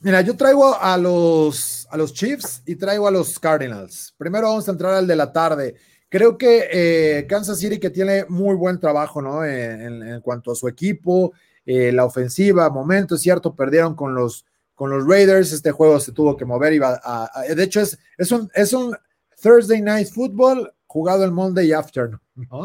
Mira, 0.00 0.20
yo 0.20 0.36
traigo 0.36 0.74
a 0.74 0.96
los, 0.96 1.86
a 1.90 1.96
los 1.96 2.12
Chiefs 2.12 2.62
y 2.66 2.76
traigo 2.76 3.06
a 3.06 3.10
los 3.10 3.38
Cardinals. 3.38 4.14
Primero 4.16 4.48
vamos 4.48 4.68
a 4.68 4.72
entrar 4.72 4.94
al 4.94 5.06
de 5.06 5.16
la 5.16 5.32
tarde. 5.32 5.76
Creo 6.08 6.36
que 6.36 6.68
eh, 6.70 7.26
Kansas 7.26 7.58
City 7.58 7.80
que 7.80 7.90
tiene 7.90 8.24
muy 8.28 8.54
buen 8.54 8.78
trabajo, 8.78 9.22
¿no? 9.22 9.44
en 9.44 10.20
cuanto 10.20 10.52
a 10.52 10.54
su 10.54 10.68
equipo, 10.68 11.32
eh, 11.64 11.92
la 11.92 12.04
ofensiva, 12.04 12.68
momento, 12.70 13.14
es 13.14 13.20
cierto, 13.20 13.54
perdieron 13.54 13.94
con 13.94 14.14
los, 14.14 14.46
con 14.74 14.90
los 14.90 15.06
Raiders, 15.06 15.52
este 15.52 15.70
juego 15.70 16.00
se 16.00 16.12
tuvo 16.12 16.36
que 16.36 16.44
mover, 16.44 16.72
iba 16.72 17.00
a, 17.02 17.30
de 17.54 17.62
hecho 17.62 17.80
es, 17.80 17.98
es, 18.18 18.32
un, 18.32 18.50
es 18.54 18.72
un 18.72 18.96
Thursday 19.40 19.80
Night 19.80 20.08
Football 20.08 20.72
jugado 20.86 21.24
el 21.24 21.32
Monday 21.32 21.72
Afternoon. 21.72 22.20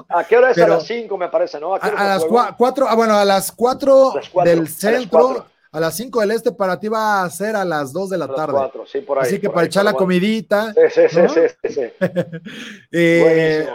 ¿A 0.10 0.24
qué 0.24 0.38
hora 0.38 0.52
es? 0.52 0.58
a 0.58 0.68
las 0.68 0.86
5 0.86 1.18
me 1.18 1.30
parece, 1.30 1.60
¿no? 1.60 1.76
¿A, 1.76 1.90
las 1.90 2.26
4, 2.26 2.88
ah, 2.88 2.96
bueno, 2.96 3.16
a 3.16 3.26
las 3.26 3.52
4 3.52 4.14
del 4.44 4.68
centro. 4.68 5.46
A 5.72 5.80
las 5.80 5.96
5 5.96 6.22
del 6.22 6.32
este 6.32 6.52
para 6.52 6.80
ti 6.80 6.88
va 6.88 7.24
a 7.24 7.30
ser 7.30 7.56
a 7.56 7.66
las 7.66 7.92
2 7.92 8.10
de 8.10 8.18
la 8.18 8.28
tarde. 8.28 8.58
sí, 8.86 9.02
por 9.02 9.20
ahí, 9.20 9.28
Así 9.28 9.40
que 9.40 9.50
para 9.50 9.68
echar 9.68 9.86
la 9.86 9.94
comidita. 9.94 10.74
Sí, 10.74 11.04
sí, 11.10 11.20
sí, 11.28 11.70
sí, 11.70 11.82
eh, 12.92 13.68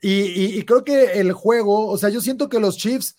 y, 0.00 0.58
y, 0.58 0.64
creo 0.64 0.82
que 0.82 1.20
el 1.20 1.32
juego, 1.32 1.88
o 1.88 1.96
sea, 1.96 2.08
yo 2.08 2.20
siento 2.20 2.48
que 2.48 2.58
los 2.58 2.76
Chiefs 2.76 3.16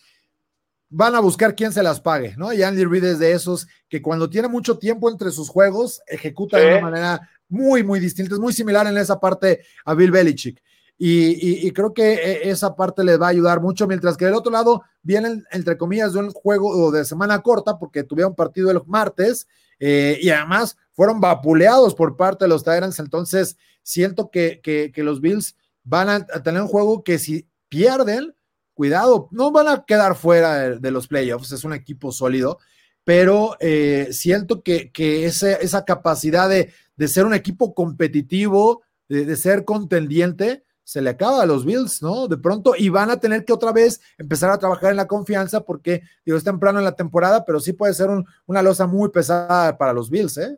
van 0.95 1.15
a 1.15 1.19
buscar 1.19 1.55
quién 1.55 1.71
se 1.73 1.81
las 1.81 1.99
pague, 1.99 2.35
¿no? 2.37 2.53
Y 2.53 2.61
Andy 2.61 2.85
Reid 2.85 3.03
es 3.03 3.19
de 3.19 3.31
esos 3.31 3.67
que 3.89 3.99
cuando 3.99 4.29
tiene 4.29 4.47
mucho 4.47 4.77
tiempo 4.77 5.09
entre 5.09 5.31
sus 5.31 5.49
juegos, 5.49 6.03
ejecuta 6.05 6.59
de 6.59 6.67
una 6.67 6.81
manera 6.81 7.29
muy, 7.49 7.83
muy 7.83 7.99
distinta, 7.99 8.35
es 8.35 8.39
muy 8.39 8.53
similar 8.53 8.85
en 8.85 8.97
esa 8.97 9.19
parte 9.19 9.61
a 9.85 9.95
Bill 9.95 10.11
Belichick. 10.11 10.61
Y, 10.95 11.71
creo 11.71 11.95
que 11.95 12.13
e, 12.13 12.49
esa 12.51 12.75
parte 12.75 13.03
les 13.03 13.19
va 13.19 13.25
a 13.25 13.29
ayudar 13.29 13.59
mucho, 13.59 13.87
mientras 13.87 14.15
que 14.15 14.25
del 14.25 14.35
otro 14.35 14.51
lado 14.51 14.83
vienen, 15.01 15.43
entre 15.51 15.77
comillas, 15.77 16.13
de 16.13 16.19
un 16.19 16.29
juego 16.29 16.91
de 16.91 17.05
semana 17.05 17.41
corta, 17.41 17.79
porque 17.79 18.03
tuvieron 18.03 18.35
partido 18.35 18.69
el 18.69 18.79
martes, 18.85 19.47
eh, 19.79 20.19
y 20.21 20.29
además 20.29 20.77
fueron 20.91 21.19
vapuleados 21.19 21.95
por 21.95 22.15
parte 22.15 22.45
de 22.45 22.49
los 22.49 22.63
Tyrants, 22.63 22.99
entonces 22.99 23.57
siento 23.81 24.29
que, 24.29 24.61
que 24.61 25.03
los 25.03 25.21
Bills 25.21 25.55
van 25.83 26.09
a 26.09 26.25
tener 26.43 26.61
un 26.61 26.67
juego 26.67 27.03
que 27.03 27.17
si 27.17 27.47
pierden, 27.67 28.35
cuidado, 28.73 29.27
no 29.31 29.51
van 29.51 29.67
a 29.67 29.85
quedar 29.85 30.15
fuera 30.15 30.77
de, 30.77 30.91
los 30.91 31.07
playoffs, 31.07 31.51
es 31.51 31.63
un 31.63 31.73
equipo 31.73 32.11
sólido, 32.11 32.59
pero 33.03 33.55
eh, 33.59 34.09
siento 34.11 34.63
que, 34.63 34.91
esa 35.25 35.85
capacidad 35.85 36.49
de, 36.49 36.73
ser 37.07 37.25
un 37.25 37.33
equipo 37.33 37.73
competitivo, 37.73 38.83
de, 39.07 39.35
ser 39.35 39.65
contendiente, 39.65 40.63
se 40.83 41.01
le 41.01 41.11
acaba 41.11 41.41
a 41.41 41.45
los 41.45 41.65
Bills, 41.65 42.01
¿no? 42.01 42.27
De 42.27 42.37
pronto, 42.37 42.73
y 42.77 42.89
van 42.89 43.09
a 43.09 43.19
tener 43.19 43.45
que 43.45 43.53
otra 43.53 43.71
vez 43.71 44.01
empezar 44.17 44.49
a 44.49 44.57
trabajar 44.57 44.91
en 44.91 44.97
la 44.97 45.07
confianza 45.07 45.61
porque, 45.61 46.01
digo, 46.25 46.37
es 46.37 46.43
temprano 46.43 46.79
en 46.79 46.85
la 46.85 46.95
temporada, 46.95 47.45
pero 47.45 47.61
sí 47.61 47.71
puede 47.71 47.93
ser 47.93 48.09
una 48.45 48.61
losa 48.61 48.85
muy 48.85 49.09
pesada 49.09 49.77
para 49.77 49.93
los 49.93 50.09
Bills, 50.09 50.37
¿eh? 50.37 50.57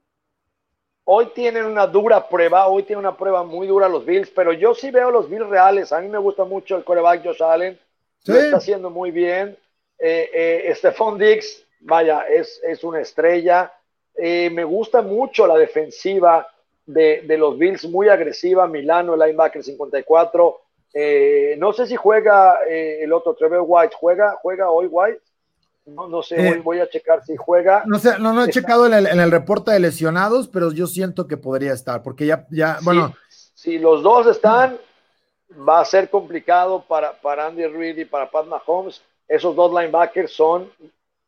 Hoy 1.07 1.27
tienen 1.35 1.65
una 1.65 1.85
dura 1.85 2.27
prueba, 2.27 2.65
hoy 2.65 2.81
tienen 2.81 3.05
una 3.05 3.15
prueba 3.15 3.43
muy 3.43 3.67
dura 3.67 3.87
los 3.87 4.03
Bills, 4.03 4.31
pero 4.35 4.51
yo 4.51 4.73
sí 4.73 4.89
veo 4.89 5.11
los 5.11 5.29
Bills 5.29 5.47
reales. 5.47 5.93
A 5.93 6.01
mí 6.01 6.07
me 6.07 6.17
gusta 6.17 6.45
mucho 6.45 6.75
el 6.75 6.83
coreback 6.83 7.23
Josh 7.23 7.43
Allen 7.43 7.77
lo 8.25 8.39
está 8.39 8.57
haciendo 8.57 8.89
muy 8.89 9.11
bien. 9.11 9.57
Eh, 9.99 10.29
eh, 10.67 10.75
Stephon 10.75 11.17
Dix, 11.17 11.65
vaya, 11.81 12.21
es, 12.21 12.61
es 12.63 12.83
una 12.83 13.01
estrella. 13.01 13.71
Eh, 14.17 14.49
me 14.49 14.63
gusta 14.63 15.01
mucho 15.01 15.47
la 15.47 15.57
defensiva 15.57 16.47
de, 16.85 17.23
de, 17.25 17.37
los 17.37 17.57
Bills, 17.57 17.85
muy 17.85 18.09
agresiva. 18.09 18.67
Milano, 18.67 19.13
el 19.13 19.19
linebacker 19.19 19.63
54. 19.63 20.61
Eh, 20.93 21.55
no 21.57 21.73
sé 21.73 21.87
si 21.87 21.95
juega 21.95 22.59
el 22.67 23.11
otro, 23.11 23.33
Trevor 23.35 23.63
White. 23.65 23.95
¿Juega, 23.99 24.37
juega 24.41 24.69
hoy 24.69 24.87
White? 24.89 25.21
No, 25.85 26.07
no 26.07 26.23
sé, 26.23 26.51
hoy 26.51 26.59
voy 26.59 26.79
a 26.79 26.89
checar 26.89 27.23
si 27.23 27.35
juega. 27.35 27.83
No 27.85 27.99
sé, 27.99 28.17
no, 28.17 28.33
no 28.33 28.43
he 28.43 28.49
checado 28.49 28.87
en 28.87 28.93
el, 28.93 29.05
en 29.05 29.19
el, 29.19 29.29
reporte 29.29 29.71
de 29.71 29.79
lesionados, 29.79 30.47
pero 30.47 30.71
yo 30.71 30.87
siento 30.87 31.27
que 31.27 31.37
podría 31.37 31.73
estar, 31.73 32.01
porque 32.01 32.25
ya, 32.25 32.47
ya, 32.49 32.79
bueno. 32.81 33.13
Si 33.29 33.77
los 33.77 34.01
dos 34.01 34.25
están, 34.25 34.79
va 35.51 35.79
a 35.79 35.85
ser 35.85 36.09
complicado 36.09 36.83
para, 36.87 37.13
para 37.13 37.47
Andy 37.47 37.65
Reid 37.67 37.97
y 37.97 38.05
para 38.05 38.29
Pat 38.29 38.45
Mahomes. 38.47 39.01
Esos 39.27 39.55
dos 39.55 39.71
linebackers 39.71 40.31
son 40.31 40.71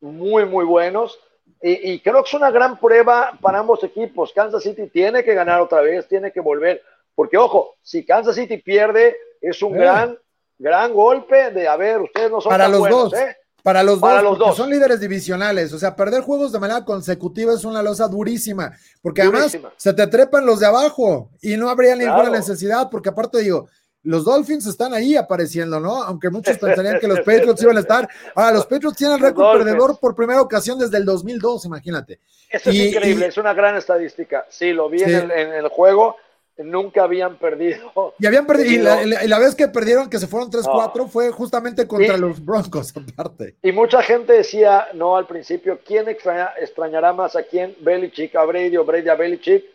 muy, 0.01 0.45
muy 0.45 0.65
buenos. 0.65 1.17
Y, 1.61 1.99
creo 2.01 2.23
que 2.23 2.29
es 2.29 2.33
una 2.33 2.51
gran 2.51 2.79
prueba 2.79 3.37
para 3.41 3.59
ambos 3.59 3.83
equipos. 3.83 4.31
Kansas 4.33 4.61
City 4.61 4.87
tiene 4.87 5.23
que 5.23 5.33
ganar 5.33 5.61
otra 5.61 5.81
vez, 5.81 6.07
tiene 6.07 6.31
que 6.31 6.39
volver. 6.39 6.83
Porque, 7.15 7.37
ojo, 7.37 7.75
si 7.81 8.05
Kansas 8.05 8.35
City 8.35 8.57
pierde, 8.57 9.15
es 9.41 9.61
un 9.63 9.73
gran, 9.73 10.17
gran 10.59 10.93
golpe 10.93 11.49
de, 11.51 11.67
a 11.67 11.75
ver, 11.75 12.01
ustedes 12.01 12.29
no 12.29 12.41
son 12.41 12.51
para 12.51 12.67
los 12.67 12.87
dos. 12.87 13.13
¿eh? 13.13 13.35
Para 13.63 13.81
los 13.81 13.99
Para 13.99 14.21
dos, 14.21 14.23
los 14.23 14.39
dos. 14.39 14.55
son 14.55 14.69
líderes 14.69 14.99
divisionales. 14.99 15.73
O 15.73 15.79
sea, 15.79 15.95
perder 15.95 16.21
juegos 16.21 16.51
de 16.51 16.59
manera 16.59 16.85
consecutiva 16.85 17.53
es 17.53 17.65
una 17.65 17.81
losa 17.81 18.07
durísima. 18.07 18.71
Porque 19.01 19.23
además 19.23 19.57
se 19.75 19.93
te 19.93 20.07
trepan 20.07 20.45
los 20.45 20.59
de 20.59 20.67
abajo 20.67 21.31
y 21.41 21.57
no 21.57 21.69
habría 21.69 21.95
ninguna 21.95 22.29
necesidad. 22.29 22.89
Porque 22.89 23.09
aparte 23.09 23.39
digo, 23.39 23.67
los 24.07 24.23
Dolphins 24.23 24.65
están 24.65 24.93
ahí 24.93 25.17
apareciendo, 25.17 25.81
¿no? 25.81 26.01
Aunque 26.01 26.29
muchos 26.29 26.57
pensarían 26.57 26.97
que 26.99 27.07
los 27.07 27.19
Patriots 27.19 27.61
iban 27.61 27.75
a 27.75 27.81
estar. 27.81 28.07
Ahora, 28.35 28.53
los 28.53 28.65
Patriots 28.65 28.95
tienen 28.95 29.17
el 29.17 29.21
récord 29.21 29.57
perdedor 29.57 29.99
por 29.99 30.15
primera 30.15 30.41
ocasión 30.41 30.79
desde 30.79 30.97
el 30.97 31.03
2002, 31.03 31.65
imagínate. 31.65 32.19
Eso 32.49 32.69
es 32.69 32.75
increíble, 32.77 33.27
es 33.27 33.37
una 33.37 33.53
gran 33.53 33.75
estadística. 33.75 34.45
Sí, 34.49 34.71
lo 34.71 34.89
vi 34.89 35.03
en, 35.03 35.29
el, 35.29 35.67
juego, 35.67 36.15
nunca 36.57 37.03
habían 37.03 37.37
perdido. 37.37 38.13
Y 38.17 38.25
habían 38.25 38.45
perdido, 38.45 39.01
y 39.03 39.27
la, 39.27 39.39
vez 39.39 39.55
que 39.55 39.67
perdieron, 39.67 40.09
que 40.09 40.19
se 40.19 40.27
fueron 40.27 40.49
3-4, 40.49 41.09
fue 41.09 41.29
justamente 41.31 41.85
contra 41.85 42.15
los 42.15 42.43
Broncos, 42.43 42.93
aparte. 43.17 43.57
Y 43.61 43.73
mucha 43.73 44.01
gente 44.01 44.31
decía, 44.31 44.87
no, 44.93 45.17
al 45.17 45.27
principio, 45.27 45.79
¿quién 45.85 46.07
extrañará 46.07 47.11
más 47.11 47.35
a 47.35 47.43
quién? 47.43 47.75
Belichick, 47.81 48.35
a 48.37 48.45
Brady 48.45 48.77
o 48.77 48.85
Brady 48.85 49.09
a 49.09 49.15
Belichick. 49.15 49.65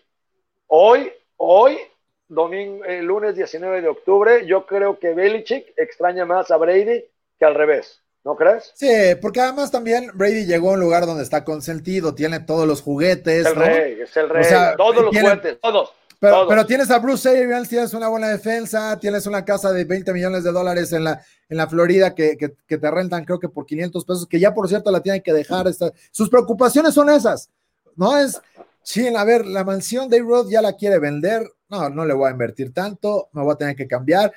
Hoy, 0.69 1.13
hoy 1.37 1.77
domingo, 2.35 2.85
el 2.85 3.05
lunes 3.05 3.37
19 3.37 3.83
de 3.83 3.89
octubre, 3.89 4.47
yo 4.47 4.67
creo 4.67 4.99
que 4.99 5.15
Belichick 5.15 5.73
extraña 5.77 6.25
más 6.25 6.51
a 6.51 6.57
Brady 6.57 7.05
que 7.39 7.45
al 7.45 7.55
revés. 7.55 8.01
¿No 8.25 8.37
crees? 8.37 8.71
Sí, 8.75 8.87
porque 9.21 9.41
además 9.41 9.73
también 9.73 10.11
Brady 10.15 10.47
llegó 10.47 10.71
a 10.71 10.75
un 10.75 10.81
lugar 10.81 11.07
donde 11.07 11.25
está 11.25 11.45
consentido, 11.45 12.15
tiene 12.15 12.39
todos 12.39 12.69
los 12.69 12.81
juguetes. 12.81 13.47
Es 13.47 13.53
el 13.53 13.57
rey, 13.57 14.01
es 14.01 14.17
el 14.17 14.29
rey. 14.29 14.45
todos 14.77 14.97
los 14.97 15.17
juguetes, 15.17 15.61
todos. 15.61 15.93
Pero, 16.21 16.65
tienes 16.67 16.89
a 16.93 17.01
Bruce 17.01 17.29
Arians, 17.29 17.69
tienes 17.69 17.93
una 17.95 18.07
buena 18.07 18.29
defensa, 18.29 18.97
tienes 19.01 19.27
una 19.27 19.45
casa 19.45 19.73
de 19.73 19.85
20 19.85 20.13
millones 20.13 20.45
de 20.45 20.53
dólares 20.53 20.93
en 20.93 21.03
la, 21.03 21.21
en 21.49 21.57
la 21.57 21.67
Florida 21.67 22.15
que, 22.15 22.37
que, 22.37 22.79
te 22.79 22.91
rentan 22.93 23.25
creo 23.25 23.41
que 23.41 23.49
por 23.49 23.67
500 23.67 24.05
pesos, 24.05 24.27
que 24.29 24.39
ya 24.39 24.55
por 24.55 24.69
cierto 24.69 24.93
la 24.93 25.03
tienen 25.03 25.21
que 25.21 25.33
dejar. 25.33 25.67
Sus 26.13 26.31
preocupaciones 26.31 26.95
son 26.95 27.11
esas, 27.11 27.51
¿no? 27.97 28.17
Es, 28.17 28.41
sí, 28.83 29.07
a 29.07 29.25
ver, 29.25 29.47
la 29.47 29.65
mansión 29.65 30.09
de 30.09 30.21
Road 30.21 30.49
ya 30.49 30.63
la 30.63 30.75
quiere 30.75 30.99
vender, 30.99 31.51
no, 31.73 31.89
no 31.89 32.05
le 32.05 32.13
voy 32.13 32.29
a 32.29 32.33
invertir 32.33 32.75
tanto, 32.75 33.31
me 33.33 33.43
voy 33.43 33.55
a 33.55 33.57
tener 33.57 33.75
que 33.75 33.89
cambiar. 33.89 34.31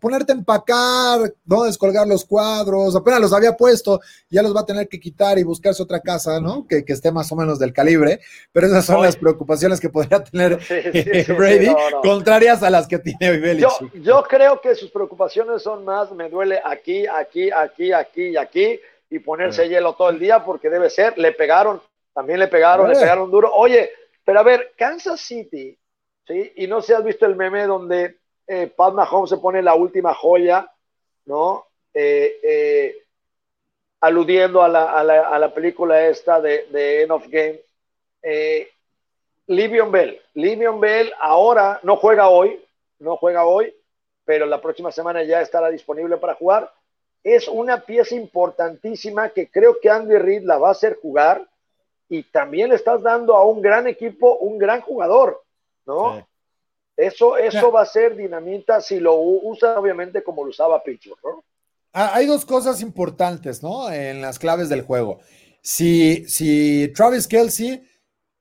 ponerte 0.00 0.30
a 0.30 0.36
empacar, 0.36 1.34
no 1.44 1.64
descolgar 1.64 2.06
los 2.06 2.24
cuadros, 2.24 2.94
apenas 2.94 3.20
los 3.20 3.32
había 3.32 3.56
puesto, 3.56 4.00
ya 4.30 4.42
los 4.42 4.54
va 4.54 4.60
a 4.60 4.66
tener 4.66 4.88
que 4.88 5.00
quitar 5.00 5.38
y 5.38 5.42
buscarse 5.42 5.82
otra 5.82 6.00
casa, 6.00 6.40
¿no? 6.40 6.64
Que, 6.68 6.84
esté 6.86 7.10
más 7.10 7.32
o 7.32 7.36
menos 7.36 7.58
del 7.58 7.72
calibre, 7.72 8.20
pero 8.52 8.68
esas 8.68 8.84
son 8.84 9.02
las 9.02 9.16
preocupaciones 9.16 9.80
que 9.80 9.88
podría 9.88 10.22
tener 10.22 10.56
Brady, 11.36 11.74
contrarias 12.02 12.62
a 12.62 12.70
las 12.70 12.86
que 12.86 13.00
tiene 13.00 13.38
Belichick. 13.38 13.92
Yo, 13.94 14.00
yo 14.00 14.22
creo 14.28 14.60
que 14.60 14.76
sus 14.76 14.90
preocupaciones 14.90 15.62
son 15.62 15.84
más, 15.84 16.12
me 16.12 16.28
duele 16.28 16.60
aquí, 16.64 17.06
aquí, 17.08 17.50
aquí, 17.50 17.92
aquí 17.92 18.22
y 18.28 18.36
aquí, 18.36 18.78
y 19.10 19.18
ponerse 19.18 19.68
hielo 19.68 19.94
todo 19.94 20.10
el 20.10 20.20
día, 20.20 20.44
porque 20.44 20.70
debe 20.70 20.90
ser, 20.90 21.18
le 21.18 21.32
pegaron, 21.32 21.82
también 22.14 22.38
le 22.38 22.48
pegaron, 22.48 22.88
le 22.88 22.98
pegaron 22.98 23.30
duro. 23.30 23.52
Oye, 23.54 23.90
pero 24.24 24.40
a 24.40 24.42
ver, 24.42 24.72
Kansas 24.76 25.20
City 25.20 25.78
¿sí? 26.26 26.52
Y 26.56 26.66
no 26.66 26.80
sé 26.80 26.88
si 26.88 26.92
has 26.94 27.04
visto 27.04 27.26
el 27.26 27.36
meme 27.36 27.66
donde 27.66 28.18
eh, 28.46 28.66
Pat 28.68 28.94
Mahomes 28.94 29.30
se 29.30 29.38
pone 29.38 29.62
la 29.62 29.74
última 29.74 30.14
joya, 30.14 30.70
¿no? 31.26 31.66
Eh, 31.94 32.38
eh, 32.42 33.02
aludiendo 34.00 34.62
a 34.62 34.68
la, 34.68 35.54
película 35.54 36.06
esta 36.06 36.40
de, 36.40 36.66
de 36.70 37.02
End 37.02 37.12
of 37.12 37.26
Game. 37.28 37.60
Eh, 38.22 38.68
Livion 39.46 39.90
Bell. 39.90 40.20
Livion 40.34 40.80
Bell 40.80 41.12
ahora 41.20 41.78
no 41.82 41.96
juega 41.96 42.28
hoy, 42.28 42.64
no 42.98 43.16
juega 43.16 43.44
hoy, 43.44 43.74
pero 44.24 44.46
la 44.46 44.60
próxima 44.60 44.90
semana 44.90 45.22
ya 45.22 45.40
estará 45.40 45.68
disponible 45.68 46.16
para 46.16 46.34
jugar. 46.34 46.72
Es 47.22 47.46
una 47.46 47.80
pieza 47.82 48.14
importantísima 48.16 49.28
que 49.28 49.48
creo 49.48 49.78
que 49.80 49.90
Andy 49.90 50.16
Reid 50.16 50.42
la 50.42 50.58
va 50.58 50.68
a 50.68 50.72
hacer 50.72 50.98
jugar 51.00 51.46
y 52.08 52.24
también 52.24 52.70
le 52.70 52.76
estás 52.76 53.02
dando 53.02 53.36
a 53.36 53.44
un 53.44 53.60
gran 53.62 53.86
equipo 53.86 54.36
un 54.38 54.58
gran 54.58 54.80
jugador, 54.80 55.42
¿no? 55.86 56.26
Eso, 56.96 57.36
eso 57.36 57.72
va 57.72 57.82
a 57.82 57.86
ser 57.86 58.16
dinamita 58.16 58.80
si 58.80 59.00
lo 59.00 59.16
usa 59.16 59.78
obviamente 59.78 60.22
como 60.22 60.44
lo 60.44 60.50
usaba 60.50 60.82
Pittsburgh, 60.82 61.18
¿no? 61.24 61.44
Ah, 61.94 62.12
hay 62.14 62.26
dos 62.26 62.44
cosas 62.44 62.80
importantes, 62.80 63.62
¿no? 63.62 63.90
En 63.90 64.22
las 64.22 64.38
claves 64.38 64.68
del 64.68 64.82
juego. 64.82 65.20
Si, 65.60 66.26
si 66.26 66.88
Travis 66.94 67.26
Kelsey 67.26 67.82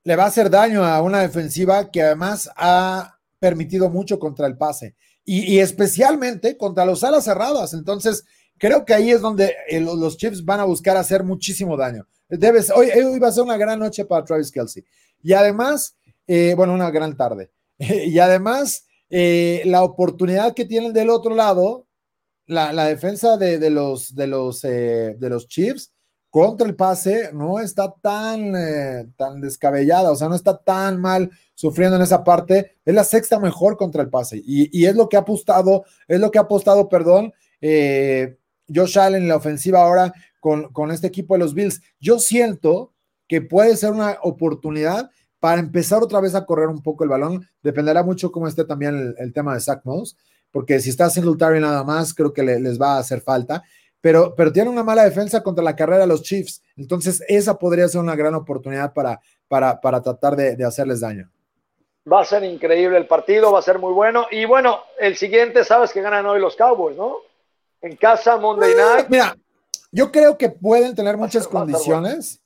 le 0.03 0.15
va 0.15 0.23
a 0.23 0.27
hacer 0.27 0.49
daño 0.49 0.83
a 0.83 1.01
una 1.01 1.21
defensiva 1.21 1.91
que 1.91 2.01
además 2.01 2.49
ha 2.55 3.19
permitido 3.39 3.89
mucho 3.89 4.19
contra 4.19 4.47
el 4.47 4.57
pase 4.57 4.95
y, 5.23 5.59
especialmente 5.59 6.57
contra 6.57 6.85
los 6.85 7.03
alas 7.03 7.25
cerradas. 7.25 7.73
Entonces, 7.73 8.25
creo 8.57 8.85
que 8.85 8.93
ahí 8.93 9.11
es 9.11 9.21
donde 9.21 9.55
eh, 9.67 9.79
los 9.79 10.17
Chiefs 10.17 10.43
van 10.43 10.59
a 10.59 10.65
buscar 10.65 10.97
hacer 10.97 11.23
muchísimo 11.23 11.77
daño. 11.77 12.07
Debes, 12.31 12.71
hoy, 12.71 12.89
hoy 12.89 13.19
va 13.19 13.27
a 13.27 13.31
ser 13.31 13.43
una 13.43 13.57
gran 13.57 13.79
noche 13.79 14.05
para 14.05 14.23
Travis 14.23 14.51
Kelsey. 14.51 14.83
Y 15.21 15.33
además, 15.33 15.97
eh, 16.25 16.53
bueno, 16.55 16.73
una 16.73 16.89
gran 16.89 17.15
tarde. 17.15 17.51
y 17.77 18.17
además, 18.19 18.87
eh, 19.09 19.61
la 19.65 19.83
oportunidad 19.83 20.53
que 20.53 20.65
tienen 20.65 20.93
del 20.93 21.09
otro 21.09 21.35
lado, 21.35 21.87
la, 22.47 22.85
defensa 22.85 23.37
de, 23.37 23.69
los, 23.69 24.15
de, 24.15 24.27
los, 24.27 24.61
de 24.61 25.17
los 25.19 25.47
Chiefs, 25.47 25.93
contra 26.31 26.65
el 26.65 26.75
pase 26.75 27.29
no 27.33 27.59
está 27.59 27.93
tan, 28.01 28.55
eh, 28.55 29.05
tan 29.17 29.41
descabellada, 29.41 30.11
o 30.11 30.15
sea, 30.15 30.29
no 30.29 30.35
está 30.35 30.57
tan 30.57 30.99
mal 30.99 31.29
sufriendo 31.53 31.97
en 31.97 32.01
esa 32.01 32.23
parte. 32.23 32.77
Es 32.85 32.95
la 32.95 33.03
sexta 33.03 33.37
mejor 33.37 33.75
contra 33.75 34.01
el 34.01 34.09
pase 34.09 34.41
y, 34.43 34.85
es 34.85 34.95
lo 34.95 35.09
que 35.09 35.17
ha 35.17 35.19
apostado, 35.19 35.83
es 36.07 36.19
lo 36.19 36.31
que 36.31 36.39
ha 36.39 36.43
apostado, 36.43 36.87
perdón, 36.87 37.33
eh, 37.59 38.37
Josh 38.73 38.97
Allen 38.97 39.23
en 39.23 39.27
la 39.27 39.35
ofensiva 39.35 39.83
ahora 39.83 40.13
con, 40.41 40.73
con 40.73 40.91
este 40.91 41.07
equipo 41.07 41.35
de 41.35 41.39
los 41.39 41.53
Bills. 41.53 41.81
Yo 42.01 42.19
siento 42.19 42.91
que 43.29 43.41
puede 43.41 43.77
ser 43.77 43.93
una 43.93 44.17
oportunidad 44.21 45.09
para 45.39 45.61
empezar 45.61 46.03
otra 46.03 46.19
vez 46.19 46.35
a 46.35 46.45
correr 46.45 46.67
un 46.67 46.83
poco 46.83 47.05
el 47.05 47.09
balón. 47.09 47.47
Dependerá 47.63 48.03
mucho 48.03 48.29
cómo 48.33 48.49
esté 48.49 48.65
también 48.65 49.15
el, 49.17 49.31
tema 49.31 49.53
de 49.53 49.61
Zach 49.61 49.79
Moss, 49.85 50.17
porque 50.51 50.81
si 50.81 50.89
está 50.89 51.09
Singletary 51.09 51.61
nada 51.61 51.85
más, 51.85 52.13
creo 52.13 52.33
que 52.33 52.43
les 52.43 52.79
va 52.79 52.97
a 52.97 52.99
hacer 52.99 53.21
falta 53.21 53.63
pero, 54.01 54.33
pero 54.35 54.51
tiene 54.51 54.69
una 54.69 54.83
mala 54.83 55.03
defensa 55.03 55.41
contra 55.43 55.63
la 55.63 55.75
carrera 55.75 55.99
de 55.99 56.07
los 56.07 56.23
Chiefs. 56.23 56.63
Entonces, 56.75 57.23
esa 57.27 57.57
podría 57.57 57.87
ser 57.87 58.01
una 58.01 58.15
gran 58.15 58.33
oportunidad 58.33 58.93
para, 58.93 59.19
para, 59.47 59.79
para 59.79 60.01
tratar 60.01 60.35
de, 60.35 60.65
hacerles 60.65 61.01
daño. 61.01 61.29
Va 62.11 62.21
a 62.21 62.25
ser 62.25 62.43
increíble 62.43 62.97
el 62.97 63.05
partido, 63.05 63.51
va 63.51 63.59
a 63.59 63.61
ser 63.61 63.77
muy 63.77 63.93
bueno. 63.93 64.25
Y 64.31 64.45
bueno, 64.45 64.79
el 64.99 65.15
siguiente, 65.15 65.63
sabes 65.63 65.93
que 65.93 66.01
ganan 66.01 66.25
hoy 66.25 66.41
los 66.41 66.55
Cowboys, 66.55 66.97
¿no? 66.97 67.17
En 67.79 67.95
casa, 67.95 68.37
Monday 68.37 68.73
ah, 68.75 68.95
Night. 68.95 69.09
Mira, 69.09 69.37
yo 69.91 70.11
creo 70.11 70.37
que 70.37 70.49
pueden 70.49 70.95
tener 70.95 71.17
muchas 71.17 71.47
condiciones. 71.47 72.41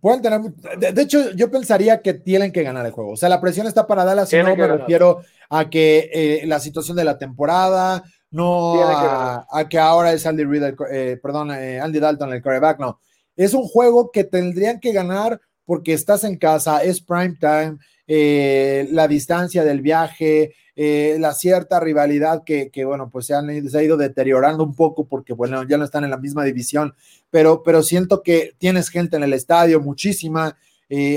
Pueden 0.00 0.22
tener, 0.22 0.40
de, 0.78 1.02
hecho, 1.02 1.32
yo 1.32 1.50
pensaría 1.50 2.00
que 2.02 2.14
tienen 2.14 2.52
que 2.52 2.62
ganar 2.62 2.86
el 2.86 2.92
juego. 2.92 3.12
O 3.12 3.16
sea, 3.16 3.28
la 3.28 3.40
presión 3.40 3.66
está 3.66 3.86
para 3.86 4.04
Dallas, 4.04 4.28
si 4.28 4.36
no 4.36 4.54
me 4.54 4.66
refiero 4.66 5.22
a 5.50 5.68
que 5.68 6.08
eh, 6.12 6.46
la 6.46 6.60
situación 6.60 6.96
de 6.96 7.04
la 7.04 7.18
temporada, 7.18 8.04
no 8.30 8.80
a, 8.80 9.66
que 9.68 9.78
ahora 9.78 10.12
es 10.12 10.24
Andy 10.24 10.44
Reid, 10.44 10.74
eh, 10.92 11.18
perdón, 11.20 11.50
eh, 11.50 11.80
Andy 11.80 11.98
Dalton 11.98 12.32
el 12.32 12.42
quarterback, 12.42 12.78
no. 12.78 13.00
Es 13.34 13.54
un 13.54 13.64
juego 13.64 14.10
que 14.12 14.22
tendrían 14.22 14.78
que 14.78 14.92
ganar 14.92 15.40
porque 15.64 15.94
estás 15.94 16.22
en 16.24 16.36
casa, 16.36 16.82
es 16.82 17.00
prime 17.00 17.36
time, 17.40 17.78
eh, 18.08 18.88
la 18.90 19.06
distancia 19.06 19.62
del 19.62 19.80
viaje, 19.80 20.54
la 20.74 21.34
cierta 21.34 21.80
rivalidad 21.80 22.44
que, 22.44 22.70
bueno, 22.84 23.10
pues 23.10 23.26
se, 23.26 23.34
han, 23.34 23.50
ha 23.50 23.82
ido 23.82 23.96
deteriorando 23.96 24.62
un 24.62 24.76
poco 24.76 25.06
porque, 25.06 25.32
bueno, 25.32 25.64
ya 25.64 25.76
no 25.76 25.84
están 25.84 26.04
en 26.04 26.10
la 26.10 26.18
misma 26.18 26.44
división, 26.44 26.94
pero, 27.30 27.64
pero 27.64 27.82
siento 27.82 28.22
que 28.22 28.54
tienes 28.58 28.88
gente 28.88 29.16
en 29.16 29.24
el 29.24 29.32
estadio, 29.32 29.80
muchísima. 29.80 30.56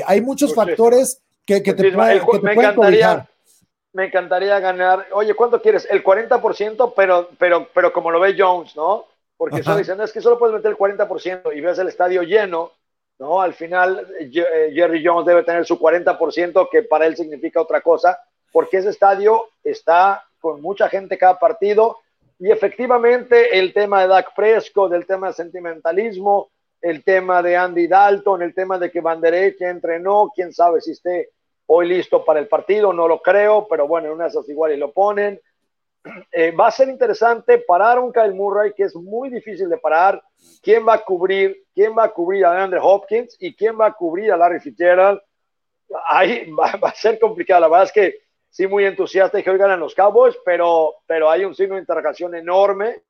hay 0.06 0.22
muchos 0.22 0.56
factores 0.56 1.22
que, 1.46 1.62
que, 1.62 1.74
te, 1.74 1.92
pueden, 1.92 2.20
que 2.20 2.40
te 2.40 2.56
pueden 2.56 2.76
me 3.94 4.06
encantaría 4.06 4.60
ganar, 4.60 5.08
oye, 5.12 5.34
¿cuánto 5.34 5.62
quieres? 5.62 5.88
El 5.90 6.04
40%, 6.04 6.94
pero, 6.96 7.30
pero, 7.38 7.68
pero 7.74 7.92
como 7.92 8.12
lo 8.12 8.20
ve 8.20 8.36
Jones, 8.38 8.76
¿no? 8.76 9.06
Porque 9.36 9.64
solo 9.64 9.78
dicen, 9.78 10.00
es 10.02 10.12
que 10.12 10.22
solo 10.22 10.38
puedes 10.38 10.56
meter 10.56 10.72
el 10.72 10.78
40% 10.78 11.56
y 11.56 11.62
ves 11.62 11.80
el 11.80 11.88
estadio 11.88 12.22
lleno, 12.22 12.72
¿no? 13.22 13.40
Al 13.40 13.54
final, 13.54 14.08
eh, 14.20 14.72
Jerry 14.74 15.06
Jones 15.06 15.28
debe 15.28 15.44
tener 15.44 15.64
su 15.64 15.78
40%, 15.78 16.68
que 16.72 16.82
para 16.82 17.06
él 17.06 17.16
significa 17.16 17.62
otra 17.62 17.80
cosa, 17.82 18.20
porque 18.52 18.78
ese 18.78 18.90
estadio 18.90 19.50
está 19.64 20.26
con 20.40 20.60
mucha 20.60 20.90
gente 20.90 21.20
cada 21.20 21.38
partido 21.38 22.00
y 22.40 22.50
efectivamente 22.50 23.60
el 23.60 23.74
tema 23.74 24.02
de 24.02 24.08
Dak 24.08 24.34
Fresco, 24.34 24.90
del 24.90 25.06
tema 25.06 25.28
de 25.28 25.34
sentimentalismo, 25.34 26.50
el 26.82 27.04
tema 27.04 27.44
de 27.44 27.56
Andy 27.56 27.86
Dalton, 27.86 28.42
el 28.42 28.56
tema 28.56 28.80
de 28.80 28.90
que 28.90 29.02
Van 29.02 29.22
Der 29.22 29.56
entrenó, 29.60 30.32
quién 30.34 30.52
sabe 30.52 30.82
si 30.82 30.94
esté 30.94 31.30
hoy 31.68 31.88
listo 31.88 32.26
para 32.26 32.40
el 32.40 32.48
partido, 32.48 32.92
no 32.92 33.08
lo 33.08 33.22
creo, 33.22 33.68
pero 33.70 33.88
bueno, 33.88 34.08
en 34.08 34.14
una 34.14 34.26
esas 34.26 34.50
igual 34.50 34.72
y 34.72 34.78
lo 34.78 34.92
ponen. 34.92 35.40
Eh, 36.32 36.52
va 36.52 36.68
a 36.68 36.72
ser 36.72 36.90
interesante 36.90 37.60
parar 37.60 38.00
un 38.00 38.12
Kyle 38.12 38.34
Murray 38.34 38.74
que 38.74 38.84
es 38.84 38.96
muy 38.96 39.30
difícil 39.30 39.70
de 39.70 39.78
parar. 39.78 40.22
¿Quién 40.62 40.88
va 40.88 40.96
a 40.96 41.04
cubrir? 41.04 41.66
¿Quién 41.74 41.96
va 41.98 42.06
a 42.06 42.14
cubrir 42.14 42.46
a 42.46 42.64
Andrew 42.64 42.84
Hopkins? 42.84 43.38
¿Y 43.40 43.56
quién 43.56 43.80
va 43.80 43.88
a 43.88 43.94
cubrir 43.94 44.32
a 44.32 44.38
Larry 44.38 44.60
Fitzgerald? 44.60 45.22
Ahí 46.08 46.50
va, 46.60 46.72
a 46.82 46.96
ser 46.96 47.20
complicado. 47.20 47.62
La 47.62 47.68
verdad 47.68 47.86
es 47.86 47.92
que 47.92 48.16
sí, 48.50 48.68
muy 48.68 48.86
entusiasta 48.86 49.40
y 49.40 49.44
que 49.44 49.52
hoy 49.52 49.58
ganan 49.58 49.80
los 49.80 49.94
Cowboys, 49.94 50.38
pero, 50.44 50.96
pero 51.06 51.30
hay 51.30 51.46
un 51.46 51.56
signo 51.56 51.76
de 51.76 51.82
interrogación 51.82 52.36
enorme 52.36 53.04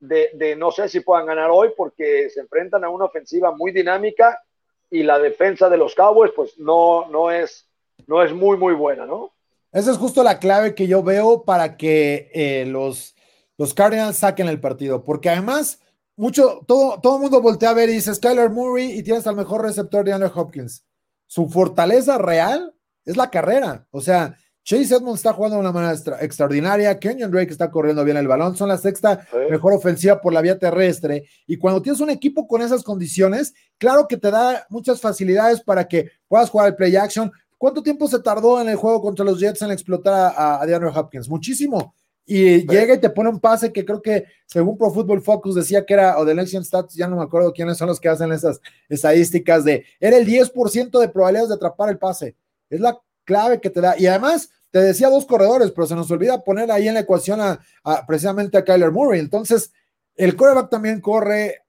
de, 0.00 0.30
de 0.34 0.54
no 0.54 0.70
sé 0.70 0.88
si 0.88 1.00
puedan 1.00 1.26
ganar 1.26 1.50
hoy 1.50 1.72
porque 1.76 2.30
se 2.30 2.40
enfrentan 2.40 2.84
a 2.84 2.88
una 2.88 3.06
ofensiva 3.06 3.50
muy 3.50 3.72
dinámica 3.72 4.40
y 4.88 5.02
la 5.02 5.18
defensa 5.18 5.68
de 5.68 5.76
los 5.76 5.94
Cowboys 5.94 6.32
pues 6.36 6.56
no, 6.58 7.08
no 7.08 7.32
es 7.32 7.68
no 8.06 8.22
es 8.22 8.32
muy, 8.32 8.56
muy 8.56 8.74
buena, 8.74 9.06
¿no? 9.06 9.32
Esa 9.72 9.90
es 9.90 9.98
justo 9.98 10.22
la 10.22 10.38
clave 10.38 10.74
que 10.74 10.86
yo 10.86 11.02
veo 11.02 11.44
para 11.44 11.76
que 11.76 12.30
eh, 12.32 12.64
los, 12.66 13.14
los 13.56 13.74
Cardinals 13.74 14.16
saquen 14.16 14.48
el 14.48 14.60
partido, 14.60 15.04
porque 15.04 15.28
además, 15.28 15.80
mucho, 16.16 16.60
todo, 16.66 17.00
todo 17.00 17.16
el 17.16 17.22
mundo 17.22 17.42
voltea 17.42 17.70
a 17.70 17.74
ver 17.74 17.90
y 17.90 17.94
dice 17.94 18.14
Skyler 18.14 18.50
Murray 18.50 18.92
y 18.92 19.02
tienes 19.02 19.26
al 19.26 19.36
mejor 19.36 19.62
receptor 19.62 20.04
de 20.04 20.12
Andrew 20.12 20.32
Hopkins. 20.34 20.84
Su 21.26 21.48
fortaleza 21.48 22.16
real 22.18 22.74
es 23.04 23.16
la 23.16 23.30
carrera. 23.30 23.86
O 23.90 24.00
sea, 24.00 24.36
Chase 24.68 24.96
Edmonds 24.96 25.20
está 25.20 25.32
jugando 25.32 25.56
de 25.56 25.60
una 25.60 25.72
manera 25.72 25.94
extraordinaria. 26.20 26.98
Kenyon 26.98 27.30
Drake 27.30 27.50
está 27.50 27.70
corriendo 27.70 28.04
bien 28.04 28.18
el 28.18 28.28
balón. 28.28 28.54
Son 28.54 28.68
la 28.68 28.76
sexta 28.76 29.26
mejor 29.48 29.72
ofensiva 29.72 30.20
por 30.20 30.32
la 30.34 30.42
vía 30.42 30.58
terrestre. 30.58 31.24
Y 31.46 31.56
cuando 31.56 31.80
tienes 31.80 32.02
un 32.02 32.10
equipo 32.10 32.46
con 32.46 32.60
esas 32.60 32.82
condiciones, 32.82 33.54
claro 33.78 34.06
que 34.06 34.18
te 34.18 34.30
da 34.30 34.66
muchas 34.68 35.00
facilidades 35.00 35.62
para 35.62 35.88
que 35.88 36.10
puedas 36.28 36.50
jugar 36.50 36.68
el 36.68 36.76
play 36.76 36.96
action, 36.96 37.32
¿Cuánto 37.58 37.82
tiempo 37.82 38.06
se 38.08 38.20
tardó 38.20 38.60
en 38.60 38.68
el 38.68 38.76
juego 38.76 39.02
contra 39.02 39.24
los 39.24 39.40
Jets 39.40 39.62
en 39.62 39.72
explotar 39.72 40.32
a, 40.36 40.62
a 40.62 41.00
Hopkins? 41.00 41.28
Muchísimo. 41.28 41.94
Y 42.24 42.66
llega 42.66 42.94
y 42.94 43.00
te 43.00 43.08
pone 43.08 43.30
un 43.30 43.40
pase 43.40 43.72
que 43.72 43.86
creo 43.86 44.02
que, 44.02 44.26
según 44.44 44.76
Pro 44.76 44.92
Football 44.92 45.22
Focus, 45.22 45.54
decía 45.54 45.84
que 45.86 45.94
era, 45.94 46.18
o 46.18 46.26
de 46.26 46.32
Election 46.32 46.62
Stats, 46.62 46.94
ya 46.94 47.08
no 47.08 47.16
me 47.16 47.22
acuerdo 47.22 47.54
quiénes 47.54 47.78
son 47.78 47.88
los 47.88 47.98
que 47.98 48.08
hacen 48.08 48.30
esas 48.32 48.60
estadísticas 48.88 49.64
de, 49.64 49.86
era 49.98 50.18
el 50.18 50.26
10% 50.26 51.00
de 51.00 51.08
probabilidades 51.08 51.48
de 51.48 51.54
atrapar 51.54 51.88
el 51.88 51.98
pase. 51.98 52.36
Es 52.68 52.80
la 52.80 53.00
clave 53.24 53.60
que 53.62 53.70
te 53.70 53.80
da. 53.80 53.98
Y 53.98 54.06
además, 54.06 54.50
te 54.70 54.78
decía 54.78 55.08
dos 55.08 55.24
corredores, 55.24 55.70
pero 55.70 55.86
se 55.86 55.94
nos 55.94 56.10
olvida 56.10 56.44
poner 56.44 56.70
ahí 56.70 56.86
en 56.86 56.94
la 56.94 57.00
ecuación 57.00 57.40
a, 57.40 57.60
precisamente 58.06 58.58
a 58.58 58.64
Kyler 58.64 58.92
Murray. 58.92 59.20
Entonces, 59.20 59.72
el 60.14 60.36
quarterback 60.36 60.68
también 60.68 61.00
corre, 61.00 61.62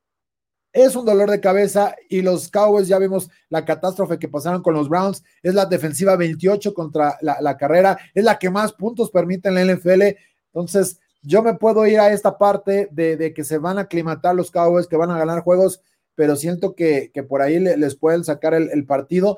es 0.72 0.96
un 0.96 1.06
dolor 1.06 1.30
de 1.32 1.40
cabeza 1.40 1.96
y 2.10 2.22
los 2.22 2.50
Cowboys 2.50 2.88
ya 2.88 3.00
vimos 3.00 3.30
la 3.50 3.66
catástrofe 3.66 4.20
que 4.20 4.28
pasaron 4.28 4.62
con 4.62 4.74
los 4.74 4.90
Browns, 4.90 5.24
es 5.42 5.54
la 5.54 5.66
defensiva 5.66 6.16
28 6.16 6.74
contra 6.74 7.18
la, 7.22 7.58
carrera, 7.58 7.98
es 8.14 8.24
la 8.24 8.38
que 8.38 8.50
más 8.50 8.74
puntos 8.74 9.10
permite 9.10 9.50
en 9.50 9.56
la 9.56 9.66
NFL, 9.66 10.02
entonces 10.48 11.00
yo 11.22 11.42
me 11.42 11.56
puedo 11.56 11.86
ir 11.86 12.00
a 12.00 12.12
esta 12.12 12.38
parte 12.38 12.88
de, 12.92 13.34
que 13.34 13.44
se 13.44 13.58
van 13.58 13.78
a 13.78 13.82
aclimatar 13.82 14.36
los 14.36 14.52
Cowboys, 14.52 14.88
que 14.88 14.96
van 14.96 15.12
a 15.12 15.18
ganar 15.18 15.42
juegos, 15.42 15.82
pero 16.16 16.36
siento 16.36 16.76
que, 16.76 17.12
por 17.28 17.42
ahí 17.42 17.60
les 17.60 17.96
pueden 17.96 18.24
sacar 18.24 18.54
el, 18.54 18.86
partido. 18.86 19.38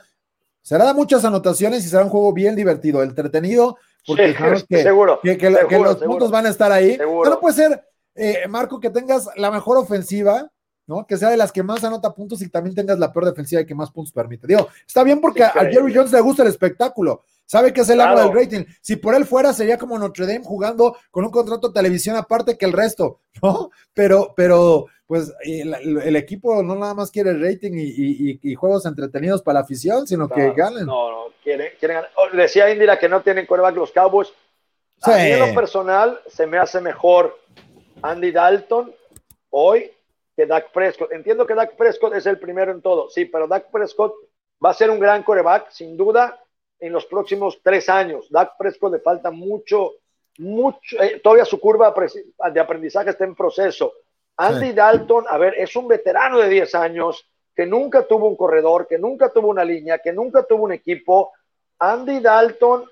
Será 0.61 0.85
de 0.85 0.93
muchas 0.93 1.25
anotaciones 1.25 1.85
y 1.85 1.89
será 1.89 2.03
un 2.03 2.09
juego 2.09 2.33
bien 2.33 2.55
divertido, 2.55 3.01
entretenido, 3.01 3.77
porque 4.05 4.35
que, 4.67 4.83
seguro, 4.83 5.19
que, 5.21 5.79
los 5.79 5.97
puntos 5.97 6.29
van 6.29 6.45
a 6.45 6.49
estar 6.49 6.71
ahí. 6.71 6.97
No 6.99 7.39
puede 7.39 7.55
ser, 7.55 7.83
eh, 8.15 8.47
Marco, 8.47 8.79
que 8.79 8.89
tengas 8.89 9.27
la 9.35 9.49
mejor 9.49 9.77
ofensiva, 9.77 10.51
¿no? 10.91 11.07
Que 11.07 11.15
sea 11.15 11.29
de 11.29 11.37
las 11.37 11.53
que 11.53 11.63
más 11.63 11.83
anota 11.85 12.13
puntos 12.13 12.41
y 12.41 12.49
también 12.49 12.75
tengas 12.75 12.99
la 12.99 13.13
peor 13.13 13.25
defensiva 13.25 13.61
y 13.61 13.65
que 13.65 13.73
más 13.73 13.89
puntos 13.91 14.11
permite. 14.11 14.45
Digo, 14.45 14.67
está 14.85 15.03
bien 15.03 15.21
porque 15.21 15.43
a 15.43 15.51
Jerry 15.51 15.93
Jones 15.95 16.11
le 16.11 16.19
gusta 16.19 16.43
el 16.43 16.49
espectáculo. 16.49 17.23
sabe 17.45 17.71
que 17.71 17.81
es 17.81 17.89
el 17.89 18.01
amo 18.01 18.19
del 18.19 18.33
rating. 18.33 18.65
Si 18.81 18.97
por 18.97 19.15
él 19.15 19.25
fuera, 19.25 19.53
sería 19.53 19.77
como 19.77 19.97
Notre 19.97 20.25
Dame 20.25 20.43
jugando 20.43 20.97
con 21.09 21.23
un 21.23 21.31
contrato 21.31 21.69
de 21.69 21.73
televisión 21.73 22.17
aparte 22.17 22.57
que 22.57 22.65
el 22.65 22.73
resto, 22.73 23.21
¿no? 23.41 23.71
Pero, 23.93 24.33
pero, 24.35 24.87
pues 25.07 25.33
el, 25.43 26.15
equipo 26.17 26.61
no 26.61 26.75
nada 26.75 26.93
más 26.93 27.09
quiere 27.09 27.33
rating 27.33 27.71
y, 27.73 28.55
juegos 28.55 28.85
entretenidos 28.85 29.41
para 29.41 29.59
la 29.59 29.59
afición, 29.61 30.05
sino 30.05 30.27
que 30.27 30.51
ganen. 30.51 30.85
No, 30.85 31.09
no, 31.09 31.33
quieren, 31.41 31.69
quieren 31.79 31.95
ganar. 31.95 32.11
Oh, 32.17 32.35
decía 32.35 32.69
Indira 32.69 32.99
que 32.99 33.07
no 33.07 33.21
tienen 33.21 33.45
coreback 33.45 33.75
los 33.75 33.91
Cowboys. 33.91 34.27
A 35.03 35.11
mí 35.11 35.31
en 35.31 35.39
lo 35.39 35.55
personal 35.55 36.19
se 36.27 36.45
me 36.45 36.57
hace 36.57 36.79
mejor 36.79 37.39
Andy 38.01 38.31
Dalton 38.31 38.93
hoy 39.49 39.91
que 40.35 40.45
Dak 40.45 40.71
Prescott. 40.71 41.11
Entiendo 41.11 41.45
que 41.45 41.55
Dak 41.55 41.75
Prescott 41.75 42.13
es 42.13 42.25
el 42.25 42.39
primero 42.39 42.71
en 42.71 42.81
todo, 42.81 43.09
sí, 43.09 43.25
pero 43.25 43.47
Dak 43.47 43.71
Prescott 43.71 44.13
va 44.63 44.71
a 44.71 44.73
ser 44.73 44.89
un 44.89 44.99
gran 44.99 45.23
coreback, 45.23 45.69
sin 45.71 45.97
duda, 45.97 46.39
en 46.79 46.93
los 46.93 47.05
próximos 47.05 47.59
tres 47.63 47.89
años. 47.89 48.27
Dak 48.29 48.57
Prescott 48.57 48.93
le 48.93 48.99
falta 48.99 49.31
mucho, 49.31 49.93
mucho, 50.37 51.01
eh, 51.01 51.19
todavía 51.23 51.45
su 51.45 51.59
curva 51.59 51.93
de 52.51 52.59
aprendizaje 52.59 53.11
está 53.11 53.23
en 53.23 53.35
proceso. 53.35 53.93
Andy 54.37 54.71
Dalton, 54.71 55.25
a 55.27 55.37
ver, 55.37 55.55
es 55.57 55.75
un 55.75 55.87
veterano 55.87 56.39
de 56.39 56.49
10 56.49 56.73
años 56.75 57.29
que 57.53 57.65
nunca 57.65 58.07
tuvo 58.07 58.27
un 58.27 58.35
corredor, 58.35 58.87
que 58.87 58.97
nunca 58.97 59.31
tuvo 59.31 59.49
una 59.49 59.63
línea, 59.63 59.99
que 59.99 60.13
nunca 60.13 60.43
tuvo 60.43 60.63
un 60.63 60.71
equipo. 60.71 61.31
Andy 61.77 62.21
Dalton 62.21 62.89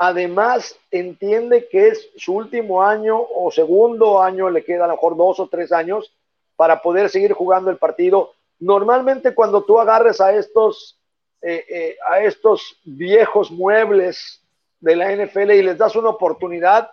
Además, 0.00 0.78
entiende 0.92 1.68
que 1.68 1.88
es 1.88 2.08
su 2.16 2.32
último 2.32 2.84
año 2.84 3.20
o 3.20 3.50
segundo 3.50 4.22
año, 4.22 4.48
le 4.48 4.64
queda 4.64 4.84
a 4.84 4.86
lo 4.86 4.94
mejor 4.94 5.16
dos 5.16 5.40
o 5.40 5.48
tres 5.48 5.72
años 5.72 6.14
para 6.58 6.82
poder 6.82 7.08
seguir 7.08 7.34
jugando 7.34 7.70
el 7.70 7.76
partido. 7.76 8.32
Normalmente 8.58 9.32
cuando 9.32 9.62
tú 9.62 9.78
agarres 9.78 10.20
a 10.20 10.34
estos, 10.34 10.98
eh, 11.40 11.64
eh, 11.70 11.96
a 12.08 12.20
estos 12.20 12.80
viejos 12.84 13.52
muebles 13.52 14.42
de 14.80 14.96
la 14.96 15.12
NFL 15.12 15.52
y 15.52 15.62
les 15.62 15.78
das 15.78 15.94
una 15.94 16.08
oportunidad, 16.08 16.90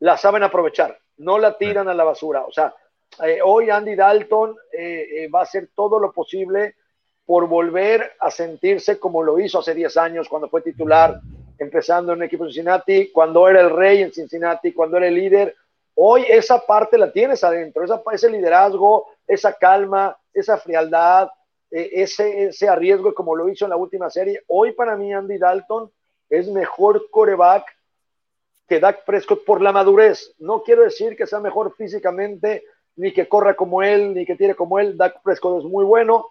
la 0.00 0.18
saben 0.18 0.42
aprovechar, 0.42 0.98
no 1.16 1.38
la 1.38 1.56
tiran 1.56 1.88
a 1.88 1.94
la 1.94 2.04
basura. 2.04 2.42
O 2.42 2.52
sea, 2.52 2.74
eh, 3.24 3.38
hoy 3.42 3.70
Andy 3.70 3.94
Dalton 3.94 4.54
va 5.34 5.40
a 5.40 5.44
hacer 5.44 5.70
todo 5.74 5.98
lo 5.98 6.12
posible 6.12 6.74
por 7.24 7.48
volver 7.48 8.12
a 8.20 8.30
sentirse 8.30 8.98
como 8.98 9.22
lo 9.22 9.40
hizo 9.40 9.60
hace 9.60 9.74
10 9.74 9.96
años 9.96 10.28
cuando 10.28 10.50
fue 10.50 10.60
titular 10.60 11.18
empezando 11.58 12.12
en 12.12 12.18
un 12.18 12.24
equipo 12.24 12.44
de 12.44 12.50
Cincinnati, 12.50 13.10
cuando 13.12 13.48
era 13.48 13.62
el 13.62 13.70
rey 13.70 14.02
en 14.02 14.12
Cincinnati, 14.12 14.74
cuando 14.74 14.98
era 14.98 15.08
el 15.08 15.14
líder. 15.14 15.56
Hoy 15.98 16.26
esa 16.28 16.60
parte 16.60 16.98
la 16.98 17.10
tienes 17.10 17.42
adentro, 17.42 17.82
ese 18.12 18.30
liderazgo, 18.30 19.06
esa 19.26 19.54
calma, 19.54 20.16
esa 20.32 20.58
frialdad, 20.58 21.30
eh, 21.70 21.90
ese, 21.94 22.44
ese 22.44 22.68
arriesgo 22.68 23.14
como 23.14 23.34
lo 23.34 23.48
hizo 23.48 23.64
en 23.64 23.70
la 23.70 23.76
última 23.76 24.10
serie. 24.10 24.42
Hoy 24.46 24.72
para 24.72 24.94
mí 24.94 25.12
Andy 25.12 25.38
Dalton 25.38 25.90
es 26.28 26.48
mejor 26.48 27.10
coreback 27.10 27.64
que 28.68 28.78
Dak 28.78 29.04
Prescott 29.06 29.44
por 29.46 29.62
la 29.62 29.72
madurez. 29.72 30.34
No 30.38 30.62
quiero 30.62 30.82
decir 30.82 31.16
que 31.16 31.26
sea 31.26 31.40
mejor 31.40 31.74
físicamente, 31.76 32.64
ni 32.96 33.12
que 33.12 33.26
corra 33.26 33.54
como 33.54 33.82
él, 33.82 34.12
ni 34.12 34.26
que 34.26 34.36
tire 34.36 34.54
como 34.54 34.78
él. 34.78 34.98
Dak 34.98 35.22
Prescott 35.22 35.60
es 35.60 35.64
muy 35.64 35.84
bueno, 35.84 36.26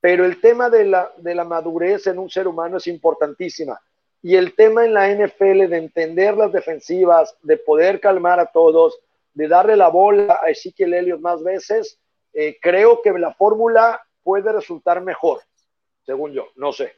pero 0.00 0.24
el 0.24 0.40
tema 0.40 0.70
de 0.70 0.84
la, 0.84 1.12
de 1.18 1.34
la 1.34 1.44
madurez 1.44 2.06
en 2.06 2.18
un 2.18 2.30
ser 2.30 2.48
humano 2.48 2.78
es 2.78 2.86
importantísima. 2.86 3.78
Y 4.22 4.36
el 4.36 4.54
tema 4.54 4.84
en 4.84 4.94
la 4.94 5.08
NFL 5.08 5.68
de 5.68 5.76
entender 5.76 6.36
las 6.36 6.52
defensivas, 6.52 7.36
de 7.42 7.58
poder 7.58 8.00
calmar 8.00 8.38
a 8.40 8.46
todos, 8.46 8.98
de 9.40 9.48
darle 9.48 9.74
la 9.74 9.88
bola 9.88 10.38
a 10.42 10.50
Ezequiel 10.50 10.92
Elliott 10.92 11.20
más 11.22 11.42
veces, 11.42 11.98
eh, 12.34 12.58
creo 12.60 13.00
que 13.00 13.10
la 13.12 13.32
fórmula 13.32 13.98
puede 14.22 14.52
resultar 14.52 15.02
mejor, 15.02 15.40
según 16.04 16.32
yo, 16.32 16.48
no 16.56 16.74
sé. 16.74 16.92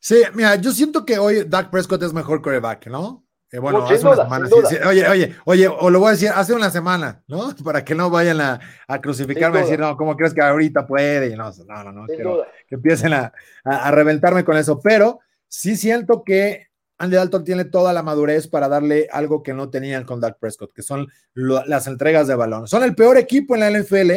Sí, 0.00 0.24
mira, 0.34 0.56
yo 0.56 0.72
siento 0.72 1.04
que 1.04 1.20
hoy 1.20 1.44
Dak 1.44 1.70
Prescott 1.70 2.02
es 2.02 2.12
mejor 2.12 2.42
coreback, 2.42 2.88
¿no? 2.88 3.24
Eh, 3.52 3.60
bueno, 3.60 3.84
hace 3.84 4.04
una 4.04 4.16
semana. 4.16 4.48
Oye, 4.88 5.08
oye, 5.08 5.36
oye, 5.44 5.68
o 5.68 5.88
lo 5.88 6.00
voy 6.00 6.08
a 6.08 6.10
decir, 6.12 6.30
hace 6.34 6.52
una 6.52 6.68
semana, 6.68 7.22
¿no? 7.28 7.54
Para 7.64 7.84
que 7.84 7.94
no 7.94 8.10
vayan 8.10 8.40
a, 8.40 8.60
crucificarme 9.00 9.60
y 9.60 9.62
decir, 9.62 9.78
no, 9.78 9.96
¿cómo 9.96 10.16
crees 10.16 10.34
que 10.34 10.42
ahorita 10.42 10.84
puede? 10.84 11.36
No, 11.36 11.52
no, 11.64 11.84
no, 11.84 11.92
no 11.92 12.06
que 12.08 12.74
empiecen 12.74 13.12
a, 13.12 13.32
a, 13.62 13.90
reventarme 13.92 14.44
con 14.44 14.56
eso. 14.56 14.80
Pero 14.80 15.20
sí 15.46 15.76
siento 15.76 16.24
que 16.24 16.67
Andy 16.98 17.16
Dalton 17.16 17.44
tiene 17.44 17.64
toda 17.64 17.92
la 17.92 18.02
madurez 18.02 18.48
para 18.48 18.68
darle 18.68 19.08
algo 19.12 19.42
que 19.42 19.54
no 19.54 19.70
tenían 19.70 20.04
con 20.04 20.20
Dak 20.20 20.38
Prescott, 20.38 20.72
que 20.72 20.82
son 20.82 21.08
las 21.34 21.86
entregas 21.86 22.26
de 22.26 22.34
balón. 22.34 22.66
Son 22.66 22.82
el 22.82 22.94
peor 22.94 23.16
equipo 23.16 23.54
en 23.54 23.60
la 23.60 23.70
NFL, 23.70 24.12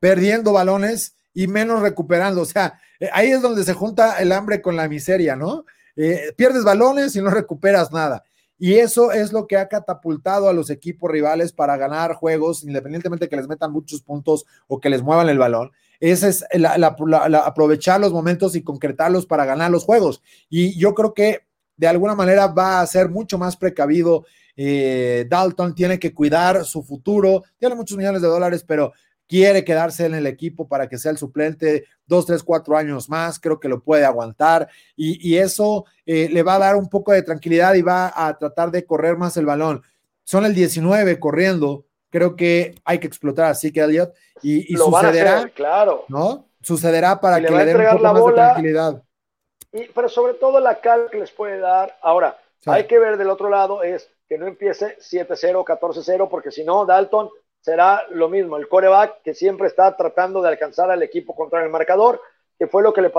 perdiendo 0.00 0.52
balones 0.52 1.14
y 1.34 1.46
menos 1.46 1.82
recuperando. 1.82 2.40
O 2.42 2.46
sea, 2.46 2.80
eh, 2.98 3.10
ahí 3.12 3.30
es 3.30 3.42
donde 3.42 3.64
se 3.64 3.74
junta 3.74 4.18
el 4.18 4.32
hambre 4.32 4.62
con 4.62 4.76
la 4.76 4.88
miseria, 4.88 5.36
¿no? 5.36 5.64
Eh, 5.94 6.32
pierdes 6.36 6.64
balones 6.64 7.14
y 7.16 7.20
no 7.20 7.30
recuperas 7.30 7.92
nada. 7.92 8.24
Y 8.58 8.74
eso 8.74 9.12
es 9.12 9.32
lo 9.32 9.46
que 9.46 9.56
ha 9.56 9.68
catapultado 9.68 10.48
a 10.48 10.52
los 10.52 10.70
equipos 10.70 11.10
rivales 11.10 11.52
para 11.52 11.76
ganar 11.76 12.14
juegos, 12.14 12.62
independientemente 12.62 13.26
de 13.26 13.28
que 13.28 13.36
les 13.36 13.48
metan 13.48 13.72
muchos 13.72 14.02
puntos 14.02 14.46
o 14.68 14.78
que 14.80 14.88
les 14.88 15.02
muevan 15.02 15.28
el 15.28 15.38
balón. 15.38 15.72
Ese 15.98 16.28
es 16.28 16.44
aprovechar 17.44 18.00
los 18.00 18.12
momentos 18.12 18.56
y 18.56 18.62
concretarlos 18.62 19.26
para 19.26 19.44
ganar 19.44 19.70
los 19.70 19.84
juegos. 19.84 20.22
Y 20.48 20.78
yo 20.78 20.94
creo 20.94 21.12
que 21.12 21.40
de 21.76 21.88
alguna 21.88 22.14
manera 22.14 22.46
va 22.46 22.80
a 22.80 22.86
ser 22.86 23.08
mucho 23.08 23.38
más 23.38 23.56
precavido. 23.56 24.24
Eh, 24.56 25.26
Dalton 25.28 25.74
tiene 25.74 25.98
que 25.98 26.12
cuidar 26.12 26.64
su 26.64 26.82
futuro, 26.82 27.42
tiene 27.58 27.74
muchos 27.74 27.96
millones 27.96 28.22
de 28.22 28.28
dólares, 28.28 28.64
pero 28.66 28.92
quiere 29.32 29.64
quedarse 29.64 30.04
en 30.04 30.14
el 30.14 30.26
equipo 30.26 30.68
para 30.68 30.88
que 30.90 30.98
sea 30.98 31.10
el 31.10 31.16
suplente 31.16 31.86
dos, 32.06 32.26
tres, 32.26 32.42
cuatro 32.42 32.76
años 32.76 33.08
más, 33.08 33.40
creo 33.40 33.58
que 33.58 33.68
lo 33.68 33.82
puede 33.82 34.04
aguantar 34.04 34.68
y, 34.94 35.36
eso 35.36 35.86
eh, 36.04 36.28
le 36.30 36.42
va 36.42 36.56
a 36.56 36.58
dar 36.58 36.76
un 36.76 36.90
poco 36.90 37.12
de 37.12 37.22
tranquilidad 37.22 37.72
y 37.72 37.80
va 37.80 38.12
a 38.14 38.36
tratar 38.36 38.70
de 38.70 38.84
correr 38.84 39.16
más 39.16 39.38
el 39.38 39.46
balón. 39.46 39.80
Son 40.22 40.44
el 40.44 40.54
19 40.54 41.18
corriendo, 41.18 41.86
creo 42.10 42.36
que 42.36 42.74
hay 42.84 42.98
que 42.98 43.06
explotar 43.06 43.46
así 43.46 43.72
que 43.72 43.80
Elliot 43.80 44.12
y, 44.42 44.76
sucederá, 44.76 45.48
claro. 45.54 46.04
¿no? 46.08 46.50
Sucederá 46.60 47.18
para 47.18 47.40
que 47.40 47.50
le, 47.50 47.64
den 47.64 47.80
un 47.80 47.86
poco 47.86 48.02
más 48.02 48.26
de 48.26 48.32
tranquilidad. 48.34 49.02
Y, 49.72 49.84
pero 49.86 50.08
sobre 50.08 50.34
todo 50.34 50.60
la 50.60 50.80
calma 50.80 51.10
que 51.10 51.18
les 51.18 51.30
puede 51.30 51.58
dar. 51.58 51.96
Ahora, 52.02 52.38
hay 52.66 52.84
que 52.84 52.98
ver 52.98 53.16
del 53.16 53.30
otro 53.30 53.48
lado 53.48 53.82
es 53.82 54.08
que 54.28 54.38
no 54.38 54.46
empiece 54.46 54.98
7-0, 54.98 55.64
14-0, 55.64 56.28
porque 56.28 56.50
si 56.50 56.64
no, 56.64 56.86
Dalton 56.86 57.30
será 57.60 58.04
lo 58.10 58.28
mismo, 58.28 58.56
el 58.56 58.68
coreback 58.68 59.22
que 59.22 59.34
siempre 59.34 59.68
está 59.68 59.96
tratando 59.96 60.42
de 60.42 60.48
alcanzar 60.48 60.90
al 60.90 61.02
equipo 61.02 61.34
contra 61.34 61.62
el 61.62 61.70
marcador, 61.70 62.20
que 62.58 62.66
fue 62.66 62.82
lo 62.82 62.92
que 62.92 63.02
le, 63.02 63.12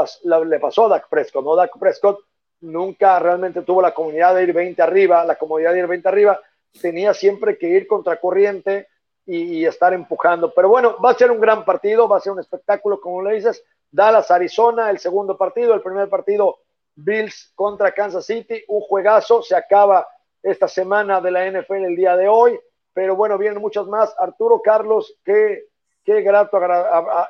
le 0.46 0.60
pasó 0.60 0.86
a 0.86 0.90
Dak 0.90 1.10
Prescott, 1.10 1.44
¿no? 1.44 1.56
Dak 1.56 1.78
Prescott 1.80 2.20
nunca 2.62 3.20
realmente 3.20 3.62
tuvo 3.62 3.82
la 3.82 3.94
comunidad 3.94 4.36
de 4.36 4.44
ir 4.44 4.54
20 4.54 4.82
arriba, 4.82 5.26
la 5.26 5.36
comodidad 5.36 5.74
de 5.74 5.80
ir 5.80 5.88
20 5.88 6.08
arriba, 6.08 6.40
tenía 6.82 7.14
siempre 7.14 7.58
que 7.58 7.70
ir 7.70 7.88
contra 7.88 8.20
corriente 8.20 8.88
y, 9.26 9.66
estar 9.66 9.94
empujando. 9.94 10.54
Pero 10.54 10.70
bueno, 10.70 10.98
va 11.04 11.12
a 11.12 11.16
ser 11.16 11.32
un 11.32 11.40
gran 11.40 11.64
partido, 11.64 12.08
va 12.08 12.18
a 12.18 12.22
ser 12.22 12.34
un 12.34 12.40
espectáculo, 12.40 13.00
como 13.00 13.22
le 13.22 13.36
dices. 13.36 13.64
Dallas, 13.94 14.32
Arizona, 14.32 14.90
el 14.90 14.98
segundo 14.98 15.38
partido, 15.38 15.76
el 15.76 15.82
primer 15.82 16.10
partido, 16.10 16.58
Bills 16.96 17.52
contra 17.54 17.92
Kansas 17.92 18.26
City, 18.26 18.64
un 18.68 18.82
juegazo, 18.82 19.44
se 19.44 19.56
acaba 19.56 20.08
esta 20.42 20.68
semana 20.68 21.22
de 21.22 21.30
la 21.30 21.46
NFL 21.46 21.86
el 21.86 21.96
día 21.96 22.18
de 22.18 22.28
hoy, 22.28 22.60
pero 22.92 23.16
bueno, 23.16 23.38
vienen 23.38 23.62
muchas 23.62 23.86
más. 23.86 24.14
Arturo 24.18 24.62
Carlos, 24.64 25.16
qué, 25.24 25.66
qué 26.04 26.22
grato 26.22 26.60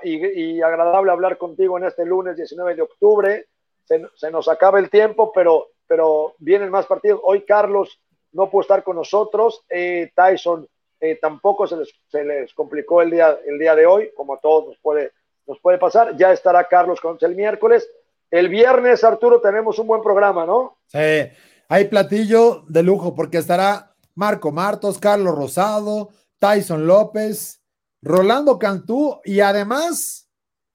y, 0.03 0.61
agradable 0.61 1.11
hablar 1.11 1.37
contigo 1.37 1.77
en 1.77 1.83
este 1.83 2.05
lunes 2.05 2.37
19 2.37 2.75
de 2.75 2.81
octubre. 2.81 3.45
Se, 3.83 4.31
nos 4.31 4.47
acaba 4.47 4.79
el 4.79 4.89
tiempo, 4.89 5.33
pero, 5.33 5.67
pero 5.85 6.33
vienen 6.37 6.71
más 6.71 6.85
partidos. 6.85 7.19
Hoy 7.23 7.41
Carlos 7.41 7.99
no 8.31 8.49
pudo 8.49 8.61
estar 8.61 8.83
con 8.83 8.95
nosotros. 8.95 9.65
Eh, 9.69 10.11
Tyson 10.15 10.65
eh, 11.01 11.19
tampoco 11.21 11.67
se 11.67 11.75
les, 11.75 11.93
se 12.07 12.23
les, 12.23 12.53
complicó 12.53 13.01
el 13.01 13.11
día, 13.11 13.37
el 13.45 13.59
día 13.59 13.75
de 13.75 13.85
hoy, 13.85 14.11
como 14.15 14.35
a 14.35 14.39
todos 14.39 14.67
nos 14.67 14.77
puede, 14.77 15.11
nos 15.47 15.59
puede 15.59 15.77
pasar. 15.77 16.15
Ya 16.17 16.31
estará 16.31 16.67
Carlos 16.67 16.99
con 17.01 17.17
el 17.19 17.35
miércoles. 17.35 17.89
El 18.31 18.49
viernes, 18.49 19.03
Arturo, 19.03 19.41
tenemos 19.41 19.77
un 19.79 19.87
buen 19.87 20.01
programa, 20.01 20.45
¿no? 20.45 20.77
Sí, 20.87 21.29
hay 21.69 21.85
platillo 21.85 22.63
de 22.67 22.83
lujo 22.83 23.13
porque 23.13 23.37
estará 23.37 23.95
Marco 24.15 24.51
Martos, 24.51 24.99
Carlos 24.99 25.35
Rosado, 25.35 26.09
Tyson 26.39 26.87
López, 26.87 27.61
Rolando 28.01 28.59
Cantú 28.59 29.21
y 29.23 29.39
además, 29.39 30.29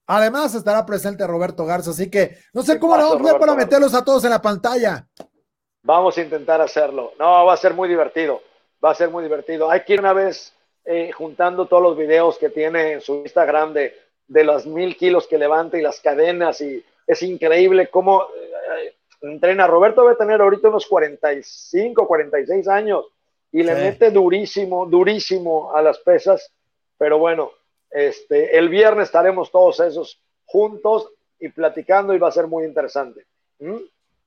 además 0.07 0.55
estará 0.55 0.85
presente 0.85 1.27
Roberto 1.27 1.65
Garza. 1.65 1.91
Así 1.91 2.09
que 2.09 2.37
no 2.53 2.63
sé 2.63 2.79
cómo 2.79 2.93
vamos 2.93 3.29
a 3.29 3.39
para 3.39 3.55
meterlos 3.55 3.93
a 3.93 4.03
todos 4.03 4.23
en 4.23 4.31
la 4.31 4.41
pantalla. 4.41 5.07
Vamos 5.83 6.17
a 6.17 6.21
intentar 6.21 6.61
hacerlo. 6.61 7.13
No, 7.19 7.45
va 7.45 7.53
a 7.53 7.57
ser 7.57 7.73
muy 7.73 7.87
divertido. 7.87 8.41
Va 8.83 8.91
a 8.91 8.95
ser 8.95 9.09
muy 9.09 9.23
divertido. 9.23 9.69
Hay 9.69 9.83
que 9.83 9.93
ir 9.93 9.99
una 9.99 10.13
vez 10.13 10.53
eh, 10.85 11.11
juntando 11.11 11.67
todos 11.67 11.83
los 11.83 11.97
videos 11.97 12.37
que 12.37 12.49
tiene 12.49 12.93
en 12.93 13.01
su 13.01 13.15
Instagram 13.15 13.73
de, 13.73 13.93
de 14.29 14.43
los 14.43 14.65
mil 14.65 14.95
kilos 14.95 15.27
que 15.27 15.37
levanta 15.37 15.77
y 15.77 15.81
las 15.81 15.99
cadenas. 15.99 16.61
Y 16.61 16.83
es 17.05 17.21
increíble 17.23 17.89
cómo 17.89 18.23
eh, 18.23 18.93
entrena. 19.21 19.67
Roberto 19.67 20.03
debe 20.03 20.15
tener 20.15 20.39
ahorita 20.39 20.69
unos 20.69 20.85
45, 20.85 22.07
46 22.07 22.67
años 22.69 23.05
y 23.51 23.63
le 23.63 23.75
mete 23.75 24.11
durísimo, 24.11 24.85
durísimo 24.85 25.75
a 25.75 25.81
las 25.81 25.97
pesas. 25.99 26.51
Pero 26.97 27.17
bueno, 27.17 27.51
este, 27.89 28.57
el 28.57 28.69
viernes 28.69 29.07
estaremos 29.07 29.51
todos 29.51 29.79
esos 29.81 30.21
juntos 30.45 31.09
y 31.39 31.49
platicando 31.49 32.13
y 32.13 32.19
va 32.19 32.29
a 32.29 32.31
ser 32.31 32.47
muy 32.47 32.65
interesante. 32.65 33.25
¿Mm? 33.59 33.77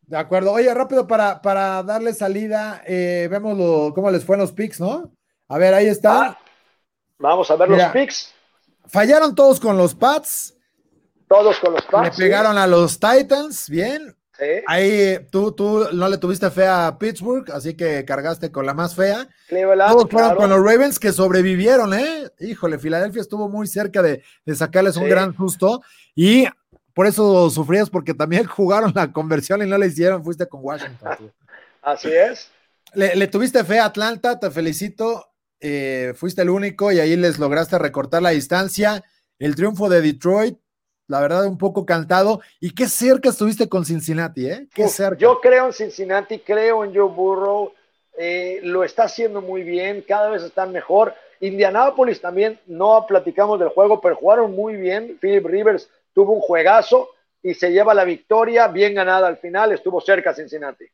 De 0.03 0.17
acuerdo. 0.17 0.53
Oye, 0.53 0.73
rápido 0.75 1.07
para, 1.07 1.41
para 1.41 1.83
darle 1.85 2.13
salida, 2.13 2.83
eh, 2.87 3.29
vemos 3.31 3.95
cómo 3.95 4.11
les 4.11 4.25
fue 4.25 4.37
en 4.37 4.43
los 4.43 4.53
picks, 4.53 4.81
¿no? 4.81 5.13
A 5.49 5.59
ver, 5.59 5.75
ahí 5.75 5.87
está. 5.87 6.27
Ah, 6.27 6.39
vamos 7.19 7.51
a 7.51 7.57
ver 7.57 7.69
los 7.69 7.83
picks. 7.93 8.35
Fallaron 8.87 9.35
todos 9.35 9.61
con 9.61 9.77
los 9.77 9.95
Pats. 9.95 10.55
Todos 11.29 11.59
con 11.59 11.75
los 11.75 11.85
Pats. 11.87 12.19
Le 12.19 12.25
pegaron 12.25 12.59
a 12.59 12.67
los 12.67 12.99
Titans, 12.99 13.69
bien. 13.69 14.17
Ahí 14.67 15.19
tú, 15.31 15.53
tú 15.53 15.87
no 15.93 16.09
le 16.09 16.19
tuviste 16.19 16.51
fe 16.51 16.67
a 16.67 16.97
Pittsburgh, 16.99 17.49
así 17.53 17.75
que 17.75 18.05
cargaste 18.05 18.51
con 18.51 18.67
la 18.67 18.75
más 18.75 18.95
fea. 18.95 19.29
Todos 19.49 20.11
fueron 20.11 20.37
con 20.37 20.51
los 20.51 20.59
Ravens 20.59 20.99
que 20.99 21.13
sobrevivieron, 21.13 21.95
¿eh? 21.95 22.31
Híjole, 22.41 22.79
Filadelfia 22.79 23.23
estuvo 23.23 23.49
muy 23.49 23.67
cerca 23.67 24.03
de, 24.03 24.23
sacarles 24.55 24.97
un 24.97 25.09
gran 25.09 25.37
susto 25.37 25.83
y 26.15 26.47
por 26.95 27.07
eso 27.07 27.49
sufrías, 27.51 27.89
porque 27.89 28.15
también 28.15 28.47
jugaron 28.47 28.93
la 28.95 29.13
conversión 29.13 29.63
y 29.63 29.67
no 29.67 29.79
la 29.79 29.87
hicieron, 29.87 30.25
fuiste 30.25 30.49
con 30.49 30.61
Washington. 30.63 31.33
así 31.83 32.11
es. 32.13 32.51
Le, 32.95 33.27
tuviste 33.27 33.65
fe 33.65 33.79
a 33.79 33.87
Atlanta, 33.87 34.39
te 34.39 34.51
felicito. 34.51 35.32
Eh, 35.65 36.13
fuiste 36.17 36.43
el 36.43 36.51
único 36.51 36.91
y 36.91 36.99
ahí 36.99 37.17
les 37.17 37.39
lograste 37.39 37.79
recortar 37.79 38.21
la 38.21 38.31
distancia. 38.31 39.05
El 39.39 39.55
triunfo 39.55 39.89
de 39.89 40.03
Detroit, 40.03 40.59
la 41.07 41.21
verdad, 41.21 41.47
un 41.47 41.57
poco 41.57 41.87
cantado. 41.87 42.41
Y 42.61 42.75
qué 42.75 42.89
cerca 42.89 43.29
estuviste 43.29 43.69
con 43.69 43.85
Cincinnati, 43.85 44.49
¿eh? 44.49 44.69
Qué 44.75 44.89
cerca. 44.89 45.19
Yo 45.19 45.41
creo 45.41 45.67
en 45.67 45.73
Cincinnati, 45.73 46.41
creo 46.41 46.85
en 46.85 46.93
Joe 46.93 47.09
Burrow. 47.09 47.73
Eh, 48.19 48.59
lo 48.65 48.83
está 48.83 49.05
haciendo 49.05 49.41
muy 49.41 49.63
bien, 49.63 50.05
cada 50.07 50.31
vez 50.31 50.43
están 50.43 50.73
mejor. 50.73 51.15
Indianapolis 51.41 52.21
también, 52.21 52.59
no 52.67 53.07
platicamos 53.07 53.61
del 53.61 53.69
juego, 53.69 54.01
pero 54.01 54.17
jugaron 54.17 54.53
muy 54.55 54.75
bien. 54.75 55.17
Philip 55.21 55.47
Rivers 55.47 55.89
tuvo 56.13 56.33
un 56.33 56.41
juegazo 56.41 57.09
y 57.41 57.55
se 57.55 57.71
lleva 57.71 57.95
la 57.95 58.05
victoria 58.05 58.67
bien 58.67 58.95
ganada 58.95 59.29
al 59.29 59.39
final, 59.39 59.73
estuvo 59.73 60.01
cerca 60.01 60.35
Cincinnati. 60.35 60.87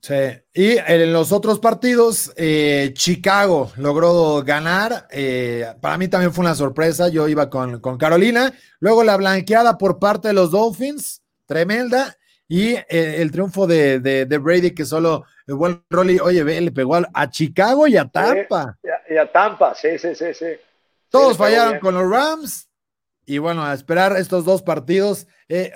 Sí, 0.00 0.14
y 0.54 0.76
en 0.78 1.12
los 1.12 1.32
otros 1.32 1.58
partidos, 1.58 2.32
eh, 2.36 2.92
Chicago 2.94 3.72
logró 3.76 4.42
ganar. 4.44 5.08
Eh, 5.10 5.66
para 5.80 5.98
mí 5.98 6.08
también 6.08 6.32
fue 6.32 6.44
una 6.44 6.54
sorpresa. 6.54 7.08
Yo 7.08 7.28
iba 7.28 7.50
con, 7.50 7.80
con, 7.80 7.98
Carolina. 7.98 8.52
Luego 8.80 9.02
la 9.02 9.16
blanqueada 9.16 9.76
por 9.76 9.98
parte 9.98 10.28
de 10.28 10.34
los 10.34 10.50
Dolphins, 10.50 11.22
tremenda. 11.46 12.16
Y 12.46 12.74
eh, 12.74 13.16
el 13.18 13.30
triunfo 13.30 13.66
de, 13.66 14.00
de, 14.00 14.38
Brady, 14.38 14.70
que 14.70 14.84
solo 14.84 15.24
el 15.46 15.54
buen 15.54 15.84
Rolly, 15.90 16.18
oye, 16.20 16.42
le 16.44 16.72
pegó 16.72 16.96
a, 16.96 17.30
Chicago 17.30 17.86
y 17.86 17.96
a 17.96 18.06
Tampa. 18.06 18.78
y, 19.08 19.16
a, 19.16 19.30
Tampa, 19.30 19.74
sí, 19.74 19.98
sí, 19.98 20.14
sí, 20.14 20.32
sí. 20.32 20.46
Todos 21.10 21.36
fallaron 21.36 21.78
con 21.80 21.94
los 21.94 22.08
Rams. 22.08 22.68
Y 23.26 23.36
bueno, 23.36 23.62
a 23.64 23.74
esperar 23.74 24.16
estos 24.16 24.46
dos 24.46 24.62
partidos. 24.62 25.26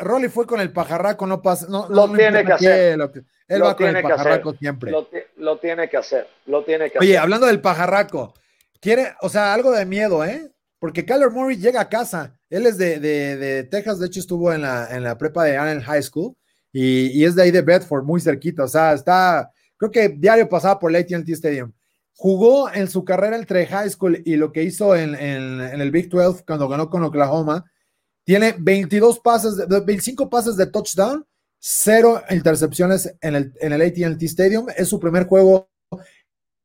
Rolly 0.00 0.28
fue 0.28 0.46
con 0.46 0.60
el 0.60 0.72
pajarraco, 0.72 1.26
no 1.26 1.42
pasa. 1.42 1.66
No, 1.68 1.86
lo 1.90 2.10
tiene 2.10 2.44
que 2.44 2.52
hacer. 2.52 2.98
Él 3.52 3.62
va 3.62 3.76
con 3.76 3.94
el 3.94 4.02
pajarraco 4.02 4.54
siempre. 4.54 4.92
Lo, 5.36 5.58
tiene 5.58 5.88
que 5.88 5.96
hacer, 5.96 6.28
lo 6.46 6.64
tiene 6.64 6.90
que 6.90 6.98
Oye, 6.98 7.18
hablando 7.18 7.46
del 7.46 7.60
pajarraco, 7.60 8.34
quiere, 8.80 9.14
o 9.20 9.28
sea, 9.28 9.52
algo 9.52 9.72
de 9.72 9.84
miedo, 9.84 10.24
¿eh? 10.24 10.50
Porque 10.78 11.04
Kyler 11.04 11.30
Murray 11.30 11.56
llega 11.56 11.80
a 11.80 11.88
casa. 11.88 12.38
Él 12.50 12.66
es 12.66 12.78
de, 12.78 12.98
de, 12.98 13.64
Texas, 13.64 13.98
de 13.98 14.06
hecho 14.06 14.20
estuvo 14.20 14.52
en 14.52 14.62
la, 14.62 14.88
en 14.90 15.04
la 15.04 15.16
prepa 15.16 15.44
de 15.44 15.56
Allen 15.56 15.80
High 15.80 16.02
School 16.02 16.34
y, 16.72 17.24
es 17.24 17.34
de 17.34 17.42
ahí 17.42 17.50
de 17.50 17.62
Bedford, 17.62 18.04
muy 18.04 18.20
cerquita. 18.20 18.64
O 18.64 18.68
sea, 18.68 18.94
está, 18.94 19.52
creo 19.76 19.90
que 19.90 20.08
diario 20.08 20.48
pasaba 20.48 20.78
por 20.78 20.90
el 20.90 20.96
ATT 20.96 21.28
Stadium. 21.28 21.72
Jugó 22.14 22.72
en 22.72 22.88
su 22.88 23.04
carrera 23.04 23.36
entre 23.36 23.66
high 23.66 23.90
school 23.90 24.22
y 24.24 24.36
lo 24.36 24.52
que 24.52 24.62
hizo 24.62 24.94
en, 24.96 25.14
el 25.14 25.90
Big 25.90 26.08
12 26.08 26.44
cuando 26.46 26.68
ganó 26.68 26.88
con 26.88 27.02
Oklahoma. 27.04 27.64
Tiene 28.24 28.54
22 28.58 29.20
pases, 29.20 29.66
25 29.68 30.30
pases 30.30 30.56
de 30.56 30.66
touchdown 30.66 31.24
cero 31.64 32.20
intercepciones 32.28 33.14
en 33.20 33.36
el, 33.36 33.52
en 33.60 33.72
el 33.72 33.82
ATT 33.82 34.22
Stadium. 34.24 34.66
Es 34.76 34.88
su 34.88 34.98
primer 34.98 35.26
juego 35.26 35.70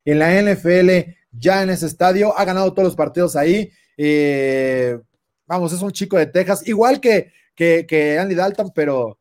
en 0.03 0.17
la 0.17 0.41
NFL 0.41 1.11
ya 1.31 1.61
en 1.61 1.69
ese 1.69 1.85
estadio. 1.85 2.37
Ha 2.37 2.43
ganado 2.45 2.73
todos 2.73 2.87
los 2.87 2.95
partidos 2.95 3.35
ahí. 3.35 3.71
Eh, 3.95 4.99
vamos, 5.45 5.71
es 5.71 5.83
un 5.83 5.91
chico 5.91 6.17
de 6.17 6.25
Texas, 6.25 6.67
igual 6.67 6.99
que, 6.99 7.31
que, 7.55 8.17
Andy 8.19 8.33
Dalton, 8.33 8.71
pero 8.73 9.19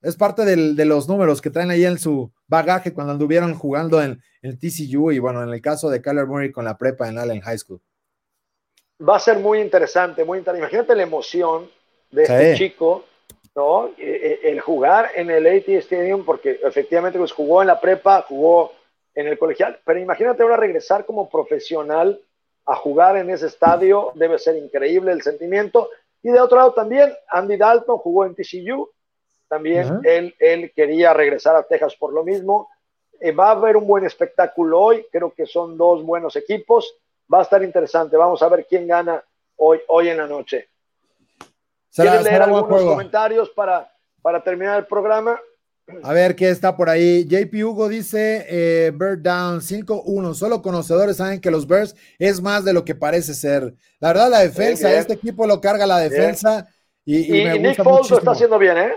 es 0.00 0.14
parte 0.14 0.44
de 0.44 0.84
los 0.84 1.08
números 1.08 1.42
que 1.42 1.50
traen 1.50 1.70
ahí 1.70 1.84
en 1.84 1.98
su 1.98 2.32
bagaje 2.46 2.94
cuando 2.94 3.12
anduvieron 3.12 3.54
jugando 3.54 4.00
en 4.00 4.22
el 4.42 4.58
TCU 4.60 5.10
y 5.10 5.18
bueno, 5.18 5.42
en 5.42 5.48
el 5.48 5.60
caso 5.60 5.90
de 5.90 6.00
Kyler 6.00 6.26
Murray 6.26 6.52
con 6.52 6.64
la 6.64 6.78
prepa 6.78 7.08
en 7.08 7.18
Allen 7.18 7.40
High 7.40 7.58
School. 7.58 7.80
Va 9.06 9.16
a 9.16 9.20
ser 9.20 9.40
muy 9.40 9.60
interesante, 9.60 10.24
muy 10.24 10.38
interesante. 10.38 10.66
Imagínate 10.66 10.94
la 10.94 11.02
emoción 11.02 11.68
de 12.12 12.22
este 12.22 12.54
chico 12.56 13.04
¿no? 13.58 13.88
Eh, 13.88 13.94
eh, 13.98 14.40
el 14.44 14.60
jugar 14.60 15.10
en 15.16 15.30
el 15.30 15.44
AT 15.44 15.68
Stadium, 15.68 16.24
porque 16.24 16.60
efectivamente 16.62 17.18
pues 17.18 17.32
jugó 17.32 17.60
en 17.60 17.66
la 17.66 17.80
prepa, 17.80 18.22
jugó 18.22 18.70
en 19.16 19.26
el 19.26 19.36
colegial, 19.36 19.80
pero 19.84 19.98
imagínate 19.98 20.44
ahora 20.44 20.56
regresar 20.56 21.04
como 21.04 21.28
profesional 21.28 22.20
a 22.66 22.76
jugar 22.76 23.16
en 23.16 23.30
ese 23.30 23.46
estadio, 23.46 24.12
debe 24.14 24.38
ser 24.38 24.54
increíble 24.56 25.10
el 25.10 25.22
sentimiento. 25.22 25.90
Y 26.22 26.30
de 26.30 26.40
otro 26.40 26.58
lado 26.58 26.72
también, 26.72 27.12
Andy 27.28 27.56
Dalton 27.56 27.98
jugó 27.98 28.24
en 28.26 28.36
TCU, 28.36 28.88
también 29.48 30.02
él, 30.04 30.36
él 30.38 30.70
quería 30.72 31.12
regresar 31.12 31.56
a 31.56 31.64
Texas 31.64 31.96
por 31.96 32.12
lo 32.12 32.22
mismo. 32.22 32.68
Eh, 33.18 33.32
va 33.32 33.48
a 33.48 33.52
haber 33.52 33.76
un 33.76 33.88
buen 33.88 34.04
espectáculo 34.04 34.80
hoy, 34.80 35.04
creo 35.10 35.32
que 35.34 35.46
son 35.46 35.76
dos 35.76 36.04
buenos 36.04 36.36
equipos, 36.36 36.94
va 37.32 37.40
a 37.40 37.42
estar 37.42 37.60
interesante, 37.64 38.16
vamos 38.16 38.40
a 38.40 38.48
ver 38.48 38.66
quién 38.68 38.86
gana 38.86 39.20
hoy, 39.56 39.80
hoy 39.88 40.10
en 40.10 40.18
la 40.18 40.28
noche. 40.28 40.68
¿Quieres 41.94 42.22
leer 42.22 42.42
algunos 42.42 42.66
comentarios 42.66 43.50
para, 43.50 43.90
para 44.22 44.42
terminar 44.42 44.78
el 44.78 44.86
programa? 44.86 45.38
A 46.02 46.12
ver 46.12 46.36
qué 46.36 46.50
está 46.50 46.76
por 46.76 46.90
ahí. 46.90 47.24
JP 47.24 47.64
Hugo 47.64 47.88
dice: 47.88 48.46
eh, 48.48 48.92
Bird 48.94 49.20
Down 49.20 49.60
5-1. 49.60 50.34
Solo 50.34 50.60
conocedores 50.60 51.16
saben 51.16 51.40
que 51.40 51.50
los 51.50 51.66
Bears 51.66 51.96
es 52.18 52.42
más 52.42 52.64
de 52.64 52.74
lo 52.74 52.84
que 52.84 52.94
parece 52.94 53.32
ser. 53.32 53.74
La 53.98 54.08
verdad, 54.08 54.30
la 54.30 54.40
defensa, 54.40 54.92
este 54.92 55.14
equipo 55.14 55.46
lo 55.46 55.60
carga 55.60 55.86
la 55.86 55.98
defensa. 55.98 56.68
Y, 57.04 57.40
y, 57.40 57.58
Nick 57.58 57.82
Foles 57.82 58.10
lo 58.10 58.18
está 58.18 58.32
haciendo 58.32 58.58
bien, 58.58 58.76
¿eh? 58.76 58.92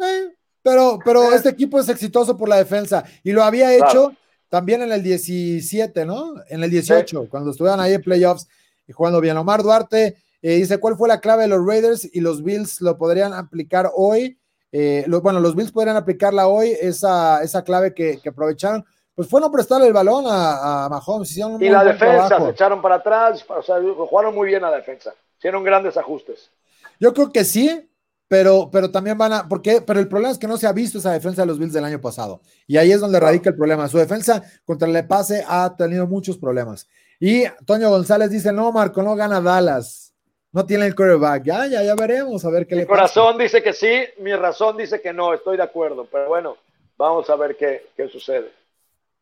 eh 0.00 0.34
pero 0.62 0.98
pero 1.04 1.32
eh. 1.32 1.36
este 1.36 1.50
equipo 1.50 1.78
es 1.78 1.88
exitoso 1.88 2.36
por 2.36 2.48
la 2.48 2.56
defensa. 2.56 3.04
Y 3.22 3.30
lo 3.30 3.44
había 3.44 3.72
hecho 3.72 4.12
también 4.48 4.82
en 4.82 4.90
el 4.90 5.02
17, 5.02 6.04
¿no? 6.04 6.34
En 6.48 6.64
el 6.64 6.70
18, 6.70 7.28
cuando 7.30 7.52
estuvieron 7.52 7.78
ahí 7.78 7.94
en 7.94 8.02
playoffs 8.02 8.48
y 8.88 8.92
jugando 8.92 9.20
bien. 9.20 9.36
Omar 9.36 9.62
Duarte 9.62 10.16
eh, 10.42 10.56
dice, 10.56 10.78
¿cuál 10.78 10.96
fue 10.96 11.08
la 11.08 11.20
clave 11.20 11.42
de 11.42 11.48
los 11.48 11.66
Raiders 11.66 12.08
y 12.12 12.20
los 12.20 12.42
Bills 12.42 12.80
lo 12.80 12.96
podrían 12.96 13.34
aplicar 13.34 13.90
hoy? 13.94 14.38
Eh, 14.72 15.04
bueno, 15.22 15.40
los 15.40 15.54
Bills 15.54 15.72
podrían 15.72 15.96
aplicarla 15.96 16.46
hoy, 16.46 16.76
esa, 16.80 17.42
esa 17.42 17.62
clave 17.62 17.92
que, 17.92 18.20
aprovecharon. 18.26 18.84
Pues 19.14 19.28
fue 19.28 19.40
no 19.40 19.50
prestarle 19.50 19.88
el 19.88 19.92
balón 19.92 20.24
a, 20.26 20.88
Mahomes. 20.88 21.36
y 21.36 21.68
la 21.68 21.84
defensa, 21.84 22.40
se 22.40 22.50
echaron 22.50 22.80
para 22.80 22.96
atrás, 22.96 23.44
o 23.48 23.62
sea, 23.62 23.76
jugaron 24.08 24.34
muy 24.34 24.48
bien 24.48 24.62
la 24.62 24.70
defensa. 24.70 25.12
Hicieron 25.36 25.62
grandes 25.62 25.96
ajustes. 25.96 26.50
Yo 26.98 27.12
creo 27.12 27.30
que 27.30 27.44
sí, 27.44 27.90
pero, 28.28 28.70
pero 28.70 28.90
también 28.90 29.18
van 29.18 29.32
a, 29.32 29.48
porque, 29.48 29.82
pero 29.82 30.00
el 30.00 30.08
problema 30.08 30.32
es 30.32 30.38
que 30.38 30.46
no 30.46 30.56
se 30.56 30.66
ha 30.66 30.72
visto 30.72 30.98
esa 30.98 31.12
defensa 31.12 31.42
de 31.42 31.46
los 31.46 31.58
Bills 31.58 31.74
del 31.74 31.84
año 31.84 32.00
pasado. 32.00 32.40
Y 32.66 32.78
ahí 32.78 32.92
es 32.92 33.00
donde 33.00 33.20
radica 33.20 33.50
el 33.50 33.56
problema. 33.56 33.88
Su 33.88 33.98
defensa 33.98 34.42
contra 34.64 34.88
el 34.88 35.06
pase 35.06 35.44
ha 35.46 35.74
tenido 35.76 36.06
muchos 36.06 36.38
problemas. 36.38 36.88
Y 37.18 37.44
Toño 37.66 37.90
González 37.90 38.30
dice, 38.30 38.52
no, 38.52 38.72
Marco, 38.72 39.02
no 39.02 39.16
gana 39.16 39.42
Dallas 39.42 40.09
no 40.52 40.66
tiene 40.66 40.86
el 40.86 40.94
quarterback. 40.94 41.44
Ya, 41.44 41.66
ya, 41.66 41.82
ya 41.82 41.94
veremos 41.94 42.44
a 42.44 42.50
ver 42.50 42.66
qué 42.66 42.74
mi 42.74 42.80
le 42.82 42.86
pasa. 42.86 42.94
Mi 42.94 42.98
corazón 42.98 43.38
dice 43.38 43.62
que 43.62 43.72
sí, 43.72 44.04
mi 44.18 44.34
razón 44.34 44.76
dice 44.76 45.00
que 45.00 45.12
no, 45.12 45.32
estoy 45.34 45.56
de 45.56 45.62
acuerdo, 45.62 46.06
pero 46.10 46.28
bueno, 46.28 46.56
vamos 46.96 47.28
a 47.30 47.36
ver 47.36 47.56
qué, 47.56 47.86
qué 47.96 48.08
sucede. 48.08 48.50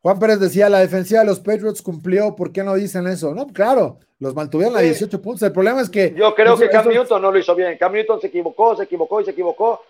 Juan 0.01 0.17
Pérez 0.17 0.39
decía, 0.39 0.69
la 0.69 0.79
defensiva 0.79 1.19
de 1.21 1.27
los 1.27 1.39
Patriots 1.39 1.81
cumplió, 1.81 2.35
¿por 2.35 2.53
qué 2.53 2.63
no 2.63 2.75
dicen 2.75 3.05
eso? 3.07 3.35
No, 3.35 3.47
claro, 3.47 3.97
los 4.19 4.33
mantuvieron 4.33 4.77
a 4.77 4.79
18 4.79 5.21
puntos. 5.21 5.43
El 5.43 5.51
problema 5.51 5.81
es 5.81 5.89
que... 5.89 6.13
Yo 6.15 6.33
creo 6.33 6.57
que 6.57 6.69
Cam 6.69 6.87
Newton 6.87 7.21
no 7.21 7.31
lo 7.31 7.37
hizo 7.37 7.53
bien. 7.53 7.77
Cam 7.77 7.91
Newton 7.91 8.21
se 8.21 8.27
equivocó, 8.27 8.77
se 8.77 8.83
equivocó 8.83 9.19
y 9.19 9.25
se 9.25 9.31
equivocó 9.31 9.83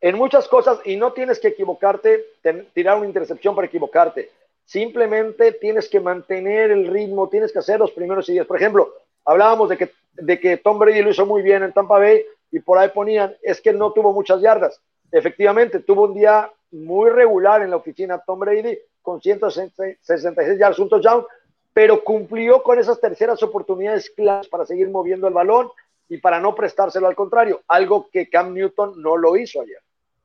en 0.00 0.16
muchas 0.16 0.46
cosas 0.46 0.78
y 0.84 0.96
no 0.96 1.12
tienes 1.12 1.40
que 1.40 1.48
equivocarte, 1.48 2.26
tirar 2.74 2.98
una 2.98 3.06
intercepción 3.06 3.56
para 3.56 3.66
equivocarte. 3.66 4.30
Simplemente 4.64 5.52
tienes 5.52 5.88
que 5.88 5.98
mantener 5.98 6.70
el 6.70 6.86
ritmo, 6.86 7.28
tienes 7.28 7.52
que 7.52 7.58
hacer 7.58 7.80
los 7.80 7.90
primeros 7.90 8.28
y 8.28 8.32
diez. 8.32 8.46
Por 8.46 8.56
ejemplo, 8.56 8.94
hablábamos 9.26 9.68
de 9.68 9.76
que 9.76 9.90
de 10.18 10.40
que 10.40 10.56
Tom 10.56 10.78
Brady 10.78 11.02
lo 11.02 11.10
hizo 11.10 11.26
muy 11.26 11.42
bien 11.42 11.62
en 11.62 11.72
Tampa 11.72 11.98
Bay 11.98 12.22
y 12.50 12.60
por 12.60 12.78
ahí 12.78 12.88
ponían, 12.88 13.36
es 13.42 13.60
que 13.60 13.72
no 13.72 13.92
tuvo 13.92 14.12
muchas 14.12 14.40
yardas. 14.40 14.80
Efectivamente, 15.12 15.80
tuvo 15.80 16.04
un 16.04 16.14
día 16.14 16.50
muy 16.70 17.10
regular 17.10 17.62
en 17.62 17.70
la 17.70 17.76
oficina 17.76 18.22
Tom 18.26 18.40
Brady 18.40 18.78
con 19.02 19.20
166 19.20 20.58
yardas, 20.58 20.78
un 20.78 20.88
touchdown, 20.88 21.24
pero 21.72 22.02
cumplió 22.02 22.62
con 22.62 22.78
esas 22.78 23.00
terceras 23.00 23.42
oportunidades 23.42 24.10
claras 24.10 24.48
para 24.48 24.66
seguir 24.66 24.88
moviendo 24.88 25.28
el 25.28 25.34
balón 25.34 25.68
y 26.08 26.18
para 26.18 26.40
no 26.40 26.54
prestárselo 26.54 27.06
al 27.06 27.16
contrario, 27.16 27.62
algo 27.68 28.08
que 28.12 28.28
Cam 28.28 28.54
Newton 28.54 29.00
no 29.02 29.16
lo 29.16 29.36
hizo 29.36 29.60
ayer. 29.60 29.78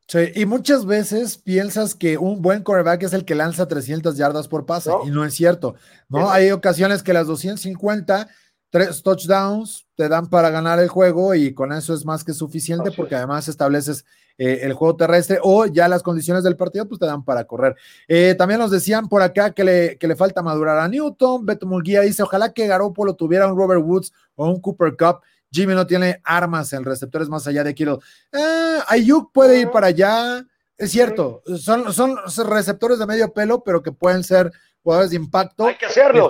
Sí, 0.08 0.32
y 0.36 0.46
muchas 0.46 0.86
veces 0.86 1.38
piensas 1.38 1.96
que 1.96 2.18
un 2.18 2.42
buen 2.42 2.64
quarterback 2.64 3.04
es 3.04 3.14
el 3.14 3.24
que 3.24 3.34
lanza 3.34 3.68
300 3.68 4.18
yardas 4.18 4.48
por 4.48 4.66
pase, 4.66 4.92
y 5.06 5.10
no 5.10 5.24
es 5.24 5.34
cierto, 5.34 5.76
¿no? 6.10 6.30
Hay 6.30 6.52
ocasiones 6.52 7.02
que 7.02 7.14
las 7.14 7.28
250 7.28 8.28
tres 8.72 9.04
touchdowns 9.04 9.86
te 9.96 10.10
dan 10.10 10.28
para 10.28 10.50
ganar 10.50 10.80
el 10.80 10.88
juego 10.88 11.36
y 11.36 11.54
con 11.54 11.72
eso 11.74 11.94
es 11.94 12.06
más 12.06 12.24
que 12.24 12.34
suficiente 12.34 12.92
porque 12.92 13.16
además 13.16 13.48
estableces 13.48 14.06
eh, 14.38 14.62
el 14.64 14.74
juego 14.74 14.96
terrestre 14.96 15.40
o 15.44 15.66
ya 15.66 15.88
las 15.90 16.02
condiciones 16.02 16.44
del 16.44 16.56
partido 16.56 16.88
pues 16.88 17.00
te 17.00 17.06
dan 17.06 17.24
para 17.24 17.44
correr. 17.44 17.76
Eh, 18.08 18.34
también 18.38 18.60
nos 18.60 18.72
decían 18.72 19.10
por 19.10 19.22
acá 19.22 19.52
que 19.52 19.64
le, 19.64 19.98
que 19.98 20.08
le 20.08 20.16
falta 20.16 20.42
madurar 20.42 20.80
a 20.80 20.88
Newton. 20.88 21.46
Beto 21.46 21.68
Murguía 21.68 22.02
dice, 22.02 22.24
ojalá 22.24 22.54
que 22.54 22.66
Garoppolo 22.66 23.14
tuviera 23.14 23.46
un 23.46 23.58
Robert 23.58 23.84
Woods 23.84 24.14
o 24.36 24.48
un 24.48 24.60
Cooper 24.62 24.96
Cup. 24.98 25.20
Jimmy 25.52 25.76
no 25.76 25.86
tiene 25.86 26.22
armas 26.24 26.72
en 26.72 26.86
receptores 26.86 27.28
más 27.28 27.46
allá 27.46 27.64
de 27.66 27.76
Kittle. 27.76 28.00
Eh, 28.32 28.80
Ayuk 28.88 29.34
puede 29.34 29.60
ir 29.60 29.70
para 29.70 29.88
allá. 29.88 30.46
Es 30.78 30.92
cierto, 30.92 31.44
son, 31.60 31.94
son 31.94 32.18
receptores 32.50 32.98
de 32.98 33.06
medio 33.06 33.34
pelo, 33.34 33.64
pero 33.64 33.84
que 33.84 33.92
pueden 33.92 34.24
ser 34.24 34.52
jugadores 34.84 35.12
de 35.12 35.16
impacto. 35.18 35.66
Hay 35.66 35.76
que 35.76 35.86
hacerlo. 35.86 36.30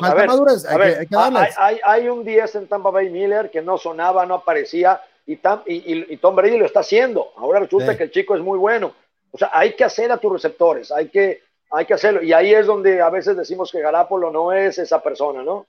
hay, 1.83 2.09
un 2.09 2.23
10 2.23 2.55
en 2.55 2.67
Tampa 2.67 2.91
Bay 2.91 3.09
Miller 3.09 3.49
que 3.49 3.61
no 3.61 3.77
sonaba, 3.77 4.25
no 4.25 4.35
aparecía, 4.35 5.01
y, 5.25 5.39
y, 5.65 6.17
Tom 6.17 6.35
Brady 6.35 6.57
lo 6.57 6.65
está 6.65 6.81
haciendo. 6.81 7.31
Ahora 7.37 7.59
resulta 7.59 7.95
que 7.95 8.03
el 8.03 8.11
chico 8.11 8.35
es 8.35 8.41
muy 8.41 8.57
bueno. 8.57 8.93
O 9.31 9.37
sea, 9.37 9.49
hay 9.53 9.75
que 9.75 9.83
hacer 9.83 10.11
a 10.11 10.17
tus 10.17 10.33
receptores, 10.33 10.91
hay 10.91 11.07
que, 11.07 11.41
hay 11.71 11.85
que 11.85 11.93
hacerlo. 11.93 12.21
Y 12.21 12.33
ahí 12.33 12.53
es 12.53 12.65
donde 12.65 13.01
a 13.01 13.09
veces 13.09 13.37
decimos 13.37 13.71
que 13.71 13.79
Garapolo 13.79 14.29
no 14.29 14.51
es 14.51 14.77
esa 14.77 15.01
persona, 15.01 15.41
¿no? 15.41 15.67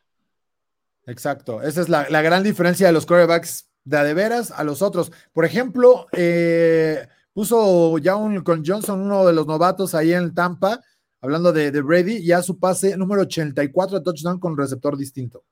Exacto. 1.07 1.63
Esa 1.63 1.81
es 1.81 1.89
la, 1.89 2.05
gran 2.23 2.43
diferencia 2.43 2.87
de 2.87 2.93
los 2.93 3.07
quarterbacks 3.07 3.69
de 3.85 4.03
de 4.03 4.15
veras 4.15 4.51
a 4.51 4.65
los 4.65 4.83
otros. 4.83 5.13
Por 5.33 5.45
ejemplo, 5.45 6.07
eh, 6.13 7.07
puso 7.33 7.99
ya 7.99 8.17
un, 8.17 8.43
con 8.43 8.65
Johnson, 8.65 9.01
uno 9.01 9.27
de 9.27 9.33
los 9.33 9.47
novatos 9.47 9.95
ahí 9.95 10.13
en 10.13 10.35
Tampa, 10.35 10.81
hablando 11.23 11.53
de, 11.53 11.70
Brady, 11.81 12.23
ya 12.23 12.43
su 12.43 12.59
pase 12.59 12.97
número 12.97 13.23
84 13.23 13.99
de 13.99 14.05
touchdown 14.05 14.39
con 14.39 14.57
receptor 14.57 14.97
distinto. 14.97 15.44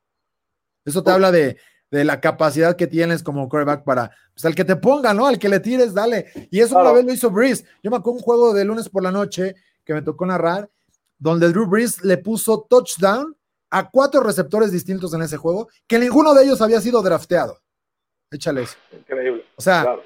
Eso 0.85 1.03
te 1.03 1.11
habla 1.11 1.31
de, 1.31 1.57
la 1.91 2.21
capacidad 2.21 2.77
que 2.77 2.87
tienes 2.87 3.23
como 3.23 3.49
quarterback 3.49 3.85
para, 3.85 4.11
pues 4.35 4.45
al 4.45 4.55
que 4.55 4.65
te 4.65 4.77
ponga, 4.77 5.15
¿no? 5.15 5.27
Al 5.27 5.39
que 5.39 5.49
le 5.49 5.61
tires, 5.61 5.95
dale. 5.95 6.49
Y 6.51 6.61
eso 6.61 6.79
una 6.79 6.93
vez 6.93 7.05
lo 7.05 7.13
hizo 7.13 7.31
Breeze. 7.31 7.65
Yo 7.83 7.91
me 7.91 7.97
acuerdo 7.97 8.19
un 8.19 8.23
juego 8.23 8.53
de 8.53 8.65
lunes 8.65 8.89
por 8.89 9.03
la 9.03 9.11
noche 9.11 9.55
que 9.85 9.95
me 9.95 10.03
tocó 10.03 10.27
narrar, 10.27 10.69
donde 11.19 11.49
Drew 11.49 11.67
Brees 11.67 12.03
le 12.05 12.19
puso 12.19 12.67
touchdown 12.69 13.37
a 13.71 13.91
cuatro 13.91 14.23
receptores 14.23 14.73
distintos 14.73 15.15
en 15.15 15.23
ese 15.23 15.37
juego, 15.37 15.69
que 15.87 15.99
ninguno 15.99 16.35
de 16.35 16.45
ellos 16.45 16.61
había 16.61 16.81
sido 16.81 17.03
drafteado. 17.03 17.59
Échale 18.31 18.63
eso. 18.63 18.77
Increíble. 18.93 19.45
O 19.57 19.63
sea, 19.63 19.97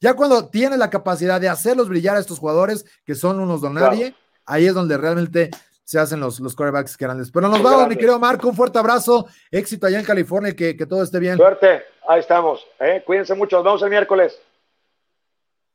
ya 0.00 0.14
cuando 0.14 0.48
tiene 0.48 0.76
la 0.76 0.90
capacidad 0.90 1.40
de 1.40 1.48
hacerlos 1.48 1.88
brillar 1.88 2.16
a 2.16 2.20
estos 2.20 2.38
jugadores, 2.38 2.84
que 3.04 3.14
son 3.14 3.40
unos 3.40 3.60
don 3.60 3.74
nadie, 3.74 4.14
ahí 4.46 4.66
es 4.66 4.74
donde 4.74 4.96
realmente 4.96 5.50
se 5.84 5.98
hacen 5.98 6.20
los, 6.20 6.40
los 6.40 6.56
quarterbacks 6.56 6.96
grandes. 6.96 7.30
Pero 7.30 7.48
nos 7.48 7.62
vamos, 7.62 7.88
mi 7.88 7.94
querido 7.94 8.18
Marco, 8.18 8.48
un 8.48 8.56
fuerte 8.56 8.78
abrazo, 8.78 9.26
éxito 9.50 9.86
allá 9.86 9.98
en 9.98 10.04
California 10.04 10.50
y 10.50 10.54
que, 10.54 10.86
todo 10.86 11.02
esté 11.02 11.18
bien. 11.18 11.36
Suerte, 11.36 11.82
ahí 12.08 12.20
estamos. 12.20 12.66
¿eh? 12.80 13.02
Cuídense 13.06 13.34
mucho, 13.34 13.56
nos 13.56 13.64
vemos 13.64 13.82
el 13.82 13.90
miércoles. 13.90 14.40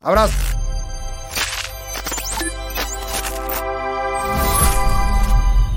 Abrazo. 0.01 0.58